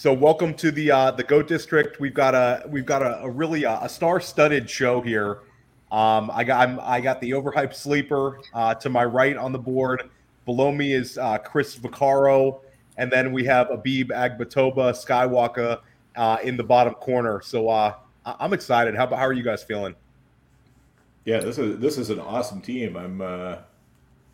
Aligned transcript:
So 0.00 0.14
welcome 0.14 0.54
to 0.54 0.70
the 0.70 0.90
uh, 0.90 1.10
the 1.10 1.22
Goat 1.22 1.46
District. 1.46 2.00
We've 2.00 2.14
got 2.14 2.34
a 2.34 2.66
we've 2.66 2.86
got 2.86 3.02
a, 3.02 3.20
a 3.20 3.28
really 3.28 3.66
uh, 3.66 3.84
a 3.84 3.88
star-studded 3.90 4.70
show 4.70 5.02
here. 5.02 5.40
Um, 5.92 6.30
I 6.32 6.42
got 6.42 6.66
I'm, 6.66 6.80
i 6.80 7.02
got 7.02 7.20
the 7.20 7.32
overhyped 7.32 7.74
sleeper 7.74 8.40
uh, 8.54 8.74
to 8.76 8.88
my 8.88 9.04
right 9.04 9.36
on 9.36 9.52
the 9.52 9.58
board. 9.58 10.08
Below 10.46 10.72
me 10.72 10.94
is 10.94 11.18
uh, 11.18 11.36
Chris 11.36 11.76
Vaccaro, 11.76 12.60
and 12.96 13.12
then 13.12 13.30
we 13.30 13.44
have 13.44 13.70
Abib 13.70 14.08
Agbetoba 14.08 14.94
Skywalker 14.94 15.80
uh, 16.16 16.38
in 16.42 16.56
the 16.56 16.64
bottom 16.64 16.94
corner. 16.94 17.42
So 17.42 17.68
uh, 17.68 17.92
I'm 18.24 18.54
excited. 18.54 18.94
How 18.96 19.06
how 19.06 19.26
are 19.26 19.34
you 19.34 19.44
guys 19.44 19.62
feeling? 19.62 19.94
Yeah, 21.26 21.40
this 21.40 21.58
is 21.58 21.78
this 21.78 21.98
is 21.98 22.08
an 22.08 22.20
awesome 22.20 22.62
team. 22.62 22.96
I'm 22.96 23.20
uh, 23.20 23.56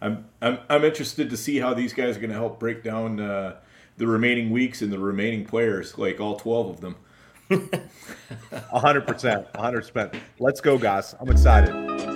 I'm 0.00 0.26
I'm 0.40 0.60
I'm 0.68 0.84
interested 0.84 1.28
to 1.28 1.36
see 1.36 1.58
how 1.58 1.74
these 1.74 1.92
guys 1.92 2.16
are 2.16 2.20
going 2.20 2.30
to 2.30 2.36
help 2.36 2.60
break 2.60 2.84
down 2.84 3.18
the 3.96 4.06
remaining 4.06 4.50
weeks 4.50 4.82
and 4.82 4.92
the 4.92 4.98
remaining 4.98 5.44
players, 5.44 5.96
like 5.98 6.20
all 6.20 6.36
twelve 6.36 6.68
of 6.70 6.80
them. 6.80 6.96
hundred 8.72 9.06
percent, 9.06 9.46
hundred 9.54 9.86
percent. 9.86 10.14
Let's 10.38 10.60
go, 10.60 10.78
guys! 10.78 11.14
I'm 11.20 11.30
excited. 11.30 12.15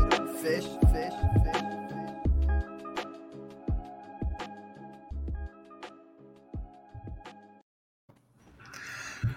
Fish. 0.41 0.65
fish. 0.91 1.13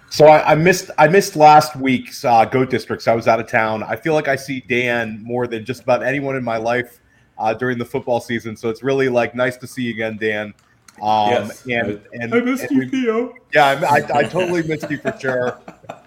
So 0.09 0.27
I, 0.27 0.53
I, 0.53 0.55
missed 0.55 0.91
I 0.97 1.09
missed 1.09 1.37
last 1.37 1.75
week's 1.77 2.25
uh, 2.25 2.45
Goat 2.45 2.71
Districts. 2.71 3.09
I 3.09 3.15
was 3.15 3.29
out 3.29 3.41
of 3.41 3.49
town. 3.49 3.83
I 3.83 3.97
feel 3.97 4.15
like 4.15 4.29
I 4.29 4.37
see 4.37 4.61
Dan 4.61 5.23
more 5.23 5.47
than 5.47 5.65
just 5.65 5.83
about 5.83 6.03
anyone 6.03 6.37
in 6.37 6.45
my 6.45 6.57
life 6.57 7.01
uh, 7.37 7.53
during 7.53 7.77
the 7.79 7.85
football 7.85 8.21
season. 8.21 8.57
So 8.57 8.71
it's 8.71 8.83
really 8.83 9.09
like 9.09 9.35
nice 9.35 9.57
to 9.59 9.67
see 9.67 9.83
you 9.83 9.91
again, 9.91 10.17
Dan. 10.17 10.55
Um, 11.03 11.31
yes, 11.31 11.67
and, 11.67 12.01
and 12.13 12.33
I 12.35 12.41
missed 12.41 12.63
and 12.63 12.71
you, 12.71 12.79
we, 12.79 12.89
Theo. 12.89 13.35
Yeah, 13.53 13.67
I, 13.91 13.99
I, 13.99 14.19
I, 14.19 14.23
totally 14.23 14.63
missed 14.63 14.89
you 14.89 14.99
for 14.99 15.15
sure. 15.19 15.61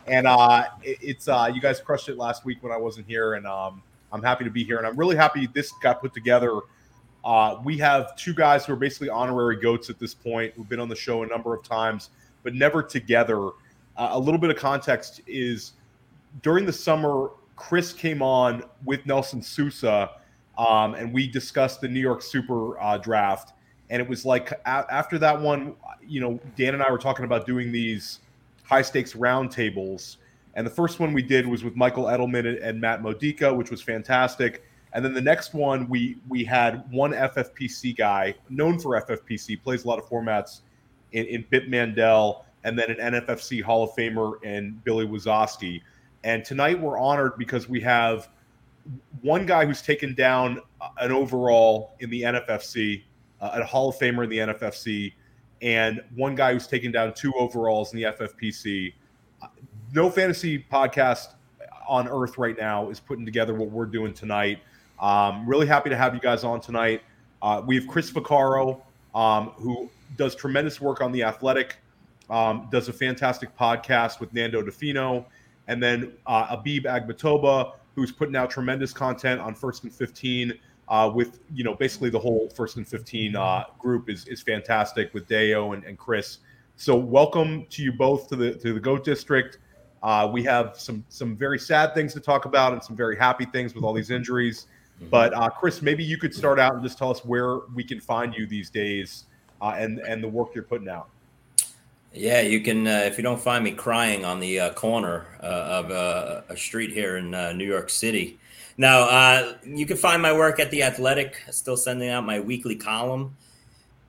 And 0.07 0.25
uh, 0.25 0.63
it, 0.81 0.97
it's 1.01 1.27
uh, 1.27 1.51
you 1.53 1.59
guys 1.59 1.81
crushed 1.81 2.07
it 2.07 2.17
last 2.17 2.45
week 2.45 2.63
when 2.63 2.71
I 2.71 2.77
wasn't 2.77 3.05
here, 3.07 3.33
and 3.33 3.45
um, 3.45 3.83
I'm 4.11 4.23
happy 4.23 4.43
to 4.43 4.49
be 4.49 4.63
here. 4.63 4.77
And 4.77 4.87
I'm 4.87 4.95
really 4.95 5.15
happy 5.15 5.47
this 5.47 5.71
got 5.81 6.01
put 6.01 6.13
together. 6.13 6.59
Uh, 7.25 7.59
we 7.63 7.77
have 7.77 8.15
two 8.15 8.33
guys 8.33 8.65
who 8.65 8.73
are 8.73 8.77
basically 8.77 9.09
honorary 9.09 9.57
goats 9.57 9.89
at 9.89 9.99
this 9.99 10.13
point, 10.13 10.53
who've 10.55 10.69
been 10.69 10.79
on 10.79 10.87
the 10.87 10.95
show 10.95 11.23
a 11.23 11.27
number 11.27 11.53
of 11.53 11.63
times, 11.63 12.09
but 12.43 12.53
never 12.53 12.81
together. 12.81 13.47
Uh, 13.97 14.09
a 14.11 14.19
little 14.19 14.39
bit 14.39 14.49
of 14.49 14.55
context 14.55 15.21
is 15.27 15.73
during 16.41 16.65
the 16.65 16.73
summer, 16.73 17.31
Chris 17.55 17.91
came 17.91 18.21
on 18.21 18.63
with 18.85 19.05
Nelson 19.05 19.41
Sousa, 19.41 20.11
um, 20.57 20.93
and 20.93 21.11
we 21.13 21.27
discussed 21.27 21.81
the 21.81 21.87
New 21.87 21.99
York 21.99 22.21
Super 22.21 22.79
uh, 22.79 22.97
draft. 22.97 23.53
And 23.89 24.01
it 24.01 24.07
was 24.07 24.25
like 24.25 24.51
a- 24.51 24.85
after 24.89 25.17
that 25.19 25.39
one, 25.39 25.75
you 26.07 26.21
know, 26.21 26.39
Dan 26.55 26.75
and 26.75 26.83
I 26.83 26.91
were 26.91 26.97
talking 26.97 27.25
about 27.25 27.45
doing 27.45 27.71
these 27.71 28.19
high 28.63 28.81
stakes 28.81 29.13
roundtables. 29.13 30.17
And 30.57 30.65
the 30.65 30.71
first 30.71 30.99
one 30.99 31.13
we 31.13 31.21
did 31.21 31.45
was 31.45 31.63
with 31.63 31.75
Michael 31.75 32.05
Edelman 32.05 32.59
and 32.63 32.81
Matt 32.81 33.03
Modica, 33.03 33.53
which 33.53 33.69
was 33.69 33.79
fantastic. 33.79 34.63
And 34.91 35.05
then 35.05 35.13
the 35.13 35.21
next 35.21 35.53
one, 35.53 35.87
we 35.87 36.17
we 36.27 36.43
had 36.43 36.91
one 36.91 37.11
FFPC 37.11 37.95
guy 37.95 38.33
known 38.49 38.79
for 38.79 38.99
FFPC, 38.99 39.61
plays 39.61 39.85
a 39.85 39.87
lot 39.87 39.99
of 39.99 40.05
formats 40.09 40.61
in, 41.11 41.25
in 41.25 41.69
Mandel 41.69 42.43
and 42.63 42.77
then 42.77 42.89
an 42.89 43.13
NFFC 43.13 43.61
Hall 43.61 43.83
of 43.83 43.91
Famer 43.91 44.33
and 44.43 44.83
Billy 44.83 45.05
Wazowski. 45.05 45.79
And 46.23 46.43
tonight 46.43 46.79
we're 46.79 46.97
honored 46.97 47.33
because 47.37 47.69
we 47.69 47.79
have 47.81 48.27
one 49.21 49.45
guy 49.45 49.63
who's 49.63 49.83
taken 49.83 50.15
down 50.15 50.61
an 50.97 51.11
overall 51.11 51.93
in 51.99 52.09
the 52.09 52.23
NFFC, 52.23 53.03
uh, 53.41 53.51
a 53.53 53.63
Hall 53.63 53.89
of 53.89 53.95
Famer 53.97 54.23
in 54.23 54.29
the 54.31 54.39
NFFC, 54.39 55.13
and 55.61 56.01
one 56.15 56.33
guy 56.33 56.53
who's 56.53 56.65
taken 56.65 56.91
down 56.91 57.13
two 57.13 57.31
overalls 57.35 57.93
in 57.93 57.99
the 57.99 58.05
FFPC. 58.05 58.93
No 59.93 60.09
fantasy 60.09 60.65
podcast 60.71 61.29
on 61.87 62.07
earth 62.07 62.37
right 62.37 62.57
now 62.57 62.89
is 62.89 62.99
putting 62.99 63.25
together 63.25 63.53
what 63.53 63.69
we're 63.69 63.85
doing 63.85 64.13
tonight. 64.13 64.59
Um, 64.99 65.47
really 65.47 65.67
happy 65.67 65.89
to 65.89 65.95
have 65.95 66.13
you 66.13 66.19
guys 66.19 66.43
on 66.43 66.59
tonight. 66.59 67.01
Uh, 67.41 67.61
we 67.65 67.75
have 67.75 67.87
Chris 67.87 68.11
Vaccaro, 68.11 68.81
um, 69.15 69.49
who 69.57 69.89
does 70.17 70.35
tremendous 70.35 70.81
work 70.81 71.01
on 71.01 71.11
the 71.11 71.23
athletic 71.23 71.77
um, 72.29 72.67
does 72.71 72.89
a 72.89 72.93
fantastic 72.93 73.55
podcast 73.57 74.19
with 74.19 74.33
Nando 74.33 74.61
Di 74.61 74.71
Fino, 74.71 75.25
and 75.67 75.81
then 75.81 76.13
uh, 76.25 76.47
Abib 76.49 76.85
Agbetoba, 76.85 77.73
who's 77.95 78.11
putting 78.11 78.35
out 78.35 78.49
tremendous 78.49 78.93
content 78.93 79.39
on 79.41 79.55
First 79.55 79.83
and 79.83 79.93
Fifteen. 79.93 80.53
Uh, 80.89 81.11
with 81.13 81.39
you 81.53 81.65
know 81.65 81.73
basically 81.73 82.09
the 82.09 82.19
whole 82.19 82.49
First 82.49 82.77
and 82.77 82.87
Fifteen 82.87 83.35
uh, 83.35 83.65
group 83.79 84.09
is 84.09 84.27
is 84.27 84.41
fantastic 84.41 85.13
with 85.13 85.27
Deo 85.27 85.73
and, 85.73 85.83
and 85.83 85.97
Chris. 85.97 86.39
So 86.75 86.95
welcome 86.95 87.65
to 87.69 87.81
you 87.81 87.91
both 87.91 88.27
to 88.29 88.35
the 88.35 88.53
to 88.55 88.73
the 88.73 88.79
Goat 88.79 89.03
District. 89.03 89.57
Uh, 90.03 90.29
we 90.31 90.43
have 90.43 90.79
some 90.79 91.03
some 91.09 91.35
very 91.35 91.59
sad 91.59 91.93
things 91.93 92.13
to 92.13 92.19
talk 92.19 92.45
about 92.45 92.73
and 92.73 92.83
some 92.83 92.95
very 92.95 93.17
happy 93.17 93.45
things 93.45 93.73
with 93.73 93.83
all 93.83 93.93
these 93.93 94.11
injuries. 94.11 94.67
Mm-hmm. 94.99 95.09
But 95.09 95.33
uh, 95.33 95.49
Chris, 95.49 95.81
maybe 95.81 96.03
you 96.03 96.17
could 96.17 96.33
start 96.33 96.59
out 96.59 96.73
and 96.73 96.83
just 96.83 96.97
tell 96.97 97.11
us 97.11 97.23
where 97.25 97.59
we 97.75 97.83
can 97.83 97.99
find 97.99 98.33
you 98.33 98.45
these 98.45 98.69
days 98.69 99.25
uh, 99.61 99.75
and 99.77 99.99
and 99.99 100.23
the 100.23 100.27
work 100.27 100.53
you're 100.53 100.63
putting 100.63 100.89
out. 100.89 101.09
Yeah, 102.13 102.41
you 102.41 102.61
can. 102.61 102.87
Uh, 102.87 103.03
if 103.05 103.17
you 103.17 103.23
don't 103.23 103.39
find 103.39 103.63
me 103.63 103.71
crying 103.71 104.25
on 104.25 104.39
the 104.39 104.59
uh, 104.59 104.73
corner 104.73 105.27
uh, 105.41 105.45
of 105.45 105.91
uh, 105.91 106.41
a 106.49 106.57
street 106.57 106.91
here 106.91 107.17
in 107.17 107.33
uh, 107.33 107.53
New 107.53 107.65
York 107.65 107.89
City, 107.89 108.39
now 108.77 109.01
uh, 109.01 109.53
you 109.63 109.85
can 109.85 109.97
find 109.97 110.21
my 110.21 110.33
work 110.33 110.59
at 110.59 110.71
the 110.71 110.83
Athletic. 110.83 111.43
Still 111.51 111.77
sending 111.77 112.09
out 112.09 112.25
my 112.25 112.39
weekly 112.39 112.75
column 112.75 113.35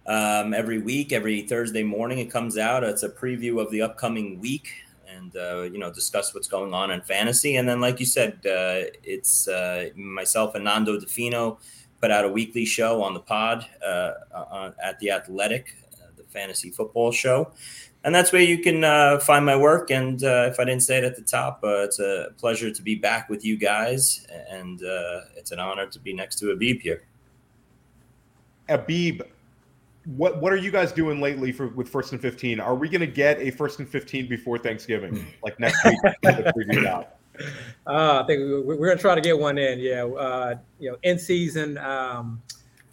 um, 0.07 0.55
every 0.55 0.79
week, 0.79 1.13
every 1.13 1.43
Thursday 1.43 1.83
morning. 1.83 2.19
It 2.19 2.31
comes 2.31 2.57
out. 2.57 2.83
It's 2.83 3.03
a 3.03 3.11
preview 3.11 3.61
of 3.61 3.71
the 3.71 3.83
upcoming 3.83 4.41
week, 4.41 4.73
and 5.19 5.35
you 5.73 5.79
know, 5.79 5.93
discuss 5.93 6.35
what's 6.35 6.49
going 6.49 6.73
on 6.73 6.91
in 6.91 7.01
fantasy. 7.03 7.57
And 7.57 7.69
then, 7.69 7.81
like 7.81 8.01
you 8.01 8.07
said, 8.07 8.41
it's 8.45 9.49
myself 9.97 10.55
and 10.55 10.65
Nando 10.65 10.99
Di 10.99 11.07
Fino 11.07 11.59
put 12.01 12.11
out 12.11 12.25
a 12.25 12.29
weekly 12.29 12.65
show 12.65 13.03
on 13.03 13.15
the 13.15 13.21
pod 13.21 13.67
on, 14.33 14.75
at 14.83 14.99
the 15.01 15.11
Athletic, 15.11 15.77
the 16.17 16.25
fantasy 16.25 16.71
football 16.71 17.13
show 17.13 17.53
and 18.05 18.15
that's 18.15 18.33
where 18.33 18.43
you 18.43 18.59
can 18.59 18.85
uh, 18.85 19.19
find 19.19 19.45
my 19.45 19.57
work. 19.57 19.91
And 19.91 20.23
uh, 20.23 20.49
if 20.51 20.61
I 20.61 20.65
didn't 20.65 20.83
say 20.83 20.99
it 20.99 21.05
at 21.05 21.17
the 21.17 21.23
top, 21.23 21.61
uh, 21.63 21.83
it's 21.83 21.99
a 21.99 22.29
pleasure 22.39 22.71
to 22.71 22.83
be 22.83 22.95
back 22.95 23.29
with 23.29 23.45
you 23.45 23.57
guys, 23.57 24.27
and 24.51 24.83
uh, 24.83 25.21
it's 25.37 25.51
an 25.51 25.59
honor 25.59 25.87
to 25.87 25.99
be 25.99 26.13
next 26.13 26.37
to 26.37 26.51
Abib 26.51 26.81
here. 26.81 27.03
Abib, 28.69 29.23
what 30.17 30.41
what 30.41 30.53
are 30.53 30.57
you 30.57 30.71
guys 30.71 30.93
doing 30.93 31.21
lately 31.21 31.53
for 31.53 31.69
with 31.69 31.89
first 31.89 32.13
and 32.13 32.21
fifteen? 32.21 32.61
Are 32.61 32.75
we 32.75 32.89
going 32.89 33.01
to 33.01 33.07
get 33.07 33.41
a 33.41 33.51
first 33.51 33.79
and 33.79 33.89
fifteen 33.89 34.29
before 34.29 34.59
Thanksgiving, 34.59 35.27
like 35.43 35.59
next 35.61 35.85
week? 35.85 35.97
Uh, 37.87 38.21
I 38.21 38.27
think 38.27 38.41
we're, 38.67 38.75
going 38.75 38.97
to 38.97 39.01
try 39.01 39.15
to 39.15 39.21
get 39.21 39.39
one 39.39 39.59
in. 39.59 39.79
Yeah, 39.79 40.03
uh, 40.03 40.57
you 40.81 40.91
know, 40.91 40.97
in 41.05 41.21
season. 41.21 41.79
Um, 41.79 42.43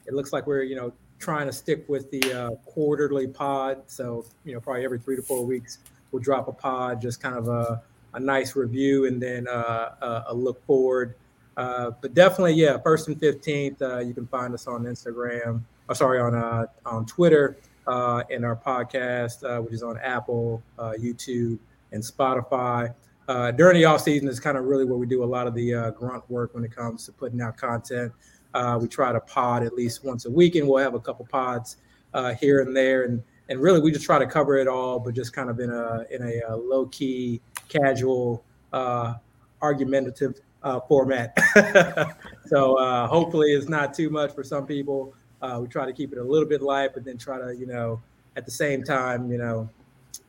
it 0.06 0.14
looks 0.14 0.32
like 0.32 0.46
we're 0.46 0.62
you 0.62 0.76
know 0.76 0.94
trying 1.20 1.48
to 1.48 1.54
stick 1.54 1.84
with 1.88 2.12
the 2.12 2.34
uh, 2.34 2.50
quarterly 2.66 3.28
pod. 3.28 3.82
So, 3.88 4.26
you 4.44 4.54
know, 4.54 4.60
probably 4.60 4.86
every 4.86 5.00
three 5.00 5.16
to 5.16 5.22
four 5.22 5.46
weeks, 5.46 5.80
we'll 6.12 6.22
drop 6.22 6.48
a 6.48 6.52
pod, 6.52 7.02
just 7.02 7.22
kind 7.22 7.36
of 7.36 7.48
a, 7.48 7.82
a 8.14 8.20
nice 8.20 8.56
review 8.56 9.08
and 9.08 9.22
then 9.22 9.48
uh, 9.48 9.96
a, 10.02 10.24
a, 10.28 10.34
look 10.34 10.64
forward 10.66 11.16
Uh, 11.58 11.92
but 12.02 12.14
definitely, 12.14 12.54
yeah, 12.54 12.78
first 12.78 13.08
and 13.08 13.20
fifteenth. 13.20 13.82
Uh, 13.82 14.00
you 14.00 14.14
can 14.14 14.28
find 14.28 14.54
us 14.54 14.68
on 14.68 14.84
Instagram. 14.84 15.62
Oh, 15.88 15.94
sorry, 15.94 16.20
on 16.20 16.34
uh, 16.34 16.66
on 16.86 17.06
Twitter 17.06 17.58
uh, 17.88 18.24
and 18.32 18.44
our 18.44 18.56
podcast, 18.56 19.44
uh, 19.44 19.62
which 19.62 19.74
is 19.74 19.84
on 19.84 19.98
Apple, 20.00 20.64
uh, 20.80 20.94
YouTube, 21.00 21.60
and 21.92 22.02
Spotify. 22.02 22.94
Uh, 23.28 23.52
during 23.52 23.76
the 23.76 23.86
off 23.86 24.02
season 24.02 24.28
is 24.28 24.40
kind 24.40 24.58
of 24.58 24.66
really 24.66 24.86
where 24.86 24.98
we 24.98 25.08
do 25.08 25.24
a 25.24 25.26
lot 25.26 25.48
of 25.48 25.54
the 25.54 25.74
uh, 25.74 25.92
grunt 25.92 26.28
work 26.30 26.54
when 26.54 26.64
it 26.64 26.76
comes 26.76 27.06
to 27.06 27.12
putting 27.12 27.42
out 27.42 27.58
content. 27.58 28.12
Uh, 28.54 28.78
we 28.82 28.88
try 28.88 29.12
to 29.12 29.20
pod 29.20 29.64
at 29.64 29.74
least 29.74 30.04
once 30.04 30.26
a 30.26 30.32
week, 30.32 30.56
and 30.56 30.68
we'll 30.68 30.84
have 30.84 30.94
a 30.96 31.00
couple 31.00 31.26
pods 31.26 31.78
uh, 32.14 32.34
here 32.34 32.62
and 32.62 32.76
there, 32.76 33.04
and 33.04 33.22
and 33.50 33.60
really 33.60 33.80
we 33.80 33.92
just 33.92 34.06
try 34.06 34.18
to 34.18 34.26
cover 34.26 34.58
it 34.58 34.68
all, 34.68 35.00
but 35.00 35.14
just 35.14 35.34
kind 35.34 35.50
of 35.50 35.60
in 35.60 35.70
a 35.70 36.06
in 36.10 36.24
a, 36.24 36.42
uh 36.50 36.56
low 36.56 36.88
key, 36.88 37.42
casual, 37.70 38.44
uh, 38.74 39.16
argumentative 39.62 40.40
uh, 40.64 40.80
format. 40.88 41.38
so 42.48 42.76
uh, 42.78 43.08
hopefully 43.08 43.52
it's 43.52 43.70
not 43.70 43.94
too 43.94 44.10
much 44.10 44.34
for 44.34 44.44
some 44.44 44.66
people. 44.66 45.14
Uh, 45.42 45.60
we 45.62 45.68
try 45.68 45.86
to 45.86 45.94
keep 45.94 46.12
it 46.12 46.18
a 46.18 46.24
little 46.24 46.48
bit 46.48 46.62
light, 46.62 46.92
but 46.94 47.04
then 47.04 47.18
try 47.18 47.38
to 47.38 47.56
you 47.56 47.66
know 47.66 48.02
at 48.36 48.46
the 48.46 48.52
same 48.52 48.84
time 48.84 49.32
you 49.32 49.38
know 49.38 49.70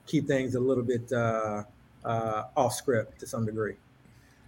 keep 0.07 0.27
things 0.27 0.55
a 0.55 0.61
little 0.61 0.85
bit 0.85 1.11
uh, 1.13 1.63
uh, 2.05 2.45
off 2.57 2.75
script 2.75 3.19
to 3.21 3.27
some 3.27 3.45
degree. 3.45 3.75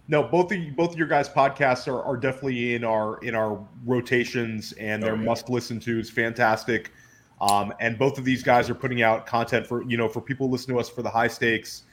No, 0.07 0.23
both 0.23 0.51
of 0.51 0.57
you, 0.57 0.71
both 0.71 0.91
of 0.93 0.97
your 0.97 1.07
guys' 1.07 1.29
podcasts 1.29 1.87
are, 1.87 2.01
are 2.01 2.17
definitely 2.17 2.73
in 2.73 2.83
our 2.83 3.19
in 3.19 3.35
our 3.35 3.63
rotations, 3.85 4.71
and 4.73 5.03
they're 5.03 5.13
Oh, 5.13 5.17
yeah. 5.17 5.21
must 5.23 5.49
listen 5.49 5.79
to. 5.81 5.99
It's 5.99 6.09
fantastic, 6.09 6.91
um, 7.41 7.73
and 7.79 7.97
both 7.97 8.17
of 8.17 8.25
these 8.25 8.41
guys 8.41 8.69
are 8.71 8.75
putting 8.75 9.03
out 9.03 9.27
content 9.27 9.67
for 9.67 9.83
you 9.83 9.97
know 9.97 10.09
for 10.09 10.19
people 10.21 10.47
who 10.47 10.53
listen 10.53 10.73
to 10.73 10.79
us 10.79 10.89
for 10.89 11.03
the 11.03 11.09
high 11.11 11.27
stakes. 11.27 11.83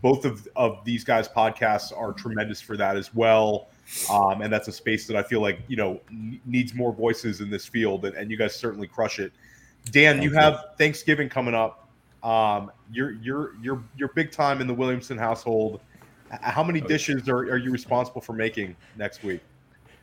Both 0.00 0.24
of 0.24 0.48
of 0.56 0.84
these 0.84 1.04
guys' 1.04 1.28
podcasts 1.28 1.96
are 1.96 2.12
tremendous 2.12 2.60
for 2.62 2.76
that 2.78 2.96
as 2.96 3.14
well, 3.14 3.68
um, 4.10 4.42
and 4.42 4.52
that's 4.52 4.68
a 4.68 4.72
space 4.72 5.06
that 5.06 5.16
I 5.16 5.22
feel 5.22 5.40
like 5.40 5.60
you 5.68 5.76
know 5.76 6.00
needs 6.44 6.74
more 6.74 6.92
voices 6.92 7.40
in 7.40 7.50
this 7.50 7.66
field, 7.66 8.04
and, 8.04 8.16
and 8.16 8.30
you 8.30 8.36
guys 8.36 8.54
certainly 8.54 8.86
crush 8.86 9.18
it. 9.18 9.32
Dan, 9.90 10.20
you 10.22 10.30
Thank 10.30 10.32
you. 10.32 10.38
have 10.40 10.64
Thanksgiving 10.78 11.28
coming 11.28 11.54
up. 11.54 11.88
Um, 12.22 12.72
you're 12.90 13.12
you're 13.12 13.52
you're 13.62 13.82
you're 13.96 14.08
big 14.08 14.32
time 14.32 14.60
in 14.60 14.66
the 14.66 14.74
Williamson 14.74 15.16
household. 15.18 15.80
How 16.40 16.64
many 16.64 16.82
Oh, 16.82 16.86
dishes 16.88 17.28
are, 17.28 17.38
are 17.38 17.56
you 17.56 17.70
responsible 17.70 18.20
for 18.20 18.32
making 18.32 18.74
next 18.96 19.22
week? 19.22 19.40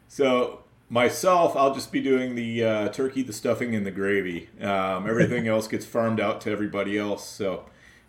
So 0.07 0.63
myself, 0.89 1.55
I'll 1.57 1.73
just 1.73 1.91
be 1.91 2.01
doing 2.01 2.35
the 2.35 2.63
uh, 2.63 2.89
turkey, 2.89 3.23
the 3.23 3.33
stuffing, 3.33 3.75
and 3.75 3.85
the 3.85 3.91
gravy. 3.91 4.49
Um, 4.61 5.09
everything 5.09 5.47
else 5.49 5.67
gets 5.67 5.85
farmed 5.85 6.21
out 6.21 6.39
to 6.41 6.51
everybody 6.51 6.97
else. 6.97 7.27
So, 7.27 7.65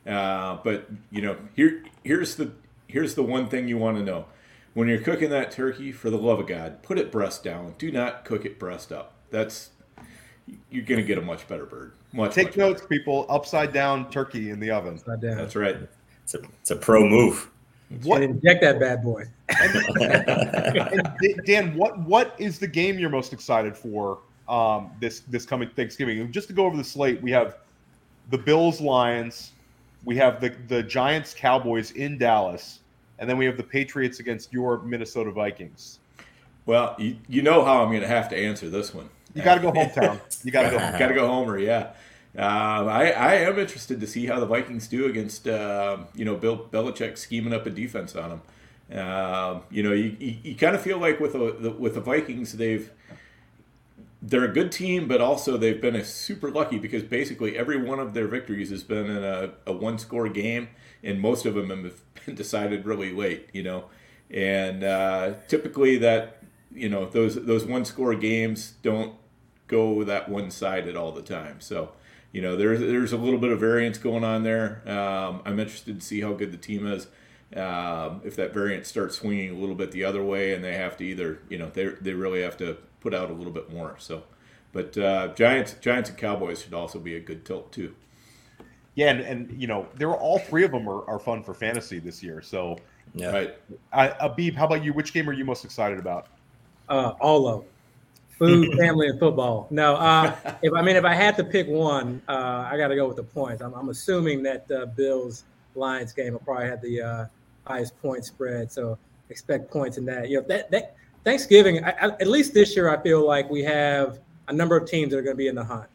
uh, 0.06 0.58
but 0.62 0.88
you 1.10 1.22
know, 1.22 1.36
here 1.56 1.82
here's 2.04 2.36
the 2.36 2.52
here's 2.86 3.14
the 3.14 3.22
one 3.24 3.48
thing 3.48 3.66
you 3.66 3.78
want 3.78 3.96
to 3.96 4.04
know: 4.04 4.26
when 4.74 4.88
you're 4.88 5.00
cooking 5.00 5.30
that 5.30 5.50
turkey, 5.50 5.92
for 5.92 6.10
the 6.10 6.18
love 6.18 6.40
of 6.40 6.46
God, 6.46 6.82
put 6.82 6.98
it 6.98 7.10
breast 7.10 7.42
down. 7.44 7.74
Do 7.78 7.90
not 7.90 8.24
cook 8.24 8.44
it 8.44 8.58
breast 8.58 8.92
up. 8.92 9.14
That's 9.30 9.70
you're 10.70 10.84
gonna 10.84 11.02
get 11.02 11.16
a 11.18 11.22
much 11.22 11.48
better 11.48 11.64
bird. 11.64 11.92
Much 12.12 12.34
Take 12.34 12.48
much 12.48 12.56
notes, 12.56 12.80
better. 12.82 12.88
people. 12.88 13.26
Upside 13.28 13.72
down 13.72 14.10
turkey 14.10 14.50
in 14.50 14.60
the 14.60 14.70
oven. 14.70 14.94
Upside 14.94 15.20
down. 15.22 15.36
That's 15.36 15.56
right. 15.56 15.76
It's 16.22 16.34
a, 16.34 16.38
it's 16.60 16.70
a 16.70 16.76
pro 16.76 17.08
move. 17.08 17.50
What 18.02 18.22
And 18.22 18.34
inject 18.36 18.62
that 18.62 18.80
bad 18.80 19.02
boy. 19.02 19.24
and 19.48 21.12
D- 21.20 21.34
Dan? 21.46 21.74
What 21.76 21.98
what 22.00 22.34
is 22.38 22.58
the 22.58 22.66
game 22.68 22.98
you're 22.98 23.10
most 23.10 23.32
excited 23.32 23.76
for 23.76 24.18
um, 24.48 24.90
this 25.00 25.20
this 25.20 25.44
coming 25.46 25.68
Thanksgiving? 25.70 26.20
And 26.20 26.32
Just 26.32 26.48
to 26.48 26.54
go 26.54 26.64
over 26.66 26.76
the 26.76 26.84
slate, 26.84 27.20
we 27.22 27.30
have 27.32 27.58
the 28.30 28.38
Bills 28.38 28.80
Lions, 28.80 29.52
we 30.04 30.16
have 30.16 30.40
the 30.40 30.50
the 30.68 30.82
Giants 30.82 31.34
Cowboys 31.34 31.90
in 31.92 32.18
Dallas, 32.18 32.80
and 33.18 33.28
then 33.28 33.36
we 33.36 33.46
have 33.46 33.56
the 33.56 33.62
Patriots 33.62 34.20
against 34.20 34.52
your 34.52 34.82
Minnesota 34.82 35.30
Vikings. 35.30 35.98
Well, 36.66 36.94
you, 36.98 37.16
you 37.28 37.42
know 37.42 37.64
how 37.64 37.84
I'm 37.84 37.92
gonna 37.92 38.06
have 38.06 38.28
to 38.30 38.36
answer 38.36 38.68
this 38.70 38.94
one. 38.94 39.08
You 39.34 39.42
got 39.42 39.56
to 39.56 39.60
go 39.60 39.72
hometown. 39.72 40.20
You 40.44 40.52
got 40.52 40.62
to 40.62 40.70
go. 40.70 40.78
Got 40.98 41.08
to 41.08 41.14
go 41.14 41.26
Homer, 41.26 41.58
yeah. 41.58 41.90
Um, 42.36 42.88
I, 42.88 43.12
I 43.12 43.34
am 43.34 43.58
interested 43.58 44.00
to 44.00 44.06
see 44.06 44.26
how 44.26 44.40
the 44.40 44.46
Vikings 44.46 44.88
do 44.88 45.06
against 45.06 45.46
um, 45.48 46.06
you 46.14 46.24
know 46.24 46.36
Bill 46.36 46.58
Belichick 46.58 47.18
scheming 47.18 47.52
up 47.52 47.66
a 47.66 47.70
defense 47.70 48.16
on 48.16 48.30
them. 48.30 48.98
Um, 48.98 49.62
you 49.70 49.82
know, 49.82 49.92
you, 49.92 50.16
you, 50.18 50.36
you 50.42 50.54
kind 50.54 50.74
of 50.74 50.82
feel 50.82 50.98
like 50.98 51.20
with 51.20 51.32
the, 51.32 51.56
the 51.58 51.70
with 51.70 51.94
the 51.94 52.00
Vikings, 52.00 52.52
they've 52.52 52.90
they're 54.20 54.44
a 54.44 54.52
good 54.52 54.72
team, 54.72 55.06
but 55.06 55.20
also 55.20 55.56
they've 55.56 55.80
been 55.80 55.96
a 55.96 56.04
super 56.04 56.50
lucky 56.50 56.78
because 56.78 57.02
basically 57.02 57.58
every 57.58 57.76
one 57.76 57.98
of 57.98 58.14
their 58.14 58.26
victories 58.26 58.70
has 58.70 58.82
been 58.82 59.06
in 59.06 59.22
a, 59.22 59.52
a 59.66 59.72
one 59.72 59.98
score 59.98 60.28
game, 60.28 60.68
and 61.02 61.20
most 61.20 61.44
of 61.44 61.54
them 61.54 61.70
have 61.70 62.00
decided 62.34 62.86
really 62.86 63.12
late. 63.12 63.48
You 63.52 63.62
know, 63.62 63.84
and 64.30 64.84
uh, 64.84 65.34
typically 65.48 65.96
that 65.98 66.42
you 66.72 66.88
know 66.88 67.06
those 67.06 67.34
those 67.44 67.64
one 67.64 67.84
score 67.84 68.14
games 68.14 68.74
don't 68.82 69.14
go 69.66 70.04
that 70.04 70.28
one 70.28 70.50
sided 70.50 70.96
all 70.96 71.12
the 71.12 71.22
time. 71.22 71.60
So, 71.60 71.92
you 72.32 72.42
know, 72.42 72.56
there's 72.56 72.80
there's 72.80 73.12
a 73.12 73.16
little 73.16 73.38
bit 73.38 73.50
of 73.50 73.60
variance 73.60 73.98
going 73.98 74.24
on 74.24 74.42
there. 74.42 74.82
Um, 74.86 75.42
I'm 75.44 75.58
interested 75.58 76.00
to 76.00 76.06
see 76.06 76.20
how 76.20 76.32
good 76.32 76.52
the 76.52 76.58
team 76.58 76.86
is. 76.86 77.06
Um, 77.54 78.20
if 78.24 78.34
that 78.36 78.52
variance 78.52 78.88
starts 78.88 79.16
swinging 79.16 79.50
a 79.50 79.54
little 79.58 79.76
bit 79.76 79.92
the 79.92 80.04
other 80.04 80.24
way, 80.24 80.54
and 80.54 80.64
they 80.64 80.74
have 80.74 80.96
to 80.96 81.04
either, 81.04 81.40
you 81.48 81.58
know, 81.58 81.70
they 81.72 81.86
they 81.86 82.12
really 82.12 82.42
have 82.42 82.56
to 82.58 82.78
put 83.00 83.14
out 83.14 83.30
a 83.30 83.32
little 83.32 83.52
bit 83.52 83.72
more. 83.72 83.96
So, 83.98 84.24
but 84.72 84.96
uh, 84.98 85.28
Giants 85.34 85.74
Giants 85.80 86.10
and 86.10 86.18
Cowboys 86.18 86.62
should 86.62 86.74
also 86.74 86.98
be 86.98 87.14
a 87.14 87.20
good 87.20 87.44
tilt 87.44 87.72
too. 87.72 87.94
Yeah, 88.94 89.10
and, 89.10 89.20
and 89.20 89.60
you 89.60 89.66
know, 89.66 89.86
there 89.96 90.08
were 90.08 90.16
all 90.16 90.38
three 90.38 90.64
of 90.64 90.70
them 90.70 90.88
are, 90.88 91.08
are 91.08 91.18
fun 91.18 91.42
for 91.42 91.52
fantasy 91.52 91.98
this 91.98 92.22
year. 92.22 92.40
So, 92.40 92.78
Yeah. 93.14 93.32
Right? 93.32 93.58
I, 93.92 94.08
Abib, 94.20 94.54
how 94.54 94.66
about 94.66 94.84
you? 94.84 94.92
Which 94.92 95.12
game 95.12 95.28
are 95.28 95.32
you 95.32 95.44
most 95.44 95.64
excited 95.64 95.98
about? 95.98 96.28
Uh, 96.88 97.12
all 97.20 97.48
of 97.48 97.60
them. 97.60 97.68
food, 98.38 98.74
family, 98.78 99.08
and 99.08 99.18
football. 99.18 99.66
No, 99.70 99.94
uh, 99.96 100.36
if 100.62 100.72
I 100.72 100.82
mean 100.82 100.96
if 100.96 101.04
I 101.04 101.14
had 101.14 101.36
to 101.36 101.44
pick 101.44 101.66
one, 101.66 102.22
uh, 102.28 102.68
I 102.70 102.76
got 102.76 102.88
to 102.88 102.96
go 102.96 103.06
with 103.06 103.16
the 103.16 103.22
points. 103.22 103.62
I'm, 103.62 103.74
I'm 103.74 103.88
assuming 103.88 104.42
that 104.44 104.70
uh, 104.70 104.86
Bills 104.86 105.44
Lions 105.74 106.12
game 106.12 106.34
will 106.34 106.40
probably 106.40 106.66
have 106.66 106.80
the 106.80 107.00
uh, 107.00 107.26
highest 107.66 108.00
point 108.00 108.24
spread, 108.24 108.70
so 108.70 108.98
expect 109.30 109.70
points 109.70 109.96
in 109.96 110.04
that. 110.06 110.28
You 110.28 110.40
know 110.40 110.46
that 110.48 110.70
that 110.70 110.96
Thanksgiving. 111.24 111.84
I, 111.84 111.90
I, 111.90 112.06
at 112.06 112.26
least 112.26 112.54
this 112.54 112.76
year, 112.76 112.88
I 112.90 113.02
feel 113.02 113.26
like 113.26 113.48
we 113.50 113.62
have 113.64 114.20
a 114.48 114.52
number 114.52 114.76
of 114.76 114.88
teams 114.88 115.10
that 115.10 115.18
are 115.18 115.22
going 115.22 115.36
to 115.36 115.38
be 115.38 115.48
in 115.48 115.54
the 115.54 115.64
hunt. 115.64 115.88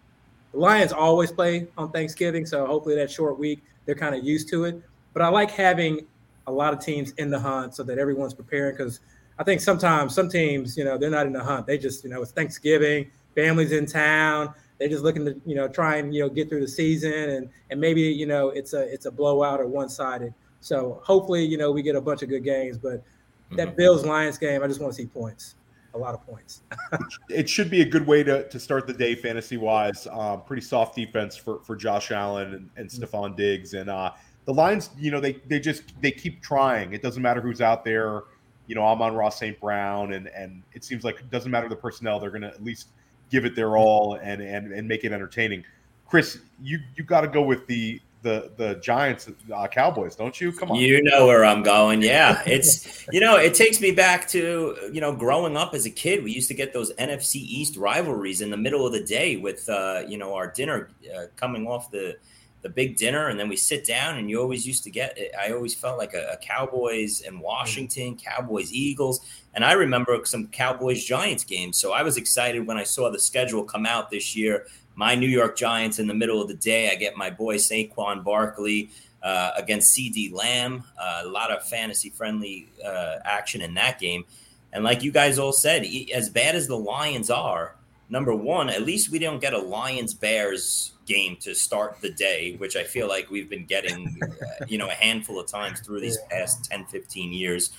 The 0.51 0.57
Lions 0.59 0.91
always 0.91 1.31
play 1.31 1.67
on 1.77 1.91
Thanksgiving, 1.91 2.45
so 2.45 2.65
hopefully 2.65 2.95
that 2.95 3.11
short 3.11 3.37
week 3.37 3.63
they're 3.85 3.95
kind 3.95 4.15
of 4.15 4.23
used 4.23 4.49
to 4.49 4.65
it. 4.65 4.81
But 5.13 5.21
I 5.21 5.27
like 5.29 5.51
having 5.51 6.07
a 6.47 6.51
lot 6.51 6.73
of 6.73 6.79
teams 6.79 7.11
in 7.13 7.29
the 7.29 7.39
hunt 7.39 7.75
so 7.75 7.83
that 7.83 7.97
everyone's 7.99 8.33
preparing 8.33 8.73
because 8.75 8.99
I 9.37 9.43
think 9.43 9.61
sometimes 9.61 10.13
some 10.15 10.29
teams, 10.29 10.77
you 10.77 10.83
know, 10.83 10.97
they're 10.97 11.09
not 11.09 11.27
in 11.27 11.33
the 11.33 11.43
hunt. 11.43 11.67
They 11.67 11.77
just, 11.77 12.03
you 12.03 12.09
know, 12.09 12.21
it's 12.21 12.31
Thanksgiving, 12.31 13.09
families 13.35 13.71
in 13.71 13.85
town. 13.85 14.53
They're 14.79 14.89
just 14.89 15.03
looking 15.03 15.25
to, 15.25 15.39
you 15.45 15.55
know, 15.55 15.67
try 15.67 15.97
and 15.97 16.13
you 16.15 16.21
know 16.21 16.29
get 16.29 16.49
through 16.49 16.61
the 16.61 16.67
season, 16.67 17.11
and 17.13 17.49
and 17.69 17.79
maybe 17.81 18.01
you 18.01 18.25
know 18.25 18.49
it's 18.49 18.73
a 18.73 18.91
it's 18.91 19.05
a 19.05 19.11
blowout 19.11 19.59
or 19.59 19.67
one 19.67 19.89
sided. 19.89 20.33
So 20.61 21.01
hopefully, 21.03 21.45
you 21.45 21.57
know, 21.57 21.71
we 21.71 21.81
get 21.81 21.95
a 21.95 22.01
bunch 22.01 22.21
of 22.23 22.29
good 22.29 22.43
games. 22.43 22.77
But 22.77 23.03
that 23.51 23.69
Mhm. 23.69 23.75
Bills 23.77 24.05
Lions 24.05 24.37
game, 24.37 24.63
I 24.63 24.67
just 24.67 24.79
want 24.79 24.93
to 24.93 24.97
see 25.01 25.07
points, 25.07 25.55
a 25.93 25.97
lot 25.97 26.13
of 26.13 26.25
points. 26.25 26.61
It 27.29 27.47
should 27.47 27.69
be 27.69 27.81
a 27.81 27.85
good 27.85 28.07
way 28.07 28.23
to, 28.23 28.47
to 28.49 28.59
start 28.59 28.87
the 28.87 28.93
day 28.93 29.13
fantasy 29.13 29.57
wise. 29.57 30.07
Um, 30.07 30.41
pretty 30.41 30.61
soft 30.61 30.95
defense 30.95 31.37
for, 31.37 31.59
for 31.59 31.75
Josh 31.75 32.11
Allen 32.11 32.53
and, 32.53 32.69
and 32.75 32.89
Stefon 32.89 33.35
Diggs. 33.35 33.75
And 33.75 33.89
uh, 33.89 34.11
the 34.45 34.53
Lions, 34.53 34.89
you 34.97 35.11
know, 35.11 35.19
they 35.19 35.33
they 35.47 35.59
just 35.59 35.83
they 36.01 36.11
keep 36.11 36.41
trying. 36.41 36.93
It 36.93 37.03
doesn't 37.03 37.21
matter 37.21 37.39
who's 37.39 37.61
out 37.61 37.85
there. 37.85 38.23
You 38.65 38.75
know, 38.75 38.81
Amon-Ra 38.81 39.29
St. 39.29 39.59
Brown, 39.59 40.13
and 40.13 40.27
and 40.29 40.63
it 40.73 40.83
seems 40.83 41.03
like 41.03 41.19
it 41.19 41.29
doesn't 41.29 41.51
matter 41.51 41.69
the 41.69 41.75
personnel. 41.75 42.19
They're 42.19 42.31
going 42.31 42.41
to 42.41 42.47
at 42.47 42.63
least 42.63 42.89
give 43.29 43.45
it 43.45 43.55
their 43.55 43.77
all 43.77 44.15
and 44.15 44.41
and 44.41 44.73
and 44.73 44.87
make 44.87 45.03
it 45.03 45.11
entertaining. 45.11 45.63
Chris, 46.07 46.39
you 46.61 46.79
you 46.95 47.03
got 47.03 47.21
to 47.21 47.27
go 47.27 47.43
with 47.43 47.67
the 47.67 48.01
the 48.21 48.51
the 48.57 48.75
Giants 48.75 49.29
uh, 49.53 49.67
Cowboys, 49.67 50.15
don't 50.15 50.39
you? 50.39 50.51
Come 50.51 50.71
on. 50.71 50.77
You 50.77 51.01
know 51.03 51.25
where 51.27 51.45
I'm 51.45 51.63
going. 51.63 52.01
Yeah. 52.01 52.41
It's, 52.45 53.07
you 53.11 53.19
know, 53.19 53.37
it 53.37 53.53
takes 53.53 53.79
me 53.79 53.91
back 53.91 54.27
to, 54.29 54.89
you 54.91 54.99
know, 54.99 55.15
growing 55.15 55.55
up 55.55 55.73
as 55.73 55.85
a 55.85 55.89
kid. 55.89 56.23
We 56.23 56.31
used 56.31 56.49
to 56.49 56.53
get 56.53 56.73
those 56.73 56.91
NFC 56.93 57.35
East 57.35 57.77
rivalries 57.77 58.41
in 58.41 58.49
the 58.49 58.57
middle 58.57 58.85
of 58.85 58.91
the 58.91 59.03
day 59.03 59.37
with, 59.37 59.67
uh, 59.69 60.03
you 60.07 60.17
know, 60.17 60.33
our 60.33 60.51
dinner 60.51 60.89
uh, 61.15 61.25
coming 61.37 61.65
off 61.65 61.91
the, 61.91 62.17
the 62.61 62.69
big 62.69 62.97
dinner. 62.97 63.29
And 63.29 63.39
then 63.39 63.47
we 63.47 63.55
sit 63.55 63.85
down 63.85 64.17
and 64.17 64.29
you 64.29 64.41
always 64.41 64.67
used 64.67 64.83
to 64.83 64.91
get, 64.91 65.17
I 65.39 65.53
always 65.53 65.73
felt 65.73 65.97
like 65.97 66.13
a, 66.13 66.31
a 66.33 66.37
Cowboys 66.37 67.21
and 67.21 67.39
Washington, 67.39 68.17
Cowboys, 68.17 68.73
Eagles. 68.73 69.21
And 69.53 69.63
I 69.63 69.73
remember 69.73 70.19
some 70.25 70.47
Cowboys 70.47 71.05
Giants 71.05 71.45
games. 71.45 71.79
So 71.79 71.93
I 71.93 72.03
was 72.03 72.17
excited 72.17 72.67
when 72.67 72.77
I 72.77 72.83
saw 72.83 73.09
the 73.09 73.19
schedule 73.19 73.63
come 73.63 73.85
out 73.85 74.09
this 74.09 74.35
year. 74.35 74.67
My 74.95 75.15
New 75.15 75.27
York 75.27 75.57
Giants 75.57 75.99
in 75.99 76.07
the 76.07 76.13
middle 76.13 76.41
of 76.41 76.47
the 76.47 76.55
day. 76.55 76.89
I 76.89 76.95
get 76.95 77.15
my 77.15 77.29
boy 77.29 77.55
Saquon 77.55 78.23
Barkley 78.23 78.89
uh, 79.23 79.51
against 79.57 79.95
CeeDee 79.95 80.33
Lamb. 80.33 80.83
Uh, 80.99 81.21
a 81.23 81.27
lot 81.27 81.51
of 81.51 81.67
fantasy 81.67 82.09
friendly 82.09 82.67
uh, 82.85 83.17
action 83.23 83.61
in 83.61 83.73
that 83.75 83.99
game. 83.99 84.25
And 84.73 84.83
like 84.83 85.03
you 85.03 85.11
guys 85.11 85.39
all 85.39 85.51
said, 85.51 85.85
as 86.13 86.29
bad 86.29 86.55
as 86.55 86.67
the 86.67 86.77
Lions 86.77 87.29
are, 87.29 87.75
number 88.09 88.35
one, 88.35 88.69
at 88.69 88.83
least 88.83 89.11
we 89.11 89.19
don't 89.19 89.39
get 89.39 89.53
a 89.53 89.57
Lions 89.57 90.13
Bears 90.13 90.93
game 91.05 91.37
to 91.37 91.55
start 91.55 91.97
the 92.01 92.11
day, 92.11 92.55
which 92.57 92.75
I 92.75 92.83
feel 92.83 93.07
like 93.07 93.31
we've 93.31 93.49
been 93.49 93.65
getting, 93.65 94.19
uh, 94.21 94.65
you 94.67 94.77
know, 94.77 94.87
a 94.87 94.93
handful 94.93 95.39
of 95.39 95.47
times 95.47 95.79
through 95.79 96.01
these 96.01 96.17
past 96.29 96.69
10, 96.69 96.85
15 96.85 97.33
years. 97.33 97.71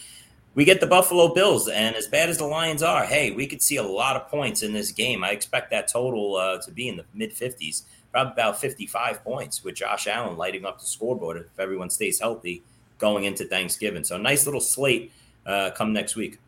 We 0.55 0.65
get 0.65 0.81
the 0.81 0.87
Buffalo 0.87 1.33
Bills, 1.33 1.69
and 1.69 1.95
as 1.95 2.07
bad 2.07 2.29
as 2.29 2.39
the 2.39 2.45
Lions 2.47 2.83
are, 2.83 3.05
hey, 3.05 3.31
we 3.31 3.47
could 3.47 3.63
see 3.63 3.77
a 3.77 3.83
lot 3.83 4.17
of 4.17 4.29
points 4.29 4.63
in 4.63 4.73
this 4.73 4.91
game. 4.91 5.23
I 5.23 5.31
expect 5.31 5.71
that 5.71 5.89
total 5.89 6.37
uh, 6.37 6.61
to 6.63 6.73
be 6.73 6.89
in 6.89 6.97
the 6.97 7.05
mid 7.15 7.33
50s, 7.33 7.83
probably 8.11 8.33
about 8.33 8.61
55 8.61 9.23
points, 9.23 9.63
with 9.63 9.77
Josh 9.77 10.07
Allen 10.07 10.37
lighting 10.37 10.65
up 10.65 10.81
the 10.81 10.87
scoreboard 10.87 11.37
if 11.37 11.61
everyone 11.61 11.89
stays 11.89 12.19
healthy 12.19 12.63
going 12.99 13.25
into 13.25 13.45
Thanksgiving. 13.45 14.03
So, 14.03 14.19
nice 14.19 14.45
little 14.45 14.61
slate 14.61 15.13
uh, 15.47 15.71
come 15.77 15.93
next 15.93 16.17
week. 16.17 16.39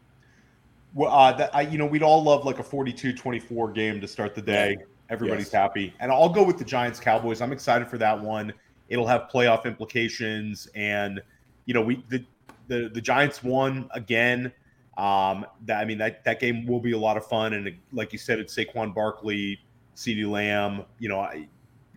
Well, 0.94 1.11
uh, 1.11 1.32
that, 1.35 1.54
I, 1.54 1.62
you 1.62 1.78
know, 1.78 1.87
we'd 1.87 2.02
all 2.02 2.23
love 2.23 2.44
like 2.44 2.59
a 2.59 2.64
42-24 2.64 3.75
game 3.75 4.00
to 4.00 4.09
start 4.09 4.35
the 4.35 4.42
day. 4.42 4.78
Everybody's 5.09 5.47
Yes. 5.47 5.52
happy, 5.52 5.94
and 6.00 6.11
I'll 6.11 6.28
go 6.28 6.42
with 6.42 6.59
the 6.59 6.64
Giants 6.64 6.99
Cowboys. 6.99 7.40
I'm 7.42 7.52
excited 7.52 7.87
for 7.88 7.99
that 7.99 8.18
one. 8.18 8.52
It'll 8.88 9.06
have 9.06 9.28
playoff 9.32 9.64
implications, 9.66 10.68
and 10.75 11.21
you 11.66 11.75
know, 11.75 11.82
we 11.82 12.02
the 12.09 12.25
the, 12.69 12.90
the 12.92 13.00
Giants 13.00 13.42
won 13.42 13.88
again. 13.92 14.52
Um, 14.99 15.47
that 15.66 15.81
I 15.81 15.85
mean, 15.85 15.99
that 15.99 16.23
that 16.25 16.38
game 16.40 16.66
will 16.66 16.81
be 16.81 16.92
a 16.92 16.99
lot 16.99 17.16
of 17.16 17.26
fun, 17.26 17.54
and 17.54 17.71
like 17.92 18.12
you 18.12 18.19
said, 18.19 18.38
it's 18.38 18.54
Saquon 18.54 18.95
Barkley, 18.95 19.59
CeeDee 19.97 20.28
Lamb. 20.28 20.85
You 20.99 21.09
know, 21.09 21.21
I, 21.21 21.49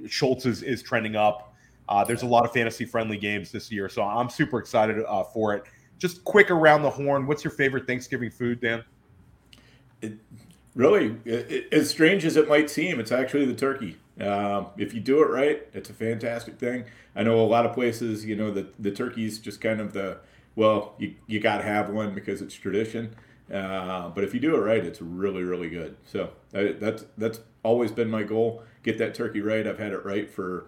Schultz 0.07 0.45
is 0.45 0.63
is 0.63 0.81
trending 0.81 1.15
up. 1.15 1.53
Uh, 1.89 2.03
there's 2.03 2.23
a 2.23 2.25
lot 2.25 2.45
of 2.45 2.51
fantasy 2.53 2.85
friendly 2.85 3.17
games 3.17 3.51
this 3.51 3.71
year, 3.71 3.89
so 3.89 4.01
I'm 4.01 4.29
super 4.29 4.59
excited 4.59 5.03
uh, 5.07 5.23
for 5.23 5.53
it. 5.53 5.63
Just 5.99 6.23
quick 6.23 6.49
around 6.51 6.81
the 6.83 6.89
horn. 6.89 7.27
What's 7.27 7.43
your 7.43 7.51
favorite 7.51 7.85
Thanksgiving 7.85 8.31
food, 8.31 8.59
Dan? 8.61 8.83
Really, 10.73 11.15
i- 11.25 11.45
i- 11.49 11.65
as 11.71 11.89
strange 11.89 12.25
as 12.25 12.35
it 12.35 12.49
might 12.49 12.69
seem, 12.69 12.99
it's 12.99 13.11
actually 13.11 13.45
the 13.45 13.53
turkey. 13.53 13.97
Um, 14.19 14.67
if 14.77 14.93
you 14.93 14.99
do 14.99 15.21
it 15.21 15.29
right, 15.29 15.65
it's 15.73 15.89
a 15.89 15.93
fantastic 15.93 16.57
thing. 16.57 16.83
I 17.15 17.23
know 17.23 17.39
a 17.39 17.45
lot 17.47 17.65
of 17.65 17.73
places, 17.73 18.25
you 18.25 18.35
know, 18.35 18.51
the 18.51 18.67
the 18.79 18.91
turkey's 18.91 19.39
just 19.39 19.61
kind 19.61 19.79
of 19.79 19.93
the 19.93 20.17
well, 20.55 20.95
you 20.97 21.15
you 21.27 21.39
got 21.39 21.57
to 21.57 21.63
have 21.63 21.89
one 21.89 22.13
because 22.13 22.41
it's 22.41 22.55
tradition. 22.55 23.15
Uh, 23.53 24.09
but 24.09 24.23
if 24.23 24.33
you 24.33 24.39
do 24.39 24.55
it 24.55 24.59
right, 24.59 24.83
it's 24.83 25.01
really 25.01 25.43
really 25.43 25.69
good. 25.69 25.95
So 26.05 26.29
I, 26.53 26.75
that's 26.79 27.05
that's 27.17 27.39
always 27.63 27.91
been 27.91 28.09
my 28.09 28.23
goal. 28.23 28.63
Get 28.83 28.97
that 28.99 29.15
turkey 29.15 29.41
right. 29.41 29.67
I've 29.67 29.79
had 29.79 29.91
it 29.91 30.05
right 30.05 30.29
for 30.29 30.67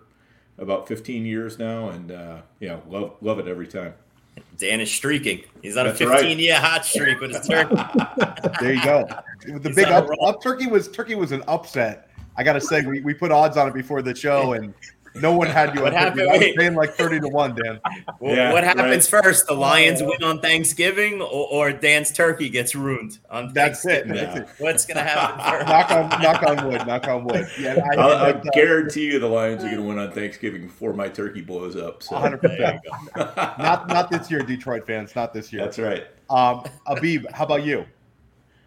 about 0.58 0.88
15 0.88 1.25
years 1.25 1.60
now, 1.60 1.89
and 1.89 2.12
uh, 2.12 2.41
yeah, 2.60 2.79
love 2.89 3.13
love 3.22 3.39
it 3.39 3.48
every 3.48 3.67
time. 3.67 3.94
Dan 4.58 4.79
is 4.82 4.91
streaking. 4.91 5.44
He's 5.62 5.77
on 5.77 5.86
That's 5.86 6.01
a 6.01 6.08
right. 6.08 6.20
15 6.20 6.39
year 6.39 6.60
hot 6.60 6.86
streak 6.86 7.20
with 7.20 7.34
his 7.34 7.48
turkey. 7.48 7.75
There 8.60 8.74
you 8.74 8.84
go. 8.84 9.08
The 9.48 9.70
He's 9.70 9.75
big 9.75 9.86
up, 9.86 10.10
up 10.22 10.41
turkey 10.41 10.67
was 10.67 10.89
turkey 10.89 11.15
was 11.15 11.32
an 11.32 11.41
upset. 11.48 12.10
I 12.36 12.44
got 12.44 12.53
to 12.53 12.62
say, 12.62 12.82
we, 12.86 13.00
we 13.01 13.13
put 13.13 13.32
odds 13.32 13.56
on 13.56 13.67
it 13.67 13.74
before 13.74 14.01
the 14.01 14.13
show, 14.13 14.53
and 14.53 14.74
no 15.21 15.36
one 15.36 15.47
had 15.47 15.75
you. 15.75 15.81
What 15.81 15.93
on 15.93 16.00
turkey. 16.00 16.19
happened? 16.21 16.21
I 16.29 16.31
was 16.33 16.39
Wait. 16.41 16.55
paying 16.57 16.75
like 16.75 16.93
thirty 16.95 17.19
to 17.19 17.27
one, 17.27 17.55
Dan. 17.55 17.79
Well, 18.19 18.36
Yeah, 18.36 18.51
what 18.51 18.63
happens 18.63 19.07
first? 19.07 19.45
The 19.47 19.53
Lions 19.53 20.01
win 20.01 20.24
on 20.24 20.39
Thanksgiving, 20.39 21.21
or, 21.21 21.47
or 21.51 21.71
Dan's 21.71 22.12
turkey 22.12 22.50
gets 22.50 22.74
ruined 22.75 23.19
on 23.29 23.53
That's 23.53 23.86
it. 23.86 24.05
Thanksgiving? 24.07 24.15
That's 24.15 24.36
Yeah. 24.38 24.41
it. 24.43 24.50
What's 24.57 24.86
gonna 24.86 25.03
happen 25.03 25.39
first? 25.51 25.67
knock 25.67 25.91
on 25.91 26.21
knock 26.21 26.43
on 26.43 26.67
wood. 26.67 26.88
Knock 26.88 27.07
on 27.07 27.24
wood. 27.25 27.47
Yeah, 27.59 27.75
I, 27.91 27.95
I'll, 27.95 28.12
I, 28.12 28.29
I'll 28.31 28.41
guarantee 28.53 29.05
you 29.05 29.19
the 29.19 29.27
Lions 29.27 29.63
are 29.63 29.67
going 29.67 29.77
to 29.77 29.83
win 29.83 30.00
on 30.00 30.12
Thanksgiving 30.12 30.63
before 30.63 30.93
my 30.93 31.07
turkey 31.09 31.41
blows 31.41 31.75
up. 31.75 32.01
So 32.01 32.15
100%. 32.15 32.79
not 33.59 33.88
not 33.88 34.09
this 34.09 34.31
year, 34.31 34.39
Detroit 34.41 34.88
fans. 34.88 35.15
Not 35.15 35.33
this 35.33 35.51
year. 35.53 35.63
that's 35.63 35.77
right. 35.79 36.05
Um, 36.29 36.63
Abib, 36.88 37.29
how 37.31 37.45
about 37.45 37.63
you? 37.63 37.86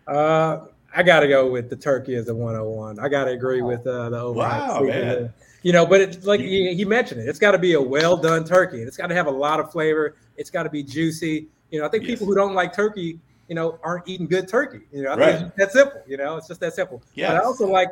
Uh, 0.07 0.67
I 0.95 1.03
got 1.03 1.21
to 1.21 1.29
go 1.29 1.51
with 1.51 1.71
the 1.71 1.77
turkey 1.77 2.15
as 2.17 2.29
a 2.29 2.35
101. 2.35 2.99
I 2.99 3.09
got 3.09 3.25
to 3.25 3.31
agree 3.31 3.63
with 3.63 3.87
uh, 3.87 4.11
the 4.11 4.19
over. 4.21 4.39
Wow, 4.41 4.81
man. 4.83 5.33
You 5.63 5.73
know, 5.73 5.85
but 5.85 6.01
it's 6.01 6.25
like 6.25 6.41
he, 6.41 6.75
he 6.75 6.85
mentioned 6.85 7.21
it. 7.21 7.29
It's 7.29 7.39
got 7.39 7.51
to 7.53 7.59
be 7.59 7.75
a 7.75 7.81
well 7.81 8.17
done 8.17 8.45
turkey. 8.45 8.81
It's 8.83 8.97
got 8.97 9.09
to 9.09 9.15
have 9.15 9.27
a 9.27 9.31
lot 9.31 9.61
of 9.61 9.71
flavor. 9.71 10.17
It's 10.37 10.51
got 10.51 10.63
to 10.63 10.71
be 10.71 10.83
juicy. 10.83 11.49
You 11.71 11.81
know, 11.81 11.87
I 11.87 11.91
think 11.91 12.05
Yes. 12.05 12.13
people 12.13 12.27
who 12.27 12.35
don't 12.35 12.55
like 12.55 12.73
turkey, 12.75 13.19
you 13.49 13.55
know, 13.55 13.79
aren't 13.83 14.09
eating 14.09 14.27
good 14.27 14.49
turkey. 14.49 14.81
You 14.91 15.03
know, 15.03 15.11
I 15.11 15.17
Right. 15.17 15.37
think 15.39 15.49
it's 15.49 15.57
that 15.57 15.73
simple. 15.73 16.01
You 16.07 16.17
know, 16.17 16.37
it's 16.37 16.49
just 16.49 16.61
that 16.61 16.75
simple. 16.75 17.03
But 17.17 17.37
I 17.37 17.41
also 17.41 17.67
like, 17.67 17.91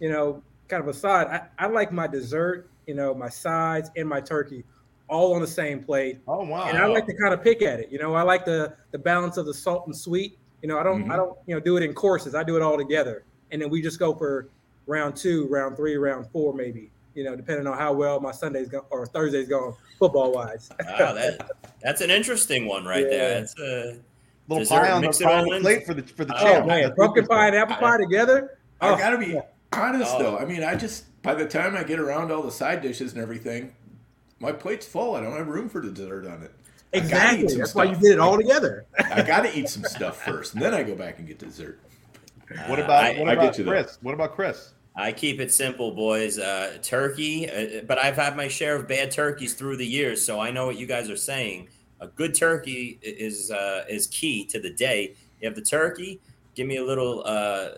you 0.00 0.10
know, 0.10 0.42
kind 0.68 0.82
of 0.82 0.88
aside, 0.88 1.26
I, 1.26 1.64
I 1.64 1.66
like 1.68 1.92
my 1.92 2.06
dessert, 2.06 2.70
you 2.86 2.94
know, 2.94 3.14
my 3.14 3.28
sides 3.28 3.90
and 3.96 4.08
my 4.08 4.20
turkey 4.20 4.64
all 5.08 5.34
on 5.34 5.42
the 5.42 5.46
same 5.46 5.84
plate. 5.84 6.18
Oh 6.26 6.44
wow. 6.44 6.64
And 6.68 6.78
I 6.78 6.86
like 6.86 7.04
to 7.06 7.14
kind 7.14 7.34
of 7.34 7.42
pick 7.42 7.60
at 7.60 7.78
it. 7.78 7.90
You 7.90 7.98
know, 7.98 8.14
I 8.14 8.22
like 8.22 8.46
the 8.46 8.74
the 8.92 8.98
balance 8.98 9.36
of 9.36 9.44
the 9.44 9.52
salt 9.52 9.86
and 9.86 9.94
sweet. 9.94 10.38
You 10.62 10.68
know, 10.68 10.78
I 10.78 10.82
don't 10.82 11.02
I 11.10 11.14
Mhm. 11.14 11.16
don't 11.16 11.38
you 11.46 11.54
know 11.54 11.60
do 11.60 11.76
it 11.76 11.82
in 11.82 11.92
courses. 11.92 12.34
I 12.34 12.42
do 12.42 12.56
it 12.56 12.62
all 12.62 12.78
together, 12.78 13.24
and 13.50 13.60
then 13.60 13.68
we 13.68 13.82
just 13.82 13.98
go 13.98 14.14
for 14.14 14.48
round 14.86 15.14
two, 15.16 15.46
round 15.48 15.76
three, 15.76 15.96
round 15.96 16.26
four, 16.32 16.54
maybe. 16.54 16.90
You 17.14 17.24
know, 17.24 17.36
depending 17.36 17.66
on 17.66 17.76
how 17.76 17.92
well 17.92 18.20
my 18.20 18.32
Sunday's 18.32 18.68
go 18.68 18.86
or 18.90 19.06
Thursday's 19.06 19.48
going 19.48 19.74
football 19.98 20.32
wise. 20.32 20.70
Wow, 20.98 21.12
that 21.14 21.50
that's 21.82 22.00
an 22.00 22.10
interesting 22.10 22.66
one 22.66 22.84
right 22.84 23.08
there. 23.08 23.34
Yeah. 23.36 23.40
It's 23.40 23.58
a 23.58 23.98
little 24.48 24.58
dessert, 24.64 24.80
pie 24.80 24.90
on 24.90 25.02
the, 25.02 25.08
it 25.10 25.20
pie 25.20 25.38
on 25.40 25.48
the 25.48 25.60
plate 25.60 25.86
for 25.86 25.94
the 25.94 26.02
for 26.02 26.24
the 26.24 26.34
Oh, 26.36 26.42
champ. 26.42 26.64
Oh 26.64 26.66
man, 26.68 26.94
pumpkin 26.94 27.26
pie 27.26 27.48
and 27.48 27.56
apple 27.56 27.76
pie 27.76 27.98
together. 27.98 28.58
I 28.80 28.90
Oh, 28.90 28.96
gotta 28.96 29.18
be 29.18 29.38
honest 29.72 30.14
Oh. 30.16 30.18
though. 30.22 30.38
I 30.38 30.44
mean, 30.44 30.62
I 30.64 30.74
just 30.74 31.04
by 31.22 31.34
the 31.34 31.46
time 31.46 31.76
I 31.76 31.82
get 31.84 31.98
around 31.98 32.32
all 32.32 32.42
the 32.42 32.50
side 32.50 32.82
dishes 32.82 33.12
and 33.12 33.20
everything, 33.22 33.72
my 34.40 34.52
plate's 34.52 34.86
full. 34.86 35.14
I 35.14 35.20
don't 35.20 35.36
have 35.36 35.46
room 35.48 35.68
for 35.68 35.80
the 35.80 35.90
dessert 35.90 36.26
on 36.26 36.42
it. 36.42 36.52
I 36.94 36.98
gotta 37.00 37.04
eat 37.04 37.12
exactly. 37.44 37.48
some 37.48 37.58
That's 37.58 37.74
why 37.74 37.84
you 37.84 37.94
did 37.96 38.12
it 38.12 38.18
all 38.18 38.36
together. 38.36 38.86
I 38.98 39.22
gotta 39.22 39.56
eat 39.56 39.68
some 39.68 39.84
stuff 39.84 40.22
first, 40.24 40.54
and 40.54 40.62
then 40.62 40.74
I 40.74 40.82
go 40.82 40.94
back 40.94 41.18
and 41.18 41.26
get 41.28 41.38
dessert. 41.38 41.78
What 42.66 42.78
Uh, 42.78 42.84
about 42.84 43.04
I- 43.04 43.18
what 43.18 43.28
I 43.28 43.32
about 43.34 43.42
get 43.42 43.58
you 43.58 43.64
there. 43.64 43.82
Chris? 43.82 43.98
What 44.02 44.14
about 44.14 44.34
Chris? 44.34 44.70
I 44.94 45.12
keep 45.12 45.40
it 45.40 45.52
simple, 45.52 45.92
boys. 45.92 46.38
Uh, 46.38 46.78
turkey, 46.82 47.48
uh, 47.48 47.82
but 47.86 47.98
I've 47.98 48.16
had 48.16 48.36
my 48.36 48.48
share 48.48 48.76
of 48.76 48.86
bad 48.86 49.10
turkeys 49.10 49.54
through 49.54 49.78
the 49.78 49.86
years, 49.86 50.24
so 50.24 50.38
I 50.38 50.50
know 50.50 50.66
what 50.66 50.78
you 50.78 50.86
guys 50.86 51.08
are 51.08 51.16
saying. 51.16 51.68
A 52.00 52.08
good 52.08 52.34
turkey 52.34 52.98
is 53.02 53.50
uh, 53.50 53.84
is 53.88 54.06
key 54.08 54.44
to 54.46 54.60
the 54.60 54.70
day. 54.70 55.14
You 55.40 55.48
have 55.48 55.54
the 55.54 55.62
turkey. 55.62 56.20
Give 56.54 56.66
me 56.66 56.76
a 56.76 56.84
little 56.84 57.22
uh, 57.24 57.68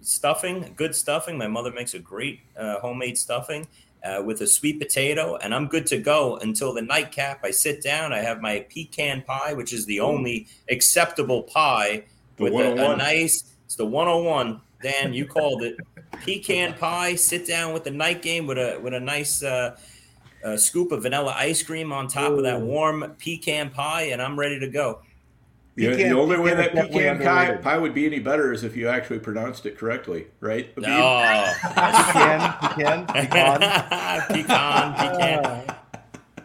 stuffing, 0.00 0.72
good 0.76 0.94
stuffing. 0.94 1.36
My 1.36 1.48
mother 1.48 1.72
makes 1.72 1.92
a 1.94 1.98
great 1.98 2.40
uh, 2.56 2.80
homemade 2.80 3.18
stuffing 3.18 3.66
uh, 4.02 4.22
with 4.24 4.40
a 4.40 4.46
sweet 4.46 4.80
potato, 4.80 5.36
and 5.36 5.54
I'm 5.54 5.66
good 5.66 5.86
to 5.88 5.98
go 5.98 6.38
until 6.38 6.72
the 6.72 6.82
nightcap. 6.82 7.40
I 7.44 7.50
sit 7.50 7.82
down. 7.82 8.14
I 8.14 8.20
have 8.20 8.40
my 8.40 8.64
pecan 8.70 9.22
pie, 9.22 9.52
which 9.52 9.74
is 9.74 9.84
the 9.84 10.00
only 10.00 10.46
acceptable 10.70 11.42
pie 11.42 12.04
The 12.36 12.44
with 12.44 12.54
a, 12.54 12.92
a 12.92 12.96
nice. 12.96 13.44
It's 13.66 13.76
the 13.76 13.86
101. 13.86 14.60
Dan, 14.82 15.12
you 15.12 15.26
called 15.26 15.62
it 15.62 15.76
pecan 16.24 16.74
pie. 16.74 17.14
Sit 17.14 17.46
down 17.46 17.72
with 17.72 17.84
the 17.84 17.90
night 17.90 18.22
game 18.22 18.46
with 18.46 18.58
a 18.58 18.78
with 18.82 18.94
a 18.94 19.00
nice 19.00 19.42
uh, 19.42 19.76
uh, 20.44 20.56
scoop 20.56 20.92
of 20.92 21.02
vanilla 21.02 21.34
ice 21.36 21.62
cream 21.62 21.92
on 21.92 22.08
top 22.08 22.32
of 22.32 22.42
that 22.42 22.60
warm 22.60 23.14
pecan 23.18 23.70
pie, 23.70 24.02
and 24.04 24.20
I'm 24.22 24.38
ready 24.38 24.58
to 24.60 24.68
go. 24.68 25.00
The, 25.74 25.86
the 25.86 26.10
only 26.10 26.38
way 26.38 26.50
pecan 26.54 26.60
is 26.68 26.74
that 26.74 26.92
pecan 26.92 27.18
pie, 27.22 27.56
pie 27.56 27.78
would 27.78 27.94
be 27.94 28.04
any 28.04 28.18
better 28.18 28.52
is 28.52 28.62
if 28.62 28.76
you 28.76 28.88
actually 28.88 29.20
pronounced 29.20 29.64
it 29.64 29.78
correctly, 29.78 30.26
right? 30.40 30.70
Abib? 30.76 30.84
Oh, 30.90 31.52
Pecan, 31.62 32.58
pecan, 32.60 33.06
pecan. 33.06 34.22
pecan, 34.28 34.94
pecan. 34.94 35.76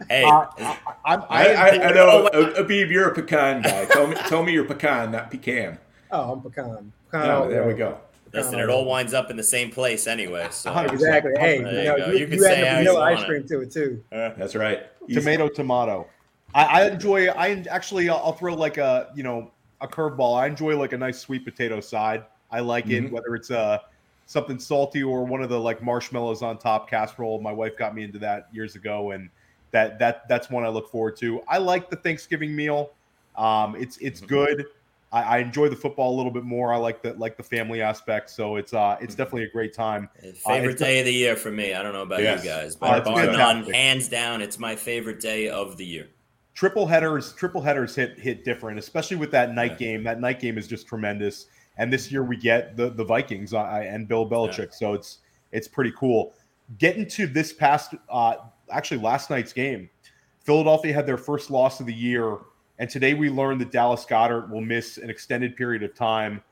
Hey, 0.08 0.24
Uh, 0.24 0.46
I, 0.58 0.78
I'm- 1.04 1.22
I, 1.28 1.46
I, 1.52 1.52
I, 1.52 1.88
I 1.88 1.92
know, 1.92 2.26
uh, 2.32 2.54
Abib, 2.56 2.90
you're 2.90 3.08
a 3.10 3.14
pecan 3.14 3.60
guy. 3.60 3.84
Tell 3.84 4.06
me, 4.06 4.16
tell 4.28 4.42
me 4.42 4.52
you're 4.52 4.64
pecan, 4.64 5.12
not 5.12 5.30
pecan. 5.30 5.76
Oh, 6.10 6.32
I'm 6.32 6.40
pecan. 6.40 6.90
pecan 7.10 7.26
No, 7.28 7.50
there 7.50 7.66
we 7.66 7.74
go. 7.74 7.98
Listen, 8.32 8.58
it 8.60 8.68
all 8.68 8.84
winds 8.84 9.14
up 9.14 9.30
in 9.30 9.36
the 9.36 9.42
same 9.42 9.70
place 9.70 10.06
anyway. 10.06 10.48
So 10.50 10.72
Exactly. 10.78 11.32
Hey, 11.38 11.62
There 11.62 11.72
you 11.72 11.78
you 11.80 11.84
know, 11.86 11.96
go. 11.96 12.06
you, 12.12 12.18
You 12.18 12.26
can 12.26 12.38
you 12.38 12.44
add 12.46 12.50
say 12.54 12.60
the 12.60 12.66
how 12.70 12.72
you 12.78 12.84
vanilla 12.84 13.00
want 13.00 13.14
ice 13.16 13.22
it. 13.22 13.26
cream 13.26 13.48
to 13.48 13.60
it 13.60 13.72
too. 13.72 14.04
That's 14.10 14.54
right. 14.54 14.86
Easy. 15.08 15.20
tomato 15.20 15.48
tomato 15.48 16.06
I, 16.54 16.64
I 16.64 16.88
enjoy 16.90 17.28
i 17.28 17.50
actually 17.70 18.08
I'll, 18.10 18.18
I'll 18.18 18.32
throw 18.32 18.52
like 18.54 18.76
a 18.76 19.10
you 19.14 19.22
know 19.22 19.50
a 19.80 19.88
curveball 19.88 20.38
i 20.38 20.46
enjoy 20.46 20.76
like 20.78 20.92
a 20.92 20.98
nice 20.98 21.18
sweet 21.18 21.44
potato 21.46 21.80
side 21.80 22.24
i 22.50 22.60
like 22.60 22.90
it 22.90 23.04
Mhm. 23.04 23.10
whether 23.12 23.34
it's 23.34 23.50
uh 23.50 23.78
something 24.26 24.58
salty 24.58 25.02
or 25.02 25.24
one 25.24 25.42
of 25.42 25.48
the 25.48 25.58
like 25.58 25.82
marshmallows 25.82 26.42
on 26.42 26.58
top 26.58 26.90
casserole 26.90 27.40
my 27.40 27.52
wife 27.52 27.76
got 27.78 27.94
me 27.94 28.02
into 28.04 28.18
that 28.18 28.48
years 28.52 28.76
ago 28.76 29.12
and 29.12 29.30
that 29.70 29.98
that 29.98 30.28
that's 30.28 30.50
one 30.50 30.62
i 30.64 30.68
look 30.68 30.90
forward 30.90 31.16
to 31.16 31.40
i 31.48 31.56
like 31.56 31.88
the 31.88 31.96
thanksgiving 31.96 32.54
meal 32.54 32.90
um 33.36 33.74
it's 33.76 33.96
it's 33.98 34.20
Mhm. 34.20 34.26
good 34.28 34.66
I, 35.10 35.22
I 35.22 35.38
enjoy 35.38 35.68
the 35.68 35.76
football 35.76 36.14
a 36.14 36.16
little 36.16 36.30
bit 36.32 36.44
more 36.44 36.72
i 36.72 36.76
like 36.76 37.02
the 37.02 37.14
like 37.14 37.36
the 37.36 37.42
family 37.42 37.80
aspect 37.80 38.28
so 38.30 38.56
it's 38.56 38.74
uh 38.74 38.96
it's 39.00 39.14
Mhm. 39.14 39.18
definitely 39.18 39.44
a 39.44 39.50
great 39.50 39.72
time 39.72 40.08
favorite 40.44 40.72
it's- 40.74 40.78
day 40.78 40.98
of 41.00 41.06
the 41.06 41.12
year 41.14 41.34
for 41.36 41.50
me. 41.50 41.72
I 41.74 41.82
don't 41.82 41.92
know 41.94 42.02
about 42.02 42.22
Yes. 42.22 42.44
you 42.44 42.50
guys, 42.50 42.74
Oh, 42.76 42.78
but 42.80 42.98
it's 42.98 43.08
bar 43.08 43.26
none, 43.26 43.64
hands 43.72 44.08
down, 44.08 44.42
it's 44.42 44.58
my 44.58 44.76
favorite 44.76 45.20
day 45.20 45.48
of 45.48 45.76
the 45.76 45.84
year. 45.86 46.08
triple 46.54 46.86
headers 46.86 47.32
triple 47.34 47.60
headers 47.62 47.94
hit 47.94 48.18
hit 48.18 48.44
different 48.44 48.78
especially 48.80 49.16
with 49.16 49.30
that 49.30 49.54
night 49.54 49.72
Yeah. 49.72 49.76
game 49.86 50.02
that 50.04 50.20
night 50.20 50.40
game 50.40 50.58
is 50.58 50.66
just 50.66 50.86
tremendous 50.88 51.46
and 51.78 51.92
this 51.92 52.10
year 52.10 52.24
we 52.24 52.36
get 52.36 52.76
the 52.76 52.90
the 52.90 53.04
vikings 53.04 53.54
uh, 53.54 53.62
and 53.64 54.08
bill 54.08 54.28
belichick 54.28 54.74
so 54.74 54.92
it's 54.92 55.18
it's 55.52 55.68
pretty 55.68 55.92
cool 55.96 56.34
getting 56.78 57.06
to 57.06 57.26
this 57.28 57.52
past 57.52 57.94
uh 58.10 58.34
actually 58.72 58.98
last 59.00 59.30
night's 59.30 59.52
game 59.52 59.88
philadelphia 60.44 60.92
had 60.92 61.06
their 61.06 61.16
first 61.16 61.48
loss 61.50 61.78
of 61.78 61.86
the 61.86 61.94
year 61.94 62.38
and 62.78 62.88
today 62.88 63.14
we 63.14 63.30
learned 63.30 63.60
that 63.60 63.70
dallas 63.70 64.04
goedert 64.04 64.50
will 64.50 64.60
miss 64.60 64.98
an 64.98 65.10
extended 65.10 65.56
period 65.56 65.82
of 65.82 65.94
time 65.94 66.42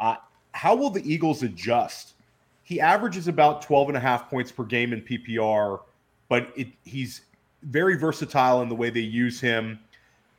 uh, 0.00 0.16
how 0.52 0.74
will 0.74 0.90
the 0.90 1.02
eagles 1.10 1.42
adjust 1.42 2.14
he 2.62 2.80
averages 2.80 3.28
about 3.28 3.62
12 3.62 3.88
and 3.88 3.96
a 3.96 4.00
half 4.00 4.28
points 4.30 4.52
per 4.52 4.64
game 4.64 4.92
in 4.92 5.00
ppr 5.02 5.80
but 6.28 6.52
it, 6.56 6.68
he's 6.84 7.22
very 7.64 7.96
versatile 7.96 8.62
in 8.62 8.68
the 8.68 8.74
way 8.74 8.88
they 8.88 9.00
use 9.00 9.40
him. 9.40 9.78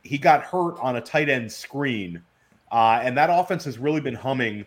he 0.03 0.17
got 0.17 0.41
hurt 0.41 0.79
on 0.79 0.95
a 0.95 1.01
tight 1.01 1.29
end 1.29 1.51
screen, 1.51 2.19
uh, 2.71 2.99
and 3.03 3.15
that 3.15 3.29
offense 3.31 3.63
has 3.65 3.77
really 3.77 4.01
been 4.01 4.15
humming. 4.15 4.65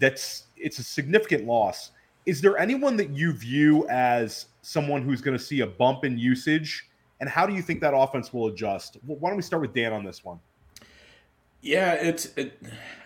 That's 0.00 0.44
it's 0.56 0.80
a 0.80 0.82
significant 0.82 1.46
loss. 1.46 1.92
Is 2.26 2.40
there 2.40 2.58
anyone 2.58 2.96
that 2.96 3.10
you 3.10 3.32
view 3.32 3.86
as 3.88 4.46
someone 4.62 5.02
who's 5.02 5.20
going 5.20 5.36
to 5.36 5.42
see 5.42 5.60
a 5.60 5.66
bump 5.66 6.04
in 6.04 6.18
usage? 6.18 6.88
And 7.20 7.28
how 7.28 7.46
do 7.46 7.54
you 7.54 7.62
think 7.62 7.80
that 7.80 7.94
offense 7.94 8.32
will 8.32 8.48
adjust? 8.48 8.98
Why 9.06 9.30
don't 9.30 9.36
we 9.36 9.42
start 9.42 9.62
with 9.62 9.72
Dan 9.72 9.92
on 9.92 10.04
this 10.04 10.24
one? 10.24 10.40
Yeah, 11.62 11.92
it's. 11.94 12.26
It, 12.36 12.60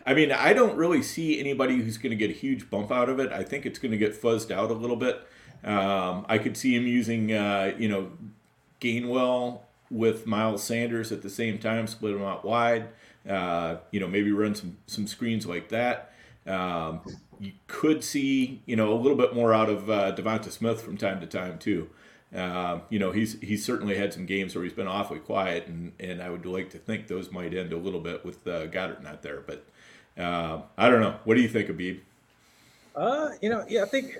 I 0.04 0.14
mean, 0.14 0.32
I 0.32 0.52
don't 0.52 0.76
really 0.76 1.02
see 1.02 1.38
anybody 1.38 1.76
who's 1.76 1.98
going 1.98 2.10
to 2.10 2.16
get 2.16 2.30
a 2.30 2.32
huge 2.34 2.70
bump 2.70 2.90
out 2.90 3.08
of 3.08 3.20
it. 3.20 3.30
I 3.30 3.44
think 3.44 3.66
it's 3.66 3.78
going 3.78 3.92
to 3.92 3.98
get 3.98 4.20
fuzzed 4.20 4.50
out 4.50 4.70
a 4.70 4.74
little 4.74 4.96
bit. 4.96 5.20
Um, 5.62 6.24
I 6.28 6.38
could 6.38 6.56
see 6.56 6.74
him 6.74 6.86
using, 6.86 7.32
uh, 7.32 7.74
you 7.78 7.88
know, 7.88 8.10
Gainwell 8.80 9.60
with 9.90 10.26
Miles 10.26 10.62
Sanders 10.62 11.12
at 11.12 11.22
the 11.22 11.30
same 11.30 11.58
time, 11.58 11.86
split 11.86 12.14
them 12.14 12.22
out 12.22 12.44
wide. 12.44 12.88
Uh, 13.28 13.76
you 13.90 14.00
know, 14.00 14.06
maybe 14.06 14.32
run 14.32 14.54
some 14.54 14.78
some 14.86 15.06
screens 15.06 15.46
like 15.46 15.68
that. 15.68 16.12
Um, 16.46 17.00
you 17.38 17.52
could 17.66 18.02
see, 18.02 18.62
you 18.66 18.74
know, 18.74 18.92
a 18.92 18.98
little 18.98 19.16
bit 19.16 19.34
more 19.34 19.52
out 19.52 19.68
of 19.68 19.90
uh, 19.90 20.14
DeVonta 20.16 20.50
Smith 20.50 20.80
from 20.80 20.96
time 20.96 21.20
to 21.20 21.26
time 21.26 21.58
too. 21.58 21.90
Uh, 22.34 22.80
you 22.90 22.98
know, 22.98 23.10
he's 23.10 23.40
he's 23.40 23.64
certainly 23.64 23.96
had 23.96 24.12
some 24.12 24.26
games 24.26 24.54
where 24.54 24.62
he's 24.62 24.74
been 24.74 24.86
awfully 24.86 25.18
quiet, 25.18 25.66
and, 25.66 25.92
and 25.98 26.22
I 26.22 26.28
would 26.28 26.44
like 26.44 26.70
to 26.70 26.78
think 26.78 27.06
those 27.06 27.30
might 27.30 27.54
end 27.54 27.72
a 27.72 27.76
little 27.76 28.00
bit 28.00 28.24
with 28.24 28.46
uh, 28.46 28.66
Goedert 28.66 29.02
not 29.02 29.22
there. 29.22 29.40
But 29.46 29.64
uh, 30.18 30.60
I 30.76 30.90
don't 30.90 31.00
know. 31.00 31.16
What 31.24 31.36
do 31.36 31.40
you 31.40 31.48
think, 31.48 31.70
Abib? 31.70 32.00
Uh, 32.94 33.30
you 33.40 33.48
know, 33.48 33.64
yeah, 33.68 33.82
I 33.82 33.86
think 33.86 34.16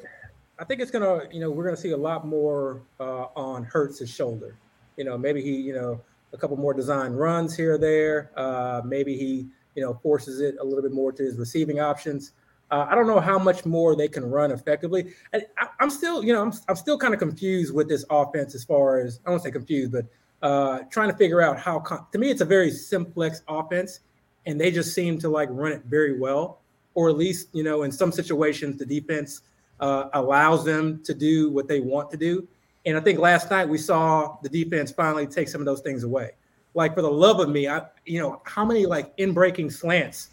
I 0.59 0.65
think 0.65 0.81
it's 0.81 0.91
gonna, 0.91 1.25
you 1.31 1.41
know, 1.41 1.51
we're 1.51 1.65
gonna 1.65 1.77
see 1.77 1.91
a 1.91 1.97
lot 1.97 2.27
more 2.27 2.81
uh, 2.99 3.27
on 3.37 3.65
Hurts' 3.65 4.09
shoulder. 4.09 4.57
You 4.97 5.05
know, 5.05 5.19
maybe 5.19 5.43
he, 5.43 5.57
you 5.57 5.75
know, 5.75 6.01
a 6.33 6.39
couple 6.39 6.57
more 6.57 6.73
design 6.73 7.13
runs 7.13 7.55
here 7.55 7.75
or 7.75 7.79
there. 7.79 8.31
Uh, 8.37 8.81
maybe 8.85 9.17
he, 9.17 9.47
you 9.75 9.83
know, 9.83 9.95
forces 10.03 10.41
it 10.41 10.57
a 10.61 10.65
little 10.65 10.83
bit 10.83 10.93
more 10.93 11.13
to 11.13 11.23
his 11.23 11.37
receiving 11.37 11.79
options. 11.79 12.33
Uh, 12.71 12.87
I 12.89 12.95
don't 12.95 13.07
know 13.07 13.21
how 13.21 13.39
much 13.39 13.65
more 13.65 13.97
they 13.97 14.09
can 14.09 14.29
run 14.29 14.51
effectively. 14.51 15.13
I, 15.33 15.43
am 15.81 15.89
still, 15.91 16.23
you 16.23 16.33
know, 16.33 16.43
I'm, 16.43 16.53
I'm 16.69 16.77
still 16.77 16.99
kind 16.99 17.15
of 17.15 17.21
confused 17.21 17.75
with 17.75 17.89
this 17.89 18.05
offense 18.11 18.55
as 18.55 18.65
far 18.65 19.01
as 19.01 19.21
I 19.27 19.31
don't 19.31 19.41
say 19.41 19.51
confused, 19.51 19.93
but 19.93 20.05
uh, 20.43 20.81
trying 20.91 21.11
to 21.11 21.17
figure 21.17 21.41
out 21.41 21.59
how. 21.59 21.81
To 21.81 22.19
me, 22.19 22.31
it's 22.31 22.43
a 22.43 22.45
very 22.45 22.71
simplex 22.71 23.43
offense, 23.49 24.01
and 24.47 24.61
they 24.61 24.71
just 24.71 24.95
seem 24.95 25.19
to 25.21 25.29
like 25.29 25.49
run 25.51 25.73
it 25.73 25.83
very 25.87 26.19
well, 26.19 26.61
or 26.95 27.09
at 27.09 27.17
least, 27.17 27.49
you 27.53 27.63
know, 27.63 27.83
in 27.83 27.91
some 27.93 28.13
situations, 28.13 28.79
the 28.79 28.87
defense 28.87 29.43
uh, 29.81 30.09
allows 30.13 30.65
them 30.65 31.03
to 31.05 31.15
do 31.15 31.51
what 31.51 31.69
they 31.69 31.81
want 31.81 32.11
to 32.11 32.17
do. 32.17 32.47
And 32.87 32.97
I 32.97 33.01
think 33.01 33.19
last 33.19 33.51
night 33.51 33.69
we 33.69 33.79
saw 33.79 34.37
the 34.43 34.49
defense 34.49 34.91
finally 34.91 35.27
take 35.27 35.49
some 35.49 35.61
of 35.61 35.67
those 35.67 35.81
things 35.81 36.05
away. 36.05 36.31
Like 36.75 36.95
for 36.95 37.03
the 37.03 37.11
love 37.11 37.41
of 37.41 37.49
me, 37.49 37.69
I 37.69 37.83
you 38.05 38.21
know 38.21 38.41
how 38.45 38.65
many 38.65 38.87
like 38.87 39.13
in 39.17 39.33
breaking 39.33 39.71
slants 39.71 40.31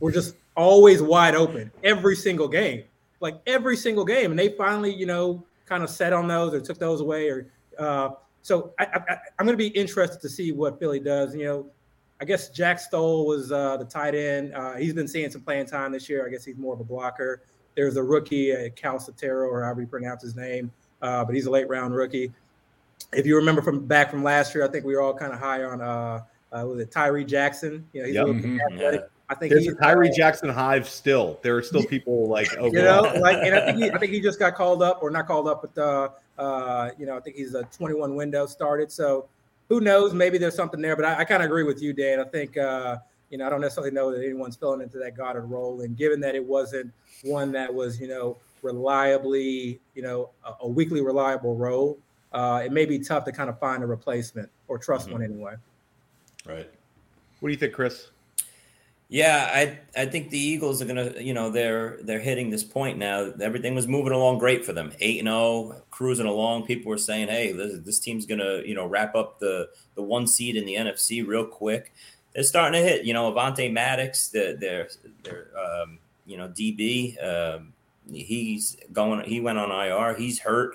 were 0.00 0.12
just 0.12 0.34
always 0.58 1.00
wide 1.00 1.34
open 1.34 1.70
every 1.84 2.16
single 2.16 2.48
game, 2.48 2.84
like 3.20 3.40
every 3.46 3.76
single 3.76 4.04
game, 4.04 4.32
and 4.32 4.38
they 4.38 4.50
finally 4.50 4.92
you 4.92 5.06
know 5.06 5.44
kind 5.64 5.82
of 5.82 5.90
set 5.90 6.12
on 6.12 6.28
those 6.28 6.52
or 6.52 6.60
took 6.60 6.78
those 6.78 7.00
away 7.00 7.30
or. 7.30 7.46
Uh, 7.78 8.10
so 8.42 8.72
I, 8.78 8.86
am 9.38 9.44
going 9.44 9.52
to 9.52 9.56
be 9.56 9.68
interested 9.68 10.20
to 10.22 10.28
see 10.28 10.52
what 10.52 10.78
Philly 10.78 11.00
does. 11.00 11.34
You 11.34 11.44
know, 11.44 11.66
I 12.20 12.24
guess 12.24 12.48
Jack 12.48 12.80
Stoll 12.80 13.26
was 13.26 13.52
uh, 13.52 13.76
the 13.76 13.84
tight 13.84 14.14
end. 14.14 14.54
Uh, 14.54 14.74
he's 14.74 14.94
been 14.94 15.06
seeing 15.06 15.30
some 15.30 15.42
playing 15.42 15.66
time 15.66 15.92
this 15.92 16.08
year. 16.08 16.26
I 16.26 16.30
guess 16.30 16.44
he's 16.44 16.56
more 16.56 16.72
of 16.72 16.80
a 16.80 16.84
blocker. 16.84 17.42
There's 17.76 17.96
a 17.96 18.02
rookie, 18.02 18.52
uh, 18.52 18.70
Sotero, 18.70 19.46
or 19.48 19.62
however 19.62 19.82
you 19.82 19.86
pronounce 19.86 20.22
his 20.22 20.34
name, 20.34 20.72
uh, 21.02 21.24
but 21.24 21.34
he's 21.34 21.46
a 21.46 21.50
late 21.50 21.68
round 21.68 21.94
rookie. 21.94 22.32
If 23.12 23.26
you 23.26 23.36
remember 23.36 23.62
from 23.62 23.86
back 23.86 24.10
from 24.10 24.24
last 24.24 24.54
year, 24.54 24.64
I 24.64 24.68
think 24.68 24.84
we 24.84 24.94
were 24.94 25.02
all 25.02 25.14
kind 25.14 25.32
of 25.32 25.38
high 25.38 25.62
on 25.62 25.80
uh, 25.80 26.22
uh, 26.50 26.64
was 26.66 26.80
it 26.80 26.90
Tyree 26.90 27.24
Jackson? 27.24 27.86
You 27.92 28.00
know, 28.00 28.06
he's 28.06 28.14
yep. 28.14 28.24
a 28.24 28.26
little 28.26 28.42
mm-hmm. 28.42 28.78
Yeah. 28.78 28.98
I 29.30 29.34
think 29.34 29.52
there's 29.52 29.66
a 29.66 29.74
Tyree 29.74 30.08
uh, 30.08 30.12
Jackson 30.16 30.48
hive 30.48 30.88
still. 30.88 31.38
There 31.42 31.56
are 31.56 31.62
still 31.62 31.82
people 31.84 32.28
like 32.28 32.48
oh, 32.58 32.66
you 32.66 32.82
know, 32.82 33.12
like, 33.20 33.36
and 33.36 33.54
I 33.54 33.66
think 33.66 33.78
he, 33.78 33.90
I 33.94 33.98
think 33.98 34.12
he 34.12 34.20
just 34.20 34.38
got 34.38 34.54
called 34.54 34.82
up 34.82 35.02
or 35.02 35.10
not 35.10 35.26
called 35.26 35.48
up, 35.48 35.62
but 35.62 35.80
uh, 35.80 36.40
uh, 36.40 36.90
you 36.98 37.04
know, 37.04 37.16
I 37.16 37.20
think 37.20 37.36
he's 37.36 37.54
a 37.54 37.64
21 37.64 38.14
window 38.14 38.46
started. 38.46 38.90
So 38.90 39.28
who 39.68 39.80
knows? 39.80 40.14
Maybe 40.14 40.38
there's 40.38 40.54
something 40.54 40.80
there. 40.80 40.96
But 40.96 41.04
I, 41.04 41.18
I 41.20 41.24
kind 41.24 41.42
of 41.42 41.46
agree 41.46 41.64
with 41.64 41.82
you, 41.82 41.92
Dan. 41.92 42.20
I 42.20 42.24
think 42.24 42.56
uh, 42.56 42.98
you 43.30 43.38
know, 43.38 43.46
I 43.46 43.50
don't 43.50 43.60
necessarily 43.60 43.92
know 43.92 44.10
that 44.10 44.24
anyone's 44.24 44.56
filling 44.56 44.80
into 44.80 44.98
that 44.98 45.16
Goedert 45.16 45.48
role. 45.48 45.82
And 45.82 45.96
given 45.96 46.20
that 46.20 46.34
it 46.34 46.44
wasn't 46.44 46.92
one 47.22 47.52
that 47.52 47.72
was, 47.72 48.00
you 48.00 48.08
know, 48.08 48.38
reliably, 48.62 49.80
you 49.94 50.02
know, 50.02 50.30
a, 50.44 50.52
a 50.62 50.68
weekly 50.68 51.02
reliable 51.02 51.54
role, 51.56 51.98
uh, 52.32 52.62
it 52.64 52.72
may 52.72 52.84
be 52.84 52.98
tough 52.98 53.24
to 53.24 53.32
kind 53.32 53.50
of 53.50 53.58
find 53.58 53.82
a 53.82 53.86
replacement 53.86 54.48
or 54.68 54.78
trust 54.78 55.06
mm-hmm. 55.06 55.14
one 55.14 55.22
anyway. 55.22 55.54
Right. 56.46 56.70
What 57.40 57.48
do 57.48 57.52
you 57.52 57.58
think, 57.58 57.74
Chris? 57.74 58.08
Yeah, 59.10 59.48
I 59.50 59.78
I 59.96 60.04
think 60.04 60.28
the 60.28 60.38
Eagles 60.38 60.82
are 60.82 60.84
gonna, 60.84 61.14
you 61.18 61.32
know, 61.32 61.48
they're 61.50 61.98
they're 62.02 62.20
hitting 62.20 62.50
this 62.50 62.62
point 62.62 62.98
now. 62.98 63.32
Everything 63.40 63.74
was 63.74 63.88
moving 63.88 64.12
along 64.12 64.38
great 64.38 64.66
for 64.66 64.74
them, 64.74 64.92
eight 65.00 65.18
and 65.18 65.28
zero, 65.28 65.38
oh, 65.38 65.82
cruising 65.90 66.26
along. 66.26 66.66
People 66.66 66.90
were 66.90 66.98
saying, 66.98 67.28
"Hey, 67.28 67.52
this, 67.52 67.78
this 67.84 67.98
team's 67.98 68.26
gonna, 68.26 68.60
you 68.66 68.74
know, 68.74 68.84
wrap 68.86 69.14
up 69.14 69.38
the 69.38 69.70
the 69.94 70.02
one 70.02 70.26
seed 70.26 70.56
in 70.56 70.66
the 70.66 70.74
NFC 70.74 71.26
real 71.26 71.46
quick." 71.46 71.94
They're 72.34 72.42
starting 72.42 72.78
to 72.82 72.86
hit. 72.86 73.06
You 73.06 73.14
know, 73.14 73.32
Avonte 73.32 73.72
Maddox, 73.72 74.28
their 74.28 74.54
their 74.54 74.88
their 75.24 75.46
um, 75.58 75.98
you 76.26 76.36
know 76.36 76.48
DB, 76.48 77.16
um, 77.24 77.72
he's 78.12 78.76
going. 78.92 79.24
He 79.24 79.40
went 79.40 79.58
on 79.58 79.70
IR. 79.70 80.16
He's 80.16 80.40
hurt. 80.40 80.74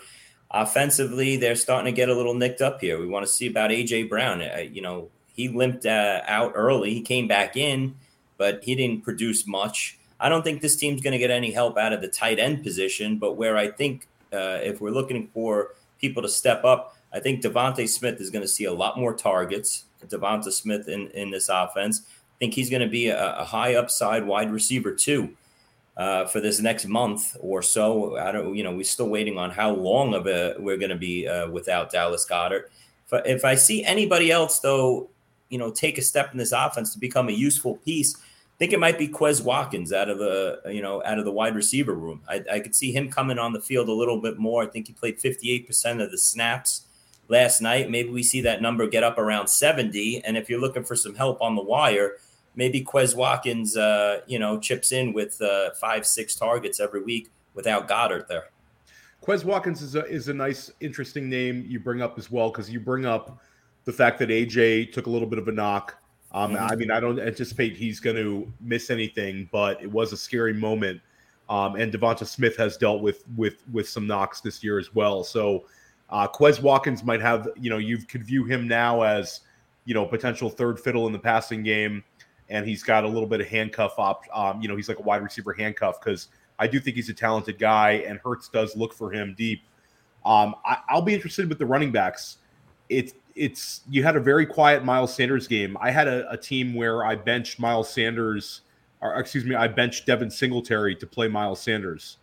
Offensively, 0.50 1.38
they're 1.38 1.56
starting 1.56 1.94
to 1.94 1.96
get 1.96 2.10
a 2.10 2.16
little 2.16 2.34
nicked 2.34 2.62
up 2.62 2.82
here. 2.82 3.00
We 3.00 3.08
want 3.08 3.28
to 3.28 3.32
see 3.32 3.46
about 3.46 3.70
AJ 3.70 4.10
Brown. 4.10 4.42
You 4.74 4.82
know, 4.82 5.10
he 5.36 5.50
limped 5.50 5.86
uh, 5.86 6.22
out 6.26 6.54
early. 6.56 6.94
He 6.96 7.02
came 7.02 7.28
back 7.28 7.56
in, 7.58 7.96
but 8.38 8.64
he 8.64 8.76
didn't 8.76 9.04
produce 9.04 9.48
much. 9.48 9.98
I 10.20 10.30
don't 10.30 10.44
think 10.44 10.62
this 10.62 10.76
team's 10.76 11.02
going 11.02 11.12
to 11.12 11.18
get 11.18 11.32
any 11.32 11.52
help 11.52 11.78
out 11.78 11.94
of 11.94 12.02
the 12.02 12.08
tight 12.08 12.40
end 12.40 12.64
position. 12.64 13.18
But 13.18 13.34
where 13.34 13.58
I 13.58 13.70
think 13.70 14.08
uh, 14.32 14.60
if 14.62 14.82
we're 14.82 14.92
looking 14.92 15.28
for 15.34 15.76
people 16.00 16.22
to 16.24 16.30
step 16.30 16.64
up, 16.64 16.96
I 17.14 17.20
think 17.20 17.42
DeVonta 17.42 17.88
Smith 17.88 18.20
is 18.20 18.30
going 18.30 18.42
to 18.42 18.48
see 18.48 18.66
a 18.66 18.74
lot 18.74 18.98
more 18.98 19.14
targets. 19.14 19.86
DeVonta 20.08 20.52
Smith 20.52 20.88
in, 20.88 21.10
in 21.12 21.30
this 21.30 21.50
offense. 21.50 22.02
I 22.08 22.36
think 22.40 22.54
he's 22.54 22.70
going 22.70 22.82
to 22.82 22.90
be 22.90 23.08
a, 23.08 23.38
a, 23.38 23.44
high 23.44 23.76
upside 23.76 24.26
wide 24.26 24.52
receiver 24.52 24.94
too 24.94 25.36
uh, 25.96 26.26
for 26.26 26.42
this 26.42 26.60
next 26.60 26.86
month 26.88 27.38
or 27.40 27.62
so. 27.62 28.18
I 28.18 28.32
don't, 28.32 28.56
you 28.56 28.64
know, 28.64 28.76
we're 28.76 28.84
still 28.84 29.10
waiting 29.10 29.38
on 29.38 29.52
how 29.52 29.72
long 29.72 30.14
of 30.14 30.28
a 30.28 30.56
we're 30.58 30.78
going 30.78 30.90
to 30.90 30.98
be 30.98 31.28
uh, 31.28 31.50
without 31.50 31.92
Dallas 31.92 32.26
Goedert. 32.26 32.72
But 33.10 33.28
if 33.28 33.46
I 33.46 33.56
see 33.56 33.84
anybody 33.84 34.32
else 34.32 34.60
though, 34.60 35.10
you 35.54 35.60
know, 35.60 35.70
take 35.70 36.00
a 36.00 36.02
step 36.02 36.32
in 36.32 36.40
this 36.40 36.52
offense 36.52 36.92
to 36.94 37.00
become 37.00 37.30
a 37.30 37.32
useful 37.32 37.76
piece, 37.76 38.16
I 38.16 38.58
think 38.58 38.74
it 38.74 38.80
might 38.80 38.98
be 38.98 39.08
Quez 39.08 39.44
Watkins 39.44 39.94
out 39.94 40.10
of 40.10 40.18
the 40.18 40.62
you 40.66 40.82
know 40.82 41.04
out 41.06 41.20
of 41.20 41.26
the 41.26 41.32
wide 41.32 41.56
receiver 41.56 41.94
room. 41.94 42.22
I, 42.28 42.44
I 42.52 42.60
could 42.60 42.74
see 42.74 42.92
him 42.92 43.12
coming 43.12 43.38
on 43.38 43.54
the 43.54 43.62
field 43.62 43.88
a 43.88 43.94
little 43.94 44.20
bit 44.20 44.40
more. 44.40 44.64
I 44.64 44.66
think 44.66 44.88
he 44.88 44.94
played 44.94 45.20
58% 45.20 46.04
of 46.04 46.10
the 46.10 46.18
snaps 46.18 46.88
last 47.28 47.62
night. 47.62 47.92
Maybe 47.92 48.10
we 48.10 48.24
see 48.24 48.42
that 48.42 48.64
number 48.64 48.88
get 48.88 49.04
up 49.04 49.20
around 49.20 49.48
70. 49.48 50.24
And 50.26 50.36
if 50.38 50.50
you're 50.50 50.60
looking 50.60 50.84
for 50.84 50.96
some 50.96 51.14
help 51.14 51.40
on 51.40 51.56
the 51.56 51.62
wire, 51.62 52.18
maybe 52.56 52.84
Quez 52.84 53.16
Watkins, 53.16 53.78
uh, 53.78 54.22
you 54.26 54.40
know, 54.40 54.60
chips 54.60 54.92
in 54.92 55.14
with 55.14 55.40
uh, 55.40 55.72
five, 55.80 56.08
six 56.08 56.34
targets 56.34 56.80
every 56.80 57.04
week 57.04 57.30
without 57.54 57.88
Goedert 57.88 58.28
there. 58.28 58.50
Quez 59.22 59.46
Watkins 59.46 59.84
is 59.84 59.96
a, 59.96 60.06
is 60.06 60.30
a 60.30 60.34
nice, 60.34 60.72
interesting 60.80 61.30
name 61.30 61.64
you 61.68 61.80
bring 61.80 62.02
up 62.02 62.18
as 62.18 62.32
well 62.32 62.50
because 62.50 62.70
you 62.72 62.80
bring 62.80 63.06
up 63.06 63.40
the 63.86 63.94
fact 63.94 64.20
that 64.20 64.30
AJ 64.30 64.94
took 64.94 65.08
a 65.08 65.10
little 65.10 65.28
bit 65.28 65.40
of 65.40 65.48
a 65.48 65.52
knock. 65.52 65.98
Um, 66.32 66.54
mm-hmm. 66.54 66.64
I 66.64 66.76
mean, 66.76 66.92
I 66.92 67.00
don't 67.00 67.20
anticipate 67.20 67.76
he's 67.76 68.00
going 68.00 68.16
to 68.16 68.52
miss 68.60 68.90
anything, 68.90 69.50
but 69.52 69.82
it 69.82 69.92
was 69.92 70.14
a 70.14 70.18
scary 70.18 70.54
moment. 70.54 71.02
Um, 71.50 71.76
and 71.76 71.92
DeVonta 71.92 72.26
Smith 72.26 72.56
has 72.58 72.78
dealt 72.78 73.02
with 73.02 73.24
with 73.36 73.64
with 73.72 73.88
some 73.88 74.08
knocks 74.08 74.42
this 74.42 74.64
year 74.64 74.80
as 74.80 74.96
well. 74.96 75.24
So 75.24 75.66
uh, 76.10 76.28
Quez 76.28 76.62
Watkins 76.62 77.04
might 77.04 77.22
have, 77.22 77.50
you 77.56 77.70
know, 77.70 77.78
you 77.78 77.98
could 77.98 78.24
view 78.24 78.46
him 78.46 78.68
now 78.68 79.02
as, 79.02 79.42
you 79.86 79.94
know, 79.94 80.06
potential 80.06 80.50
third 80.50 80.80
fiddle 80.80 81.08
in 81.08 81.14
the 81.14 81.20
passing 81.20 81.64
game, 81.64 82.04
and 82.50 82.66
he's 82.66 82.84
got 82.84 83.04
a 83.04 83.08
little 83.08 83.28
bit 83.28 83.42
of 83.42 83.48
handcuff 83.48 83.98
up. 83.98 84.24
Um, 84.34 84.62
you 84.62 84.68
know, 84.68 84.76
he's 84.76 84.88
like 84.88 85.00
a 85.00 85.02
wide 85.02 85.22
receiver 85.22 85.54
handcuff 85.54 86.00
because 86.00 86.28
I 86.60 86.68
do 86.68 86.80
think 86.80 86.96
he's 86.96 87.10
a 87.10 87.14
talented 87.14 87.60
guy, 87.60 88.04
and 88.08 88.20
Hurts 88.24 88.48
does 88.48 88.76
look 88.76 88.94
for 88.94 89.12
him 89.12 89.36
deep. 89.38 89.64
Um, 90.26 90.56
I, 90.66 90.78
will 90.94 91.02
be 91.02 91.14
interested 91.14 91.50
with 91.50 91.60
the 91.60 91.66
running 91.66 91.92
backs. 91.92 92.38
It's 92.90 93.14
it's 93.36 93.82
you 93.90 94.04
had 94.04 94.16
a 94.16 94.20
very 94.20 94.46
quiet 94.46 94.84
Miles 94.84 95.14
Sanders 95.14 95.48
game. 95.48 95.78
I 95.80 95.92
had 95.92 96.08
a, 96.08 96.30
a 96.30 96.38
team 96.38 96.74
where 96.74 97.06
I 97.06 97.16
benched 97.16 97.60
Miles 97.60 97.92
Sanders, 97.92 98.62
or 99.02 99.16
excuse 99.16 99.46
me, 99.46 99.56
I 99.56 99.68
benched 99.68 100.06
Devin 100.06 100.30
Singletary 100.30 100.96
to 100.96 101.08
play 101.08 101.28
Miles 101.28 101.62
Sanders, 101.62 102.18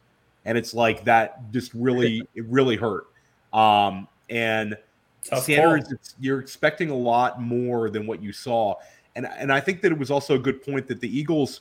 and 0.44 0.56
it's 0.56 0.74
like 0.74 1.04
that 1.04 1.50
just 1.52 1.72
really 1.74 2.22
it 2.34 2.44
really 2.46 2.76
hurt. 2.76 3.06
Um, 3.52 4.08
and 4.28 4.76
Tough 5.24 5.44
Sanders, 5.44 6.14
you're 6.18 6.40
expecting 6.40 6.90
a 6.90 6.96
lot 6.96 7.40
more 7.40 7.90
than 7.90 8.06
what 8.06 8.22
you 8.22 8.32
saw. 8.32 8.74
And, 9.16 9.26
and 9.26 9.52
I 9.52 9.60
think 9.60 9.82
that 9.82 9.92
it 9.92 9.98
was 9.98 10.10
also 10.10 10.36
a 10.36 10.38
good 10.38 10.62
point 10.62 10.86
that 10.88 11.00
the 11.00 11.18
Eagles 11.18 11.60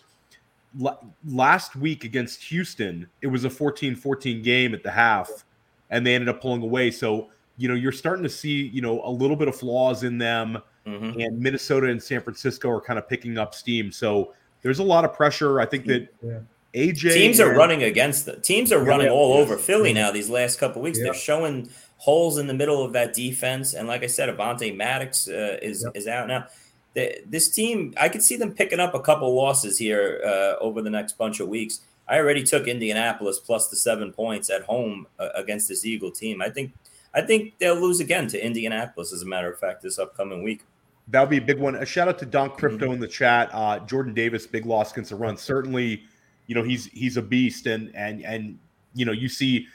last 1.25 1.75
week 1.75 2.03
against 2.03 2.43
Houston, 2.43 3.07
it 3.21 3.27
was 3.27 3.43
a 3.43 3.49
14 3.49 3.95
14 3.95 4.41
game 4.41 4.73
at 4.73 4.83
the 4.83 4.91
half, 4.91 5.45
and 5.89 6.05
they 6.05 6.15
ended 6.15 6.29
up 6.29 6.41
pulling 6.41 6.61
away. 6.61 6.91
So, 6.91 7.29
you 7.59 7.67
know, 7.67 7.75
you're 7.75 7.91
starting 7.91 8.23
to 8.23 8.29
see, 8.29 8.67
you 8.69 8.81
know, 8.81 9.01
a 9.03 9.11
little 9.11 9.35
bit 9.35 9.49
of 9.49 9.55
flaws 9.55 10.03
in 10.03 10.17
them. 10.17 10.57
mm-hmm. 10.87 11.19
and 11.19 11.37
Minnesota 11.37 11.87
and 11.87 12.01
San 12.01 12.21
Francisco 12.21 12.69
are 12.69 12.79
kind 12.79 12.97
of 12.97 13.07
picking 13.07 13.37
up 13.37 13.53
steam. 13.53 13.91
So 13.91 14.33
there's 14.61 14.79
a 14.79 14.83
lot 14.83 15.03
of 15.03 15.13
pressure. 15.13 15.59
I 15.59 15.65
think 15.65 15.85
that 15.87 16.07
yeah. 16.23 16.39
AJ 16.73 17.13
teams 17.13 17.39
are 17.41 17.53
running 17.53 17.83
against 17.83 18.25
the 18.25 18.37
teams 18.37 18.71
are 18.71 18.81
running 18.81 19.07
yeah, 19.07 19.13
all 19.13 19.33
over 19.33 19.57
Philly 19.57 19.91
now 19.91 20.09
these 20.09 20.29
last 20.29 20.57
couple 20.57 20.81
weeks. 20.81 20.99
They're 20.99 21.13
showing 21.13 21.69
holes 21.97 22.37
in 22.37 22.47
the 22.47 22.53
middle 22.53 22.83
of 22.83 22.93
that 22.93 23.13
defense, 23.13 23.73
and 23.73 23.87
like 23.87 24.03
I 24.03 24.07
said, 24.07 24.29
Avonte 24.29 24.75
Maddox 24.75 25.27
uh, 25.27 25.57
is 25.61 25.85
is 25.93 26.07
out 26.07 26.27
now. 26.27 26.45
The, 26.93 27.21
this 27.25 27.49
team, 27.49 27.93
I 27.99 28.09
could 28.09 28.23
see 28.23 28.35
them 28.35 28.53
picking 28.53 28.79
up 28.79 28.95
a 28.95 28.99
couple 28.99 29.33
losses 29.35 29.77
here 29.77 30.21
uh, 30.25 30.63
over 30.63 30.81
the 30.81 30.89
next 30.89 31.17
bunch 31.17 31.39
of 31.39 31.47
weeks. 31.47 31.81
I 32.07 32.17
already 32.17 32.43
took 32.43 32.67
Indianapolis 32.67 33.39
plus 33.39 33.67
the 33.67 33.75
seven 33.75 34.11
points 34.11 34.49
at 34.49 34.63
home 34.63 35.05
uh, 35.19 35.29
against 35.35 35.67
this 35.67 35.85
Eagle 35.85 36.09
team. 36.09 36.41
I 36.41 36.49
think 36.49 36.73
I 37.13 37.21
think 37.21 37.57
they'll 37.59 37.79
lose 37.79 37.99
again 37.99 38.27
to 38.27 38.45
Indianapolis, 38.45 39.13
as 39.13 39.23
a 39.23 39.25
matter 39.25 39.51
of 39.51 39.59
fact, 39.59 39.81
this 39.81 39.97
upcoming 39.97 40.43
week. 40.43 40.63
That'll 41.07 41.27
be 41.27 41.37
a 41.37 41.41
big 41.41 41.57
one. 41.57 41.75
A 41.75 41.85
shout 41.85 42.07
out 42.07 42.19
to 42.19 42.25
Don 42.25 42.51
Crypto 42.51 42.85
mm-hmm. 42.85 42.93
in 42.93 42.99
the 42.99 43.07
chat. 43.07 43.49
Uh, 43.51 43.79
Jordan 43.79 44.13
Davis, 44.13 44.45
big 44.45 44.65
loss 44.65 44.91
against 44.91 45.09
the 45.09 45.15
run. 45.15 45.37
Certainly, 45.37 46.03
you 46.45 46.55
know 46.55 46.63
he's 46.63 46.85
he's 46.87 47.17
a 47.17 47.21
beast, 47.21 47.65
and 47.65 47.91
and 47.95 48.23
and 48.23 48.59
you 48.93 49.05
know 49.05 49.11
you 49.11 49.27
see 49.27 49.67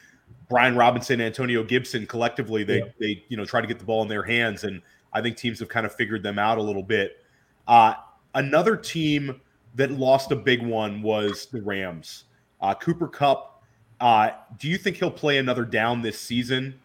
Brian 0.48 0.76
Robinson, 0.76 1.20
Antonio 1.20 1.64
Gibson 1.64 2.06
collectively 2.06 2.62
they 2.62 2.78
yeah. 2.78 2.84
they 3.00 3.24
you 3.28 3.36
know 3.36 3.44
try 3.44 3.60
to 3.60 3.66
get 3.66 3.78
the 3.78 3.84
ball 3.84 4.02
in 4.02 4.08
their 4.08 4.22
hands, 4.22 4.64
and 4.64 4.80
I 5.12 5.22
think 5.22 5.36
teams 5.36 5.58
have 5.58 5.68
kind 5.68 5.86
of 5.86 5.94
figured 5.94 6.22
them 6.22 6.38
out 6.38 6.58
a 6.58 6.62
little 6.62 6.82
bit. 6.82 7.24
Uh, 7.66 7.94
another 8.34 8.76
team 8.76 9.40
that 9.74 9.90
lost 9.90 10.30
a 10.30 10.36
big 10.36 10.62
one 10.62 11.02
was 11.02 11.46
the 11.46 11.62
Rams. 11.62 12.24
Uh, 12.60 12.74
Cooper 12.74 13.08
Kupp. 13.08 13.62
Uh, 14.00 14.30
do 14.58 14.68
you 14.68 14.76
think 14.76 14.96
he'll 14.96 15.10
play 15.10 15.38
another 15.38 15.64
down 15.64 16.02
this 16.02 16.18
season? 16.18 16.78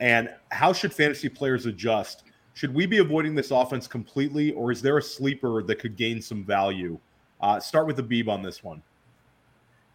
And 0.00 0.30
how 0.50 0.72
should 0.72 0.92
fantasy 0.92 1.28
players 1.28 1.66
adjust? 1.66 2.24
Should 2.54 2.74
we 2.74 2.86
be 2.86 2.98
avoiding 2.98 3.34
this 3.34 3.50
offense 3.50 3.86
completely, 3.86 4.52
or 4.52 4.70
is 4.70 4.80
there 4.80 4.98
a 4.98 5.02
sleeper 5.02 5.62
that 5.62 5.78
could 5.78 5.96
gain 5.96 6.22
some 6.22 6.44
value? 6.44 6.98
Uh, 7.40 7.58
start 7.60 7.86
with 7.86 7.96
the 7.96 8.02
Beeb 8.02 8.28
on 8.28 8.42
this 8.42 8.62
one. 8.62 8.82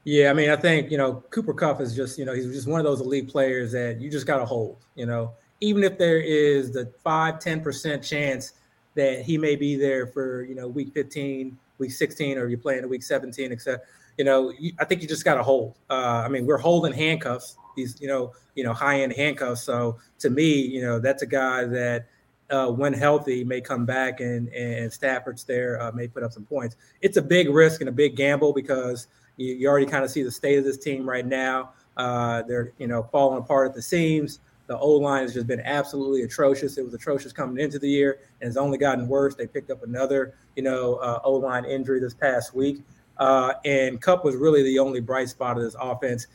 Yeah, 0.03 0.29
I 0.29 0.33
mean, 0.33 0.49
I 0.49 0.55
think 0.55 0.91
you 0.91 0.97
know 0.97 1.23
Cooper 1.29 1.53
Kupp 1.53 1.81
is 1.81 1.95
just 1.95 2.17
you 2.17 2.25
know 2.25 2.33
he's 2.33 2.45
just 2.45 2.67
one 2.67 2.79
of 2.79 2.85
those 2.85 3.01
elite 3.01 3.27
players 3.27 3.71
that 3.73 3.99
you 3.99 4.09
just 4.09 4.25
got 4.25 4.37
to 4.39 4.45
hold. 4.45 4.77
You 4.95 5.05
know, 5.05 5.33
even 5.61 5.83
if 5.83 5.97
there 5.97 6.19
is 6.19 6.71
the 6.71 6.91
five 7.03 7.39
ten 7.39 7.61
percent 7.61 8.03
chance 8.03 8.53
that 8.95 9.21
he 9.21 9.37
may 9.37 9.55
be 9.55 9.75
there 9.75 10.07
for 10.07 10.43
you 10.43 10.55
know 10.55 10.67
week 10.67 10.93
fifteen, 10.93 11.57
week 11.77 11.91
sixteen, 11.91 12.37
or 12.37 12.47
you're 12.47 12.57
playing 12.57 12.83
in 12.83 12.89
week 12.89 13.03
seventeen, 13.03 13.51
etc. 13.51 13.81
You 14.17 14.25
know, 14.25 14.53
I 14.79 14.85
think 14.85 15.01
you 15.01 15.07
just 15.07 15.23
got 15.23 15.35
to 15.35 15.43
hold. 15.43 15.75
Uh, 15.89 16.23
I 16.25 16.27
mean, 16.27 16.45
we're 16.45 16.57
holding 16.57 16.93
handcuffs, 16.93 17.57
these 17.79 17.99
you 17.99 18.07
know 18.07 18.33
you 18.55 18.63
know 18.63 18.73
high 18.73 19.01
end 19.01 19.13
handcuffs. 19.13 19.63
So 19.63 19.97
to 20.19 20.29
me, 20.29 20.53
you 20.53 20.81
know, 20.81 20.99
that's 20.99 21.23
a 21.23 21.27
guy 21.27 21.65
that 21.65 22.07
uh, 22.49 22.67
when 22.67 22.93
healthy, 22.93 23.43
may 23.43 23.61
come 23.61 23.85
back 23.85 24.19
and 24.19 24.49
and 24.49 24.91
Stafford's 24.91 25.43
there, 25.43 25.81
uh, 25.81 25.91
may 25.91 26.07
put 26.07 26.23
up 26.23 26.31
some 26.31 26.45
points. 26.45 26.75
It's 27.01 27.17
a 27.17 27.21
big 27.21 27.49
risk 27.49 27.81
and 27.81 27.89
a 27.89 27.93
big 27.93 28.15
gamble 28.15 28.53
because 28.53 29.07
you, 29.37 29.53
you 29.55 29.67
already 29.67 29.85
kind 29.85 30.03
of 30.03 30.11
see 30.11 30.23
the 30.23 30.31
state 30.31 30.57
of 30.57 30.63
this 30.63 30.77
team 30.77 31.07
right 31.07 31.25
now. 31.25 31.71
Uh, 31.97 32.41
they're 32.43 32.73
you 32.77 32.87
know 32.87 33.03
falling 33.11 33.39
apart 33.39 33.69
at 33.69 33.75
the 33.75 33.81
seams. 33.81 34.39
The 34.67 34.77
O 34.77 34.91
line 34.91 35.23
has 35.23 35.33
just 35.33 35.47
been 35.47 35.61
absolutely 35.61 36.21
atrocious. 36.21 36.77
It 36.77 36.85
was 36.85 36.93
atrocious 36.93 37.33
coming 37.33 37.63
into 37.63 37.79
the 37.79 37.89
year, 37.89 38.19
and 38.39 38.47
it's 38.47 38.57
only 38.57 38.77
gotten 38.77 39.07
worse. 39.07 39.35
They 39.35 39.47
picked 39.47 39.71
up 39.71 39.83
another 39.83 40.35
you 40.55 40.63
know 40.63 40.95
uh, 40.95 41.19
O 41.23 41.33
line 41.33 41.65
injury 41.65 41.99
this 41.99 42.13
past 42.13 42.53
week, 42.55 42.83
uh, 43.17 43.53
and 43.65 44.01
Kupp 44.01 44.25
was 44.25 44.35
really 44.35 44.63
the 44.63 44.79
only 44.79 45.01
bright 45.01 45.29
spot 45.29 45.57
of 45.57 45.63
this 45.63 45.75
offense. 45.79 46.27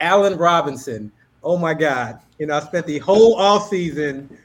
Allen 0.00 0.36
Robinson, 0.36 1.10
oh 1.42 1.56
my 1.56 1.74
God, 1.74 2.20
you 2.38 2.46
know 2.46 2.56
I 2.56 2.60
spent 2.60 2.86
the 2.86 2.98
whole 2.98 3.36
offseason– 3.36 4.28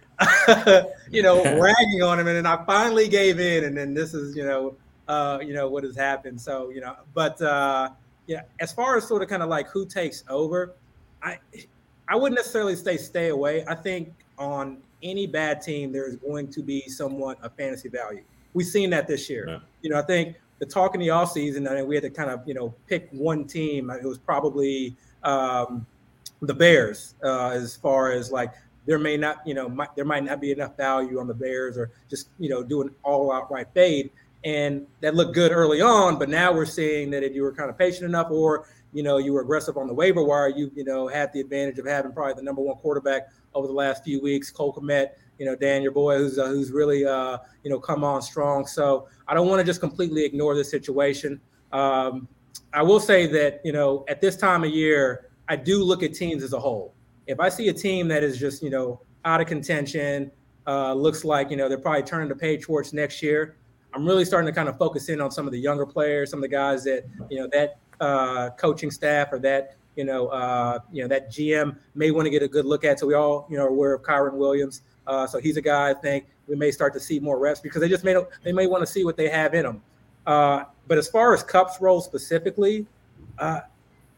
you 1.11 1.21
know, 1.21 1.43
ragging 1.59 2.01
on 2.01 2.19
him, 2.19 2.27
and 2.27 2.37
then 2.37 2.45
I 2.45 2.63
finally 2.65 3.07
gave 3.07 3.39
in, 3.39 3.63
and 3.65 3.77
then 3.77 3.93
this 3.93 4.13
is, 4.13 4.35
you 4.35 4.43
know, 4.43 4.75
uh, 5.07 5.39
you 5.41 5.53
know 5.53 5.69
what 5.69 5.83
has 5.83 5.95
happened. 5.95 6.39
So, 6.39 6.69
you 6.69 6.81
know, 6.81 6.95
but 7.13 7.41
uh, 7.41 7.89
yeah, 8.27 8.41
as 8.59 8.71
far 8.71 8.97
as 8.97 9.07
sort 9.07 9.21
of 9.21 9.29
kind 9.29 9.41
of 9.41 9.49
like 9.49 9.67
who 9.69 9.85
takes 9.85 10.23
over, 10.29 10.75
I 11.23 11.39
I 12.07 12.15
wouldn't 12.15 12.37
necessarily 12.37 12.75
say 12.75 12.97
stay 12.97 13.29
away. 13.29 13.65
I 13.67 13.75
think 13.75 14.13
on 14.37 14.77
any 15.01 15.27
bad 15.27 15.61
team, 15.61 15.91
there 15.91 16.07
is 16.07 16.15
going 16.17 16.49
to 16.49 16.61
be 16.61 16.81
somewhat 16.87 17.41
of 17.41 17.53
fantasy 17.55 17.89
value. 17.89 18.23
We've 18.53 18.67
seen 18.67 18.89
that 18.91 19.07
this 19.07 19.29
year. 19.29 19.45
Yeah. 19.47 19.59
You 19.81 19.89
know, 19.91 19.99
I 19.99 20.01
think 20.01 20.35
the 20.59 20.65
talk 20.65 20.93
in 20.93 21.01
the 21.01 21.09
off 21.09 21.31
season, 21.31 21.67
I 21.67 21.75
mean, 21.75 21.87
we 21.87 21.95
had 21.95 22.03
to 22.03 22.09
kind 22.09 22.29
of, 22.29 22.45
you 22.45 22.53
know, 22.53 22.73
pick 22.87 23.07
one 23.11 23.45
team. 23.45 23.89
It 23.89 24.03
was 24.03 24.17
probably 24.17 24.95
um, 25.23 25.85
the 26.41 26.53
Bears 26.53 27.15
uh, 27.23 27.49
as 27.49 27.75
far 27.75 28.11
as 28.11 28.31
like 28.31 28.53
there 28.85 28.99
may 28.99 29.17
not, 29.17 29.45
you 29.45 29.53
know, 29.53 29.69
might, 29.69 29.95
there 29.95 30.05
might 30.05 30.23
not 30.23 30.41
be 30.41 30.51
enough 30.51 30.75
value 30.75 31.19
on 31.19 31.27
the 31.27 31.33
Bears 31.33 31.77
or 31.77 31.91
just, 32.09 32.29
you 32.39 32.49
know, 32.49 32.63
doing 32.63 32.89
all 33.03 33.31
outright 33.31 33.67
fade. 33.73 34.09
And 34.43 34.87
that 35.01 35.15
looked 35.15 35.35
good 35.35 35.51
early 35.51 35.81
on, 35.81 36.17
but 36.17 36.29
now 36.29 36.53
we're 36.53 36.65
seeing 36.65 37.09
that 37.11 37.23
if 37.23 37.35
you 37.35 37.43
were 37.43 37.51
kind 37.51 37.69
of 37.69 37.77
patient 37.77 38.05
enough 38.05 38.31
or, 38.31 38.67
you 38.93 39.03
know, 39.03 39.17
you 39.17 39.33
were 39.33 39.41
aggressive 39.41 39.77
on 39.77 39.85
the 39.85 39.93
waiver 39.93 40.23
wire, 40.23 40.47
you, 40.47 40.71
you 40.75 40.85
know, 40.85 41.07
had 41.07 41.31
the 41.33 41.41
advantage 41.41 41.77
of 41.77 41.85
having 41.85 42.13
probably 42.13 42.33
the 42.33 42.41
number 42.41 42.61
one 42.61 42.77
quarterback 42.77 43.29
over 43.53 43.67
the 43.67 43.73
last 43.73 44.03
few 44.03 44.21
weeks, 44.21 44.49
Cole 44.49 44.73
Kmet, 44.73 45.09
you 45.37 45.45
know, 45.45 45.55
Dan, 45.55 45.81
your 45.81 45.91
boy, 45.91 46.17
who's 46.17 46.39
uh, 46.39 46.47
who's 46.47 46.71
really, 46.71 47.05
uh, 47.05 47.37
you 47.63 47.69
know, 47.69 47.79
come 47.79 48.03
on 48.03 48.21
strong. 48.21 48.65
So 48.65 49.07
I 49.27 49.33
don't 49.33 49.47
want 49.47 49.59
to 49.59 49.65
just 49.65 49.79
completely 49.79 50.25
ignore 50.25 50.55
this 50.55 50.71
situation. 50.71 51.39
Um, 51.71 52.27
I 52.73 52.83
will 52.83 52.99
say 52.99 53.25
that, 53.27 53.61
you 53.63 53.71
know, 53.71 54.05
at 54.07 54.21
this 54.21 54.35
time 54.35 54.63
of 54.63 54.69
year, 54.69 55.29
I 55.47 55.55
do 55.55 55.83
look 55.83 56.03
at 56.03 56.13
teams 56.13 56.43
as 56.43 56.53
a 56.53 56.59
whole 56.59 56.93
if 57.29 57.39
I 57.39 57.47
see 57.47 57.67
a 57.67 57.73
team 57.73 58.07
that 58.07 58.23
is 58.23 58.39
just, 58.39 58.63
you 58.63 58.71
know, 58.71 58.99
out 59.23 59.39
of 59.39 59.45
contention, 59.45 60.31
uh, 60.65 60.93
looks 60.95 61.23
like, 61.23 61.51
you 61.51 61.57
know, 61.57 61.69
they're 61.69 61.77
probably 61.77 62.01
turning 62.01 62.27
the 62.27 62.35
page 62.35 62.63
towards 62.63 62.91
next 62.91 63.21
year. 63.21 63.55
I'm 63.93 64.03
really 64.03 64.25
starting 64.25 64.47
to 64.47 64.53
kind 64.53 64.67
of 64.67 64.79
focus 64.79 65.09
in 65.09 65.21
on 65.21 65.29
some 65.29 65.45
of 65.45 65.51
the 65.51 65.59
younger 65.59 65.85
players, 65.85 66.31
some 66.31 66.39
of 66.39 66.41
the 66.41 66.47
guys 66.47 66.83
that, 66.85 67.05
you 67.29 67.39
know, 67.39 67.47
that 67.51 67.77
uh, 68.01 68.49
coaching 68.57 68.89
staff 68.89 69.27
or 69.31 69.37
that, 69.39 69.75
you 69.95 70.05
know, 70.05 70.27
uh, 70.29 70.79
you 70.91 71.03
know, 71.03 71.07
that 71.07 71.29
GM 71.29 71.77
may 71.93 72.09
want 72.09 72.25
to 72.25 72.31
get 72.31 72.41
a 72.41 72.47
good 72.47 72.65
look 72.65 72.83
at. 72.83 72.99
So 72.99 73.05
we 73.05 73.13
all, 73.13 73.45
you 73.47 73.57
know, 73.57 73.65
are 73.65 73.69
aware 73.69 73.93
of 73.93 74.01
Kyren 74.01 74.33
Williams. 74.33 74.81
Uh, 75.05 75.27
so 75.27 75.39
he's 75.39 75.57
a 75.57 75.61
guy 75.61 75.91
I 75.91 75.93
think 75.93 76.25
we 76.47 76.55
may 76.55 76.71
start 76.71 76.93
to 76.93 76.99
see 76.99 77.19
more 77.19 77.37
reps 77.37 77.59
because 77.59 77.79
they 77.79 77.89
just 77.89 78.03
may 78.03 78.15
they 78.43 78.51
may 78.51 78.65
want 78.65 78.81
to 78.81 78.87
see 78.87 79.05
what 79.05 79.17
they 79.17 79.29
have 79.29 79.53
in 79.53 79.63
them. 79.63 79.83
Uh, 80.25 80.63
but 80.89 80.97
as 80.97 81.07
far 81.07 81.33
as 81.35 81.43
Kupp's 81.43 81.79
role 81.79 82.01
specifically, 82.01 82.85
uh, 83.37 83.61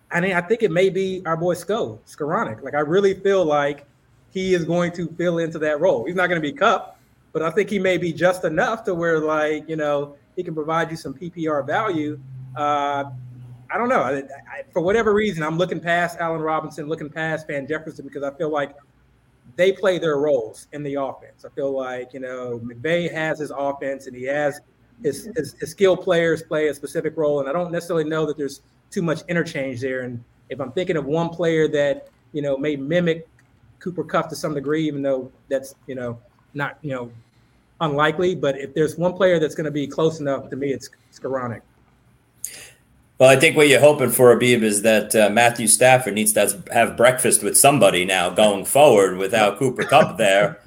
I 0.10 0.22
mean, 0.22 0.34
I 0.34 0.42
think 0.42 0.64
it 0.64 0.72
may 0.72 0.90
be 0.90 1.22
our 1.26 1.38
boy 1.38 1.54
Sko 1.54 2.00
Skowronek. 2.08 2.64
Like, 2.64 2.74
I 2.74 2.80
really 2.80 3.14
feel 3.14 3.46
like 3.46 3.86
he 4.32 4.54
is 4.54 4.64
going 4.64 4.94
to 4.94 5.08
fill 5.18 5.40
into 5.40 5.60
that 5.60 5.82
role. 5.82 6.06
He's 6.06 6.16
not 6.16 6.28
going 6.28 6.42
to 6.42 6.48
be 6.48 6.54
Kupp, 6.54 6.98
but 7.34 7.44
I 7.44 7.52
think 7.52 7.70
he 7.70 7.78
may 7.78 7.98
be 7.98 8.14
just 8.14 8.46
enough 8.46 8.86
to 8.86 8.96
where, 8.96 9.20
like, 9.20 9.68
you 9.68 9.76
know, 9.76 10.16
he 10.38 10.44
can 10.44 10.56
provide 10.56 10.90
you 10.90 10.96
some 10.96 11.14
PPR 11.14 11.68
value. 11.68 12.18
Uh, 12.56 13.04
I 13.70 13.78
don't 13.78 13.90
know. 13.90 14.02
I, 14.02 14.20
I, 14.20 14.64
for 14.72 14.82
whatever 14.82 15.14
reason, 15.14 15.44
I'm 15.44 15.58
looking 15.58 15.82
past 15.82 16.20
Allen 16.20 16.42
Robinson, 16.42 16.88
looking 16.88 17.10
past 17.10 17.48
Van 17.48 17.68
Jefferson 17.68 18.06
because 18.06 18.24
I 18.24 18.32
feel 18.32 18.50
like 18.50 18.76
they 19.58 19.74
play 19.74 20.00
their 20.00 20.18
roles 20.18 20.68
in 20.72 20.84
the 20.84 20.96
offense. 20.96 21.44
I 21.44 21.50
feel 21.50 21.72
like 21.72 22.14
you 22.14 22.22
know 22.22 22.62
McVay 22.64 23.12
has 23.12 23.40
his 23.40 23.52
offense 23.52 24.08
and 24.08 24.16
he 24.16 24.24
has 24.24 24.62
his, 25.04 25.30
his, 25.36 25.54
his 25.60 25.72
skilled 25.72 26.02
players 26.02 26.44
play 26.44 26.68
a 26.68 26.74
specific 26.74 27.18
role, 27.18 27.40
and 27.40 27.50
I 27.50 27.54
don't 27.54 27.72
necessarily 27.72 28.04
know 28.04 28.26
that 28.26 28.38
there's 28.38 28.62
too 28.90 29.02
much 29.02 29.22
interchange 29.28 29.82
there. 29.82 30.02
And 30.02 30.24
if 30.50 30.60
I'm 30.60 30.72
thinking 30.72 30.98
of 30.98 31.06
one 31.06 31.30
player 31.30 31.68
that 31.70 32.10
you 32.34 32.42
know 32.42 32.58
may 32.58 32.76
mimic 32.76 33.28
Cooper 33.80 34.04
Kupp 34.04 34.30
to 34.30 34.36
some 34.36 34.54
degree, 34.54 34.86
even 34.88 35.02
though 35.02 35.32
that's 35.50 35.76
you 35.88 35.96
know 35.96 36.20
not 36.54 36.78
you 36.82 36.92
know 36.92 37.12
unlikely, 37.80 38.36
but 38.36 38.58
if 38.58 38.74
there's 38.74 38.98
one 38.98 39.14
player 39.14 39.40
that's 39.40 39.56
going 39.56 39.66
to 39.66 39.72
be 39.72 39.88
close 39.88 40.20
enough 40.20 40.50
to 40.50 40.56
me, 40.56 40.72
it's 40.72 40.90
Skowronek. 41.14 41.62
Well, 43.18 43.30
I 43.30 43.36
think 43.36 43.56
what 43.56 43.68
you're 43.68 43.80
hoping 43.80 44.10
for, 44.10 44.32
Abib, 44.32 44.64
is 44.64 44.82
that 44.82 45.16
uh, 45.16 45.30
Matthew 45.30 45.68
Stafford 45.68 46.16
needs 46.16 46.34
to 46.34 46.64
have 46.74 46.98
breakfast 46.98 47.44
with 47.44 47.56
somebody 47.56 48.04
now 48.04 48.32
going 48.32 48.66
forward 48.66 49.18
without 49.18 49.60
Cooper 49.60 49.84
Kupp 49.84 50.18
there. 50.18 50.60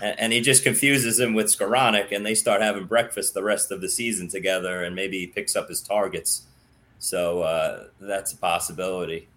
And, 0.00 0.18
and, 0.18 0.32
he 0.32 0.40
just 0.40 0.62
confuses 0.62 1.20
him 1.20 1.34
with 1.34 1.46
Skowronek, 1.46 2.12
and 2.12 2.24
they 2.24 2.34
start 2.34 2.62
having 2.62 2.86
breakfast 2.86 3.34
the 3.34 3.42
rest 3.42 3.70
of 3.70 3.80
the 3.80 3.88
season 3.88 4.28
together, 4.28 4.84
and 4.84 4.96
maybe 4.96 5.18
he 5.18 5.26
picks 5.26 5.54
up 5.54 5.68
his 5.68 5.80
targets. 5.80 6.46
So 6.98 7.42
uh, 7.42 7.84
that's 8.00 8.32
a 8.32 8.36
possibility. 8.36 9.28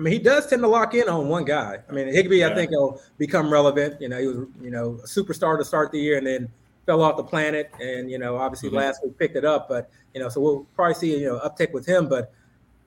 I 0.00 0.02
mean, 0.02 0.14
he 0.14 0.18
does 0.18 0.46
tend 0.46 0.62
to 0.62 0.68
lock 0.68 0.94
in 0.94 1.10
on 1.10 1.28
one 1.28 1.44
guy. 1.44 1.78
I 1.86 1.92
mean, 1.92 2.08
Higbee, 2.08 2.38
yeah. 2.38 2.48
I 2.48 2.54
think, 2.54 2.70
will 2.70 3.02
become 3.18 3.52
relevant. 3.52 4.00
You 4.00 4.08
know, 4.08 4.18
he 4.18 4.26
was, 4.26 4.36
you 4.62 4.70
know, 4.70 4.98
a 5.04 5.06
superstar 5.06 5.58
to 5.58 5.64
start 5.64 5.92
the 5.92 6.00
year 6.00 6.16
and 6.16 6.26
then 6.26 6.48
fell 6.86 7.02
off 7.02 7.18
the 7.18 7.22
planet. 7.22 7.70
And, 7.78 8.10
you 8.10 8.18
know, 8.18 8.38
obviously 8.38 8.70
mm-hmm. 8.70 8.78
last 8.78 9.04
week 9.04 9.18
picked 9.18 9.36
it 9.36 9.44
up. 9.44 9.68
But, 9.68 9.90
you 10.14 10.20
know, 10.22 10.30
so 10.30 10.40
we'll 10.40 10.66
probably 10.74 10.94
see, 10.94 11.20
you 11.20 11.26
know, 11.26 11.38
uptick 11.40 11.74
with 11.74 11.84
him. 11.84 12.08
But, 12.08 12.32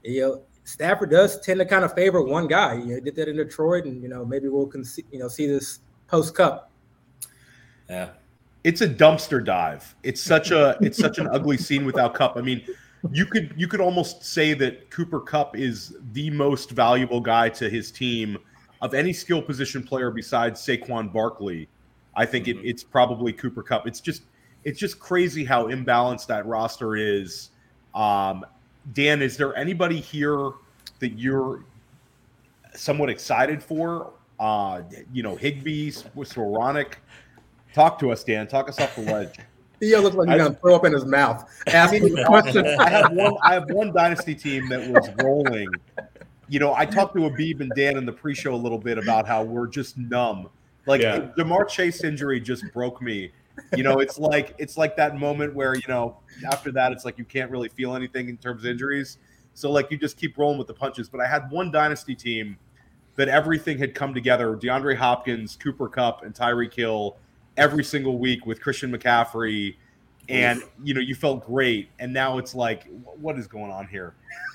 you 0.03 0.21
know, 0.21 0.41
Stafford 0.63 1.11
does 1.11 1.39
tend 1.41 1.59
to 1.59 1.65
kind 1.65 1.85
of 1.85 1.93
favor 1.93 2.23
one 2.23 2.47
guy. 2.47 2.73
You 2.73 2.95
know, 2.95 2.99
did 2.99 3.15
that 3.17 3.27
in 3.27 3.37
Detroit. 3.37 3.85
And, 3.85 4.01
you 4.01 4.09
know, 4.09 4.25
maybe 4.25 4.47
we'll, 4.47 4.65
con- 4.65 4.83
you 5.11 5.19
know, 5.19 5.27
see 5.27 5.45
this 5.45 5.81
post 6.07 6.33
Kupp. 6.33 6.71
Yeah. 7.93 8.09
It's 8.63 8.81
a 8.81 8.87
dumpster 8.87 9.43
dive. 9.43 9.93
It's 10.01 10.21
such 10.21 10.49
a 10.49 10.77
it's 10.81 10.97
such 10.97 11.19
an 11.19 11.27
ugly 11.27 11.57
scene 11.57 11.85
without 11.85 12.15
Kupp. 12.15 12.37
I 12.37 12.41
mean, 12.41 12.65
you 13.11 13.25
could 13.25 13.53
you 13.55 13.67
could 13.67 13.81
almost 13.81 14.23
say 14.23 14.53
that 14.55 14.89
Cooper 14.89 15.19
Kupp 15.19 15.55
is 15.55 15.95
the 16.13 16.31
most 16.31 16.71
valuable 16.71 17.19
guy 17.19 17.49
to 17.49 17.69
his 17.69 17.91
team 17.91 18.37
of 18.81 18.93
any 18.95 19.13
skill 19.13 19.41
position 19.41 19.83
player 19.83 20.09
besides 20.09 20.59
Saquon 20.59 21.13
Barkley. 21.13 21.67
I 22.15 22.25
think 22.25 22.47
mm-hmm. 22.47 22.59
it, 22.59 22.69
it's 22.69 22.83
probably 22.83 23.31
Cooper 23.31 23.61
Kupp. 23.61 23.85
It's 23.85 24.01
just 24.01 24.23
it's 24.63 24.79
just 24.79 24.97
crazy 24.97 25.45
how 25.45 25.67
imbalanced 25.67 26.27
that 26.27 26.45
roster 26.47 26.95
is. 26.95 27.49
Um, 27.93 28.43
Dan, 28.93 29.21
is 29.21 29.37
there 29.37 29.55
anybody 29.55 29.99
here 29.99 30.51
that 30.99 31.19
you're 31.19 31.63
somewhat 32.73 33.09
excited 33.09 33.61
for? 33.61 34.13
Uh, 34.39 34.81
you 35.13 35.21
know, 35.21 35.35
Higbee's, 35.35 36.03
Skowronek. 36.15 36.95
Talk 37.73 37.99
to 37.99 38.11
us, 38.11 38.23
Dan. 38.23 38.47
Talk 38.47 38.69
us 38.69 38.79
off 38.79 38.95
the 38.95 39.01
ledge. 39.01 39.35
Theo 39.79 40.01
looks 40.01 40.15
like 40.15 40.29
he's 40.29 40.37
gonna 40.37 40.53
throw 40.55 40.75
up 40.75 40.85
in 40.85 40.93
his 40.93 41.05
mouth. 41.05 41.49
Ask 41.67 41.93
me 41.93 41.99
the 42.09 42.23
question. 42.25 42.65
I 42.65 42.89
have 42.89 43.11
one. 43.11 43.35
I 43.41 43.53
have 43.53 43.69
one 43.69 43.91
dynasty 43.91 44.35
team 44.35 44.69
that 44.69 44.89
was 44.89 45.09
rolling. 45.21 45.67
You 46.47 46.59
know, 46.59 46.73
I 46.73 46.85
talked 46.85 47.15
to 47.15 47.25
Abib 47.25 47.61
and 47.61 47.71
Dan 47.75 47.97
in 47.97 48.05
the 48.05 48.11
pre-show 48.11 48.53
a 48.53 48.55
little 48.55 48.77
bit 48.77 48.97
about 48.97 49.27
how 49.27 49.43
we're 49.43 49.67
just 49.67 49.97
numb. 49.97 50.49
Like 50.85 51.01
yeah. 51.01 51.31
Ja'Marr 51.37 51.67
Chase 51.67 52.03
injury 52.03 52.39
just 52.39 52.63
broke 52.73 53.01
me. 53.01 53.31
You 53.75 53.83
know, 53.83 53.99
it's 53.99 54.17
like 54.17 54.55
it's 54.57 54.77
like 54.77 54.95
that 54.97 55.17
moment 55.17 55.53
where 55.53 55.75
you 55.75 55.87
know 55.87 56.17
after 56.49 56.71
that 56.73 56.91
it's 56.91 57.05
like 57.05 57.17
you 57.17 57.25
can't 57.25 57.49
really 57.51 57.69
feel 57.69 57.95
anything 57.95 58.29
in 58.29 58.37
terms 58.37 58.63
of 58.63 58.69
injuries. 58.69 59.17
So 59.53 59.71
like 59.71 59.91
you 59.91 59.97
just 59.97 60.17
keep 60.17 60.37
rolling 60.37 60.57
with 60.57 60.67
the 60.67 60.73
punches. 60.73 61.09
But 61.09 61.21
I 61.21 61.27
had 61.27 61.49
one 61.49 61.71
dynasty 61.71 62.15
team 62.15 62.57
that 63.15 63.27
everything 63.27 63.77
had 63.77 63.93
come 63.95 64.13
together. 64.13 64.55
DeAndre 64.55 64.95
Hopkins, 64.95 65.55
Cooper 65.55 65.87
Kupp, 65.87 66.23
and 66.23 66.33
Tyreek 66.33 66.73
Hill 66.73 67.17
every 67.57 67.83
single 67.83 68.17
week 68.17 68.45
with 68.45 68.61
Christian 68.61 68.91
McCaffrey, 68.91 69.75
and 70.29 70.61
you 70.83 70.93
know 70.93 71.01
you 71.01 71.15
felt 71.15 71.45
great. 71.45 71.89
And 71.99 72.13
now 72.13 72.37
it's 72.37 72.55
like, 72.55 72.87
what 73.19 73.37
is 73.37 73.47
going 73.47 73.71
on 73.71 73.87
here? 73.87 74.13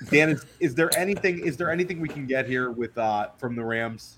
Dan, 0.09 0.29
is, 0.29 0.45
is 0.59 0.75
there 0.75 0.95
anything? 0.97 1.39
Is 1.45 1.57
there 1.57 1.71
anything 1.71 1.99
we 1.99 2.09
can 2.09 2.25
get 2.25 2.47
here 2.47 2.71
with 2.71 2.97
uh, 2.97 3.29
from 3.37 3.55
the 3.55 3.63
Rams? 3.63 4.17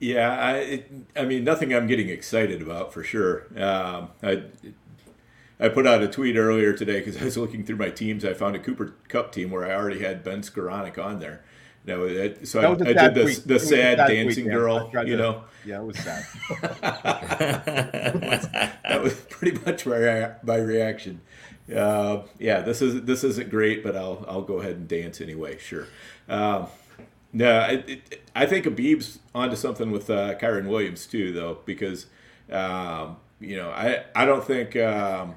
Yeah, 0.00 0.38
I, 0.38 0.52
it, 0.56 0.92
I 1.16 1.24
mean 1.24 1.44
nothing 1.44 1.72
I'm 1.72 1.86
getting 1.86 2.08
excited 2.08 2.60
about 2.60 2.92
for 2.92 3.02
sure. 3.02 3.46
Um, 3.56 4.10
I 4.22 4.42
I 5.58 5.68
put 5.68 5.86
out 5.86 6.02
a 6.02 6.08
tweet 6.08 6.36
earlier 6.36 6.72
today 6.72 6.98
because 6.98 7.16
I 7.20 7.24
was 7.24 7.36
looking 7.36 7.64
through 7.64 7.76
my 7.76 7.90
teams. 7.90 8.24
I 8.24 8.34
found 8.34 8.56
a 8.56 8.58
Cooper 8.58 8.94
Kupp 9.08 9.32
team 9.32 9.50
where 9.50 9.64
I 9.64 9.74
already 9.74 10.00
had 10.00 10.24
Ben 10.24 10.42
Skowronek 10.42 11.02
on 11.02 11.20
there. 11.20 11.44
No, 11.86 12.04
it, 12.04 12.48
so 12.48 12.60
I, 12.60 12.70
I, 12.70 12.74
did 12.76 13.14
the, 13.14 13.42
the 13.44 13.58
sad 13.58 13.98
dancing 14.08 14.44
tweet, 14.44 14.54
girl, 14.54 14.90
you 15.04 15.18
know. 15.18 15.44
Yeah, 15.66 15.80
it 15.80 15.84
was 15.84 15.98
sad. 15.98 16.24
that 18.84 19.02
was 19.02 19.14
pretty 19.28 19.58
much 19.64 19.84
my 19.84 20.32
my 20.42 20.56
reaction. 20.56 21.20
Uh, 21.74 22.22
yeah, 22.38 22.60
this 22.60 22.80
is 22.80 23.02
this 23.02 23.22
isn't 23.24 23.50
great, 23.50 23.82
but 23.82 23.96
I'll 23.96 24.24
I'll 24.26 24.42
go 24.42 24.60
ahead 24.60 24.76
and 24.76 24.88
dance 24.88 25.20
anyway. 25.20 25.58
Sure. 25.58 25.86
Um, 26.28 26.68
no, 27.34 27.60
it, 27.62 27.88
it, 27.88 28.22
I 28.34 28.46
think 28.46 28.64
Abib's 28.64 29.18
onto 29.34 29.56
something 29.56 29.90
with 29.90 30.08
uh, 30.08 30.36
Kyren 30.36 30.68
Williams 30.68 31.06
too, 31.06 31.32
though, 31.32 31.58
because 31.66 32.06
um, 32.50 33.16
you 33.40 33.56
know 33.56 33.70
I 33.70 34.04
I 34.14 34.24
don't 34.24 34.44
think 34.44 34.76
um, 34.76 35.34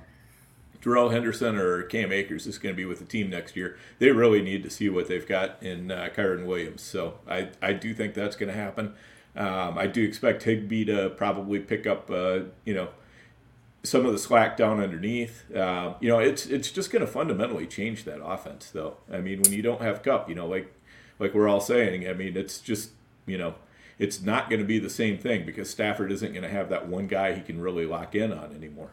Darrell 0.87 1.09
Henderson 1.09 1.57
or 1.57 1.83
Cam 1.83 2.13
Akers 2.13 2.47
is 2.47 2.57
going 2.57 2.73
to 2.73 2.77
be 2.77 2.85
with 2.85 2.99
the 2.99 3.05
team 3.05 3.29
next 3.29 3.57
year. 3.57 3.77
They 3.99 4.11
really 4.11 4.41
need 4.41 4.63
to 4.63 4.69
see 4.69 4.87
what 4.87 5.09
they've 5.09 5.27
got 5.27 5.61
in 5.61 5.91
uh, 5.91 6.07
Kyren 6.15 6.45
Williams. 6.45 6.81
So 6.81 7.19
I, 7.27 7.49
I 7.61 7.73
do 7.73 7.93
think 7.93 8.13
that's 8.13 8.37
going 8.37 8.47
to 8.47 8.57
happen. 8.57 8.93
Um, 9.35 9.77
I 9.77 9.87
do 9.87 10.01
expect 10.01 10.43
Higbee 10.43 10.85
to 10.85 11.09
probably 11.09 11.59
pick 11.59 11.85
up, 11.85 12.09
uh, 12.09 12.39
you 12.63 12.73
know, 12.73 12.87
some 13.83 14.05
of 14.05 14.13
the 14.13 14.17
slack 14.17 14.55
down 14.55 14.79
underneath. 14.79 15.53
Uh, 15.53 15.95
you 15.99 16.07
know, 16.07 16.19
it's 16.19 16.45
it's 16.45 16.71
just 16.71 16.89
going 16.89 17.05
to 17.05 17.11
fundamentally 17.11 17.67
change 17.67 18.05
that 18.05 18.23
offense, 18.23 18.71
though. 18.71 18.95
I 19.11 19.19
mean, 19.19 19.41
when 19.41 19.51
you 19.51 19.61
don't 19.61 19.81
have 19.81 20.01
Kupp, 20.03 20.29
you 20.29 20.35
know, 20.35 20.47
like 20.47 20.73
like 21.19 21.33
we're 21.33 21.49
all 21.49 21.59
saying, 21.59 22.07
I 22.07 22.13
mean, 22.13 22.37
it's 22.37 22.59
just 22.59 22.91
you 23.25 23.37
know, 23.37 23.55
it's 23.99 24.21
not 24.21 24.49
going 24.49 24.61
to 24.61 24.65
be 24.65 24.79
the 24.79 24.89
same 24.89 25.17
thing 25.17 25.45
because 25.45 25.69
Stafford 25.69 26.13
isn't 26.13 26.31
going 26.31 26.43
to 26.43 26.49
have 26.49 26.69
that 26.69 26.87
one 26.87 27.07
guy 27.07 27.33
he 27.33 27.41
can 27.41 27.59
really 27.59 27.85
lock 27.85 28.15
in 28.15 28.31
on 28.31 28.55
anymore. 28.55 28.91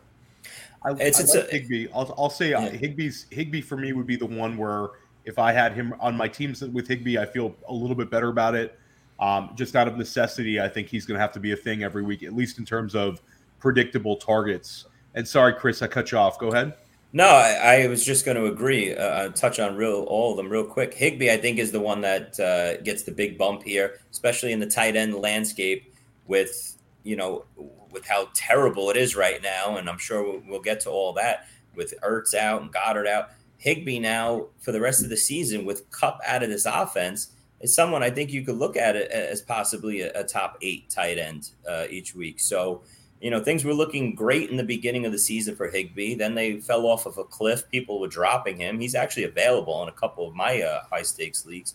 I, 0.85 0.93
it's, 0.93 1.19
I 1.19 1.23
it's 1.23 1.35
like 1.35 1.49
a, 1.49 1.51
Higbee. 1.51 1.89
I'll, 1.95 2.15
I'll 2.19 2.31
say 2.31 2.53
uh, 2.53 2.61
yeah. 2.61 2.69
uh, 2.69 2.73
Higbee's 2.73 3.27
Higbee 3.31 3.63
for 3.63 3.77
me 3.77 3.93
would 3.93 4.07
be 4.07 4.17
the 4.17 4.27
one 4.27 4.57
where 4.57 4.91
if 5.25 5.39
I 5.39 5.53
had 5.53 5.73
him 5.73 5.95
on 6.01 6.17
my 6.17 6.29
teams 6.29 6.61
with 6.61 6.87
Higbee, 6.87 7.19
I 7.19 7.27
feel 7.27 7.55
a 7.69 7.73
little 7.73 7.97
bit 7.97 8.11
better 8.11 8.29
about 8.29 8.55
it. 8.55 8.79
Um, 9.21 9.51
just 9.55 9.77
out 9.77 9.89
of 9.89 9.97
necessity, 9.97 10.61
I 10.61 10.69
think 10.69 10.89
he's 10.89 11.07
going 11.07 11.17
to 11.17 11.21
have 11.21 11.33
to 11.33 11.41
be 11.41 11.53
a 11.53 11.57
thing 11.57 11.83
every 11.83 12.03
week, 12.03 12.23
at 12.23 12.35
least 12.35 12.59
in 12.59 12.65
terms 12.65 12.95
of 12.95 13.23
predictable 13.61 14.17
targets. 14.17 14.87
And 15.15 15.27
sorry, 15.27 15.55
Chris, 15.55 15.81
I 15.83 15.87
cut 15.87 16.13
you 16.13 16.19
off. 16.19 16.39
Go 16.39 16.49
ahead. 16.49 16.75
No, 17.13 17.27
I, 17.27 17.85
I 17.85 17.87
was 17.87 18.05
just 18.05 18.25
going 18.25 18.37
to 18.37 18.47
agree. 18.47 18.95
Uh, 18.95 19.29
touch 19.29 19.61
on 19.61 19.77
real 19.77 20.03
all 20.09 20.33
of 20.33 20.37
them 20.37 20.49
real 20.49 20.65
quick. 20.65 20.93
Higbee, 20.93 21.31
I 21.31 21.37
think, 21.37 21.59
is 21.59 21.71
the 21.71 21.81
one 21.81 22.01
that 22.01 22.39
uh, 22.41 22.83
gets 22.83 23.05
the 23.05 23.13
big 23.13 23.39
bump 23.39 23.63
here, 23.63 24.01
especially 24.11 24.53
in 24.53 24.59
the 24.59 24.67
tight 24.67 24.97
end 24.97 25.15
landscape 25.15 25.95
with 26.27 26.74
you 27.05 27.17
know 27.17 27.45
with 27.91 28.07
how 28.07 28.29
terrible 28.35 28.91
it 28.91 28.97
is 28.97 29.15
right 29.15 29.41
now, 29.43 29.77
and 29.77 29.89
I'm 29.89 29.99
sure 29.99 30.23
we'll, 30.23 30.43
we'll 30.49 30.61
get 30.61 30.81
to 30.81 30.91
all 30.91 31.13
that 31.15 31.47
with 31.77 31.95
Ertz 32.03 32.35
out 32.35 32.63
and 32.63 32.73
Goedert 32.73 33.07
out. 33.07 33.31
Higbee 33.59 33.99
now 33.99 34.49
for 34.61 34.73
the 34.73 34.81
rest 34.81 35.03
of 35.03 35.09
the 35.09 35.17
season 35.17 35.65
with 35.65 35.91
Kupp 35.91 36.21
out 36.27 36.43
of 36.43 36.51
this 36.51 36.67
offense 36.67 37.31
is 37.61 37.75
someone 37.75 38.03
I 38.03 38.11
think 38.11 38.31
you 38.31 38.43
could 38.43 38.57
look 38.57 38.77
at 38.77 38.95
it 38.95 39.11
as 39.11 39.41
possibly 39.41 40.03
a, 40.03 40.13
a 40.21 40.25
top 40.25 40.59
eight 40.61 40.91
tight 40.91 41.19
end 41.19 41.51
uh, 41.69 41.87
each 41.89 42.15
week. 42.15 42.41
So, 42.41 42.83
you 43.23 43.31
know, 43.31 43.43
things 43.43 43.65
were 43.65 43.73
looking 43.73 44.15
great 44.15 44.51
in 44.51 44.59
the 44.59 44.65
beginning 44.65 45.07
of 45.07 45.13
the 45.13 45.19
season 45.19 45.57
for 45.57 45.71
Higbee. 45.71 46.15
Then 46.15 46.35
they 46.35 46.61
fell 46.61 46.85
off 46.85 47.07
of 47.07 47.17
a 47.17 47.25
cliff. 47.25 47.69
People 47.71 48.01
were 48.01 48.09
dropping 48.09 48.59
him. 48.59 48.81
He's 48.81 48.95
actually 48.95 49.25
available 49.25 49.83
in 49.83 49.89
a 49.89 49.93
couple 49.93 50.29
of 50.29 50.35
my 50.35 50.61
uh, 50.61 50.83
high 50.91 51.03
stakes 51.03 51.47
leagues. 51.47 51.75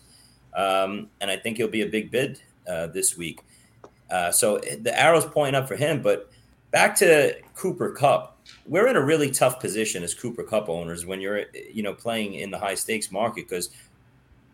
Um, 0.53 1.09
and 1.21 1.31
I 1.31 1.37
think 1.37 1.57
he'll 1.57 1.67
be 1.67 1.81
a 1.81 1.87
big 1.87 2.11
bid 2.11 2.39
uh, 2.67 2.87
this 2.87 3.17
week. 3.17 3.39
Uh, 4.09 4.31
so 4.31 4.59
the 4.59 4.99
arrow's 4.99 5.25
pointing 5.25 5.55
up 5.55 5.67
for 5.67 5.75
him. 5.75 6.01
But 6.01 6.29
back 6.71 6.95
to 6.97 7.35
Cooper 7.55 7.91
Kupp, 7.91 8.37
we're 8.67 8.87
in 8.87 8.95
a 8.95 9.01
really 9.01 9.29
tough 9.29 9.59
position 9.59 10.03
as 10.03 10.13
Cooper 10.13 10.43
Kupp 10.43 10.69
owners 10.69 11.05
when 11.05 11.21
you're 11.21 11.45
you 11.71 11.83
know 11.83 11.93
playing 11.93 12.35
in 12.35 12.51
the 12.51 12.57
high 12.57 12.75
stakes 12.75 13.11
market 13.11 13.47
because 13.47 13.69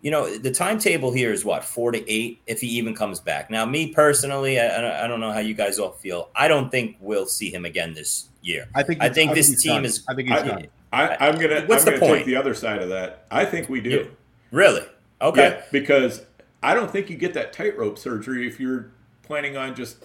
you 0.02 0.12
know 0.12 0.38
the 0.38 0.52
timetable 0.52 1.12
here 1.12 1.32
is 1.32 1.46
what 1.46 1.64
four 1.64 1.92
to 1.92 2.12
eight 2.12 2.42
if 2.48 2.62
he 2.62 2.68
even 2.68 2.94
comes 2.94 3.20
back. 3.20 3.50
Now, 3.50 3.66
me 3.66 3.88
personally, 3.88 4.60
I, 4.60 5.06
I 5.06 5.08
don't 5.08 5.20
know 5.20 5.32
how 5.32 5.40
you 5.40 5.54
guys 5.54 5.80
all 5.80 5.92
feel. 5.92 6.30
I 6.36 6.48
don't 6.48 6.70
think 6.70 6.98
we'll 7.00 7.26
see 7.26 7.50
him 7.50 7.66
again 7.66 7.94
this 7.94 8.30
year. 8.42 8.68
I 8.76 8.84
think 8.84 9.02
I 9.02 9.10
think 9.10 9.32
I 9.32 9.34
this 9.36 9.48
think 9.50 9.62
team 9.62 9.74
done. 9.76 9.86
is. 9.86 10.04
I 10.08 10.16
think 10.16 10.30
he's 10.30 10.42
I, 10.42 10.48
done. 10.48 10.68
I, 10.94 11.28
am 11.28 11.40
gonna. 11.40 11.62
What's 11.66 11.86
I'm 11.86 11.94
the 11.94 12.00
gonna 12.00 12.12
point? 12.12 12.18
Take 12.20 12.26
the 12.28 12.36
other 12.36 12.54
side 12.54 12.82
of 12.82 12.90
that. 12.90 13.26
I 13.32 13.46
think 13.46 13.70
we 13.70 13.82
do. 13.82 13.90
Yeah. 13.90 14.04
Really? 14.52 14.84
Okay. 15.22 15.50
Yeah, 15.50 15.62
because 15.72 16.22
I 16.62 16.74
don't 16.74 16.90
think 16.92 17.10
you 17.10 17.18
get 17.18 17.34
that 17.34 17.52
tightrope 17.54 17.98
surgery 17.98 18.48
if 18.48 18.60
you're 18.60 18.92
planning 19.26 19.58
on 19.58 19.76
just, 19.76 19.98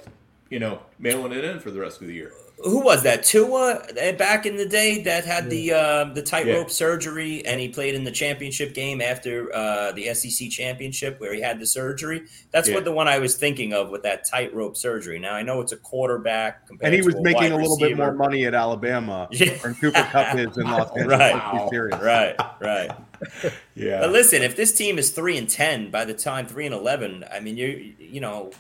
you 0.49 0.59
know, 0.59 0.81
mailing 0.99 1.33
it 1.33 1.45
in 1.45 1.61
for 1.61 1.71
the 1.71 1.81
rest 1.81 2.01
of 2.01 2.07
the 2.07 2.15
year. 2.15 2.33
Who 2.63 2.81
was 2.81 3.03
that? 3.05 3.25
Tua 3.25 3.73
uh, 3.73 4.13
back 4.13 4.45
in 4.45 4.57
the 4.57 4.67
day 4.67 5.03
that 5.05 5.25
had 5.25 5.49
the 5.49 5.73
uh, 5.73 6.05
the 6.13 6.21
tightrope 6.21 6.69
yeah. 6.69 6.73
surgery, 6.73 7.45
and 7.47 7.59
he 7.59 7.69
played 7.71 7.95
in 7.95 8.05
the 8.05 8.11
championship 8.11 8.75
game 8.75 9.01
after 9.01 9.55
uh, 9.55 9.93
the 9.93 10.13
SEC 10.13 10.51
championship 10.51 11.19
where 11.21 11.33
he 11.33 11.41
had 11.41 11.59
the 11.59 11.67
surgery. 11.67 12.27
That's 12.51 12.69
yeah. 12.69 12.75
what 12.75 12.85
the 12.85 12.93
one 12.93 13.09
I 13.09 13.19
was 13.19 13.35
thinking 13.35 13.73
of 13.73 13.89
with 13.89 14.03
that 14.03 14.27
tightrope 14.27 14.77
surgery. 14.77 15.19
Now 15.19 15.35
I 15.35 15.43
know 15.43 15.63
it's 15.63 15.73
a 15.73 15.79
quarterback, 15.79 16.69
and 16.83 16.93
he 16.93 17.01
was 17.01 17.15
a 17.15 17.23
making 17.23 17.53
a 17.53 17.57
little 17.57 17.77
receiver. 17.77 17.89
bit 17.89 17.97
more 17.97 18.13
money 18.13 18.45
at 18.45 18.55
Alabama 18.55 19.27
yeah. 19.33 19.57
than 19.57 19.75
Cooper 19.77 20.07
Kupp 20.11 20.35
is 20.39 20.59
in 20.59 20.65
Los 20.65 20.91
Angeles. 20.91 21.19
right, 21.19 21.35
wow. 21.35 21.71
right, 22.03 22.37
right. 22.61 22.91
yeah. 23.75 24.01
But 24.01 24.11
listen, 24.11 24.43
if 24.43 24.55
this 24.55 24.75
team 24.75 24.99
is 24.99 25.11
three 25.11 25.39
and 25.39 25.49
ten 25.49 25.91
by 25.91 26.05
the 26.05 26.15
time 26.15 26.47
three 26.47 26.67
and 26.67 26.75
eleven, 26.75 27.25
I 27.33 27.41
mean 27.41 27.57
you 27.57 27.95
you 27.99 28.21
know 28.21 28.51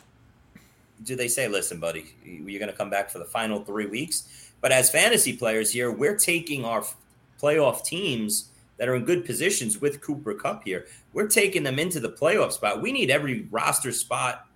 do 1.04 1.16
they 1.16 1.28
say, 1.28 1.48
listen, 1.48 1.80
buddy, 1.80 2.14
you're 2.24 2.58
going 2.58 2.70
to 2.70 2.76
come 2.76 2.90
back 2.90 3.10
for 3.10 3.18
the 3.18 3.24
final 3.24 3.64
three 3.64 3.86
weeks? 3.86 4.52
But 4.60 4.72
as 4.72 4.90
fantasy 4.90 5.36
players 5.36 5.72
here, 5.72 5.90
we're 5.90 6.16
taking 6.16 6.64
our 6.64 6.84
playoff 7.40 7.84
teams 7.84 8.50
that 8.76 8.88
are 8.88 8.94
in 8.94 9.04
good 9.04 9.24
positions 9.24 9.80
with 9.80 10.00
Cooper 10.00 10.34
Kupp 10.34 10.64
here. 10.64 10.86
We're 11.12 11.28
taking 11.28 11.62
them 11.62 11.78
into 11.78 12.00
the 12.00 12.10
playoff 12.10 12.52
spot. 12.52 12.82
We 12.82 12.92
need 12.92 13.10
every 13.10 13.46
roster 13.50 13.92
spot, 13.92 14.46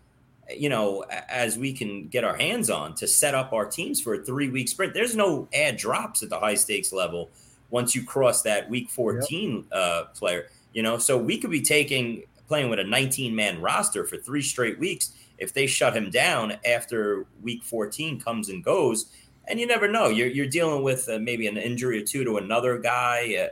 you 0.55 0.69
know, 0.69 1.05
as 1.29 1.59
we 1.59 1.73
can 1.73 2.09
get 2.09 2.25
our 2.25 2.37
hands 2.37 2.71
on 2.71 2.95
to 2.97 3.07
set 3.07 3.35
up 3.35 3.53
our 3.53 3.67
teams 3.67 4.01
for 4.01 4.15
a 4.15 4.25
three 4.25 4.49
week 4.49 4.69
sprint. 4.69 4.95
There's 4.95 5.17
no 5.17 5.49
add 5.55 5.77
drops 5.77 6.23
at 6.23 6.31
the 6.31 6.39
high 6.39 6.55
stakes 6.55 6.93
level 6.93 7.31
once 7.71 7.95
you 7.95 8.05
cross 8.05 8.43
that 8.43 8.71
week 8.71 8.89
14 8.91 9.57
yep. 9.57 9.65
uh, 9.73 10.05
player, 10.15 10.49
you 10.73 10.83
know, 10.83 10.97
so 10.99 11.19
we 11.19 11.39
could 11.39 11.51
be 11.51 11.63
taking 11.63 12.23
playing 12.47 12.71
with 12.71 12.79
a 12.79 12.85
19 12.85 13.35
man 13.35 13.61
roster 13.61 14.05
for 14.05 14.17
three 14.17 14.43
straight 14.43 14.79
weeks 14.79 15.13
if 15.45 15.55
they 15.55 15.67
shut 15.67 15.97
him 15.97 16.11
down 16.11 16.57
after 16.67 17.27
week 17.43 17.63
14 17.63 18.21
comes 18.21 18.49
and 18.49 18.65
goes, 18.65 19.07
and 19.47 19.61
you 19.61 19.67
never 19.67 19.87
know, 19.87 20.09
you're, 20.09 20.27
you're 20.27 20.47
dealing 20.47 20.83
with 20.83 21.09
uh, 21.09 21.19
maybe 21.19 21.47
an 21.47 21.57
injury 21.57 22.03
or 22.03 22.05
two 22.05 22.25
to 22.25 22.39
another 22.39 22.79
guy. 22.79 23.37
Uh, 23.45 23.49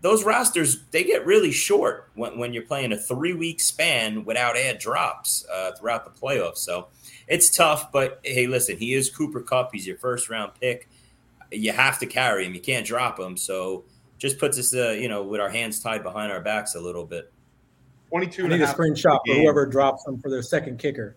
those 0.00 0.24
rosters 0.24 0.84
they 0.90 1.04
get 1.04 1.26
really 1.26 1.50
short 1.50 2.10
when, 2.14 2.38
when 2.38 2.52
you're 2.52 2.62
playing 2.62 2.92
a 2.92 2.96
three 2.96 3.34
week 3.34 3.60
span 3.60 4.24
without 4.24 4.56
add 4.56 4.78
drops 4.78 5.44
uh, 5.52 5.72
throughout 5.72 6.04
the 6.04 6.20
playoffs. 6.20 6.58
So 6.58 6.88
it's 7.26 7.50
tough, 7.50 7.92
but 7.92 8.20
hey, 8.24 8.46
listen, 8.46 8.78
he 8.78 8.94
is 8.94 9.10
Cooper 9.10 9.40
Kupp. 9.40 9.70
He's 9.72 9.86
your 9.86 9.98
first 9.98 10.30
round 10.30 10.52
pick. 10.60 10.88
You 11.50 11.72
have 11.72 11.98
to 11.98 12.06
carry 12.06 12.46
him. 12.46 12.54
You 12.54 12.60
can't 12.60 12.86
drop 12.86 13.18
him. 13.18 13.36
So 13.36 13.84
just 14.18 14.38
puts 14.38 14.58
us, 14.58 14.74
uh, 14.74 14.90
you 14.90 15.08
know, 15.08 15.22
with 15.22 15.40
our 15.40 15.48
hands 15.48 15.80
tied 15.80 16.02
behind 16.02 16.32
our 16.32 16.40
backs 16.40 16.74
a 16.74 16.80
little 16.80 17.04
bit. 17.04 17.32
22 18.08 18.44
I 18.44 18.48
need 18.48 18.60
a 18.60 18.66
screenshot 18.66 19.18
for 19.26 19.34
whoever 19.34 19.66
drops 19.66 20.04
them 20.04 20.18
for 20.18 20.30
their 20.30 20.42
second 20.42 20.78
kicker. 20.78 21.16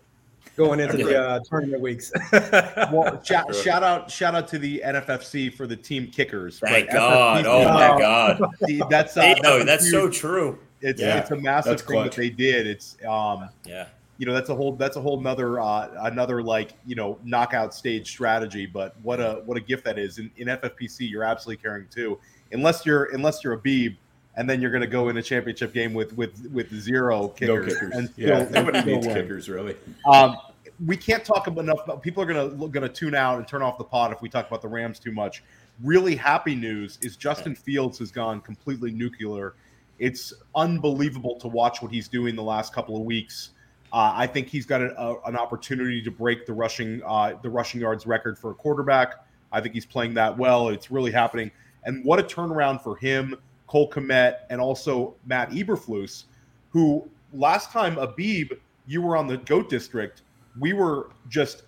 going 0.56 0.80
into 0.80 0.98
the 0.98 1.18
uh, 1.18 1.40
tournament 1.48 1.80
weeks. 1.80 2.12
well, 2.32 3.22
shout, 3.22 3.54
shout, 3.54 3.82
out, 3.82 4.10
shout 4.10 4.34
out 4.34 4.48
to 4.48 4.58
the 4.58 4.82
NFFC 4.84 5.52
for 5.52 5.66
the 5.66 5.76
team 5.76 6.08
kickers. 6.08 6.58
Thank 6.58 6.90
God! 6.90 7.44
FFPC, 7.44 7.48
oh 7.48 7.64
my 7.72 7.98
God! 7.98 8.90
that's 8.90 9.16
uh, 9.16 9.34
that's, 9.42 9.64
that's 9.64 9.90
so 9.90 10.08
true. 10.08 10.58
It's 10.82 11.00
yeah, 11.00 11.20
it's 11.20 11.30
a 11.30 11.36
massive 11.36 11.80
thing 11.80 11.86
clutch. 11.86 12.16
that 12.16 12.20
they 12.20 12.30
did. 12.30 12.66
It's 12.66 12.96
um 13.06 13.48
yeah. 13.64 13.86
You 14.18 14.26
know 14.26 14.34
that's 14.34 14.50
a 14.50 14.54
whole 14.54 14.72
that's 14.76 14.96
a 14.96 15.00
whole 15.00 15.18
another 15.18 15.60
uh, 15.60 15.88
another 16.02 16.42
like 16.42 16.74
you 16.86 16.94
know 16.94 17.18
knockout 17.24 17.74
stage 17.74 18.08
strategy. 18.08 18.66
But 18.66 18.94
what 19.02 19.20
a 19.20 19.42
what 19.46 19.56
a 19.56 19.60
gift 19.60 19.84
that 19.84 19.98
is 19.98 20.18
in, 20.18 20.30
in 20.36 20.48
FFPC. 20.48 21.08
You're 21.08 21.24
absolutely 21.24 21.62
carrying 21.62 21.88
too, 21.88 22.18
unless 22.52 22.84
you're 22.84 23.04
unless 23.06 23.42
you're 23.42 23.54
a 23.54 23.58
Beeb 23.58 23.96
and 24.36 24.48
then 24.48 24.60
you're 24.60 24.70
going 24.70 24.82
to 24.82 24.86
go 24.86 25.08
in 25.08 25.16
a 25.16 25.22
championship 25.22 25.72
game 25.72 25.94
with 25.94 26.12
with 26.16 26.48
with 26.52 26.72
zero 26.74 27.28
kickers. 27.28 27.66
No 27.66 27.72
kickers. 27.72 27.94
And 27.94 28.10
yeah, 28.16 28.46
still, 28.46 28.64
nobody 28.64 28.92
needs 28.92 29.06
win. 29.06 29.16
kickers 29.16 29.48
really. 29.48 29.76
Um, 30.06 30.36
we 30.84 30.96
can't 30.96 31.24
talk 31.24 31.46
about 31.46 31.64
enough. 31.64 32.02
People 32.02 32.22
are 32.22 32.26
going 32.26 32.50
to 32.50 32.68
going 32.68 32.82
to 32.82 32.88
tune 32.88 33.14
out 33.14 33.38
and 33.38 33.46
turn 33.46 33.62
off 33.62 33.78
the 33.78 33.84
pod 33.84 34.12
if 34.12 34.22
we 34.22 34.28
talk 34.28 34.46
about 34.48 34.62
the 34.62 34.68
Rams 34.68 34.98
too 34.98 35.12
much. 35.12 35.42
Really 35.82 36.16
happy 36.16 36.54
news 36.54 36.98
is 37.02 37.16
Justin 37.16 37.54
Fields 37.54 37.98
has 37.98 38.10
gone 38.10 38.40
completely 38.40 38.90
nuclear. 38.90 39.54
It's 39.98 40.32
unbelievable 40.54 41.38
to 41.40 41.48
watch 41.48 41.82
what 41.82 41.92
he's 41.92 42.08
doing 42.08 42.34
the 42.34 42.42
last 42.42 42.72
couple 42.72 42.96
of 42.96 43.02
weeks. 43.02 43.50
Uh, 43.92 44.12
I 44.14 44.26
think 44.26 44.48
he's 44.48 44.64
got 44.64 44.80
a, 44.80 44.98
a, 44.98 45.20
an 45.26 45.36
opportunity 45.36 46.02
to 46.02 46.10
break 46.10 46.46
the 46.46 46.52
rushing 46.52 47.02
uh, 47.04 47.34
the 47.42 47.50
rushing 47.50 47.80
yards 47.80 48.06
record 48.06 48.38
for 48.38 48.50
a 48.50 48.54
quarterback. 48.54 49.26
I 49.52 49.60
think 49.60 49.74
he's 49.74 49.84
playing 49.84 50.14
that 50.14 50.36
well. 50.36 50.70
It's 50.70 50.90
really 50.90 51.12
happening, 51.12 51.50
and 51.84 52.02
what 52.02 52.18
a 52.18 52.22
turnaround 52.22 52.82
for 52.82 52.96
him 52.96 53.36
Cole 53.72 53.88
Kmet, 53.88 54.40
and 54.50 54.60
also 54.60 55.14
Matt 55.24 55.50
Eberflus, 55.50 56.24
who 56.68 57.08
last 57.32 57.72
time 57.72 57.96
Abib, 57.96 58.52
you 58.86 59.00
were 59.00 59.16
on 59.16 59.26
the 59.26 59.38
GOAT 59.38 59.70
district, 59.70 60.20
we 60.60 60.74
were 60.74 61.08
just 61.30 61.62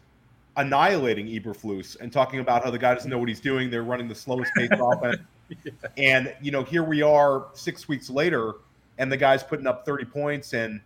annihilating 0.58 1.28
Eberflus 1.28 1.98
and 2.00 2.12
talking 2.12 2.40
about 2.40 2.62
how 2.62 2.70
the 2.70 2.78
guy 2.78 2.92
doesn't 2.92 3.10
know 3.10 3.16
what 3.16 3.30
he's 3.30 3.40
doing. 3.40 3.70
They're 3.70 3.84
running 3.84 4.06
the 4.06 4.14
slowest 4.14 4.52
pace 4.54 4.68
offense. 4.78 5.16
yeah. 5.48 5.72
And, 5.96 6.34
you 6.42 6.50
know, 6.50 6.62
here 6.62 6.82
we 6.84 7.00
are 7.00 7.46
six 7.54 7.88
weeks 7.88 8.10
later, 8.10 8.56
and 8.98 9.10
the 9.10 9.16
guy's 9.16 9.42
putting 9.42 9.66
up 9.66 9.86
30 9.86 10.04
points, 10.04 10.52
and, 10.52 10.82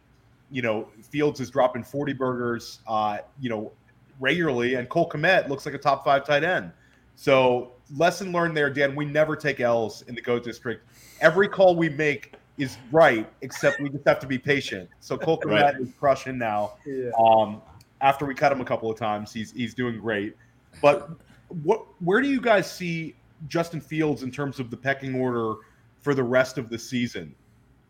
you 0.52 0.62
know, 0.62 0.86
Fields 1.02 1.40
is 1.40 1.50
dropping 1.50 1.82
40 1.82 2.12
burgers, 2.12 2.78
uh, 2.86 3.18
you 3.40 3.50
know, 3.50 3.72
regularly, 4.20 4.74
and 4.74 4.88
Cole 4.88 5.10
Kmet 5.10 5.48
looks 5.48 5.66
like 5.66 5.74
a 5.74 5.78
top 5.78 6.04
five 6.04 6.24
tight 6.24 6.44
end. 6.44 6.70
So, 7.20 7.72
lesson 7.96 8.30
learned 8.32 8.56
there, 8.56 8.70
Dan. 8.70 8.94
We 8.94 9.04
never 9.04 9.34
take 9.34 9.58
L's 9.60 10.02
in 10.02 10.14
the 10.14 10.22
GOAT 10.22 10.44
district 10.44 10.84
every 11.20 11.48
call 11.48 11.76
we 11.76 11.88
make 11.88 12.34
is 12.56 12.76
right, 12.90 13.30
except 13.42 13.80
we 13.80 13.88
just 13.88 14.06
have 14.06 14.18
to 14.20 14.26
be 14.26 14.38
patient. 14.38 14.88
So 15.00 15.16
Cole 15.16 15.38
Kmet 15.38 15.62
right. 15.62 15.80
is 15.80 15.92
crushing 15.98 16.38
now. 16.38 16.74
Yeah. 16.86 17.10
Um, 17.18 17.62
after 18.00 18.26
we 18.26 18.34
cut 18.34 18.52
him 18.52 18.60
a 18.60 18.64
couple 18.64 18.90
of 18.90 18.98
times, 18.98 19.32
he's 19.32 19.52
he's 19.52 19.74
doing 19.74 19.98
great. 20.00 20.36
But 20.82 21.10
what 21.62 21.86
where 22.00 22.20
do 22.20 22.28
you 22.28 22.40
guys 22.40 22.70
see 22.70 23.14
Justin 23.48 23.80
Fields 23.80 24.22
in 24.22 24.30
terms 24.30 24.60
of 24.60 24.70
the 24.70 24.76
pecking 24.76 25.14
order 25.14 25.54
for 26.00 26.14
the 26.14 26.22
rest 26.22 26.58
of 26.58 26.68
the 26.68 26.78
season? 26.78 27.34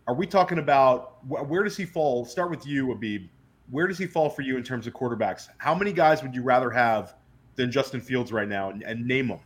Are 0.06 0.14
we 0.14 0.26
talking 0.26 0.58
about 0.58 1.24
where 1.26 1.62
does 1.62 1.76
he 1.76 1.84
fall? 1.84 2.24
Start 2.24 2.50
with 2.50 2.66
you, 2.66 2.92
Abib. 2.92 3.28
Where 3.70 3.86
does 3.86 3.98
he 3.98 4.06
fall 4.06 4.30
for 4.30 4.40
you 4.40 4.56
in 4.56 4.62
terms 4.62 4.86
of 4.86 4.94
quarterbacks? 4.94 5.48
How 5.58 5.74
many 5.74 5.92
guys 5.92 6.22
would 6.22 6.34
you 6.34 6.42
rather 6.42 6.70
have 6.70 7.14
than 7.58 7.70
Justin 7.70 8.00
Fields 8.00 8.32
right 8.32 8.48
now, 8.48 8.70
and, 8.70 8.82
and 8.82 9.06
name 9.06 9.28
them? 9.28 9.40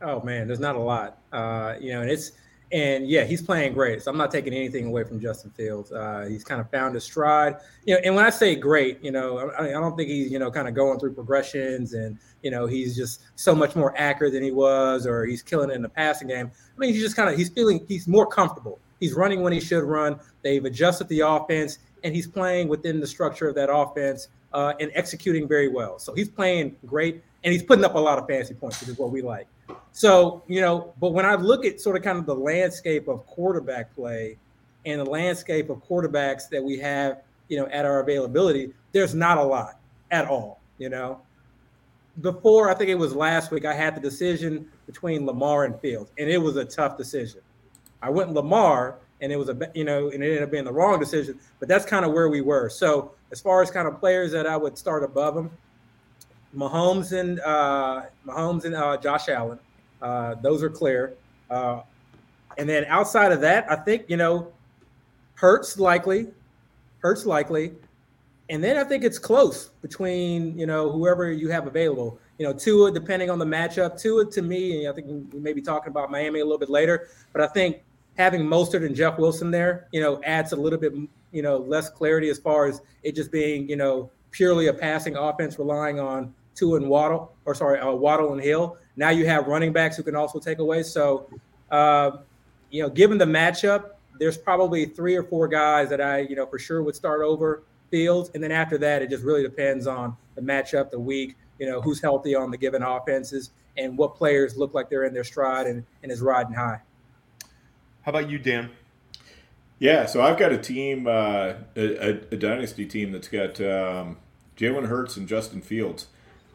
Oh 0.00 0.22
man, 0.22 0.46
there's 0.46 0.60
not 0.60 0.76
a 0.76 0.80
lot. 0.80 1.18
Uh, 1.30 1.74
you 1.78 1.92
know, 1.92 2.00
and 2.00 2.10
it's 2.10 2.32
and 2.72 3.08
yeah, 3.08 3.24
he's 3.24 3.42
playing 3.42 3.74
great. 3.74 4.00
So 4.00 4.10
I'm 4.10 4.16
not 4.16 4.30
taking 4.30 4.54
anything 4.54 4.86
away 4.86 5.02
from 5.02 5.20
Justin 5.20 5.50
Fields. 5.50 5.92
Uh, 5.92 6.26
he's 6.30 6.44
kind 6.44 6.60
of 6.60 6.70
found 6.70 6.94
his 6.94 7.04
stride. 7.04 7.56
You 7.84 7.94
know, 7.94 8.00
and 8.04 8.14
when 8.14 8.24
I 8.24 8.30
say 8.30 8.54
great, 8.54 9.02
you 9.02 9.10
know, 9.10 9.50
I, 9.58 9.68
I, 9.68 9.72
don't 9.72 9.96
think 9.96 10.08
he's 10.08 10.30
you 10.30 10.38
know 10.38 10.50
kind 10.50 10.68
of 10.68 10.74
going 10.74 10.98
through 11.00 11.12
progressions 11.12 11.92
and 11.92 12.16
you 12.42 12.50
know 12.50 12.66
he's 12.66 12.96
just 12.96 13.22
so 13.34 13.54
much 13.54 13.74
more 13.74 13.92
accurate 13.98 14.32
than 14.32 14.42
he 14.44 14.52
was, 14.52 15.06
or 15.06 15.26
he's 15.26 15.42
killing 15.42 15.70
it 15.70 15.74
in 15.74 15.82
the 15.82 15.88
passing 15.88 16.28
game. 16.28 16.50
I 16.50 16.78
mean, 16.78 16.94
he's 16.94 17.02
just 17.02 17.16
kind 17.16 17.28
of 17.28 17.36
he's 17.36 17.50
feeling 17.50 17.84
he's 17.88 18.06
more 18.06 18.26
comfortable. 18.26 18.78
He's 19.00 19.14
running 19.14 19.42
when 19.42 19.52
he 19.52 19.60
should 19.60 19.82
run. 19.82 20.20
They've 20.42 20.64
adjusted 20.64 21.08
the 21.08 21.20
offense, 21.20 21.78
and 22.04 22.14
he's 22.14 22.28
playing 22.28 22.68
within 22.68 23.00
the 23.00 23.06
structure 23.06 23.48
of 23.48 23.56
that 23.56 23.72
offense 23.72 24.28
uh, 24.52 24.74
and 24.80 24.90
executing 24.94 25.48
very 25.48 25.68
well. 25.68 25.98
So 25.98 26.14
he's 26.14 26.28
playing 26.28 26.76
great, 26.86 27.22
and 27.44 27.52
he's 27.52 27.62
putting 27.62 27.84
up 27.84 27.94
a 27.94 27.98
lot 27.98 28.18
of 28.18 28.26
fantasy 28.26 28.54
points, 28.54 28.80
which 28.80 28.90
is 28.90 28.98
what 28.98 29.10
we 29.10 29.22
like. 29.22 29.46
So, 29.92 30.42
you 30.46 30.60
know, 30.60 30.92
but 31.00 31.12
when 31.12 31.26
I 31.26 31.34
look 31.34 31.64
at 31.64 31.80
sort 31.80 31.96
of 31.96 32.02
kind 32.02 32.18
of 32.18 32.26
the 32.26 32.34
landscape 32.34 33.08
of 33.08 33.26
quarterback 33.26 33.94
play 33.94 34.36
and 34.86 35.00
the 35.00 35.04
landscape 35.04 35.70
of 35.70 35.84
quarterbacks 35.86 36.48
that 36.50 36.62
we 36.62 36.78
have, 36.78 37.22
you 37.48 37.58
know, 37.58 37.66
at 37.66 37.84
our 37.84 38.00
availability, 38.00 38.72
there's 38.92 39.14
not 39.14 39.38
a 39.38 39.42
lot 39.42 39.78
at 40.10 40.26
all, 40.26 40.60
you 40.78 40.88
know. 40.88 41.20
Before, 42.20 42.70
I 42.70 42.74
think 42.74 42.90
it 42.90 42.96
was 42.96 43.14
last 43.14 43.50
week, 43.50 43.64
I 43.64 43.72
had 43.72 43.94
the 43.96 44.00
decision 44.00 44.68
between 44.86 45.26
Lamar 45.26 45.64
and 45.64 45.78
Fields, 45.80 46.10
and 46.18 46.28
it 46.28 46.38
was 46.38 46.56
a 46.56 46.64
tough 46.64 46.96
decision. 46.96 47.40
I 48.02 48.10
went 48.10 48.32
Lamar, 48.32 48.96
and 49.20 49.32
it 49.32 49.36
was 49.36 49.48
a, 49.48 49.70
you 49.74 49.84
know, 49.84 50.10
and 50.10 50.22
it 50.22 50.26
ended 50.26 50.42
up 50.42 50.50
being 50.50 50.64
the 50.64 50.72
wrong 50.72 50.98
decision, 50.98 51.38
but 51.58 51.68
that's 51.68 51.84
kind 51.84 52.04
of 52.04 52.12
where 52.12 52.28
we 52.28 52.40
were. 52.40 52.68
So, 52.68 53.12
as 53.32 53.40
far 53.40 53.62
as 53.62 53.70
kind 53.70 53.86
of 53.86 54.00
players 54.00 54.32
that 54.32 54.46
I 54.46 54.56
would 54.56 54.76
start 54.76 55.04
above 55.04 55.34
them, 55.34 55.50
Mahomes 56.56 57.12
and 57.18 57.40
uh, 57.40 58.02
Mahomes 58.26 58.64
and 58.64 58.74
uh, 58.74 58.96
Josh 58.96 59.28
Allen. 59.28 59.58
Uh, 60.02 60.34
those 60.36 60.62
are 60.62 60.70
clear. 60.70 61.14
Uh, 61.50 61.82
and 62.58 62.68
then 62.68 62.84
outside 62.86 63.32
of 63.32 63.40
that, 63.42 63.70
I 63.70 63.76
think 63.76 64.04
you 64.08 64.16
know, 64.16 64.52
Hurts 65.34 65.78
likely, 65.78 66.28
Hurts 66.98 67.24
likely, 67.24 67.72
and 68.48 68.62
then 68.62 68.76
I 68.76 68.84
think 68.84 69.04
it's 69.04 69.18
close 69.18 69.68
between 69.82 70.58
you 70.58 70.66
know 70.66 70.90
whoever 70.90 71.30
you 71.32 71.48
have 71.50 71.66
available. 71.66 72.18
You 72.38 72.46
know, 72.46 72.52
Tua 72.52 72.90
depending 72.90 73.30
on 73.30 73.38
the 73.38 73.44
matchup. 73.44 74.00
Tua 74.00 74.30
to 74.30 74.42
me, 74.42 74.88
I 74.88 74.92
think 74.92 75.32
we 75.32 75.40
may 75.40 75.52
be 75.52 75.62
talking 75.62 75.90
about 75.90 76.10
Miami 76.10 76.40
a 76.40 76.44
little 76.44 76.58
bit 76.58 76.70
later, 76.70 77.08
but 77.32 77.42
I 77.42 77.46
think 77.46 77.82
having 78.18 78.42
Mostert 78.42 78.84
and 78.84 78.94
Jeff 78.94 79.18
Wilson 79.18 79.50
there, 79.50 79.86
you 79.92 80.00
know, 80.00 80.20
adds 80.24 80.52
a 80.52 80.56
little 80.56 80.78
bit 80.78 80.92
you 81.32 81.42
know 81.42 81.58
less 81.58 81.88
clarity 81.88 82.28
as 82.28 82.38
far 82.38 82.66
as 82.66 82.80
it 83.02 83.14
just 83.14 83.30
being 83.30 83.68
you 83.68 83.76
know 83.76 84.10
purely 84.30 84.68
a 84.68 84.72
passing 84.72 85.16
offense 85.16 85.58
relying 85.58 85.98
on 85.98 86.32
Tua 86.60 86.76
and 86.76 86.88
Waddle, 86.88 87.32
or 87.46 87.54
sorry, 87.54 87.80
uh, 87.80 87.90
Waddle 87.90 88.34
and 88.34 88.42
Hill. 88.42 88.76
Now 88.94 89.08
you 89.08 89.26
have 89.26 89.46
running 89.46 89.72
backs 89.72 89.96
who 89.96 90.02
can 90.02 90.14
also 90.14 90.38
take 90.38 90.58
away. 90.58 90.82
So, 90.82 91.28
uh, 91.70 92.18
you 92.70 92.82
know, 92.82 92.90
given 92.90 93.16
the 93.16 93.24
matchup, 93.24 93.92
there's 94.18 94.36
probably 94.36 94.84
three 94.84 95.16
or 95.16 95.24
four 95.24 95.48
guys 95.48 95.88
that 95.88 96.02
I, 96.02 96.20
you 96.20 96.36
know, 96.36 96.44
for 96.44 96.58
sure 96.58 96.82
would 96.82 96.94
start 96.94 97.22
over 97.22 97.62
Fields, 97.90 98.30
and 98.34 98.44
then 98.44 98.52
after 98.52 98.78
that, 98.78 99.02
it 99.02 99.10
just 99.10 99.24
really 99.24 99.42
depends 99.42 99.86
on 99.86 100.16
the 100.36 100.42
matchup, 100.42 100.90
the 100.90 101.00
week, 101.00 101.36
you 101.58 101.66
know, 101.66 101.80
who's 101.80 102.00
healthy 102.00 102.36
on 102.36 102.50
the 102.50 102.58
given 102.58 102.82
offenses, 102.82 103.50
and 103.76 103.96
what 103.98 104.14
players 104.14 104.56
look 104.56 104.74
like 104.74 104.90
they're 104.90 105.04
in 105.04 105.14
their 105.14 105.24
stride 105.24 105.66
and, 105.66 105.84
and 106.02 106.12
is 106.12 106.20
riding 106.20 106.52
high. 106.52 106.80
How 108.02 108.10
about 108.10 108.30
you, 108.30 108.38
Dan? 108.38 108.70
Yeah, 109.78 110.06
so 110.06 110.20
I've 110.20 110.38
got 110.38 110.52
a 110.52 110.58
team, 110.58 111.06
uh, 111.06 111.54
a, 111.74 112.20
a, 112.30 112.36
dynasty 112.36 112.84
team 112.86 113.12
that's 113.12 113.28
got 113.28 113.60
um, 113.60 114.18
Jalen 114.56 114.86
Hurts 114.86 115.16
and 115.16 115.26
Justin 115.26 115.62
Fields 115.62 116.06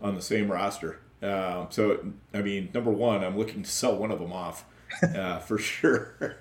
on 0.02 0.16
the 0.16 0.22
same 0.22 0.52
roster. 0.52 1.00
Uh, 1.22 1.66
so, 1.70 2.06
I 2.34 2.42
mean, 2.42 2.70
number 2.74 2.92
one, 2.92 3.24
I'm 3.24 3.38
looking 3.38 3.64
to 3.64 3.70
sell 3.70 3.96
one 3.96 4.12
of 4.12 4.20
them 4.20 4.34
off 4.34 4.66
uh, 5.04 5.40
for 5.48 5.58
sure. 5.58 6.38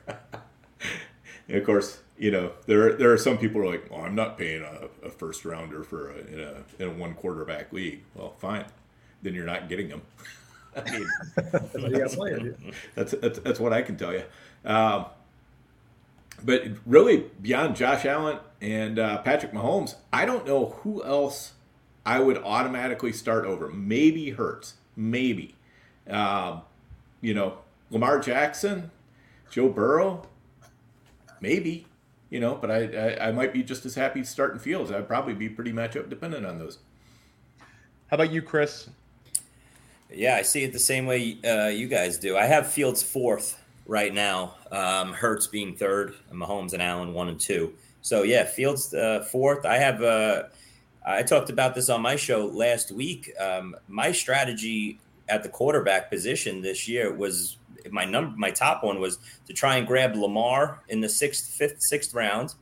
of 1.48 1.64
course, 1.64 2.00
you 2.18 2.30
know, 2.30 2.52
there 2.66 2.92
there 2.94 3.12
are 3.12 3.18
some 3.18 3.38
people 3.38 3.60
who 3.60 3.68
are 3.68 3.72
like, 3.72 3.90
"Well, 3.90 4.00
I'm 4.00 4.14
not 4.14 4.38
paying 4.38 4.62
a, 4.62 5.06
a 5.06 5.10
first 5.10 5.44
rounder 5.44 5.82
for 5.82 6.10
a, 6.10 6.18
in 6.18 6.40
a 6.40 6.82
in 6.82 6.88
a 6.88 6.92
one 6.92 7.14
quarterback 7.14 7.72
league." 7.72 8.02
Well, 8.14 8.34
fine, 8.38 8.66
then 9.22 9.34
you're 9.34 9.46
not 9.46 9.68
getting 9.68 9.88
them. 9.88 10.02
I 10.76 10.90
mean, 10.90 11.08
that's, 11.36 12.16
that's, 12.94 13.12
that's, 13.12 13.38
that's 13.38 13.60
what 13.60 13.72
I 13.72 13.82
can 13.82 13.96
tell 13.96 14.12
you. 14.12 14.24
Um, 14.64 15.06
but 16.42 16.64
really, 16.84 17.24
beyond 17.40 17.76
Josh 17.76 18.04
Allen 18.04 18.38
and 18.60 18.98
uh, 18.98 19.18
Patrick 19.22 19.52
Mahomes, 19.52 19.94
I 20.12 20.24
don't 20.24 20.46
know 20.46 20.76
who 20.82 21.02
else 21.04 21.52
I 22.06 22.20
would 22.20 22.38
automatically 22.38 23.12
start 23.12 23.46
over. 23.46 23.68
Maybe 23.68 24.30
Hurts, 24.30 24.74
maybe. 24.96 25.54
Um, 26.08 26.62
you 27.20 27.32
know, 27.32 27.58
Lamar 27.90 28.18
Jackson, 28.20 28.90
Joe 29.50 29.68
Burrow, 29.68 30.26
maybe. 31.40 31.86
You 32.30 32.40
know, 32.40 32.56
but 32.56 32.70
I, 32.70 32.84
I, 32.84 33.28
I 33.28 33.32
might 33.32 33.52
be 33.52 33.62
just 33.62 33.86
as 33.86 33.94
happy 33.94 34.24
starting 34.24 34.58
Fields. 34.58 34.90
I'd 34.90 35.06
probably 35.06 35.34
be 35.34 35.48
pretty 35.48 35.72
matchup 35.72 36.10
dependent 36.10 36.44
on 36.44 36.58
those. 36.58 36.78
How 38.08 38.16
about 38.16 38.32
you, 38.32 38.42
Chris? 38.42 38.88
Yeah, 40.12 40.36
I 40.36 40.42
see 40.42 40.64
it 40.64 40.72
the 40.72 40.78
same 40.78 41.06
way 41.06 41.38
uh, 41.44 41.68
you 41.68 41.86
guys 41.86 42.18
do. 42.18 42.36
I 42.36 42.46
have 42.46 42.70
Fields 42.70 43.02
fourth 43.02 43.62
right 43.86 44.12
now. 44.12 44.56
Um, 44.72 45.12
Hurts 45.12 45.46
being 45.46 45.74
third, 45.76 46.14
and 46.30 46.40
Mahomes 46.40 46.72
and 46.72 46.82
Allen 46.82 47.14
one 47.14 47.28
and 47.28 47.38
two. 47.40 47.74
So 48.02 48.22
yeah, 48.22 48.44
Fields 48.44 48.92
uh, 48.92 49.26
fourth. 49.30 49.64
I 49.64 49.78
have. 49.78 50.02
Uh, 50.02 50.42
I 51.04 51.22
talked 51.22 51.50
about 51.50 51.74
this 51.74 51.90
on 51.90 52.00
my 52.00 52.16
show 52.16 52.46
last 52.46 52.90
week. 52.90 53.30
Um, 53.38 53.76
my 53.88 54.12
strategy 54.12 54.98
at 55.28 55.42
the 55.42 55.48
quarterback 55.48 56.10
position 56.10 56.62
this 56.62 56.88
year 56.88 57.12
was 57.12 57.58
my 57.90 58.04
number. 58.04 58.34
My 58.36 58.50
top 58.50 58.82
one 58.82 59.00
was 59.00 59.18
to 59.46 59.52
try 59.52 59.76
and 59.76 59.86
grab 59.86 60.16
Lamar 60.16 60.82
in 60.88 61.00
the 61.00 61.08
sixth, 61.08 61.50
fifth, 61.50 61.82
sixth 61.82 62.14
round, 62.14 62.54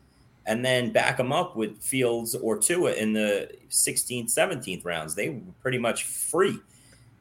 and 0.47 0.65
then 0.65 0.93
back 0.93 1.17
them 1.17 1.33
up 1.33 1.55
with 1.57 1.81
Fields 1.81 2.35
or 2.35 2.59
Tua 2.59 2.93
in 2.93 3.13
the 3.13 3.49
16th, 3.71 4.35
17th 4.37 4.85
rounds. 4.85 5.15
They 5.15 5.29
were 5.29 5.41
pretty 5.61 5.79
much 5.79 6.05
free. 6.05 6.59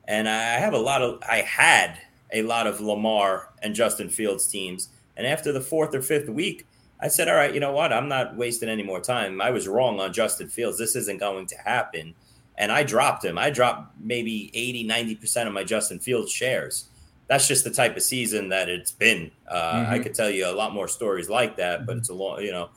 And 0.08 0.28
I 0.28 0.58
have 0.60 0.74
a 0.74 0.80
lot 0.80 1.04
of, 1.04 1.22
I 1.30 1.38
had 1.38 2.00
a 2.34 2.42
lot 2.42 2.66
of 2.66 2.82
Lamar 2.82 3.50
and 3.62 3.76
Justin 3.76 4.10
Fields 4.10 4.48
teams. 4.48 4.90
And 5.16 5.28
after 5.28 5.52
the 5.52 5.62
fourth 5.62 5.94
or 5.94 6.02
fifth 6.02 6.30
week, 6.30 6.66
I 7.02 7.08
said, 7.08 7.28
all 7.28 7.36
right, 7.36 7.54
you 7.54 7.60
know 7.60 7.72
what? 7.72 7.92
I'm 7.92 8.08
not 8.08 8.36
wasting 8.36 8.70
any 8.70 8.84
more 8.84 9.02
time. 9.02 9.42
I 9.42 9.50
was 9.50 9.68
wrong 9.68 10.00
on 10.00 10.14
Justin 10.14 10.48
Fields. 10.48 10.78
This 10.78 10.96
isn't 10.96 11.20
going 11.20 11.48
to 11.48 11.58
happen. 11.58 12.14
And 12.58 12.72
I 12.72 12.84
dropped 12.84 13.26
him. 13.26 13.38
I 13.38 13.50
dropped 13.50 13.96
maybe 14.00 14.52
80, 14.54 14.88
90% 14.88 15.48
of 15.48 15.54
my 15.54 15.64
Justin 15.64 16.00
Fields 16.00 16.32
shares. 16.32 16.90
That's 17.28 17.48
just 17.48 17.64
the 17.64 17.72
type 17.72 17.98
of 17.98 18.04
season 18.04 18.50
that 18.50 18.70
it's 18.70 18.92
been. 18.92 19.32
Uh, 19.48 19.74
mm-hmm. 19.74 19.92
I 19.94 20.00
could 20.00 20.14
tell 20.14 20.30
you 20.30 20.48
a 20.48 20.54
lot 20.54 20.74
more 20.74 20.88
stories 20.88 21.30
like 21.30 21.58
that, 21.58 21.86
but 21.86 21.98
it's 21.98 22.10
a 22.10 22.14
long, 22.14 22.42
you 22.42 22.52
know, 22.52 22.70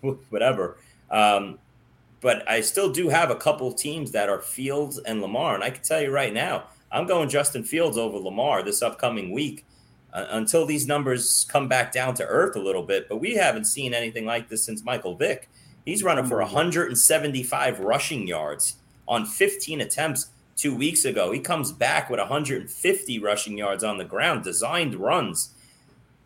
whatever. 0.30 0.78
Um, 1.10 1.58
but 2.20 2.48
I 2.48 2.62
still 2.62 2.90
do 2.90 3.08
have 3.08 3.30
a 3.30 3.36
couple 3.36 3.72
teams 3.72 4.12
that 4.12 4.28
are 4.28 4.40
Fields 4.40 4.98
and 4.98 5.20
Lamar. 5.20 5.54
And 5.54 5.62
I 5.62 5.70
can 5.70 5.82
tell 5.82 6.00
you 6.00 6.10
right 6.10 6.32
now, 6.32 6.64
I'm 6.90 7.06
going 7.06 7.28
Justin 7.28 7.64
Fields 7.64 7.98
over 7.98 8.16
Lamar 8.16 8.62
this 8.62 8.80
upcoming 8.80 9.32
week 9.32 9.66
Uh, 10.18 10.26
until 10.30 10.66
these 10.66 10.86
numbers 10.86 11.46
come 11.48 11.68
back 11.68 11.92
down 11.92 12.12
to 12.12 12.26
earth 12.26 12.56
a 12.56 12.60
little 12.60 12.82
bit. 12.82 13.08
But 13.08 13.18
we 13.18 13.34
haven't 13.34 13.66
seen 13.66 13.94
anything 13.94 14.26
like 14.26 14.48
this 14.48 14.64
since 14.64 14.82
Michael 14.82 15.14
Vick. 15.14 15.48
He's 15.84 16.02
running 16.02 16.26
for 16.26 16.38
mm-hmm. 16.38 16.54
175 16.54 17.78
rushing 17.78 18.26
yards 18.26 18.76
on 19.06 19.26
15 19.26 19.80
attempts 19.80 20.30
two 20.56 20.74
weeks 20.74 21.04
ago. 21.04 21.30
He 21.30 21.38
comes 21.38 21.70
back 21.70 22.10
with 22.10 22.18
150 22.18 23.18
rushing 23.20 23.56
yards 23.56 23.84
on 23.84 23.98
the 23.98 24.04
ground, 24.04 24.42
designed 24.42 24.96
runs. 24.96 25.54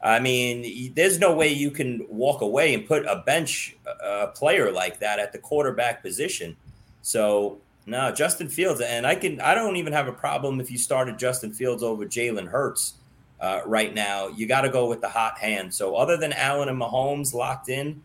I 0.03 0.21
mean, 0.21 0.95
there's 0.95 1.19
no 1.19 1.35
way 1.35 1.49
you 1.49 1.71
can 1.71 2.07
walk 2.09 2.41
away 2.41 2.73
and 2.73 2.89
put 2.89 3.05
a 3.05 3.17
bench 3.17 3.77
a 3.87 4.29
player 4.29 4.73
like 4.73 5.01
that 5.01 5.19
at 5.19 5.33
the 5.33 5.39
quarterback 5.39 6.03
position. 6.03 6.57
So 7.03 7.59
no, 7.85 8.11
Justin 8.11 8.49
Fields, 8.49 8.81
and 8.81 9.07
I 9.07 9.17
can 9.17 9.39
I 9.41 9.55
don't 9.55 9.77
even 9.77 9.93
have 9.93 10.09
a 10.09 10.13
problem 10.13 10.61
if 10.61 10.71
you 10.71 10.79
started 10.79 11.19
Justin 11.19 11.53
Fields 11.53 11.83
over 11.83 12.07
Jalen 12.07 12.49
Hurts 12.49 12.95
uh, 13.43 13.61
right 13.67 13.93
now. 13.93 14.29
You 14.29 14.47
got 14.47 14.63
to 14.63 14.71
go 14.71 14.87
with 14.87 15.01
the 15.01 15.09
hot 15.09 15.37
hand. 15.37 15.75
So 15.75 15.97
other 15.97 16.17
than 16.17 16.33
Allen 16.33 16.69
and 16.69 16.81
Mahomes 16.81 17.35
locked 17.35 17.69
in, 17.69 18.01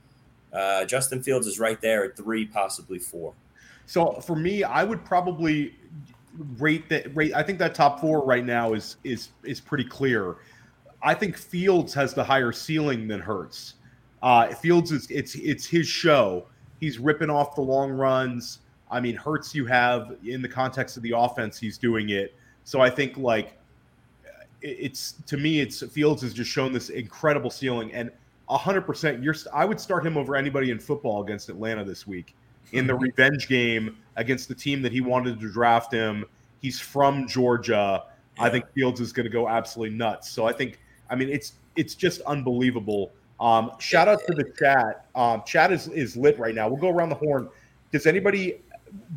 uh, 0.51 0.83
Justin 0.85 1.21
Fields 1.21 1.45
is 1.45 1.59
right 1.59 1.79
there 1.79 2.03
at 2.03 2.17
three, 2.17 2.45
possibly 2.45 2.97
four. 2.97 3.33
So 3.85 4.13
for 4.15 4.35
me, 4.35 4.63
I 4.63 4.83
would 4.83 5.05
probably 5.05 5.75
rate 6.57 6.89
that 6.89 7.15
rate. 7.15 7.33
I 7.35 7.43
think 7.43 7.59
that 7.59 7.75
top 7.75 8.01
four 8.01 8.25
right 8.25 8.43
now 8.43 8.73
is 8.73 8.97
is 9.03 9.29
is 9.43 9.61
pretty 9.61 9.85
clear. 9.85 10.37
I 11.03 11.13
think 11.13 11.37
Fields 11.37 11.93
has 11.93 12.13
the 12.13 12.23
higher 12.23 12.51
ceiling 12.51 13.07
than 13.07 13.21
Hurts. 13.21 13.75
Uh, 14.23 14.47
Fields 14.49 14.91
is 14.91 15.07
it's 15.11 15.35
it's 15.35 15.65
his 15.65 15.87
show. 15.87 16.47
He's 16.79 16.99
ripping 16.99 17.29
off 17.29 17.55
the 17.55 17.61
long 17.61 17.91
runs. 17.91 18.59
I 18.89 18.99
mean, 18.99 19.15
Hurts 19.15 19.53
you 19.53 19.65
have 19.67 20.15
in 20.25 20.41
the 20.41 20.49
context 20.49 20.97
of 20.97 21.03
the 21.03 21.13
offense, 21.15 21.59
he's 21.59 21.77
doing 21.77 22.09
it. 22.09 22.35
So 22.63 22.81
I 22.81 22.89
think 22.89 23.17
like 23.17 23.56
it's 24.61 25.15
to 25.27 25.37
me, 25.37 25.59
it's 25.59 25.81
Fields 25.83 26.21
has 26.21 26.33
just 26.33 26.49
shown 26.49 26.73
this 26.73 26.89
incredible 26.89 27.49
ceiling 27.49 27.93
and 27.93 28.11
hundred 28.49 28.81
percent. 28.81 29.23
You're 29.23 29.35
I 29.53 29.65
would 29.65 29.79
start 29.79 30.05
him 30.05 30.17
over 30.17 30.35
anybody 30.35 30.71
in 30.71 30.79
football 30.79 31.23
against 31.23 31.49
Atlanta 31.49 31.83
this 31.83 32.07
week 32.07 32.35
in 32.71 32.87
the 32.87 32.95
revenge 33.07 33.47
game 33.47 33.97
against 34.15 34.47
the 34.47 34.55
team 34.55 34.81
that 34.81 34.91
he 34.91 35.01
wanted 35.01 35.39
to 35.39 35.51
draft 35.51 35.91
him. 35.91 36.25
He's 36.61 36.79
from 36.79 37.27
Georgia. 37.27 38.03
Yeah. 38.37 38.43
I 38.43 38.49
think 38.49 38.65
Fields 38.73 38.99
is 38.99 39.13
going 39.13 39.25
to 39.25 39.29
go 39.31 39.47
absolutely 39.47 39.95
nuts. 39.95 40.29
So 40.29 40.45
I 40.47 40.53
think 40.53 40.79
I 41.09 41.15
mean, 41.15 41.29
it's 41.29 41.53
it's 41.75 41.95
just 41.95 42.21
unbelievable. 42.21 43.11
Um, 43.39 43.71
shout 43.79 44.07
out 44.07 44.19
to 44.27 44.33
the 44.33 44.45
chat. 44.57 45.05
Um, 45.15 45.43
chat 45.45 45.71
is 45.71 45.87
is 45.89 46.17
lit 46.17 46.37
right 46.39 46.55
now. 46.55 46.67
We'll 46.67 46.81
go 46.81 46.89
around 46.89 47.09
the 47.09 47.15
horn. 47.15 47.49
Does 47.91 48.05
anybody? 48.05 48.61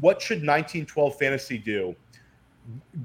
What 0.01 0.21
should 0.21 0.39
1912 0.39 1.17
fantasy 1.17 1.57
do? 1.57 1.95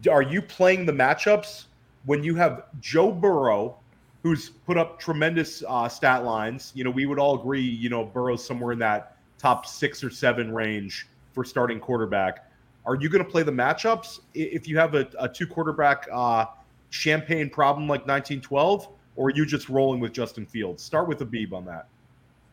Are 0.09 0.21
you 0.21 0.41
playing 0.41 0.85
the 0.85 0.91
matchups 0.91 1.65
when 2.05 2.23
you 2.23 2.35
have 2.35 2.63
Joe 2.79 3.11
Burrow, 3.11 3.77
who's 4.23 4.49
put 4.49 4.77
up 4.77 4.99
tremendous 4.99 5.63
uh, 5.67 5.87
stat 5.87 6.23
lines? 6.23 6.71
You 6.75 6.83
know, 6.83 6.91
we 6.91 7.05
would 7.05 7.19
all 7.19 7.39
agree. 7.39 7.61
You 7.61 7.89
know, 7.89 8.05
Burrow's 8.05 8.45
somewhere 8.45 8.71
in 8.71 8.79
that 8.79 9.17
top 9.37 9.65
six 9.65 10.03
or 10.03 10.09
seven 10.09 10.53
range 10.53 11.07
for 11.33 11.43
starting 11.43 11.79
quarterback. 11.79 12.49
Are 12.85 12.95
you 12.95 13.09
going 13.09 13.23
to 13.23 13.29
play 13.29 13.43
the 13.43 13.51
matchups 13.51 14.19
if 14.33 14.67
you 14.67 14.77
have 14.77 14.95
a, 14.95 15.07
a 15.19 15.27
two 15.27 15.47
quarterback? 15.47 16.07
Uh, 16.11 16.45
champagne 16.95 17.49
problem 17.49 17.87
like 17.87 18.01
1912, 18.07 18.87
or 19.15 19.27
are 19.27 19.31
you 19.31 19.45
just 19.45 19.69
rolling 19.69 19.99
with 19.99 20.13
Justin 20.13 20.45
Fields? 20.45 20.81
Start 20.81 21.07
with 21.07 21.21
Abib 21.21 21.53
on 21.53 21.65
that. 21.65 21.87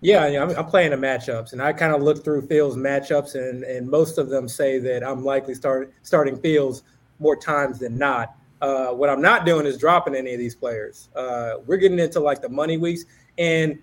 Yeah, 0.00 0.26
yeah 0.26 0.42
I'm, 0.42 0.50
I'm, 0.50 0.66
playing 0.66 0.90
the 0.90 0.96
matchups, 0.96 1.52
and 1.52 1.62
I 1.62 1.72
kind 1.72 1.94
of 1.94 2.02
look 2.02 2.24
through 2.24 2.46
Fields' 2.48 2.76
matchups, 2.76 3.36
and 3.36 3.62
and 3.62 3.88
most 3.88 4.18
of 4.18 4.28
them 4.28 4.48
say 4.48 4.78
that 4.80 5.04
I'm 5.04 5.24
likely 5.24 5.54
start 5.54 5.92
starting 6.02 6.36
Fields 6.36 6.82
more 7.20 7.36
times 7.36 7.78
than 7.78 7.96
not. 7.96 8.34
Uh, 8.62 8.92
what 8.92 9.10
I'm 9.10 9.20
not 9.20 9.44
doing 9.44 9.66
is 9.66 9.76
dropping 9.76 10.14
any 10.14 10.32
of 10.32 10.38
these 10.38 10.54
players. 10.54 11.08
Uh, 11.16 11.54
we're 11.66 11.78
getting 11.78 11.98
into 11.98 12.20
like 12.20 12.40
the 12.40 12.48
money 12.48 12.76
weeks, 12.76 13.04
and 13.36 13.76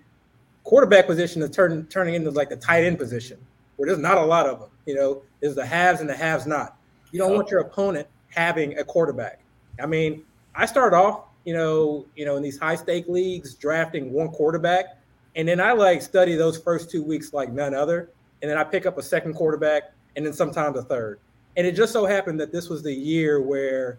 quarterback 0.64 1.06
position 1.06 1.42
is 1.42 1.50
turning 1.50 1.84
turning 1.86 2.14
into 2.14 2.30
like 2.30 2.48
the 2.48 2.56
tight 2.56 2.84
end 2.84 2.98
position, 2.98 3.38
where 3.76 3.86
there's 3.86 3.98
not 3.98 4.16
a 4.16 4.24
lot 4.24 4.46
of 4.46 4.58
them. 4.58 4.70
You 4.86 4.94
know, 4.94 5.22
there's 5.40 5.54
the 5.54 5.66
haves 5.66 6.00
and 6.00 6.08
the 6.08 6.16
haves 6.16 6.46
not. 6.46 6.78
You 7.12 7.18
don't 7.18 7.34
want 7.34 7.50
your 7.50 7.60
opponent 7.60 8.08
having 8.28 8.78
a 8.78 8.84
quarterback. 8.84 9.40
I 9.82 9.84
mean, 9.84 10.24
I 10.54 10.64
start 10.64 10.94
off, 10.94 11.24
you 11.44 11.52
know, 11.52 12.06
you 12.16 12.24
know, 12.24 12.36
in 12.36 12.42
these 12.42 12.58
high 12.58 12.76
stake 12.76 13.06
leagues, 13.06 13.54
drafting 13.54 14.10
one 14.14 14.28
quarterback, 14.28 14.98
and 15.36 15.46
then 15.46 15.60
I 15.60 15.72
like 15.72 16.00
study 16.00 16.36
those 16.36 16.56
first 16.56 16.90
two 16.90 17.02
weeks 17.02 17.34
like 17.34 17.52
none 17.52 17.74
other, 17.74 18.08
and 18.40 18.50
then 18.50 18.56
I 18.56 18.64
pick 18.64 18.86
up 18.86 18.96
a 18.96 19.02
second 19.02 19.34
quarterback, 19.34 19.92
and 20.16 20.24
then 20.24 20.32
sometimes 20.32 20.78
a 20.78 20.82
third. 20.82 21.20
And 21.58 21.66
it 21.66 21.72
just 21.72 21.92
so 21.92 22.06
happened 22.06 22.40
that 22.40 22.50
this 22.50 22.70
was 22.70 22.82
the 22.82 22.94
year 22.94 23.42
where 23.42 23.98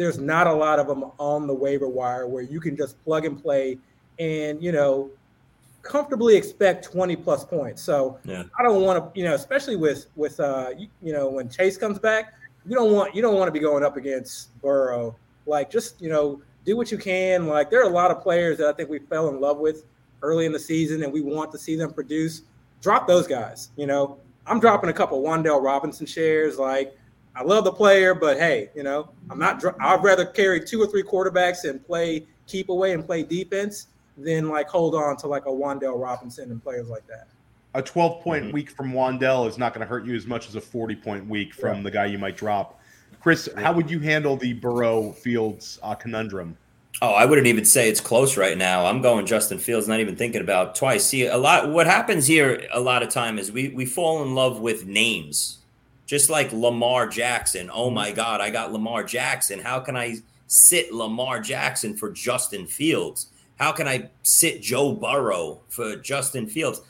there's 0.00 0.18
not 0.18 0.46
a 0.46 0.52
lot 0.52 0.78
of 0.78 0.86
them 0.86 1.04
on 1.18 1.46
the 1.46 1.54
waiver 1.54 1.88
wire 1.88 2.26
where 2.26 2.42
you 2.42 2.60
can 2.60 2.76
just 2.76 3.02
plug 3.04 3.24
and 3.24 3.40
play, 3.40 3.78
and 4.18 4.62
you 4.62 4.72
know, 4.72 5.10
comfortably 5.82 6.36
expect 6.36 6.84
20 6.84 7.16
plus 7.16 7.44
points. 7.44 7.82
So 7.82 8.18
yeah. 8.24 8.44
I 8.58 8.62
don't 8.62 8.82
want 8.82 9.14
to, 9.14 9.18
you 9.18 9.24
know, 9.26 9.34
especially 9.34 9.76
with 9.76 10.06
with 10.16 10.40
uh, 10.40 10.70
you, 10.76 10.88
you 11.02 11.12
know, 11.12 11.28
when 11.28 11.48
Chase 11.48 11.76
comes 11.76 11.98
back, 11.98 12.34
you 12.66 12.74
don't 12.74 12.92
want 12.92 13.14
you 13.14 13.22
don't 13.22 13.34
want 13.36 13.48
to 13.48 13.52
be 13.52 13.60
going 13.60 13.84
up 13.84 13.96
against 13.96 14.58
Burrow 14.62 15.16
like, 15.46 15.70
just 15.70 16.00
you 16.00 16.08
know, 16.08 16.40
do 16.64 16.76
what 16.76 16.90
you 16.90 16.96
can. 16.96 17.46
Like, 17.46 17.70
there 17.70 17.80
are 17.80 17.88
a 17.90 17.92
lot 17.92 18.10
of 18.10 18.22
players 18.22 18.58
that 18.58 18.68
I 18.68 18.72
think 18.72 18.88
we 18.88 18.98
fell 18.98 19.28
in 19.28 19.40
love 19.40 19.58
with 19.58 19.84
early 20.22 20.46
in 20.46 20.52
the 20.52 20.58
season, 20.58 21.02
and 21.02 21.12
we 21.12 21.20
want 21.20 21.52
to 21.52 21.58
see 21.58 21.76
them 21.76 21.92
produce. 21.92 22.42
Drop 22.80 23.06
those 23.06 23.26
guys. 23.26 23.70
You 23.76 23.86
know, 23.86 24.18
I'm 24.46 24.60
dropping 24.60 24.88
a 24.90 24.92
couple 24.92 25.20
Wan'Dale 25.22 25.62
Robinson 25.62 26.06
shares. 26.06 26.58
Like, 26.58 26.96
I 27.34 27.42
love 27.42 27.64
the 27.64 27.72
player, 27.72 28.14
but 28.14 28.38
hey, 28.38 28.70
you 28.74 28.82
know, 28.82 29.10
I'm 29.30 29.38
not. 29.38 29.62
I'd 29.80 30.02
rather 30.02 30.26
carry 30.26 30.64
two 30.64 30.82
or 30.82 30.86
three 30.86 31.02
quarterbacks 31.02 31.68
and 31.68 31.84
play 31.84 32.26
keep 32.46 32.68
away 32.68 32.92
and 32.92 33.06
play 33.06 33.22
defense 33.22 33.86
than 34.16 34.48
like 34.48 34.68
hold 34.68 34.94
on 34.94 35.16
to 35.18 35.28
like 35.28 35.46
a 35.46 35.50
Wan'Dale 35.50 36.00
Robinson 36.00 36.50
and 36.50 36.62
players 36.62 36.88
like 36.88 37.06
that. 37.06 37.28
A 37.74 37.82
12 37.82 38.22
point 38.22 38.44
mm-hmm. 38.46 38.54
week 38.54 38.70
from 38.70 38.92
Wan'Dale 38.92 39.48
is 39.48 39.56
not 39.56 39.72
going 39.72 39.86
to 39.86 39.86
hurt 39.86 40.04
you 40.04 40.16
as 40.16 40.26
much 40.26 40.48
as 40.48 40.56
a 40.56 40.60
40 40.60 40.96
point 40.96 41.26
week 41.28 41.54
from 41.54 41.78
yeah. 41.78 41.82
the 41.84 41.90
guy 41.90 42.06
you 42.06 42.18
might 42.18 42.36
drop 42.36 42.80
Chris, 43.20 43.50
how 43.56 43.72
would 43.72 43.90
you 43.90 44.00
handle 44.00 44.36
the 44.36 44.54
Burrow 44.54 45.12
Fields 45.12 45.78
uh, 45.82 45.94
conundrum? 45.94 46.56
Oh, 47.02 47.12
I 47.12 47.24
wouldn't 47.24 47.46
even 47.46 47.64
say 47.64 47.88
it's 47.88 48.00
close 48.00 48.36
right 48.36 48.56
now. 48.56 48.86
I'm 48.86 49.00
going 49.00 49.26
Justin 49.26 49.58
Fields, 49.58 49.86
not 49.86 50.00
even 50.00 50.16
thinking 50.16 50.40
about 50.40 50.74
twice. 50.74 51.04
See, 51.04 51.26
a 51.26 51.36
lot. 51.36 51.70
What 51.70 51.86
happens 51.86 52.26
here 52.26 52.66
a 52.72 52.80
lot 52.80 53.02
of 53.02 53.10
time 53.10 53.38
is 53.38 53.52
we 53.52 53.68
we 53.68 53.86
fall 53.86 54.22
in 54.22 54.34
love 54.34 54.60
with 54.60 54.86
names, 54.86 55.58
just 56.10 56.28
like 56.28 56.52
Lamar 56.52 57.06
Jackson. 57.06 57.70
Oh 57.72 57.88
my 57.88 58.10
God, 58.10 58.40
I 58.40 58.50
got 58.50 58.72
Lamar 58.72 59.04
Jackson. 59.04 59.60
How 59.60 59.78
can 59.78 59.96
I 59.96 60.16
sit 60.48 60.92
Lamar 60.92 61.38
Jackson 61.38 61.96
for 61.96 62.10
Justin 62.10 62.66
Fields? 62.66 63.28
How 63.60 63.70
can 63.70 63.86
I 63.86 64.10
sit 64.24 64.60
Joe 64.60 64.92
Burrow 64.92 65.60
for 65.68 65.94
Justin 65.94 66.48
Fields? 66.48 66.80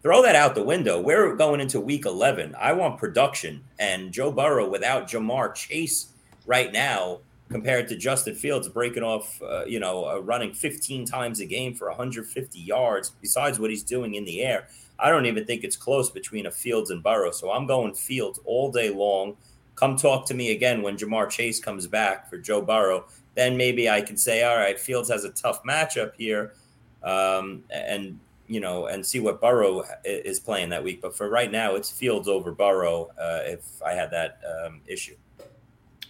throw 0.00 0.22
that 0.22 0.36
out 0.36 0.54
the 0.54 0.62
window. 0.62 1.00
We're 1.00 1.34
going 1.34 1.60
into 1.60 1.80
week 1.80 2.06
11. 2.06 2.54
I 2.56 2.72
want 2.72 3.00
production. 3.00 3.64
And 3.80 4.12
Joe 4.12 4.30
Burrow 4.30 4.70
without 4.70 5.08
Ja'Marr 5.08 5.56
Chase 5.56 6.12
right 6.46 6.72
now, 6.72 7.18
compared 7.48 7.88
to 7.88 7.96
Justin 7.96 8.36
Fields 8.36 8.68
breaking 8.68 9.02
off, 9.02 9.42
uh, 9.42 9.64
you 9.64 9.80
know, 9.80 10.08
uh, 10.08 10.18
running 10.18 10.52
15 10.52 11.04
times 11.04 11.40
a 11.40 11.46
game 11.46 11.74
for 11.74 11.88
150 11.88 12.60
yards, 12.60 13.10
besides 13.20 13.58
what 13.58 13.70
he's 13.70 13.82
doing 13.82 14.14
in 14.14 14.24
the 14.24 14.40
air, 14.40 14.68
I 14.98 15.10
don't 15.10 15.26
even 15.26 15.44
think 15.44 15.64
it's 15.64 15.76
close 15.76 16.10
between 16.10 16.46
a 16.46 16.50
Fields 16.50 16.90
and 16.90 17.02
Burrow. 17.02 17.30
So 17.30 17.50
I'm 17.50 17.66
going 17.66 17.94
Fields 17.94 18.40
all 18.44 18.70
day 18.72 18.90
long. 18.90 19.36
Come 19.74 19.96
talk 19.96 20.26
to 20.26 20.34
me 20.34 20.50
again 20.52 20.82
when 20.82 20.96
Ja'Marr 20.96 21.30
Chase 21.30 21.60
comes 21.60 21.86
back 21.86 22.28
for 22.28 22.36
Joe 22.38 22.60
Burrow. 22.60 23.06
Then 23.34 23.56
maybe 23.56 23.88
I 23.88 24.00
can 24.00 24.16
say, 24.16 24.42
all 24.42 24.56
right, 24.56 24.78
Fields 24.78 25.08
has 25.08 25.24
a 25.24 25.30
tough 25.30 25.62
matchup 25.62 26.12
here. 26.16 26.54
Um, 27.02 27.62
and 27.70 28.18
you 28.48 28.60
know, 28.60 28.86
and 28.86 29.04
see 29.04 29.20
what 29.20 29.40
Burrow 29.40 29.84
is 30.04 30.40
playing 30.40 30.70
that 30.70 30.82
week. 30.82 31.02
But 31.02 31.14
for 31.14 31.28
right 31.28 31.52
now, 31.52 31.74
it's 31.74 31.90
Fields 31.90 32.26
over 32.26 32.50
Burrow. 32.50 33.10
Uh, 33.18 33.40
if 33.44 33.82
I 33.82 33.92
had 33.92 34.10
that 34.10 34.40
um, 34.64 34.80
issue, 34.86 35.16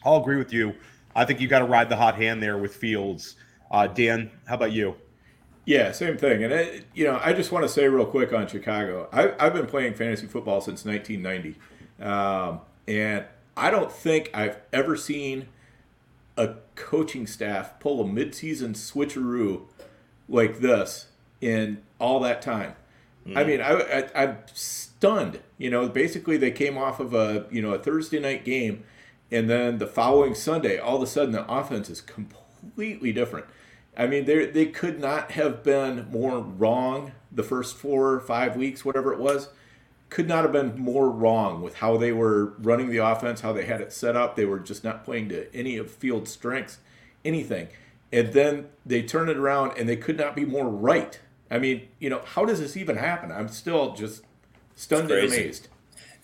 I'll 0.04 0.20
agree 0.20 0.36
with 0.36 0.52
you. 0.52 0.74
I 1.14 1.24
think 1.24 1.40
you 1.40 1.48
got 1.48 1.58
to 1.58 1.64
ride 1.64 1.88
the 1.88 1.96
hot 1.96 2.14
hand 2.14 2.42
there 2.42 2.56
with 2.56 2.76
Fields. 2.76 3.34
Uh, 3.70 3.88
Dan, 3.88 4.30
how 4.46 4.54
about 4.54 4.72
you? 4.72 4.94
Yeah, 5.68 5.92
same 5.92 6.16
thing. 6.16 6.42
And 6.42 6.50
it, 6.50 6.86
you 6.94 7.04
know, 7.04 7.20
I 7.22 7.34
just 7.34 7.52
want 7.52 7.62
to 7.62 7.68
say 7.68 7.86
real 7.88 8.06
quick 8.06 8.32
on 8.32 8.46
Chicago. 8.46 9.06
I, 9.12 9.34
I've 9.38 9.52
been 9.52 9.66
playing 9.66 9.92
fantasy 9.92 10.26
football 10.26 10.62
since 10.62 10.82
1990, 10.86 11.58
um, 12.00 12.62
and 12.86 13.26
I 13.54 13.70
don't 13.70 13.92
think 13.92 14.30
I've 14.32 14.56
ever 14.72 14.96
seen 14.96 15.48
a 16.38 16.54
coaching 16.74 17.26
staff 17.26 17.78
pull 17.80 18.00
a 18.00 18.04
midseason 18.04 18.70
switcheroo 18.70 19.64
like 20.26 20.60
this 20.60 21.08
in 21.42 21.82
all 22.00 22.18
that 22.20 22.40
time. 22.40 22.74
Mm. 23.26 23.36
I 23.36 23.44
mean, 23.44 23.60
I, 23.60 23.72
I, 23.74 24.22
I'm 24.22 24.38
stunned. 24.54 25.40
You 25.58 25.68
know, 25.68 25.86
basically 25.86 26.38
they 26.38 26.50
came 26.50 26.78
off 26.78 26.98
of 26.98 27.12
a 27.12 27.44
you 27.50 27.60
know 27.60 27.74
a 27.74 27.78
Thursday 27.78 28.20
night 28.20 28.42
game, 28.42 28.84
and 29.30 29.50
then 29.50 29.76
the 29.76 29.86
following 29.86 30.34
Sunday, 30.34 30.78
all 30.78 30.96
of 30.96 31.02
a 31.02 31.06
sudden 31.06 31.32
the 31.32 31.46
offense 31.46 31.90
is 31.90 32.00
completely 32.00 33.12
different. 33.12 33.44
I 33.98 34.06
mean, 34.06 34.24
they 34.24 34.46
they 34.46 34.66
could 34.66 35.00
not 35.00 35.32
have 35.32 35.64
been 35.64 36.08
more 36.10 36.38
wrong 36.38 37.12
the 37.32 37.42
first 37.42 37.76
four 37.76 38.12
or 38.12 38.20
five 38.20 38.56
weeks, 38.56 38.84
whatever 38.84 39.12
it 39.12 39.18
was. 39.18 39.48
Could 40.08 40.28
not 40.28 40.44
have 40.44 40.52
been 40.52 40.78
more 40.78 41.10
wrong 41.10 41.60
with 41.60 41.76
how 41.76 41.98
they 41.98 42.12
were 42.12 42.54
running 42.60 42.88
the 42.88 42.98
offense, 42.98 43.42
how 43.42 43.52
they 43.52 43.66
had 43.66 43.82
it 43.82 43.92
set 43.92 44.16
up. 44.16 44.36
They 44.36 44.46
were 44.46 44.60
just 44.60 44.82
not 44.82 45.04
playing 45.04 45.28
to 45.30 45.54
any 45.54 45.76
of 45.76 45.90
field 45.90 46.28
strengths, 46.28 46.78
anything. 47.24 47.68
And 48.10 48.32
then 48.32 48.68
they 48.86 49.02
turn 49.02 49.28
it 49.28 49.36
around 49.36 49.76
and 49.76 49.86
they 49.86 49.96
could 49.96 50.16
not 50.16 50.34
be 50.34 50.46
more 50.46 50.66
right. 50.66 51.20
I 51.50 51.58
mean, 51.58 51.88
you 51.98 52.08
know, 52.08 52.22
how 52.24 52.46
does 52.46 52.58
this 52.60 52.74
even 52.74 52.96
happen? 52.96 53.30
I'm 53.30 53.48
still 53.48 53.94
just 53.94 54.22
stunned 54.76 55.10
and 55.10 55.26
amazed. 55.26 55.68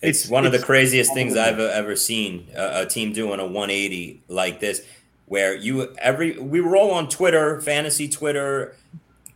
It's, 0.01 0.21
it's 0.21 0.29
one 0.29 0.47
it's, 0.47 0.55
of 0.55 0.61
the 0.61 0.65
craziest 0.65 1.13
things 1.13 1.37
I've 1.37 1.59
uh, 1.59 1.63
ever 1.63 1.95
seen 1.95 2.47
a, 2.55 2.81
a 2.81 2.85
team 2.87 3.13
doing 3.13 3.39
a 3.39 3.45
180 3.45 4.23
like 4.27 4.59
this 4.59 4.81
where 5.27 5.55
you 5.55 5.93
every 5.97 6.37
we 6.39 6.61
were 6.61 6.77
all 6.77 6.91
on 6.91 7.09
Twitter, 7.09 7.59
fantasy 7.61 8.07
Twitter, 8.07 8.75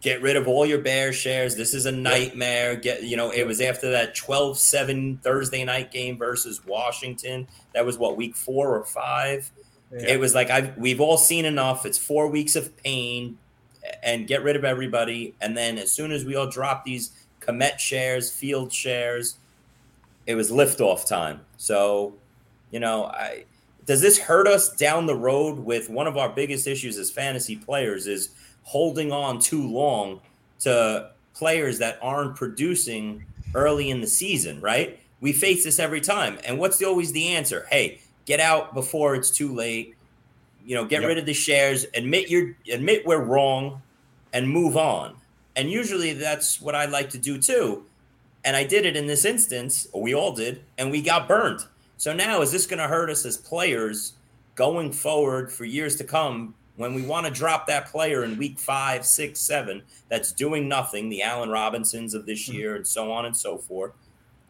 get 0.01 0.21
rid 0.21 0.35
of 0.35 0.47
all 0.47 0.65
your 0.65 0.79
bear 0.79 1.11
shares. 1.11 1.55
This 1.55 1.73
is 1.73 1.85
a 1.85 1.91
nightmare. 1.91 2.75
Get 2.75 3.03
you 3.03 3.17
know, 3.17 3.31
it 3.31 3.45
was 3.45 3.59
after 3.61 3.91
that 3.91 4.15
12-7 4.15 5.21
Thursday 5.21 5.65
night 5.65 5.91
game 5.91 6.17
versus 6.17 6.65
Washington. 6.65 7.47
That 7.73 7.85
was 7.85 7.97
what 7.97 8.17
week 8.17 8.35
4 8.35 8.75
or 8.75 8.85
5. 8.85 9.51
Yeah. 9.91 9.99
It 10.01 10.19
was 10.19 10.35
like 10.35 10.49
I 10.49 10.73
we've 10.77 11.01
all 11.01 11.17
seen 11.17 11.45
enough. 11.45 11.85
It's 11.85 11.97
4 11.97 12.27
weeks 12.27 12.55
of 12.55 12.75
pain 12.77 13.37
and 14.03 14.27
get 14.27 14.43
rid 14.43 14.55
of 14.55 14.63
everybody 14.63 15.33
and 15.41 15.57
then 15.57 15.77
as 15.77 15.91
soon 15.91 16.11
as 16.11 16.23
we 16.25 16.35
all 16.35 16.49
drop 16.49 16.85
these 16.85 17.11
Kmet 17.41 17.79
shares, 17.79 18.29
field 18.29 18.71
shares, 18.71 19.37
it 20.27 20.35
was 20.35 20.51
liftoff 20.51 21.07
time. 21.07 21.41
So, 21.57 22.13
you 22.69 22.79
know, 22.79 23.05
I 23.05 23.45
does 23.89 24.01
this 24.01 24.19
hurt 24.19 24.47
us 24.47 24.69
down 24.69 25.07
the 25.07 25.15
road 25.15 25.57
with 25.57 25.89
one 25.89 26.05
of 26.05 26.15
our 26.15 26.29
biggest 26.29 26.67
issues 26.67 26.95
as 26.99 27.09
fantasy 27.09 27.55
players 27.55 28.05
is 28.05 28.29
holding 28.61 29.11
on 29.11 29.39
too 29.39 29.67
long 29.67 30.21
to 30.59 31.09
players 31.33 31.79
that 31.79 31.97
aren't 31.99 32.35
producing 32.35 33.25
early 33.55 33.89
in 33.89 33.99
the 33.99 34.05
season, 34.05 34.61
right? 34.61 34.99
We 35.21 35.33
face 35.33 35.63
this 35.63 35.79
every 35.79 36.01
time. 36.01 36.37
And 36.45 36.59
what's 36.59 36.77
the, 36.77 36.85
always 36.85 37.11
the 37.13 37.29
answer? 37.29 37.65
Hey, 37.71 37.99
get 38.27 38.39
out 38.39 38.75
before 38.75 39.15
it's 39.15 39.31
too 39.31 39.55
late. 39.55 39.95
You 40.63 40.75
know, 40.75 40.85
get 40.85 41.01
yep. 41.01 41.07
rid 41.07 41.17
of 41.17 41.25
the 41.25 41.33
shares, 41.33 41.87
admit 41.95 42.29
you're 42.29 42.55
admit 42.71 43.07
we're 43.07 43.23
wrong 43.23 43.81
and 44.33 44.47
move 44.47 44.77
on. 44.77 45.15
And 45.55 45.71
usually 45.71 46.13
that's 46.13 46.61
what 46.61 46.75
I 46.75 46.85
like 46.85 47.09
to 47.09 47.17
do 47.17 47.39
too. 47.39 47.85
And 48.45 48.55
I 48.55 48.65
did 48.65 48.85
it 48.85 48.95
in 48.95 49.07
this 49.07 49.25
instance, 49.25 49.87
we 49.95 50.13
all 50.13 50.35
did, 50.35 50.61
and 50.77 50.91
we 50.91 51.01
got 51.01 51.27
burned. 51.27 51.61
So 51.99 52.13
now, 52.13 52.41
is 52.41 52.49
this 52.49 52.65
going 52.65 52.79
to 52.79 52.87
hurt 52.87 53.09
us 53.09 53.25
as 53.25 53.35
players 53.35 54.13
going 54.55 54.93
forward 54.93 55.51
for 55.51 55.65
years 55.65 55.97
to 55.97 56.05
come 56.05 56.55
when 56.77 56.93
we 56.93 57.01
want 57.01 57.25
to 57.25 57.31
drop 57.31 57.67
that 57.67 57.87
player 57.87 58.23
in 58.23 58.37
week 58.37 58.57
five, 58.57 59.05
six, 59.05 59.41
seven 59.41 59.83
that's 60.07 60.31
doing 60.31 60.69
nothing, 60.69 61.09
the 61.09 61.21
Allen 61.21 61.49
Robinsons 61.49 62.13
of 62.13 62.25
this 62.25 62.47
mm-hmm. 62.47 62.57
year, 62.57 62.75
and 62.77 62.87
so 62.87 63.11
on 63.11 63.25
and 63.25 63.35
so 63.35 63.57
forth, 63.57 63.91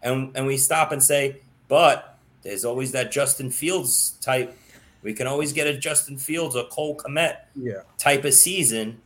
and 0.03 0.31
and 0.35 0.45
we 0.45 0.57
stop 0.57 0.91
and 0.91 1.01
say, 1.01 1.41
but 1.67 2.19
there's 2.43 2.65
always 2.65 2.91
that 2.91 3.11
Justin 3.11 3.49
Fields 3.49 4.11
type. 4.21 4.55
We 5.01 5.15
can 5.15 5.25
always 5.25 5.51
get 5.51 5.65
a 5.65 5.75
Justin 5.75 6.19
Fields 6.19 6.55
or 6.55 6.65
Cole 6.65 6.97
Kmet 6.97 7.37
yeah. 7.55 7.81
type 7.97 8.25
of 8.25 8.35
season. 8.35 9.01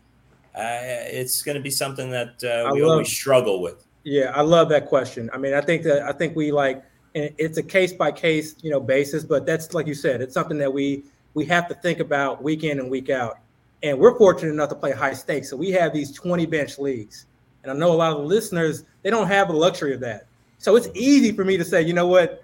Uh, 0.53 0.83
it's 1.07 1.43
going 1.43 1.55
to 1.55 1.63
be 1.63 1.69
something 1.69 2.09
that 2.09 2.43
uh, 2.43 2.71
we 2.73 2.81
love, 2.81 2.91
always 2.91 3.07
struggle 3.07 3.61
with. 3.61 3.85
Yeah, 4.03 4.33
I 4.35 4.41
love 4.41 4.67
that 4.67 4.87
question. 4.87 5.29
I 5.31 5.37
mean, 5.37 5.53
I 5.53 5.61
think 5.61 5.83
that 5.83 6.01
I 6.01 6.11
think 6.11 6.35
we 6.35 6.51
like 6.51 6.83
it's 7.13 7.57
a 7.57 7.63
case 7.63 7.93
by 7.93 8.11
case, 8.11 8.55
you 8.61 8.71
know, 8.71 8.79
basis. 8.79 9.23
But 9.23 9.45
that's 9.45 9.73
like 9.73 9.87
you 9.87 9.93
said, 9.93 10.21
it's 10.21 10.33
something 10.33 10.57
that 10.57 10.71
we 10.71 11.03
we 11.33 11.45
have 11.45 11.67
to 11.69 11.75
think 11.75 11.99
about 11.99 12.43
week 12.43 12.63
in 12.63 12.79
and 12.79 12.89
week 12.89 13.09
out. 13.09 13.39
And 13.81 13.99
we're 13.99 14.17
fortunate 14.17 14.51
enough 14.51 14.69
to 14.69 14.75
play 14.75 14.91
high 14.91 15.13
stakes, 15.13 15.49
so 15.49 15.57
we 15.57 15.71
have 15.71 15.93
these 15.93 16.11
20 16.11 16.45
bench 16.45 16.79
leagues. 16.79 17.25
And 17.63 17.71
I 17.71 17.75
know 17.75 17.91
a 17.91 17.95
lot 17.95 18.11
of 18.13 18.19
the 18.19 18.23
listeners 18.23 18.85
they 19.01 19.09
don't 19.09 19.27
have 19.27 19.47
the 19.49 19.53
luxury 19.53 19.93
of 19.93 19.99
that. 20.01 20.27
So 20.57 20.75
it's 20.75 20.87
easy 20.93 21.33
for 21.33 21.43
me 21.43 21.57
to 21.57 21.65
say, 21.65 21.81
you 21.81 21.93
know 21.93 22.07
what, 22.07 22.43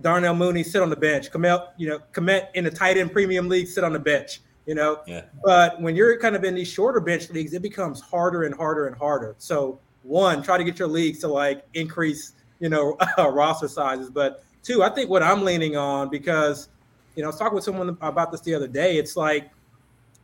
Darnell 0.00 0.34
Mooney 0.34 0.64
sit 0.64 0.82
on 0.82 0.90
the 0.90 0.96
bench. 0.96 1.30
Kmet, 1.30 1.68
you 1.76 1.88
know, 1.88 2.00
Kmet 2.12 2.48
in 2.54 2.64
the 2.64 2.70
tight 2.70 2.96
end 2.96 3.12
premium 3.12 3.48
league 3.48 3.68
sit 3.68 3.84
on 3.84 3.92
the 3.92 3.98
bench. 3.98 4.40
You 4.66 4.76
know, 4.76 5.00
yeah. 5.08 5.22
but 5.44 5.80
when 5.80 5.96
you're 5.96 6.16
kind 6.20 6.36
of 6.36 6.44
in 6.44 6.54
these 6.54 6.68
shorter 6.68 7.00
bench 7.00 7.28
leagues, 7.30 7.52
it 7.52 7.62
becomes 7.62 8.00
harder 8.00 8.44
and 8.44 8.54
harder 8.54 8.86
and 8.86 8.96
harder. 8.96 9.34
So 9.38 9.80
one, 10.04 10.40
try 10.42 10.56
to 10.56 10.62
get 10.62 10.78
your 10.78 10.86
leagues 10.86 11.18
to 11.20 11.28
like 11.28 11.66
increase 11.74 12.32
you 12.62 12.68
know, 12.70 12.96
uh, 13.18 13.28
roster 13.28 13.68
sizes. 13.68 14.08
But 14.08 14.42
two, 14.62 14.82
I 14.82 14.88
think 14.88 15.10
what 15.10 15.22
I'm 15.22 15.44
leaning 15.44 15.76
on 15.76 16.08
because, 16.08 16.70
you 17.16 17.22
know, 17.22 17.28
I 17.28 17.30
was 17.30 17.38
talking 17.38 17.56
with 17.56 17.64
someone 17.64 17.98
about 18.00 18.32
this 18.32 18.40
the 18.40 18.54
other 18.54 18.68
day. 18.68 18.96
It's 18.96 19.16
like 19.16 19.50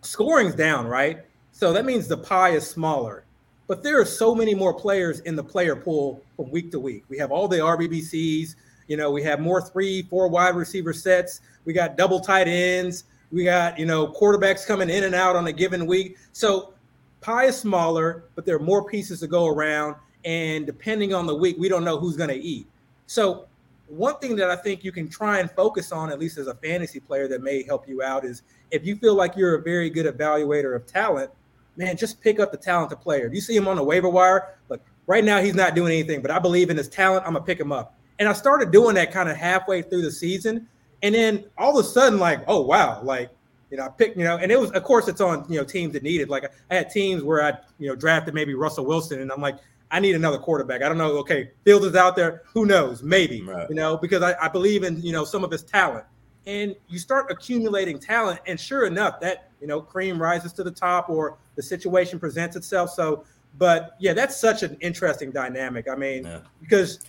scoring's 0.01 0.55
down, 0.55 0.87
right? 0.87 1.19
So 1.53 1.73
that 1.73 1.85
means 1.85 2.09
the 2.09 2.17
pie 2.17 2.51
is 2.51 2.67
smaller. 2.67 3.25
But 3.67 3.83
there 3.83 4.01
are 4.01 4.07
so 4.07 4.35
many 4.35 4.55
more 4.55 4.73
players 4.73 5.21
in 5.21 5.37
the 5.37 5.45
player 5.45 5.77
pool 5.77 6.23
from 6.37 6.51
week 6.51 6.71
to 6.71 6.81
week. 6.81 7.05
We 7.11 7.19
have 7.19 7.31
all 7.31 7.49
the 7.49 7.59
RBBCs. 7.59 8.55
You 8.87 8.97
know, 8.97 9.11
we 9.11 9.23
have 9.25 9.41
more 9.41 9.61
three, 9.61 10.03
four 10.03 10.29
wide 10.29 10.55
receiver 10.55 10.95
sets. 10.95 11.43
We 11.67 11.75
got 11.75 11.99
double 11.99 12.21
tight 12.21 12.49
ends. 12.49 13.05
We 13.31 13.45
got, 13.45 13.79
you 13.79 13.85
know, 13.85 14.07
quarterbacks 14.07 14.67
coming 14.67 14.89
in 14.89 15.05
and 15.05 15.15
out 15.15 15.37
on 15.37 15.47
a 15.49 15.53
given 15.53 15.87
week. 15.87 16.17
So 16.33 16.73
pie 17.21 17.47
is 17.47 17.59
smaller, 17.59 18.25
but 18.35 18.47
there 18.47 18.57
are 18.57 18.61
more 18.61 18.89
pieces 18.89 19.21
to 19.21 19.27
go 19.27 19.47
around 19.49 19.97
and 20.25 20.67
depending 20.67 21.15
on 21.15 21.27
the 21.27 21.35
week, 21.35 21.57
we 21.59 21.69
don't 21.69 21.85
know 21.85 21.99
who's 21.99 22.17
going 22.17 22.31
to 22.31 22.37
eat. 22.37 22.67
So, 23.07 23.47
one 23.87 24.19
thing 24.19 24.37
that 24.37 24.51
I 24.51 24.57
think 24.57 24.85
you 24.85 24.93
can 24.93 25.09
try 25.09 25.39
and 25.39 25.51
focus 25.51 25.93
on, 25.93 26.11
at 26.11 26.19
least 26.19 26.37
as 26.37 26.47
a 26.47 26.55
fantasy 26.57 27.01
player, 27.01 27.27
that 27.29 27.43
may 27.43 27.63
help 27.63 27.89
you 27.89 28.03
out 28.03 28.25
is 28.25 28.43
if 28.71 28.85
you 28.85 28.97
feel 28.97 29.15
like 29.15 29.35
you're 29.35 29.55
a 29.55 29.63
very 29.63 29.89
good 29.89 30.05
evaluator 30.05 30.77
of 30.77 30.85
talent, 30.87 31.31
man, 31.79 31.97
just 31.97 32.21
pick 32.21 32.39
up 32.39 32.53
the 32.53 32.59
talented 32.59 33.01
player. 33.01 33.27
If 33.27 33.33
you 33.33 33.41
see 33.41 33.57
him 33.57 33.67
on 33.67 33.77
the 33.77 33.85
waiver 33.85 34.11
wire, 34.11 34.59
look, 34.69 34.83
right 35.07 35.25
now 35.25 35.41
he's 35.41 35.55
not 35.55 35.75
doing 35.75 35.93
anything, 35.93 36.21
but 36.21 36.31
I 36.31 36.39
believe 36.39 36.69
in 36.69 36.77
his 36.77 36.89
talent. 36.89 37.25
I'm 37.27 37.33
gonna 37.33 37.45
pick 37.45 37.59
him 37.59 37.73
up. 37.73 37.95
And 38.19 38.29
I 38.29 38.35
started 38.35 38.73
doing 38.73 38.95
that 38.97 39.11
kind 39.11 39.31
of 39.31 39.37
halfway 39.37 39.81
through 39.81 40.03
the 40.03 40.13
season, 40.13 40.69
and 41.03 41.15
then 41.15 41.45
all 41.57 41.79
of 41.79 41.87
a 41.87 41.89
sudden, 41.89 42.19
like, 42.19 42.41
oh 42.47 42.61
wow, 42.61 43.01
like 43.03 43.31
you 43.71 43.77
know, 43.77 43.85
I 43.85 43.89
picked, 43.89 44.17
you 44.17 44.25
know, 44.25 44.37
and 44.37 44.51
it 44.51 44.59
was, 44.59 44.71
of 44.73 44.83
course, 44.83 45.09
it's 45.09 45.21
on, 45.21 45.45
you 45.49 45.59
know, 45.59 45.65
teams 45.65 45.93
that 45.93 46.03
needed. 46.03 46.29
Like 46.29 46.51
I 46.71 46.75
had 46.75 46.91
teams 46.91 47.23
where 47.23 47.43
I, 47.43 47.53
you 47.79 47.89
know, 47.89 47.95
drafted 47.95 48.35
maybe 48.35 48.55
Russell 48.55 48.87
Wilson, 48.87 49.21
and 49.21 49.31
I'm 49.31 49.41
like, 49.41 49.59
I 49.91 50.01
need 50.01 50.15
another 50.15 50.39
quarterback. 50.39 50.83
I 50.83 50.89
don't 50.89 50.99
know. 50.99 51.17
Okay, 51.19 51.51
Fields 51.65 51.87
is 51.87 51.95
out 51.95 52.17
there. 52.17 52.43
Who 52.53 52.67
knows? 52.67 53.03
Maybe 53.03 53.43
right. 53.43 53.69
you 53.69 53.75
know 53.75 53.97
because 53.97 54.23
I, 54.23 54.35
I 54.41 54.49
believe 54.49 54.83
in 54.83 55.01
you 55.03 55.13
know 55.13 55.25
some 55.25 55.45
of 55.45 55.51
his 55.51 55.63
talent. 55.63 56.05
And 56.47 56.75
you 56.89 56.99
start 56.99 57.31
accumulating 57.31 57.99
talent, 57.99 58.41
and 58.47 58.59
sure 58.59 58.87
enough, 58.87 59.21
that 59.21 59.51
you 59.61 59.67
know 59.67 59.81
cream 59.81 60.21
rises 60.21 60.53
to 60.55 60.65
the 60.65 60.71
top, 60.71 61.11
or 61.11 61.37
the 61.57 61.63
situation 61.63 62.19
presents 62.19 62.57
itself. 62.57 62.91
So, 62.91 63.25
but 63.59 63.97
yeah, 63.99 64.13
that's 64.13 64.37
such 64.37 64.63
an 64.63 64.77
interesting 64.81 65.31
dynamic. 65.31 65.89
I 65.91 65.95
mean, 65.95 66.25
yeah. 66.25 66.41
because 66.61 67.01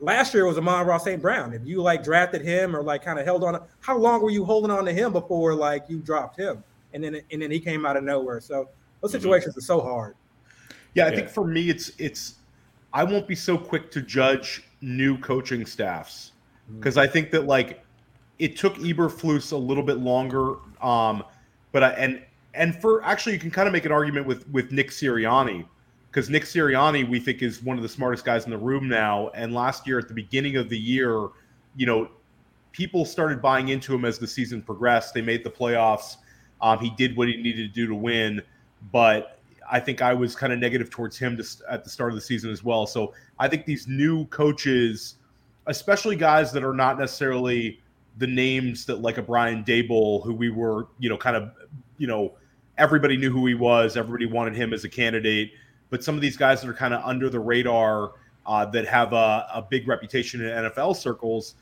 last 0.00 0.34
year 0.34 0.44
it 0.44 0.48
was 0.48 0.58
Amon-Ra 0.58 0.98
St. 0.98 1.20
Brown. 1.20 1.52
If 1.52 1.66
you 1.66 1.82
like 1.82 2.02
drafted 2.02 2.42
him 2.42 2.74
or 2.74 2.82
like 2.82 3.04
kind 3.04 3.18
of 3.18 3.24
held 3.24 3.44
on, 3.44 3.60
how 3.80 3.96
long 3.96 4.22
were 4.22 4.30
you 4.30 4.44
holding 4.44 4.70
on 4.70 4.84
to 4.84 4.92
him 4.92 5.12
before 5.12 5.54
like 5.54 5.84
you 5.88 5.98
dropped 5.98 6.38
him? 6.38 6.62
And 6.92 7.04
then 7.04 7.20
and 7.30 7.42
then 7.42 7.50
he 7.50 7.60
came 7.60 7.86
out 7.86 7.96
of 7.96 8.04
nowhere. 8.04 8.40
So 8.40 8.68
those 9.00 9.10
mm-hmm. 9.10 9.20
situations 9.20 9.54
mm-hmm. 9.54 9.58
are 9.58 9.62
so 9.62 9.80
hard. 9.80 10.16
Yeah, 10.94 11.06
I 11.06 11.10
yeah. 11.10 11.16
think 11.16 11.28
for 11.28 11.46
me, 11.46 11.68
it's 11.70 11.92
it's. 11.98 12.34
I 12.92 13.04
won't 13.04 13.28
be 13.28 13.36
so 13.36 13.56
quick 13.56 13.90
to 13.92 14.02
judge 14.02 14.64
new 14.80 15.16
coaching 15.18 15.64
staffs 15.64 16.32
because 16.78 16.96
mm. 16.96 17.02
I 17.02 17.06
think 17.06 17.30
that 17.30 17.46
like 17.46 17.84
it 18.38 18.56
took 18.56 18.74
Eberflus 18.76 19.52
a 19.52 19.56
little 19.56 19.84
bit 19.84 19.98
longer. 19.98 20.56
Um, 20.82 21.22
but 21.72 21.84
I, 21.84 21.90
and 21.90 22.22
and 22.54 22.80
for 22.80 23.02
actually, 23.04 23.34
you 23.34 23.38
can 23.38 23.50
kind 23.50 23.68
of 23.68 23.72
make 23.72 23.84
an 23.84 23.92
argument 23.92 24.26
with 24.26 24.48
with 24.48 24.72
Nick 24.72 24.90
Sirianni 24.90 25.64
because 26.10 26.28
Nick 26.28 26.44
Sirianni 26.44 27.08
we 27.08 27.20
think 27.20 27.42
is 27.42 27.62
one 27.62 27.76
of 27.76 27.82
the 27.82 27.88
smartest 27.88 28.24
guys 28.24 28.44
in 28.44 28.50
the 28.50 28.58
room 28.58 28.88
now. 28.88 29.28
And 29.28 29.54
last 29.54 29.86
year 29.86 29.98
at 29.98 30.08
the 30.08 30.14
beginning 30.14 30.56
of 30.56 30.68
the 30.68 30.78
year, 30.78 31.28
you 31.76 31.86
know, 31.86 32.08
people 32.72 33.04
started 33.04 33.40
buying 33.40 33.68
into 33.68 33.94
him 33.94 34.04
as 34.04 34.18
the 34.18 34.26
season 34.26 34.62
progressed. 34.62 35.14
They 35.14 35.22
made 35.22 35.44
the 35.44 35.50
playoffs. 35.50 36.16
Um, 36.60 36.78
he 36.78 36.90
did 36.90 37.16
what 37.16 37.28
he 37.28 37.36
needed 37.36 37.68
to 37.68 37.74
do 37.74 37.86
to 37.86 37.94
win, 37.94 38.42
but 38.92 39.39
I 39.70 39.80
think 39.80 40.02
I 40.02 40.12
was 40.12 40.34
kind 40.34 40.52
of 40.52 40.58
negative 40.58 40.90
towards 40.90 41.16
him 41.16 41.36
to, 41.36 41.44
at 41.70 41.84
the 41.84 41.90
start 41.90 42.10
of 42.10 42.16
the 42.16 42.20
season 42.20 42.50
as 42.50 42.64
well. 42.64 42.86
So 42.86 43.14
I 43.38 43.48
think 43.48 43.66
these 43.66 43.86
new 43.86 44.26
coaches, 44.26 45.16
especially 45.66 46.16
guys 46.16 46.52
that 46.52 46.64
are 46.64 46.74
not 46.74 46.98
necessarily 46.98 47.80
the 48.18 48.26
names 48.26 48.84
that 48.86 49.00
like 49.00 49.18
a 49.18 49.22
Brian 49.22 49.64
Daboll, 49.64 50.24
who 50.24 50.34
we 50.34 50.50
were, 50.50 50.88
you 50.98 51.08
know, 51.08 51.16
kind 51.16 51.36
of, 51.36 51.52
you 51.98 52.06
know, 52.06 52.34
everybody 52.78 53.16
knew 53.16 53.30
who 53.30 53.46
he 53.46 53.54
was. 53.54 53.96
Everybody 53.96 54.26
wanted 54.26 54.56
him 54.56 54.72
as 54.72 54.84
a 54.84 54.88
candidate. 54.88 55.52
But 55.90 56.02
some 56.02 56.14
of 56.14 56.20
these 56.20 56.36
guys 56.36 56.60
that 56.62 56.68
are 56.68 56.74
kind 56.74 56.94
of 56.94 57.02
under 57.04 57.28
the 57.28 57.40
radar 57.40 58.12
uh, 58.46 58.64
that 58.66 58.86
have 58.86 59.12
a, 59.12 59.46
a, 59.54 59.66
big 59.68 59.86
reputation 59.86 60.40
in 60.40 60.48
NFL 60.48 60.96
circles, 60.96 61.54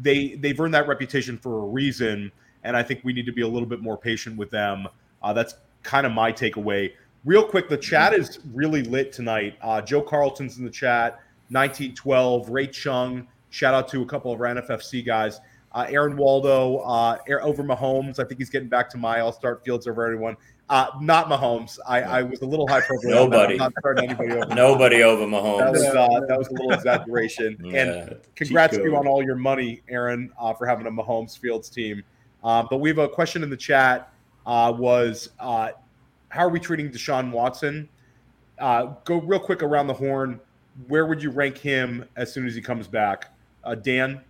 they 0.00 0.36
they've 0.36 0.58
earned 0.58 0.74
that 0.74 0.86
reputation 0.86 1.36
for 1.36 1.62
a 1.62 1.66
reason. 1.66 2.30
And 2.62 2.76
I 2.76 2.82
think 2.82 3.00
we 3.02 3.12
need 3.12 3.26
to 3.26 3.32
be 3.32 3.42
a 3.42 3.48
little 3.48 3.68
bit 3.68 3.80
more 3.80 3.98
patient 3.98 4.36
with 4.36 4.50
them. 4.50 4.86
Uh, 5.22 5.32
that's 5.32 5.54
kind 5.82 6.06
of 6.06 6.12
my 6.12 6.32
takeaway. 6.32 6.92
Real 7.24 7.44
quick, 7.44 7.68
the 7.68 7.76
chat 7.76 8.14
is 8.14 8.40
really 8.52 8.82
lit 8.82 9.12
tonight. 9.12 9.56
Uh, 9.62 9.80
Joe 9.80 10.02
Carlton's 10.02 10.58
in 10.58 10.64
the 10.64 10.70
chat. 10.70 11.20
1912. 11.50 12.48
Ray 12.48 12.66
Chung. 12.66 13.26
Shout 13.50 13.74
out 13.74 13.88
to 13.88 14.02
a 14.02 14.06
couple 14.06 14.32
of 14.32 14.40
our 14.40 14.46
NFFC 14.46 15.04
guys. 15.04 15.40
Uh, 15.72 15.86
Aaron 15.88 16.16
Waldo 16.16 16.78
uh, 16.78 17.18
over 17.42 17.62
Mahomes. 17.62 18.18
I 18.18 18.24
think 18.24 18.38
he's 18.38 18.50
getting 18.50 18.68
back 18.68 18.90
to 18.90 18.98
my 18.98 19.20
all 19.20 19.32
start 19.32 19.64
fields 19.64 19.86
over 19.86 20.04
everyone. 20.04 20.36
Uh, 20.68 20.86
not 21.00 21.28
Mahomes. 21.28 21.78
I, 21.86 22.02
I 22.02 22.22
was 22.22 22.40
a 22.40 22.46
little 22.46 22.66
hyperbole. 22.66 23.12
Nobody. 23.12 23.56
not 23.56 23.72
starting 23.78 24.04
anybody 24.08 24.32
over. 24.32 24.54
Nobody 24.54 24.96
Mahomes. 24.96 25.04
over 25.04 25.26
Mahomes. 25.26 25.58
That 25.58 25.72
was, 25.72 25.84
uh, 25.84 26.20
that 26.28 26.38
was 26.38 26.48
a 26.48 26.52
little 26.52 26.72
exaggeration. 26.72 27.58
yeah. 27.64 27.82
And 27.82 28.16
congrats 28.34 28.76
to 28.76 28.82
you 28.82 28.96
on 28.96 29.06
all 29.06 29.22
your 29.22 29.36
money, 29.36 29.82
Aaron, 29.88 30.32
uh, 30.38 30.54
for 30.54 30.66
having 30.66 30.86
a 30.86 30.90
Mahomes 30.90 31.38
Fields 31.38 31.68
team. 31.68 32.02
Uh, 32.42 32.64
but 32.68 32.78
we 32.78 32.88
have 32.88 32.98
a 32.98 33.08
question 33.08 33.42
in 33.42 33.50
the 33.50 33.56
chat. 33.56 34.12
Uh, 34.44 34.74
was 34.76 35.30
uh, 35.38 35.70
how 36.32 36.46
are 36.46 36.48
we 36.48 36.58
treating 36.58 36.90
Deshaun 36.90 37.30
Watson? 37.30 37.90
Uh, 38.58 38.94
go 39.04 39.20
real 39.20 39.38
quick 39.38 39.62
around 39.62 39.86
the 39.86 39.94
horn. 39.94 40.40
Where 40.88 41.04
would 41.04 41.22
you 41.22 41.30
rank 41.30 41.58
him 41.58 42.08
as 42.16 42.32
soon 42.32 42.46
as 42.46 42.54
he 42.54 42.62
comes 42.62 42.88
back? 42.88 43.34
Uh, 43.62 43.74
Dan? 43.74 44.22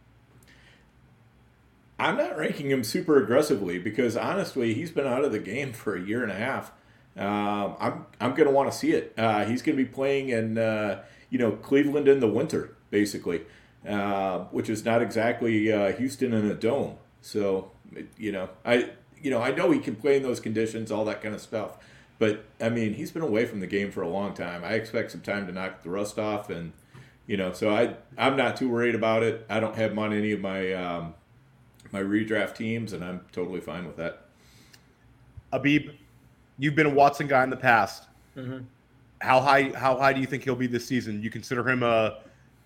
I'm 2.01 2.17
not 2.17 2.37
ranking 2.37 2.73
him 2.73 2.83
super 2.83 3.23
aggressively 3.23 3.79
because 3.79 4.17
honestly, 4.17 4.75
he's 4.75 4.91
been 4.91 5.07
out 5.07 5.25
of 5.25 5.31
the 5.31 5.39
game 5.39 5.73
for 5.73 5.95
a 5.95 6.01
year 6.01 6.25
and 6.25 6.33
a 6.33 6.35
half. 6.35 6.73
Um, 7.17 7.77
I'm 7.79 8.07
I'm 8.21 8.35
going 8.35 8.49
to 8.49 8.51
want 8.51 8.73
to 8.73 8.77
see 8.77 8.93
it. 8.93 9.15
Uh, 9.17 9.45
he's 9.45 9.63
going 9.63 9.79
to 9.79 9.85
be 9.85 9.89
playing 9.89 10.31
in 10.31 10.59
uh, 10.59 11.05
you 11.31 11.39
know 11.39 11.53
Cleveland 11.53 12.09
in 12.09 12.19
the 12.19 12.27
winter, 12.27 12.75
basically, 12.91 13.43
uh, 13.89 14.41
which 14.51 14.69
is 14.69 14.85
not 14.85 15.03
exactly 15.03 15.71
uh, 15.71 15.93
Houston 15.93 16.33
in 16.33 16.51
a 16.51 16.55
dome. 16.55 16.97
So 17.21 17.71
you 18.17 18.33
know, 18.33 18.49
I 18.65 18.91
you 19.21 19.31
know 19.31 19.41
I 19.41 19.53
know 19.53 19.71
he 19.71 19.79
can 19.79 19.95
play 19.95 20.17
in 20.17 20.25
those 20.25 20.41
conditions, 20.41 20.91
all 20.91 21.05
that 21.05 21.23
kind 21.23 21.37
of 21.37 21.41
stuff. 21.41 21.79
But 22.23 22.45
I 22.61 22.69
mean, 22.69 22.95
he's 22.95 23.11
been 23.11 23.23
away 23.23 23.47
from 23.47 23.59
the 23.59 23.67
game 23.67 23.91
for 23.91 24.03
a 24.03 24.09
long 24.09 24.33
time. 24.33 24.63
I 24.63 24.75
expect 24.75 25.11
some 25.11 25.23
time 25.23 25.45
to 25.49 25.53
knock 25.53 25.83
the 25.83 25.91
rust 25.91 26.21
off, 26.21 26.51
and 26.51 26.73
you 27.27 27.37
know, 27.37 27.53
so 27.53 27.75
I 27.75 27.97
I'm 28.17 28.37
not 28.37 28.57
too 28.57 28.69
worried 28.69 28.95
about 28.95 29.25
it. 29.25 29.45
I 29.51 29.59
don't 29.59 29.75
have 29.75 29.91
him 29.91 29.99
on 29.99 30.13
any 30.13 30.31
of 30.31 30.41
my 30.41 30.73
um, 30.73 31.15
my 31.91 32.01
redraft 32.01 32.55
teams, 32.55 32.93
and 32.93 33.03
I'm 33.03 33.23
totally 33.33 33.61
fine 33.61 33.89
with 33.89 33.97
that. 33.97 34.27
Abib, 35.53 35.97
you've 36.61 36.77
been 36.77 36.87
a 36.87 36.95
Watson 36.95 37.27
guy 37.27 37.43
in 37.43 37.51
the 37.51 37.57
past. 37.57 38.05
Mm-hmm. 38.37 38.67
How 39.21 39.41
high 39.41 39.73
how 39.77 39.97
high 39.99 40.13
do 40.13 40.21
you 40.21 40.27
think 40.29 40.45
he'll 40.45 40.55
be 40.55 40.69
this 40.69 40.87
season? 40.87 41.21
You 41.25 41.29
consider 41.29 41.69
him 41.69 41.83
a 41.83 42.21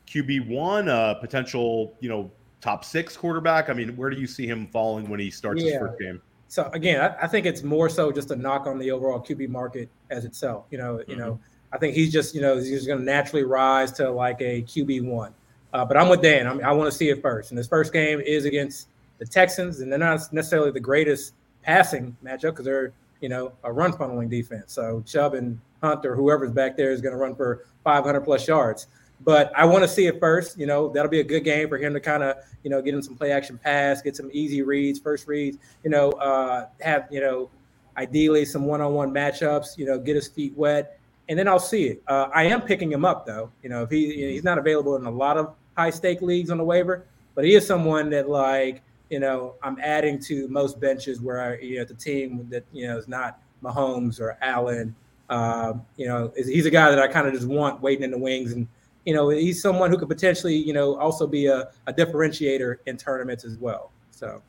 QB 0.07 0.51
one, 0.51 0.89
a 0.89 1.17
potential 1.19 1.95
you 2.01 2.11
know 2.11 2.31
top 2.61 2.85
six 2.85 3.17
quarterback? 3.17 3.71
I 3.71 3.73
mean, 3.73 3.97
where 3.97 4.11
do 4.11 4.21
you 4.21 4.27
see 4.27 4.47
him 4.47 4.67
falling 4.67 5.09
when 5.09 5.19
he 5.19 5.31
starts 5.31 5.63
yeah. 5.63 5.71
his 5.71 5.79
first 5.79 5.99
game? 5.99 6.21
So 6.49 6.71
again, 6.73 7.01
I, 7.01 7.25
I, 7.25 7.27
think 7.27 7.47
it's 7.47 7.63
more 7.63 7.89
so 7.89 8.13
just 8.13 8.31
a 8.31 8.37
knock 8.37 8.67
on 8.67 8.79
the 8.79 8.91
overall 8.91 9.21
QB 9.21 9.49
market 9.49 9.89
as 10.11 10.25
itself. 10.25 10.67
You 10.71 10.79
know, 10.79 10.95
mm-hmm. 10.97 11.11
you 11.11 11.17
know, 11.17 11.41
I 11.73 11.79
think 11.79 11.95
he's 11.95 12.13
just 12.13 12.35
you 12.35 12.41
know 12.41 12.57
he's 12.57 12.87
going 12.87 12.99
to 12.99 13.05
naturally 13.05 13.45
rise 13.45 13.93
to 13.93 14.11
like 14.11 14.41
a 14.41 14.63
QB 14.63 15.05
one. 15.05 15.35
Uh, 15.73 15.85
but 15.85 15.97
I'm 15.97 16.09
with 16.09 16.23
Dan. 16.23 16.47
I'm, 16.47 16.65
i 16.65 16.73
want 16.73 16.91
to 16.91 16.97
see 16.97 17.11
it 17.11 17.21
first. 17.21 17.51
And 17.51 17.59
this 17.59 17.67
first 17.67 17.93
game 17.93 18.21
is 18.21 18.45
against 18.45 18.89
the 19.19 19.27
Texans, 19.27 19.81
and 19.81 19.91
they're 19.91 19.99
not 19.99 20.33
necessarily 20.33 20.71
the 20.71 20.81
greatest 20.81 21.35
passing 21.63 22.17
matchup 22.25 22.53
because 22.53 22.65
they're 22.65 22.93
you 23.21 23.29
know 23.29 23.53
a 23.65 23.73
run 23.73 23.93
funneling 23.93 24.31
defense. 24.31 24.73
So 24.73 25.03
Chubb 25.07 25.35
and 25.35 25.61
Hunt 25.83 26.07
or 26.07 26.15
whoever's 26.15 26.53
back 26.53 26.77
there 26.77 26.93
is 26.93 27.01
going 27.01 27.13
to 27.13 27.19
run 27.19 27.35
for 27.35 27.67
500 27.85 28.21
plus 28.23 28.47
yards. 28.49 28.87
But 29.21 29.51
I 29.57 29.65
want 29.65 29.83
to 29.83 29.89
see 29.89 30.07
it 30.07 30.21
first. 30.21 30.59
You 30.59 30.67
know, 30.67 30.89
that'll 30.89 31.11
be 31.11 31.21
a 31.21 31.25
good 31.25 31.45
game 31.45 31.69
for 31.69 31.79
him 31.79 31.95
to 31.95 32.01
kind 32.01 32.23
of, 32.23 32.37
you 32.63 32.71
know, 32.71 32.83
get 32.83 32.95
him 32.95 33.03
some 33.03 33.17
play 33.17 33.33
action 33.33 33.59
pass, 33.59 34.03
get 34.03 34.17
some 34.17 34.31
easy 34.33 34.63
reads, 34.63 34.99
first 34.99 35.27
reads, 35.27 35.59
you 35.85 35.91
know, 35.91 36.11
uh, 36.13 36.69
have, 36.81 37.09
you 37.11 37.21
know, 37.21 37.51
ideally 37.97 38.45
some 38.45 38.67
one 38.67 38.81
on 38.81 38.93
one 38.93 39.11
matchups, 39.11 39.79
you 39.79 39.87
know, 39.87 39.99
get 39.99 40.15
his 40.15 40.29
feet 40.29 40.55
wet. 40.57 40.99
And 41.29 41.39
then 41.39 41.49
I'll 41.49 41.59
see 41.59 41.87
it. 41.87 42.03
Uh, 42.07 42.29
I 42.33 42.45
am 42.45 42.61
picking 42.61 42.93
him 42.93 43.05
up 43.05 43.27
though. 43.27 43.51
You 43.63 43.71
know, 43.71 43.83
if 43.83 43.91
he 43.91 44.33
he's 44.33 44.45
not 44.45 44.59
available 44.59 44.97
in 44.97 45.07
a 45.07 45.11
lot 45.11 45.37
of 45.37 45.55
high 45.77 45.91
stake 45.91 46.23
leagues 46.23 46.51
on 46.51 46.59
the 46.59 46.65
waiver, 46.65 47.05
but 47.35 47.45
he 47.45 47.55
is 47.55 47.67
someone 47.67 48.11
that 48.11 48.29
like, 48.29 48.83
you 49.11 49.21
know, 49.21 49.55
I'm 49.63 49.79
adding 49.81 50.19
to 50.25 50.49
most 50.49 50.79
benches 50.79 51.21
where 51.21 51.41
I, 51.41 51.59
you 51.59 51.79
know, 51.79 51.85
the 51.85 51.95
team 51.95 52.47
that, 52.51 52.65
you 52.73 52.87
know, 52.87 52.97
is 52.97 53.09
not 53.09 53.41
Mahomes 53.63 54.21
or 54.21 54.39
Allen. 54.41 54.95
Uh, 55.29 55.75
you 55.97 56.07
know, 56.07 56.33
he's 56.37 56.67
a 56.67 56.71
guy 56.71 56.91
that 56.91 56.99
I 56.99 57.09
kind 57.09 57.27
of 57.27 57.35
just 57.35 57.47
want 57.47 57.81
waiting 57.81 58.05
in 58.05 58.11
the 58.11 58.19
wings 58.19 58.53
and 58.53 58.69
you 59.07 59.15
know, 59.15 59.29
he's 59.31 59.63
someone 59.63 59.91
who 59.91 59.97
could 59.97 60.09
potentially, 60.09 60.57
you 60.57 60.73
know, 60.73 60.97
also 60.97 61.27
be 61.27 61.47
a, 61.47 61.71
a 61.87 61.93
differentiator 61.93 62.79
in 62.87 62.97
tournaments 62.97 63.45
as 63.45 63.57
well. 63.57 63.93
So, 64.11 64.43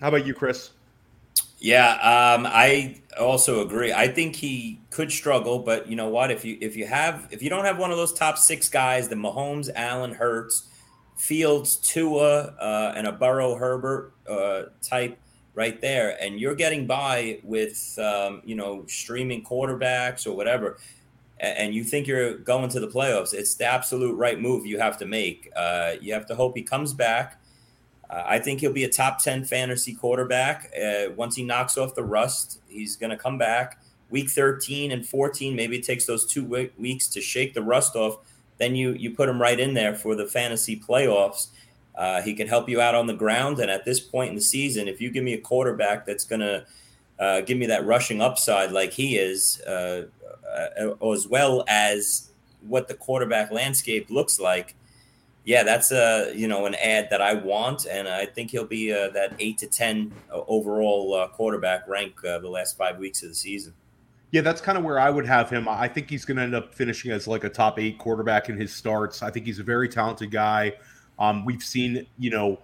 how 0.00 0.08
about 0.08 0.26
you, 0.26 0.34
Chris? 0.34 0.70
Yeah, 1.60 1.92
um, 1.92 2.46
I 2.46 3.00
also 3.18 3.64
agree. 3.64 3.92
I 3.92 4.08
think 4.08 4.34
he 4.34 4.80
could 4.90 5.12
struggle, 5.12 5.60
but 5.60 5.88
you 5.88 5.94
know 5.94 6.08
what? 6.08 6.30
If 6.30 6.44
you 6.44 6.58
if 6.60 6.74
you 6.74 6.86
have 6.86 7.28
if 7.30 7.42
you 7.42 7.50
don't 7.50 7.64
have 7.64 7.78
one 7.78 7.90
of 7.90 7.98
those 7.98 8.12
top 8.12 8.36
six 8.36 8.68
guys, 8.68 9.08
the 9.08 9.14
Mahomes, 9.14 9.70
Allen, 9.76 10.12
Hurts, 10.12 10.68
Fields, 11.16 11.76
Tua, 11.76 12.54
uh, 12.58 12.94
and 12.96 13.06
a 13.06 13.12
Burrow 13.12 13.54
Herbert 13.54 14.14
uh, 14.28 14.62
type 14.82 15.18
right 15.54 15.80
there, 15.82 16.16
and 16.20 16.40
you're 16.40 16.54
getting 16.54 16.86
by 16.86 17.40
with 17.44 17.96
um, 17.98 18.40
you 18.44 18.56
know 18.56 18.86
streaming 18.86 19.44
quarterbacks 19.44 20.26
or 20.26 20.34
whatever 20.34 20.78
and 21.40 21.74
you 21.74 21.84
think 21.84 22.06
you're 22.06 22.36
going 22.38 22.68
to 22.68 22.80
the 22.80 22.88
playoffs, 22.88 23.32
it's 23.32 23.54
the 23.54 23.64
absolute 23.64 24.14
right 24.16 24.38
move 24.38 24.66
you 24.66 24.78
have 24.78 24.98
to 24.98 25.06
make. 25.06 25.50
Uh, 25.56 25.92
you 26.00 26.12
have 26.12 26.26
to 26.26 26.34
hope 26.34 26.56
he 26.56 26.62
comes 26.62 26.92
back. 26.92 27.40
Uh, 28.10 28.22
I 28.26 28.38
think 28.38 28.60
he'll 28.60 28.72
be 28.72 28.84
a 28.84 28.90
top 28.90 29.18
10 29.22 29.44
fantasy 29.44 29.94
quarterback. 29.94 30.70
Uh, 30.76 31.12
once 31.16 31.36
he 31.36 31.42
knocks 31.42 31.78
off 31.78 31.94
the 31.94 32.04
rust, 32.04 32.60
he's 32.68 32.96
going 32.96 33.10
to 33.10 33.16
come 33.16 33.38
back. 33.38 33.80
Week 34.10 34.28
13 34.28 34.92
and 34.92 35.06
14, 35.06 35.54
maybe 35.54 35.78
it 35.78 35.84
takes 35.84 36.04
those 36.04 36.26
two 36.26 36.70
weeks 36.76 37.06
to 37.08 37.20
shake 37.20 37.54
the 37.54 37.62
rust 37.62 37.96
off. 37.96 38.18
Then 38.58 38.74
you, 38.74 38.92
you 38.92 39.12
put 39.12 39.28
him 39.28 39.40
right 39.40 39.58
in 39.58 39.72
there 39.72 39.94
for 39.94 40.14
the 40.14 40.26
fantasy 40.26 40.78
playoffs. 40.78 41.48
Uh, 41.96 42.20
he 42.20 42.34
can 42.34 42.48
help 42.48 42.68
you 42.68 42.80
out 42.80 42.94
on 42.94 43.06
the 43.06 43.14
ground. 43.14 43.60
And 43.60 43.70
at 43.70 43.84
this 43.84 44.00
point 44.00 44.30
in 44.30 44.34
the 44.34 44.42
season, 44.42 44.88
if 44.88 45.00
you 45.00 45.10
give 45.10 45.24
me 45.24 45.32
a 45.32 45.40
quarterback 45.40 46.04
that's 46.04 46.24
going 46.24 46.40
to 46.40 46.66
uh, 47.18 47.42
give 47.42 47.56
me 47.56 47.66
that 47.66 47.86
rushing 47.86 48.20
upside 48.20 48.72
like 48.72 48.92
he 48.92 49.16
is, 49.16 49.60
uh, 50.50 51.10
as 51.12 51.28
well 51.28 51.64
as 51.68 52.30
what 52.66 52.88
the 52.88 52.94
quarterback 52.94 53.50
landscape 53.50 54.10
looks 54.10 54.38
like, 54.38 54.74
yeah, 55.44 55.62
that's 55.62 55.90
a 55.90 56.32
you 56.34 56.48
know 56.48 56.66
an 56.66 56.74
ad 56.74 57.08
that 57.10 57.22
I 57.22 57.34
want, 57.34 57.86
and 57.86 58.06
I 58.06 58.26
think 58.26 58.50
he'll 58.50 58.66
be 58.66 58.92
uh, 58.92 59.10
that 59.10 59.34
eight 59.38 59.58
to 59.58 59.66
ten 59.66 60.12
uh, 60.32 60.42
overall 60.46 61.14
uh, 61.14 61.28
quarterback 61.28 61.88
rank 61.88 62.22
uh, 62.24 62.38
the 62.38 62.48
last 62.48 62.76
five 62.76 62.98
weeks 62.98 63.22
of 63.22 63.30
the 63.30 63.34
season. 63.34 63.72
Yeah, 64.32 64.42
that's 64.42 64.60
kind 64.60 64.78
of 64.78 64.84
where 64.84 65.00
I 65.00 65.10
would 65.10 65.26
have 65.26 65.50
him. 65.50 65.66
I 65.66 65.88
think 65.88 66.08
he's 66.08 66.24
going 66.24 66.36
to 66.36 66.42
end 66.42 66.54
up 66.54 66.72
finishing 66.72 67.10
as 67.10 67.26
like 67.26 67.42
a 67.42 67.48
top 67.48 67.80
eight 67.80 67.98
quarterback 67.98 68.48
in 68.48 68.56
his 68.56 68.72
starts. 68.72 69.22
I 69.22 69.30
think 69.30 69.44
he's 69.44 69.58
a 69.58 69.64
very 69.64 69.88
talented 69.88 70.30
guy. 70.30 70.74
Um, 71.18 71.44
we've 71.44 71.62
seen, 71.62 72.06
you 72.16 72.30
know, 72.30 72.60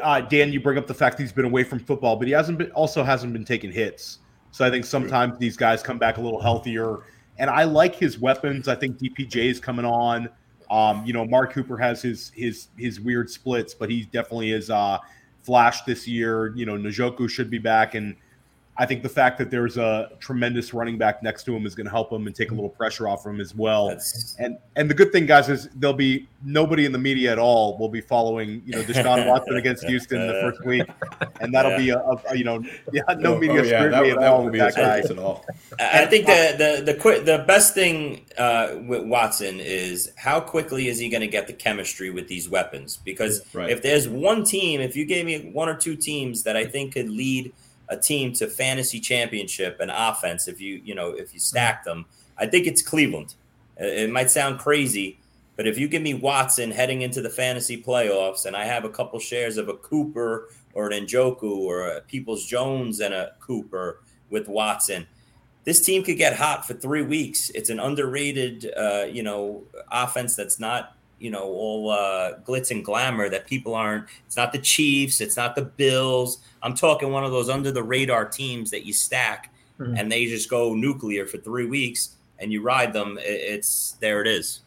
uh, 0.00 0.20
Dan, 0.20 0.52
you 0.52 0.60
bring 0.60 0.78
up 0.78 0.86
the 0.86 0.94
fact 0.94 1.18
he's 1.18 1.32
been 1.32 1.44
away 1.44 1.64
from 1.64 1.80
football, 1.80 2.16
but 2.16 2.28
he 2.28 2.32
hasn't 2.32 2.58
been 2.58 2.70
also 2.72 3.02
hasn't 3.02 3.32
been 3.32 3.44
taking 3.44 3.72
hits. 3.72 4.18
So 4.56 4.64
I 4.64 4.70
think 4.70 4.86
sometimes 4.86 5.36
these 5.36 5.54
guys 5.54 5.82
come 5.82 5.98
back 5.98 6.16
a 6.16 6.20
little 6.22 6.40
healthier. 6.40 7.00
And 7.38 7.50
I 7.50 7.64
like 7.64 7.94
his 7.94 8.18
weapons. 8.18 8.68
I 8.68 8.74
think 8.74 8.96
DPJ 8.96 9.50
is 9.50 9.60
coming 9.60 9.84
on. 9.84 10.30
Um, 10.70 11.04
you 11.04 11.12
know, 11.12 11.26
Mark 11.26 11.52
Cooper 11.52 11.76
has 11.76 12.00
his 12.00 12.32
his 12.34 12.68
his 12.78 12.98
weird 12.98 13.28
splits, 13.28 13.74
but 13.74 13.90
he 13.90 14.04
definitely 14.04 14.52
is 14.52 14.70
uh 14.70 14.96
flashed 15.42 15.84
this 15.84 16.08
year. 16.08 16.54
You 16.56 16.64
know, 16.64 16.72
Njoku 16.72 17.28
should 17.28 17.50
be 17.50 17.58
back 17.58 17.94
and 17.94 18.16
I 18.78 18.84
think 18.84 19.02
the 19.02 19.08
fact 19.08 19.38
that 19.38 19.50
there's 19.50 19.78
a 19.78 20.10
tremendous 20.20 20.74
running 20.74 20.98
back 20.98 21.22
next 21.22 21.44
to 21.44 21.56
him 21.56 21.64
is 21.64 21.74
going 21.74 21.86
to 21.86 21.90
help 21.90 22.12
him 22.12 22.26
and 22.26 22.36
take 22.36 22.50
a 22.50 22.54
little 22.54 22.68
pressure 22.68 23.08
off 23.08 23.24
him 23.24 23.40
as 23.40 23.54
well. 23.54 23.88
That's... 23.88 24.36
And 24.38 24.58
and 24.76 24.90
the 24.90 24.94
good 24.94 25.12
thing, 25.12 25.24
guys, 25.24 25.48
is 25.48 25.68
there'll 25.76 25.94
be 25.94 26.28
nobody 26.44 26.84
in 26.84 26.92
the 26.92 26.98
media 26.98 27.32
at 27.32 27.38
all 27.38 27.78
will 27.78 27.88
be 27.88 28.02
following 28.02 28.62
you 28.66 28.72
know 28.72 28.82
Deshaun 28.82 29.26
Watson 29.30 29.56
against 29.56 29.84
Houston 29.84 30.26
the 30.26 30.34
first 30.34 30.64
week, 30.66 30.86
and 31.40 31.54
that'll 31.54 31.72
yeah. 31.72 31.78
be 31.78 31.90
a, 31.90 31.98
a, 31.98 32.36
you 32.36 32.44
know 32.44 32.62
yeah 32.92 33.02
no 33.18 33.36
oh, 33.36 33.38
media 33.38 33.60
oh, 33.60 33.64
yeah, 33.64 33.78
scrutiny 33.80 34.10
that, 34.10 34.22
at 34.22 34.28
all 34.28 34.44
with 34.44 34.54
that 34.54 34.74
guy 34.74 34.98
at 34.98 35.18
all. 35.18 35.44
I 35.78 36.04
think 36.04 36.26
the 36.26 36.82
the 36.84 36.92
the 36.92 37.22
the 37.24 37.44
best 37.46 37.72
thing 37.72 38.26
uh, 38.36 38.76
with 38.86 39.04
Watson 39.04 39.58
is 39.58 40.12
how 40.16 40.38
quickly 40.40 40.88
is 40.88 40.98
he 40.98 41.08
going 41.08 41.22
to 41.22 41.26
get 41.26 41.46
the 41.46 41.54
chemistry 41.54 42.10
with 42.10 42.28
these 42.28 42.48
weapons? 42.48 42.98
Because 42.98 43.42
right. 43.54 43.70
if 43.70 43.80
there's 43.80 44.06
one 44.06 44.44
team, 44.44 44.82
if 44.82 44.96
you 44.96 45.06
gave 45.06 45.24
me 45.24 45.50
one 45.50 45.70
or 45.70 45.76
two 45.76 45.96
teams 45.96 46.42
that 46.42 46.56
I 46.56 46.66
think 46.66 46.92
could 46.92 47.08
lead– 47.08 47.52
a 47.88 47.96
team 47.96 48.32
to 48.32 48.46
fantasy 48.46 49.00
championship 49.00 49.78
and 49.80 49.90
offense 49.90 50.48
if 50.48 50.60
you 50.60 50.80
you 50.84 50.94
know 50.94 51.10
if 51.10 51.32
you 51.32 51.40
stack 51.40 51.84
them 51.84 52.04
i 52.38 52.46
think 52.46 52.66
it's 52.66 52.82
cleveland 52.82 53.34
it 53.78 54.10
might 54.10 54.30
sound 54.30 54.58
crazy 54.58 55.18
but 55.56 55.66
if 55.66 55.78
you 55.78 55.88
give 55.88 56.02
me 56.02 56.14
watson 56.14 56.70
heading 56.70 57.02
into 57.02 57.20
the 57.22 57.30
fantasy 57.30 57.80
playoffs 57.82 58.46
and 58.46 58.56
i 58.56 58.64
have 58.64 58.84
a 58.84 58.90
couple 58.90 59.18
shares 59.18 59.56
of 59.56 59.68
a 59.68 59.74
cooper 59.74 60.48
or 60.76 60.90
an 60.90 61.06
Njoku 61.06 61.56
or 61.56 61.88
a 61.88 62.00
Peoples 62.02 62.44
Jones 62.44 63.00
and 63.00 63.14
a 63.14 63.32
Cooper 63.40 64.02
with 64.28 64.46
Watson. 64.46 65.06
This 65.64 65.80
team 65.80 66.04
could 66.04 66.18
get 66.18 66.36
hot 66.36 66.66
for 66.66 66.74
three 66.74 67.02
weeks. 67.02 67.50
It's 67.50 67.70
an 67.70 67.80
underrated, 67.80 68.70
uh, 68.76 69.06
you 69.10 69.22
know, 69.22 69.64
offense 69.90 70.36
that's 70.36 70.60
not 70.60 70.95
you 71.18 71.30
know 71.30 71.44
all 71.44 71.90
uh, 71.90 72.34
glitz 72.46 72.70
and 72.70 72.84
glamour 72.84 73.28
that 73.28 73.46
people 73.46 73.74
aren't 73.74 74.06
it's 74.26 74.36
not 74.36 74.52
the 74.52 74.58
chiefs 74.58 75.20
it's 75.20 75.36
not 75.36 75.54
the 75.54 75.62
bills 75.62 76.38
i'm 76.62 76.74
talking 76.74 77.10
one 77.10 77.24
of 77.24 77.30
those 77.30 77.48
under 77.48 77.70
the 77.70 77.82
radar 77.82 78.24
teams 78.24 78.70
that 78.70 78.84
you 78.84 78.92
stack 78.92 79.52
mm-hmm. 79.78 79.96
and 79.96 80.10
they 80.10 80.26
just 80.26 80.50
go 80.50 80.74
nuclear 80.74 81.26
for 81.26 81.38
three 81.38 81.66
weeks 81.66 82.16
and 82.38 82.52
you 82.52 82.62
ride 82.62 82.92
them 82.92 83.18
it's 83.20 83.96
there 84.00 84.20
it 84.20 84.26
is 84.26 84.60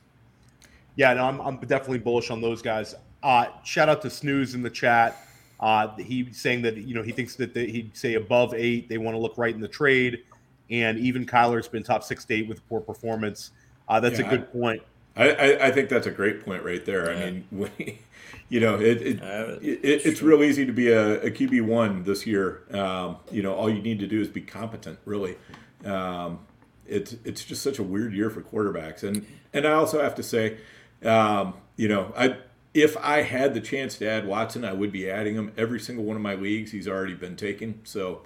yeah 0.95 1.13
no 1.13 1.25
i'm, 1.25 1.39
I'm 1.39 1.57
definitely 1.57 1.99
bullish 1.99 2.31
on 2.31 2.41
those 2.41 2.61
guys 2.61 2.95
uh, 3.21 3.47
shout 3.65 3.89
out 3.89 4.01
to 4.03 4.09
snooze 4.09 4.55
in 4.55 4.61
the 4.61 4.69
chat 4.69 5.17
uh, 5.59 5.93
he's 5.97 6.39
saying 6.39 6.61
that 6.61 6.77
you 6.77 6.95
know 6.95 7.03
he 7.03 7.11
thinks 7.11 7.35
that 7.35 7.55
he'd 7.55 7.95
say 7.95 8.13
above 8.13 8.53
eight. 8.53 8.87
They 8.87 8.97
want 8.97 9.15
to 9.15 9.19
look 9.19 9.37
right 9.37 9.53
in 9.53 9.59
the 9.59 9.67
trade, 9.67 10.23
and 10.69 10.97
even 10.97 11.25
Kyler's 11.25 11.67
been 11.67 11.83
top 11.83 12.03
six 12.03 12.23
to 12.25 12.33
eight 12.33 12.47
with 12.47 12.67
poor 12.69 12.79
performance. 12.79 13.51
Uh, 13.87 13.99
that's 13.99 14.19
yeah, 14.19 14.27
a 14.27 14.29
good 14.29 14.41
I, 14.41 14.57
point. 14.57 14.83
I, 15.16 15.68
I, 15.68 15.72
think 15.72 15.89
that's 15.89 16.07
a 16.07 16.12
great 16.12 16.45
point 16.45 16.64
right 16.64 16.84
there. 16.86 17.12
Yeah. 17.12 17.20
I 17.20 17.32
mean, 17.32 17.45
we, 17.51 17.99
you 18.47 18.60
know, 18.60 18.80
it, 18.80 19.01
it, 19.01 19.22
uh, 19.22 19.57
it 19.62 20.05
it's 20.05 20.22
real 20.22 20.43
easy 20.43 20.66
to 20.66 20.72
be 20.72 20.89
a, 20.89 21.22
a 21.22 21.32
QB 21.32 21.62
one 21.66 22.03
this 22.03 22.26
year. 22.26 22.64
Um, 22.72 23.18
you 23.32 23.43
know, 23.43 23.53
all 23.53 23.70
you 23.70 23.82
need 23.82 23.99
to 23.99 24.07
do 24.07 24.22
is 24.22 24.28
be 24.28 24.41
competent. 24.41 24.99
Really, 25.05 25.38
um, 25.86 26.39
it's 26.88 27.16
it's 27.24 27.43
just 27.43 27.62
such 27.62 27.80
a 27.80 27.84
weird 27.84 28.14
year 28.14 28.30
for 28.30 28.41
quarterbacks, 28.41 29.03
and 29.03 29.26
and 29.53 29.68
I 29.68 29.74
also 29.74 30.01
have 30.01 30.16
to 30.16 30.24
say, 30.24 30.57
um, 31.03 31.55
you 31.76 31.88
know, 31.88 32.14
I 32.16 32.38
if 32.74 32.95
I 32.97 33.24
had 33.24 33.53
the 33.53 33.62
chance 33.62 33.97
to 33.97 34.10
add 34.10 34.28
Watson, 34.28 34.64
I 34.64 34.74
would 34.74 34.91
be 34.91 35.10
adding 35.10 35.36
him. 35.36 35.51
Every 35.57 35.80
single 35.80 36.05
one 36.05 36.16
of 36.16 36.22
my 36.22 36.36
leagues, 36.36 36.72
he's 36.72 36.88
already 36.88 37.16
been 37.16 37.36
taken, 37.36 37.82
so 37.84 38.24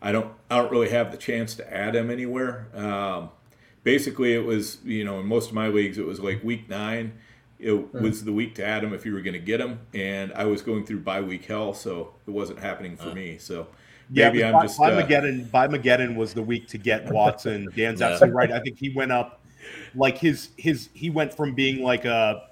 I 0.00 0.12
don't 0.12 0.32
I 0.50 0.58
don't 0.58 0.70
really 0.70 0.90
have 0.90 1.12
the 1.12 1.18
chance 1.18 1.54
to 1.56 1.72
add 1.72 1.94
him 1.94 2.10
anywhere. 2.10 2.68
Um, 2.74 3.30
basically, 3.84 4.34
it 4.34 4.44
was 4.44 4.78
you 4.84 5.04
know 5.04 5.20
in 5.20 5.26
most 5.26 5.48
of 5.48 5.54
my 5.54 5.68
leagues, 5.68 5.98
it 5.98 6.06
was 6.06 6.20
like 6.20 6.42
week 6.42 6.68
nine. 6.68 7.12
It 7.58 7.70
mm. 7.70 8.00
was 8.00 8.24
the 8.24 8.32
week 8.32 8.54
to 8.56 8.64
add 8.64 8.82
him 8.82 8.92
if 8.92 9.06
you 9.06 9.12
were 9.12 9.20
going 9.20 9.34
to 9.34 9.38
get 9.38 9.60
him, 9.60 9.80
and 9.94 10.32
I 10.32 10.44
was 10.44 10.62
going 10.62 10.84
through 10.84 11.00
bye 11.00 11.20
week 11.20 11.44
hell, 11.44 11.74
so 11.74 12.14
it 12.26 12.30
wasn't 12.30 12.58
happening 12.58 12.96
for 12.96 13.10
uh. 13.10 13.14
me. 13.14 13.38
So 13.38 13.68
maybe 14.10 14.38
yeah, 14.38 14.48
I'm 14.48 14.52
by, 14.54 14.62
just 14.62 14.78
by 14.78 14.92
uh, 14.92 15.02
Mageddon. 15.02 15.50
By 15.50 15.68
Mageddon 15.68 16.16
was 16.16 16.34
the 16.34 16.42
week 16.42 16.68
to 16.68 16.78
get 16.78 17.10
Watson. 17.10 17.68
Dan's 17.76 18.00
yeah. 18.00 18.08
absolutely 18.08 18.36
right. 18.36 18.52
I 18.52 18.60
think 18.60 18.78
he 18.78 18.90
went 18.90 19.12
up 19.12 19.40
like 19.94 20.18
his 20.18 20.50
his 20.56 20.88
he 20.94 21.10
went 21.10 21.34
from 21.34 21.54
being 21.54 21.82
like 21.82 22.04
a 22.04 22.48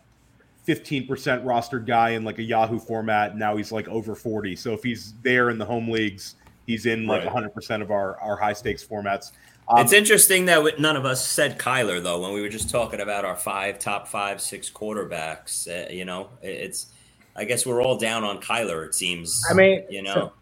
15% 0.68 1.08
rostered 1.44 1.86
guy 1.86 2.10
in 2.10 2.24
like 2.24 2.38
a 2.38 2.42
Yahoo 2.42 2.78
format. 2.78 3.36
Now 3.36 3.56
he's 3.56 3.72
like 3.72 3.88
over 3.88 4.14
40. 4.14 4.56
So 4.56 4.72
if 4.72 4.82
he's 4.82 5.14
there 5.22 5.50
in 5.50 5.58
the 5.58 5.64
home 5.64 5.90
leagues, 5.90 6.36
he's 6.66 6.86
in 6.86 7.06
like 7.06 7.24
right. 7.24 7.50
100% 7.52 7.82
of 7.82 7.90
our, 7.90 8.20
our 8.20 8.36
high 8.36 8.52
stakes 8.52 8.84
formats. 8.84 9.32
Um, 9.70 9.84
it's 9.84 9.92
interesting 9.92 10.46
that 10.46 10.80
none 10.80 10.96
of 10.96 11.04
us 11.04 11.24
said 11.24 11.58
Kyler 11.58 12.02
though 12.02 12.20
when 12.20 12.32
we 12.32 12.40
were 12.40 12.48
just 12.48 12.70
talking 12.70 13.00
about 13.00 13.24
our 13.24 13.36
five 13.36 13.78
top 13.78 14.08
five 14.08 14.40
six 14.40 14.68
quarterbacks. 14.68 15.68
Uh, 15.68 15.88
you 15.90 16.04
know, 16.04 16.28
it's 16.42 16.86
I 17.36 17.44
guess 17.44 17.64
we're 17.64 17.82
all 17.82 17.96
down 17.96 18.24
on 18.24 18.40
Kyler. 18.40 18.84
It 18.84 18.94
seems. 18.94 19.40
I 19.48 19.54
mean, 19.54 19.84
you 19.88 20.02
know, 20.02 20.14
so 20.14 20.32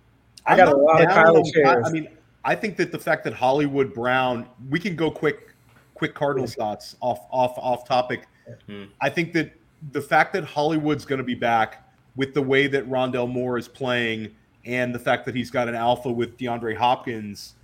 I 0.46 0.56
got 0.56 0.68
a 0.72 0.76
lot 0.76 1.02
of 1.02 1.08
Kyler 1.08 1.44
shares. 1.52 1.86
I 1.86 1.90
mean, 1.90 2.08
I 2.44 2.54
think 2.54 2.76
that 2.78 2.90
the 2.90 2.98
fact 2.98 3.24
that 3.24 3.34
Hollywood 3.34 3.92
Brown, 3.92 4.48
we 4.70 4.80
can 4.80 4.96
go 4.96 5.10
quick, 5.10 5.54
quick 5.94 6.14
Cardinals 6.14 6.54
thoughts 6.54 6.96
off 7.00 7.26
off 7.30 7.52
off 7.58 7.86
topic. 7.86 8.26
Mm-hmm. 8.48 8.90
I 9.02 9.10
think 9.10 9.34
that 9.34 9.52
the 9.92 10.00
fact 10.00 10.32
that 10.32 10.44
Hollywood's 10.44 11.04
going 11.04 11.18
to 11.18 11.24
be 11.24 11.34
back 11.34 11.86
with 12.16 12.32
the 12.32 12.42
way 12.42 12.66
that 12.66 12.88
Rondale 12.88 13.28
Moore 13.28 13.58
is 13.58 13.68
playing 13.68 14.34
and 14.64 14.94
the 14.94 14.98
fact 14.98 15.26
that 15.26 15.34
he's 15.34 15.50
got 15.50 15.68
an 15.68 15.74
alpha 15.74 16.10
with 16.10 16.36
DeAndre 16.38 16.76
Hopkins, 16.76 17.54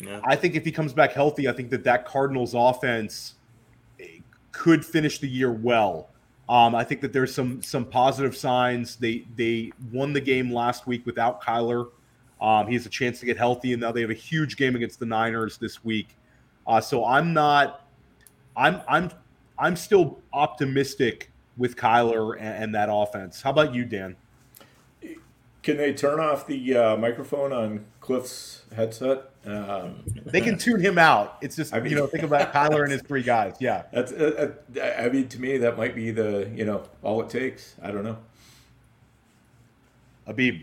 yeah. 0.00 0.20
I 0.24 0.36
think 0.36 0.54
if 0.54 0.64
he 0.64 0.72
comes 0.72 0.92
back 0.92 1.12
healthy, 1.12 1.48
I 1.48 1.52
think 1.52 1.70
that 1.70 1.84
that 1.84 2.06
Cardinals 2.06 2.54
offense 2.54 3.34
could 4.52 4.84
finish 4.84 5.18
the 5.18 5.28
year 5.28 5.52
well. 5.52 6.08
Um, 6.48 6.74
I 6.74 6.82
think 6.82 7.00
that 7.02 7.12
there's 7.12 7.32
some 7.32 7.62
some 7.62 7.84
positive 7.84 8.36
signs. 8.36 8.96
They 8.96 9.24
they 9.36 9.72
won 9.92 10.12
the 10.12 10.20
game 10.20 10.52
last 10.52 10.86
week 10.86 11.06
without 11.06 11.42
Kyler. 11.42 11.90
Um, 12.40 12.66
he 12.66 12.74
has 12.74 12.86
a 12.86 12.90
chance 12.90 13.20
to 13.20 13.26
get 13.26 13.36
healthy, 13.36 13.72
and 13.72 13.80
now 13.80 13.92
they 13.92 14.00
have 14.00 14.10
a 14.10 14.14
huge 14.14 14.56
game 14.56 14.74
against 14.74 14.98
the 14.98 15.06
Niners 15.06 15.58
this 15.58 15.84
week. 15.84 16.16
Uh, 16.66 16.80
so 16.80 17.04
I'm 17.04 17.32
not. 17.32 17.86
I'm 18.56 18.80
I'm 18.88 19.10
I'm 19.58 19.76
still 19.76 20.18
optimistic 20.32 21.30
with 21.56 21.76
Kyler 21.76 22.36
and, 22.36 22.64
and, 22.64 22.74
that 22.74 22.88
offense. 22.90 23.42
How 23.42 23.50
about 23.50 23.74
you, 23.74 23.84
Dan? 23.84 24.16
Can 25.62 25.76
they 25.76 25.92
turn 25.92 26.18
off 26.18 26.46
the 26.46 26.74
uh, 26.74 26.96
microphone 26.96 27.52
on 27.52 27.84
Cliff's 28.00 28.62
headset? 28.74 29.30
Um, 29.44 30.02
they 30.26 30.40
can 30.40 30.58
tune 30.58 30.80
him 30.80 30.98
out. 30.98 31.38
It's 31.40 31.56
just 31.56 31.72
I 31.72 31.80
mean, 31.80 31.92
you 31.92 31.96
know 31.96 32.06
think 32.06 32.24
about 32.24 32.52
Kyler 32.52 32.82
and 32.82 32.92
his 32.92 33.02
three 33.02 33.22
guys. 33.22 33.54
Yeah, 33.60 33.84
that's. 33.92 34.12
Uh, 34.12 34.52
uh, 34.76 34.80
I 34.98 35.08
mean, 35.08 35.28
to 35.28 35.40
me, 35.40 35.56
that 35.58 35.76
might 35.76 35.94
be 35.94 36.10
the 36.10 36.50
you 36.54 36.64
know 36.64 36.82
all 37.02 37.20
it 37.22 37.30
takes. 37.30 37.74
I 37.82 37.90
don't 37.90 38.04
know. 38.04 38.18
Habib. 40.26 40.62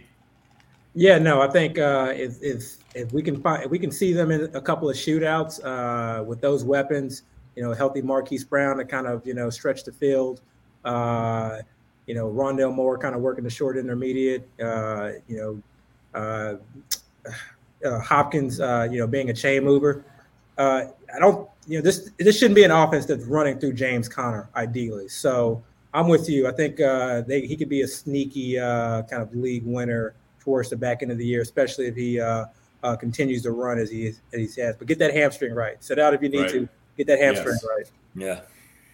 Yeah, 0.94 1.20
no, 1.20 1.42
I 1.42 1.48
think 1.48 1.78
uh, 1.78 2.12
if, 2.16 2.42
if 2.42 2.78
if 2.96 3.14
we 3.14 3.22
can 3.22 3.42
find 3.42 3.64
if 3.64 3.70
we 3.70 3.78
can 3.78 3.92
see 3.92 4.14
them 4.14 4.32
in 4.32 4.50
a 4.56 4.62
couple 4.62 4.90
of 4.90 4.96
shootouts 4.96 5.64
uh, 5.64 6.24
with 6.24 6.42
those 6.42 6.64
weapons, 6.64 7.24
you 7.56 7.64
know, 7.64 7.74
healthy 7.74 8.02
Marquise 8.02 8.44
Brown 8.44 8.78
to 8.78 8.86
kind 8.86 9.08
of 9.08 9.26
you 9.26 9.34
know 9.34 9.50
stretch 9.50 9.84
the 9.84 9.92
field. 9.92 10.42
Uh, 10.86 11.60
you 12.08 12.16
know, 12.16 12.30
Rondale 12.30 12.74
Moore 12.74 12.98
kind 12.98 13.14
of 13.14 13.22
working 13.22 13.44
the 13.44 13.50
short 13.50 13.78
intermediate. 13.78 14.48
Uh, 14.60 15.12
you 15.28 15.38
know, 15.38 16.20
uh, 16.20 16.56
uh 17.86 18.00
Hopkins, 18.00 18.60
uh, 18.60 18.88
you 18.92 19.00
know, 19.00 19.08
being 19.08 19.30
a 19.30 19.34
chain 19.34 19.64
mover. 19.64 20.04
Uh, 20.58 20.86
I 21.16 21.20
don't, 21.20 21.48
you 21.68 21.78
know, 21.78 21.84
this 21.84 22.12
this 22.18 22.38
shouldn't 22.38 22.56
be 22.56 22.64
an 22.64 22.72
offense 22.72 23.06
that's 23.06 23.26
running 23.26 23.60
through 23.60 23.74
James 23.74 24.10
Conner 24.10 24.50
ideally. 24.56 25.08
So 25.08 25.64
I'm 25.94 26.08
with 26.08 26.30
you. 26.30 26.48
I 26.48 26.52
think 26.52 26.78
they, 27.28 27.46
he 27.48 27.56
could 27.56 27.70
be 27.70 27.82
a 27.82 27.88
sneaky 27.88 28.56
kind 28.58 29.22
of 29.22 29.34
league 29.36 29.66
winner 29.66 30.16
towards 30.40 30.70
the 30.70 30.76
back 30.76 31.02
end 31.02 31.12
of 31.12 31.18
the 31.18 31.26
year, 31.26 31.42
especially 31.42 31.88
if 31.88 31.96
he 31.96 32.22
continues 33.00 33.44
to 33.44 33.52
run 33.52 33.78
as 33.78 33.90
he 33.90 34.08
as 34.08 34.56
he 34.56 34.62
has. 34.62 34.76
But 34.76 34.88
get 34.88 35.00
that 35.00 35.14
hamstring 35.14 35.54
right. 35.54 35.82
Sit 35.84 36.00
out 36.00 36.14
if 36.14 36.22
you 36.22 36.30
need 36.30 36.42
right. 36.42 36.52
to. 36.52 36.70
Get 36.98 37.08
that 37.08 37.20
hamstring 37.20 37.58
yes. 37.62 37.66
right. 37.66 37.92
Yeah. 38.16 38.42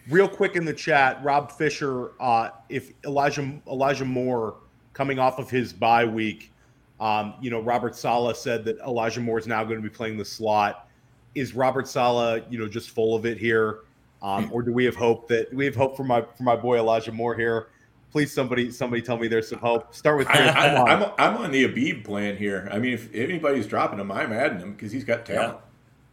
Real 0.09 0.27
quick 0.27 0.57
in 0.57 0.65
the 0.65 0.73
chat, 0.73 1.23
Rob 1.23 1.51
Fisher, 1.51 2.11
uh, 2.19 2.49
if 2.67 2.91
Elijah 3.05 3.53
Elijah 3.67 4.03
Moore 4.03 4.55
coming 4.91 5.19
off 5.19 5.39
of 5.39 5.49
his 5.49 5.71
bye 5.71 6.03
week, 6.03 6.51
um, 6.99 7.33
you 7.41 7.49
know, 7.49 7.59
Robert 7.59 7.95
Saleh 7.95 8.35
said 8.35 8.63
that 8.65 8.77
Elijah 8.79 9.21
Moore 9.21 9.39
is 9.39 9.47
now 9.47 9.63
going 9.63 9.77
to 9.77 9.81
be 9.81 9.93
playing 9.93 10.17
the 10.17 10.25
slot. 10.25 10.87
Is 11.35 11.55
Robert 11.55 11.87
Saleh, 11.87 12.43
you 12.49 12.59
know, 12.59 12.67
just 12.67 12.91
full 12.91 13.15
of 13.15 13.25
it 13.25 13.37
here, 13.37 13.79
um, 14.21 14.49
or 14.53 14.61
do 14.61 14.71
we 14.71 14.85
have 14.85 14.95
hope 14.95 15.27
that 15.29 15.51
we 15.53 15.65
have 15.65 15.75
hope 15.75 15.97
for 15.97 16.03
my 16.03 16.21
for 16.21 16.43
my 16.43 16.55
boy 16.55 16.77
Elijah 16.77 17.11
Moore 17.11 17.35
here? 17.35 17.69
Please, 18.11 18.31
somebody, 18.31 18.69
somebody, 18.69 19.01
tell 19.01 19.17
me 19.17 19.27
there's 19.27 19.49
some 19.49 19.57
hope. 19.57 19.93
Start 19.95 20.19
with 20.19 20.27
Chris. 20.27 20.39
I, 20.39 20.67
am 20.67 20.85
I'm, 20.85 21.11
I'm 21.17 21.37
on 21.37 21.51
the 21.51 21.63
Habib 21.63 22.05
plan 22.05 22.37
here. 22.37 22.69
I 22.71 22.77
mean, 22.77 22.93
if 22.93 23.13
anybody's 23.13 23.65
dropping 23.65 23.99
him, 23.99 24.11
I'm 24.11 24.31
adding 24.31 24.59
him 24.59 24.73
because 24.73 24.91
he's 24.91 25.03
got 25.03 25.25
talent. 25.25 25.57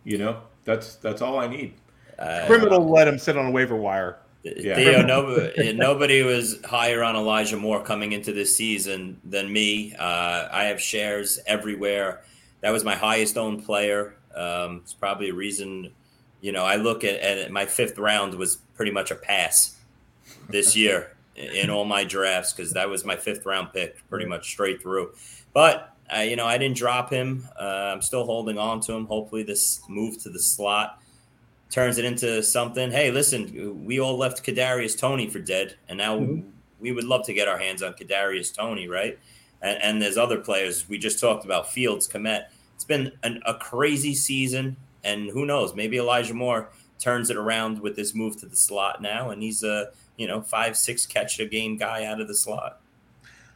Yeah. 0.04 0.12
You 0.12 0.18
know, 0.18 0.40
that's 0.64 0.96
that's 0.96 1.20
all 1.20 1.38
I 1.38 1.46
need. 1.46 1.74
Uh, 2.18 2.46
Criminal 2.46 2.88
let 2.88 3.06
him 3.06 3.18
sit 3.18 3.36
on 3.36 3.46
a 3.46 3.50
waiver 3.50 3.76
wire. 3.76 4.18
Yeah. 4.42 4.74
Theo, 4.74 5.02
nobody, 5.06 5.72
nobody 5.72 6.22
was 6.22 6.58
higher 6.64 7.02
on 7.02 7.16
Elijah 7.16 7.56
Moore 7.56 7.82
coming 7.82 8.12
into 8.12 8.32
this 8.32 8.56
season 8.56 9.20
than 9.24 9.52
me. 9.52 9.94
Uh, 9.98 10.48
I 10.50 10.64
have 10.64 10.80
shares 10.80 11.38
everywhere. 11.46 12.22
That 12.62 12.70
was 12.70 12.84
my 12.84 12.94
highest 12.94 13.36
owned 13.36 13.64
player. 13.64 14.16
Um, 14.34 14.80
it's 14.82 14.94
probably 14.94 15.30
a 15.30 15.34
reason, 15.34 15.92
you 16.40 16.52
know, 16.52 16.64
I 16.64 16.76
look 16.76 17.04
at, 17.04 17.20
at 17.20 17.50
my 17.50 17.66
fifth 17.66 17.98
round 17.98 18.34
was 18.34 18.56
pretty 18.74 18.92
much 18.92 19.10
a 19.10 19.14
pass 19.14 19.76
this 20.48 20.76
year 20.76 21.16
in 21.34 21.70
all 21.70 21.84
my 21.84 22.04
drafts 22.04 22.52
because 22.52 22.72
that 22.72 22.88
was 22.88 23.04
my 23.04 23.16
fifth 23.16 23.44
round 23.46 23.72
pick, 23.72 24.08
pretty 24.08 24.26
much 24.26 24.48
straight 24.50 24.80
through. 24.80 25.12
But 25.52 25.94
uh, 26.14 26.20
you 26.20 26.36
know, 26.36 26.46
I 26.46 26.58
didn't 26.58 26.76
drop 26.76 27.10
him. 27.10 27.46
Uh, 27.60 27.92
I'm 27.94 28.02
still 28.02 28.24
holding 28.24 28.58
on 28.58 28.80
to 28.80 28.92
him. 28.92 29.06
Hopefully, 29.06 29.42
this 29.42 29.80
move 29.88 30.20
to 30.22 30.30
the 30.30 30.40
slot 30.40 30.99
turns 31.70 31.98
it 31.98 32.04
into 32.04 32.42
something. 32.42 32.90
Hey, 32.90 33.10
listen, 33.10 33.84
we 33.84 34.00
all 34.00 34.16
left 34.18 34.44
Kadarius 34.44 34.98
Toney 34.98 35.28
for 35.28 35.38
dead, 35.38 35.76
and 35.88 35.96
now 35.96 36.18
mm-hmm. 36.18 36.48
we 36.80 36.92
would 36.92 37.04
love 37.04 37.24
to 37.26 37.32
get 37.32 37.48
our 37.48 37.58
hands 37.58 37.82
on 37.82 37.94
Kadarius 37.94 38.54
Toney, 38.54 38.88
right? 38.88 39.18
And, 39.62 39.82
and 39.82 40.02
there's 40.02 40.18
other 40.18 40.38
players 40.38 40.88
we 40.88 40.98
just 40.98 41.20
talked 41.20 41.44
about, 41.44 41.70
Fields, 41.70 42.08
Kmet. 42.08 42.46
It's 42.74 42.84
been 42.84 43.12
an, 43.22 43.40
a 43.46 43.54
crazy 43.54 44.14
season, 44.14 44.76
and 45.04 45.30
who 45.30 45.46
knows? 45.46 45.74
Maybe 45.74 45.98
Elijah 45.98 46.34
Moore 46.34 46.70
turns 46.98 47.30
it 47.30 47.36
around 47.36 47.80
with 47.80 47.96
this 47.96 48.14
move 48.14 48.36
to 48.38 48.46
the 48.46 48.56
slot 48.56 49.00
now, 49.00 49.30
and 49.30 49.42
he's 49.42 49.62
a 49.62 49.90
you 50.16 50.26
know 50.26 50.42
five 50.42 50.76
six 50.76 51.06
catch 51.06 51.38
a 51.40 51.46
game 51.46 51.76
guy 51.76 52.04
out 52.04 52.20
of 52.20 52.28
the 52.28 52.34
slot. 52.34 52.80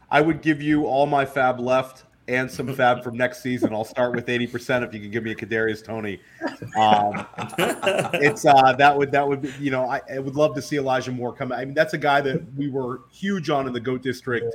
I 0.09 0.21
would 0.21 0.41
give 0.41 0.61
you 0.61 0.85
all 0.85 1.05
my 1.05 1.25
fab 1.25 1.59
left 1.59 2.03
and 2.27 2.49
some 2.49 2.73
fab 2.73 3.03
from 3.03 3.15
next 3.15 3.43
season. 3.43 3.73
I'll 3.73 3.83
start 3.83 4.15
with 4.15 4.29
eighty 4.29 4.47
percent 4.47 4.83
if 4.83 4.93
you 4.93 4.99
can 4.99 5.11
give 5.11 5.23
me 5.23 5.31
a 5.31 5.35
Kadarius 5.35 5.83
Toney. 5.83 6.19
Um, 6.77 7.25
it's 8.15 8.45
uh, 8.45 8.73
that 8.73 8.97
would 8.97 9.11
that 9.11 9.27
would 9.27 9.43
be, 9.43 9.53
you 9.59 9.71
know 9.71 9.85
I, 9.85 10.01
I, 10.11 10.19
would 10.19 10.35
love 10.35 10.55
to 10.55 10.61
see 10.61 10.77
Elijah 10.77 11.11
Moore 11.11 11.33
come. 11.33 11.51
I 11.51 11.65
mean 11.65 11.73
that's 11.73 11.93
a 11.93 11.97
guy 11.97 12.21
that 12.21 12.43
we 12.55 12.69
were 12.69 13.01
huge 13.11 13.49
on 13.49 13.67
in 13.67 13.73
the 13.73 13.79
Goat 13.79 14.01
District 14.01 14.45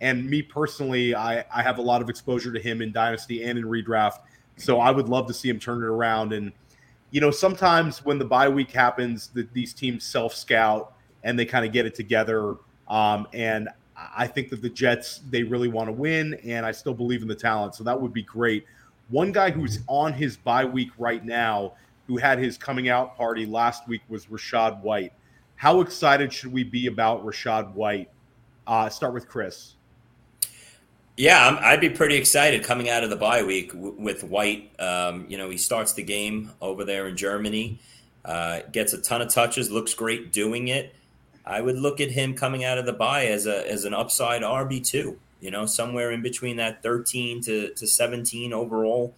And 0.00 0.28
me 0.28 0.42
personally, 0.42 1.14
I, 1.14 1.44
I 1.52 1.62
have 1.62 1.78
a 1.78 1.82
lot 1.82 2.02
of 2.02 2.10
exposure 2.10 2.52
to 2.52 2.60
him 2.60 2.82
in 2.82 2.92
Dynasty 2.92 3.44
and 3.44 3.58
in 3.58 3.64
redraft. 3.64 4.18
So 4.56 4.80
I 4.80 4.90
would 4.90 5.08
love 5.08 5.26
to 5.28 5.34
see 5.34 5.48
him 5.48 5.58
turn 5.58 5.78
it 5.82 5.86
around. 5.86 6.32
And, 6.32 6.52
you 7.10 7.20
know, 7.20 7.30
sometimes 7.30 8.04
when 8.04 8.18
the 8.18 8.24
bye 8.24 8.48
week 8.48 8.72
happens, 8.72 9.28
the, 9.28 9.48
these 9.52 9.72
teams 9.72 10.04
self 10.04 10.34
scout 10.34 10.94
and 11.24 11.38
they 11.38 11.46
kind 11.46 11.64
of 11.64 11.72
get 11.72 11.86
it 11.86 11.94
together. 11.94 12.56
Um, 12.88 13.26
and 13.32 13.68
I 13.96 14.26
think 14.26 14.50
that 14.50 14.62
the 14.62 14.68
Jets, 14.68 15.20
they 15.30 15.42
really 15.42 15.68
want 15.68 15.88
to 15.88 15.92
win. 15.92 16.34
And 16.44 16.66
I 16.66 16.72
still 16.72 16.94
believe 16.94 17.22
in 17.22 17.28
the 17.28 17.34
talent. 17.34 17.74
So 17.74 17.84
that 17.84 18.00
would 18.00 18.12
be 18.12 18.22
great. 18.22 18.66
One 19.08 19.32
guy 19.32 19.50
who's 19.50 19.80
on 19.86 20.12
his 20.12 20.36
bye 20.36 20.64
week 20.64 20.90
right 20.98 21.24
now, 21.24 21.74
who 22.06 22.16
had 22.16 22.38
his 22.38 22.58
coming 22.58 22.88
out 22.88 23.16
party 23.16 23.46
last 23.46 23.86
week, 23.88 24.02
was 24.08 24.26
Rachaad 24.26 24.80
White. 24.82 25.12
How 25.56 25.80
excited 25.80 26.32
should 26.32 26.52
we 26.52 26.64
be 26.64 26.86
about 26.86 27.24
Rachaad 27.24 27.72
White? 27.72 28.10
Uh, 28.66 28.88
start 28.88 29.14
with 29.14 29.28
Chris. 29.28 29.74
Yeah, 31.16 31.58
i 31.62 31.70
would 31.70 31.80
be 31.80 31.88
pretty 31.88 32.16
excited 32.16 32.62
coming 32.62 32.90
out 32.90 33.02
of 33.02 33.08
the 33.08 33.16
bye 33.16 33.42
week 33.42 33.70
with 33.74 34.22
White. 34.22 34.78
Um, 34.78 35.24
you 35.30 35.38
know, 35.38 35.48
he 35.48 35.56
starts 35.56 35.94
the 35.94 36.02
game 36.02 36.50
over 36.60 36.84
there 36.84 37.08
in 37.08 37.16
Germany, 37.16 37.80
uh, 38.26 38.60
gets 38.70 38.92
a 38.92 39.00
ton 39.00 39.22
of 39.22 39.32
touches, 39.32 39.70
looks 39.70 39.94
great 39.94 40.30
doing 40.30 40.68
it. 40.68 40.94
I 41.46 41.60
would 41.60 41.78
look 41.78 42.00
at 42.00 42.10
him 42.10 42.34
coming 42.34 42.64
out 42.64 42.78
of 42.78 42.86
the 42.86 42.92
bye 42.92 43.26
as 43.26 43.46
a 43.46 43.70
as 43.70 43.84
an 43.84 43.94
upside 43.94 44.42
RB 44.42 44.84
two. 44.84 45.18
You 45.40 45.50
know, 45.50 45.66
somewhere 45.66 46.10
in 46.10 46.22
between 46.22 46.56
that 46.56 46.82
thirteen 46.82 47.40
to, 47.42 47.72
to 47.74 47.86
seventeen 47.86 48.52
overall 48.52 49.14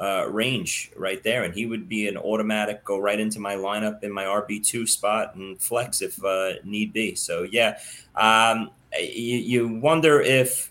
uh, 0.00 0.26
range 0.28 0.90
right 0.96 1.22
there, 1.22 1.44
and 1.44 1.54
he 1.54 1.66
would 1.66 1.88
be 1.88 2.08
an 2.08 2.16
automatic 2.16 2.84
go 2.84 2.98
right 2.98 3.18
into 3.18 3.38
my 3.38 3.54
lineup 3.54 4.02
in 4.02 4.12
my 4.12 4.24
RB 4.24 4.64
two 4.64 4.86
spot 4.86 5.34
and 5.36 5.60
flex 5.60 6.02
if 6.02 6.22
uh, 6.24 6.54
need 6.64 6.92
be. 6.92 7.14
So 7.14 7.46
yeah, 7.50 7.78
um, 8.14 8.70
you, 8.98 9.36
you 9.36 9.68
wonder 9.68 10.20
if 10.20 10.70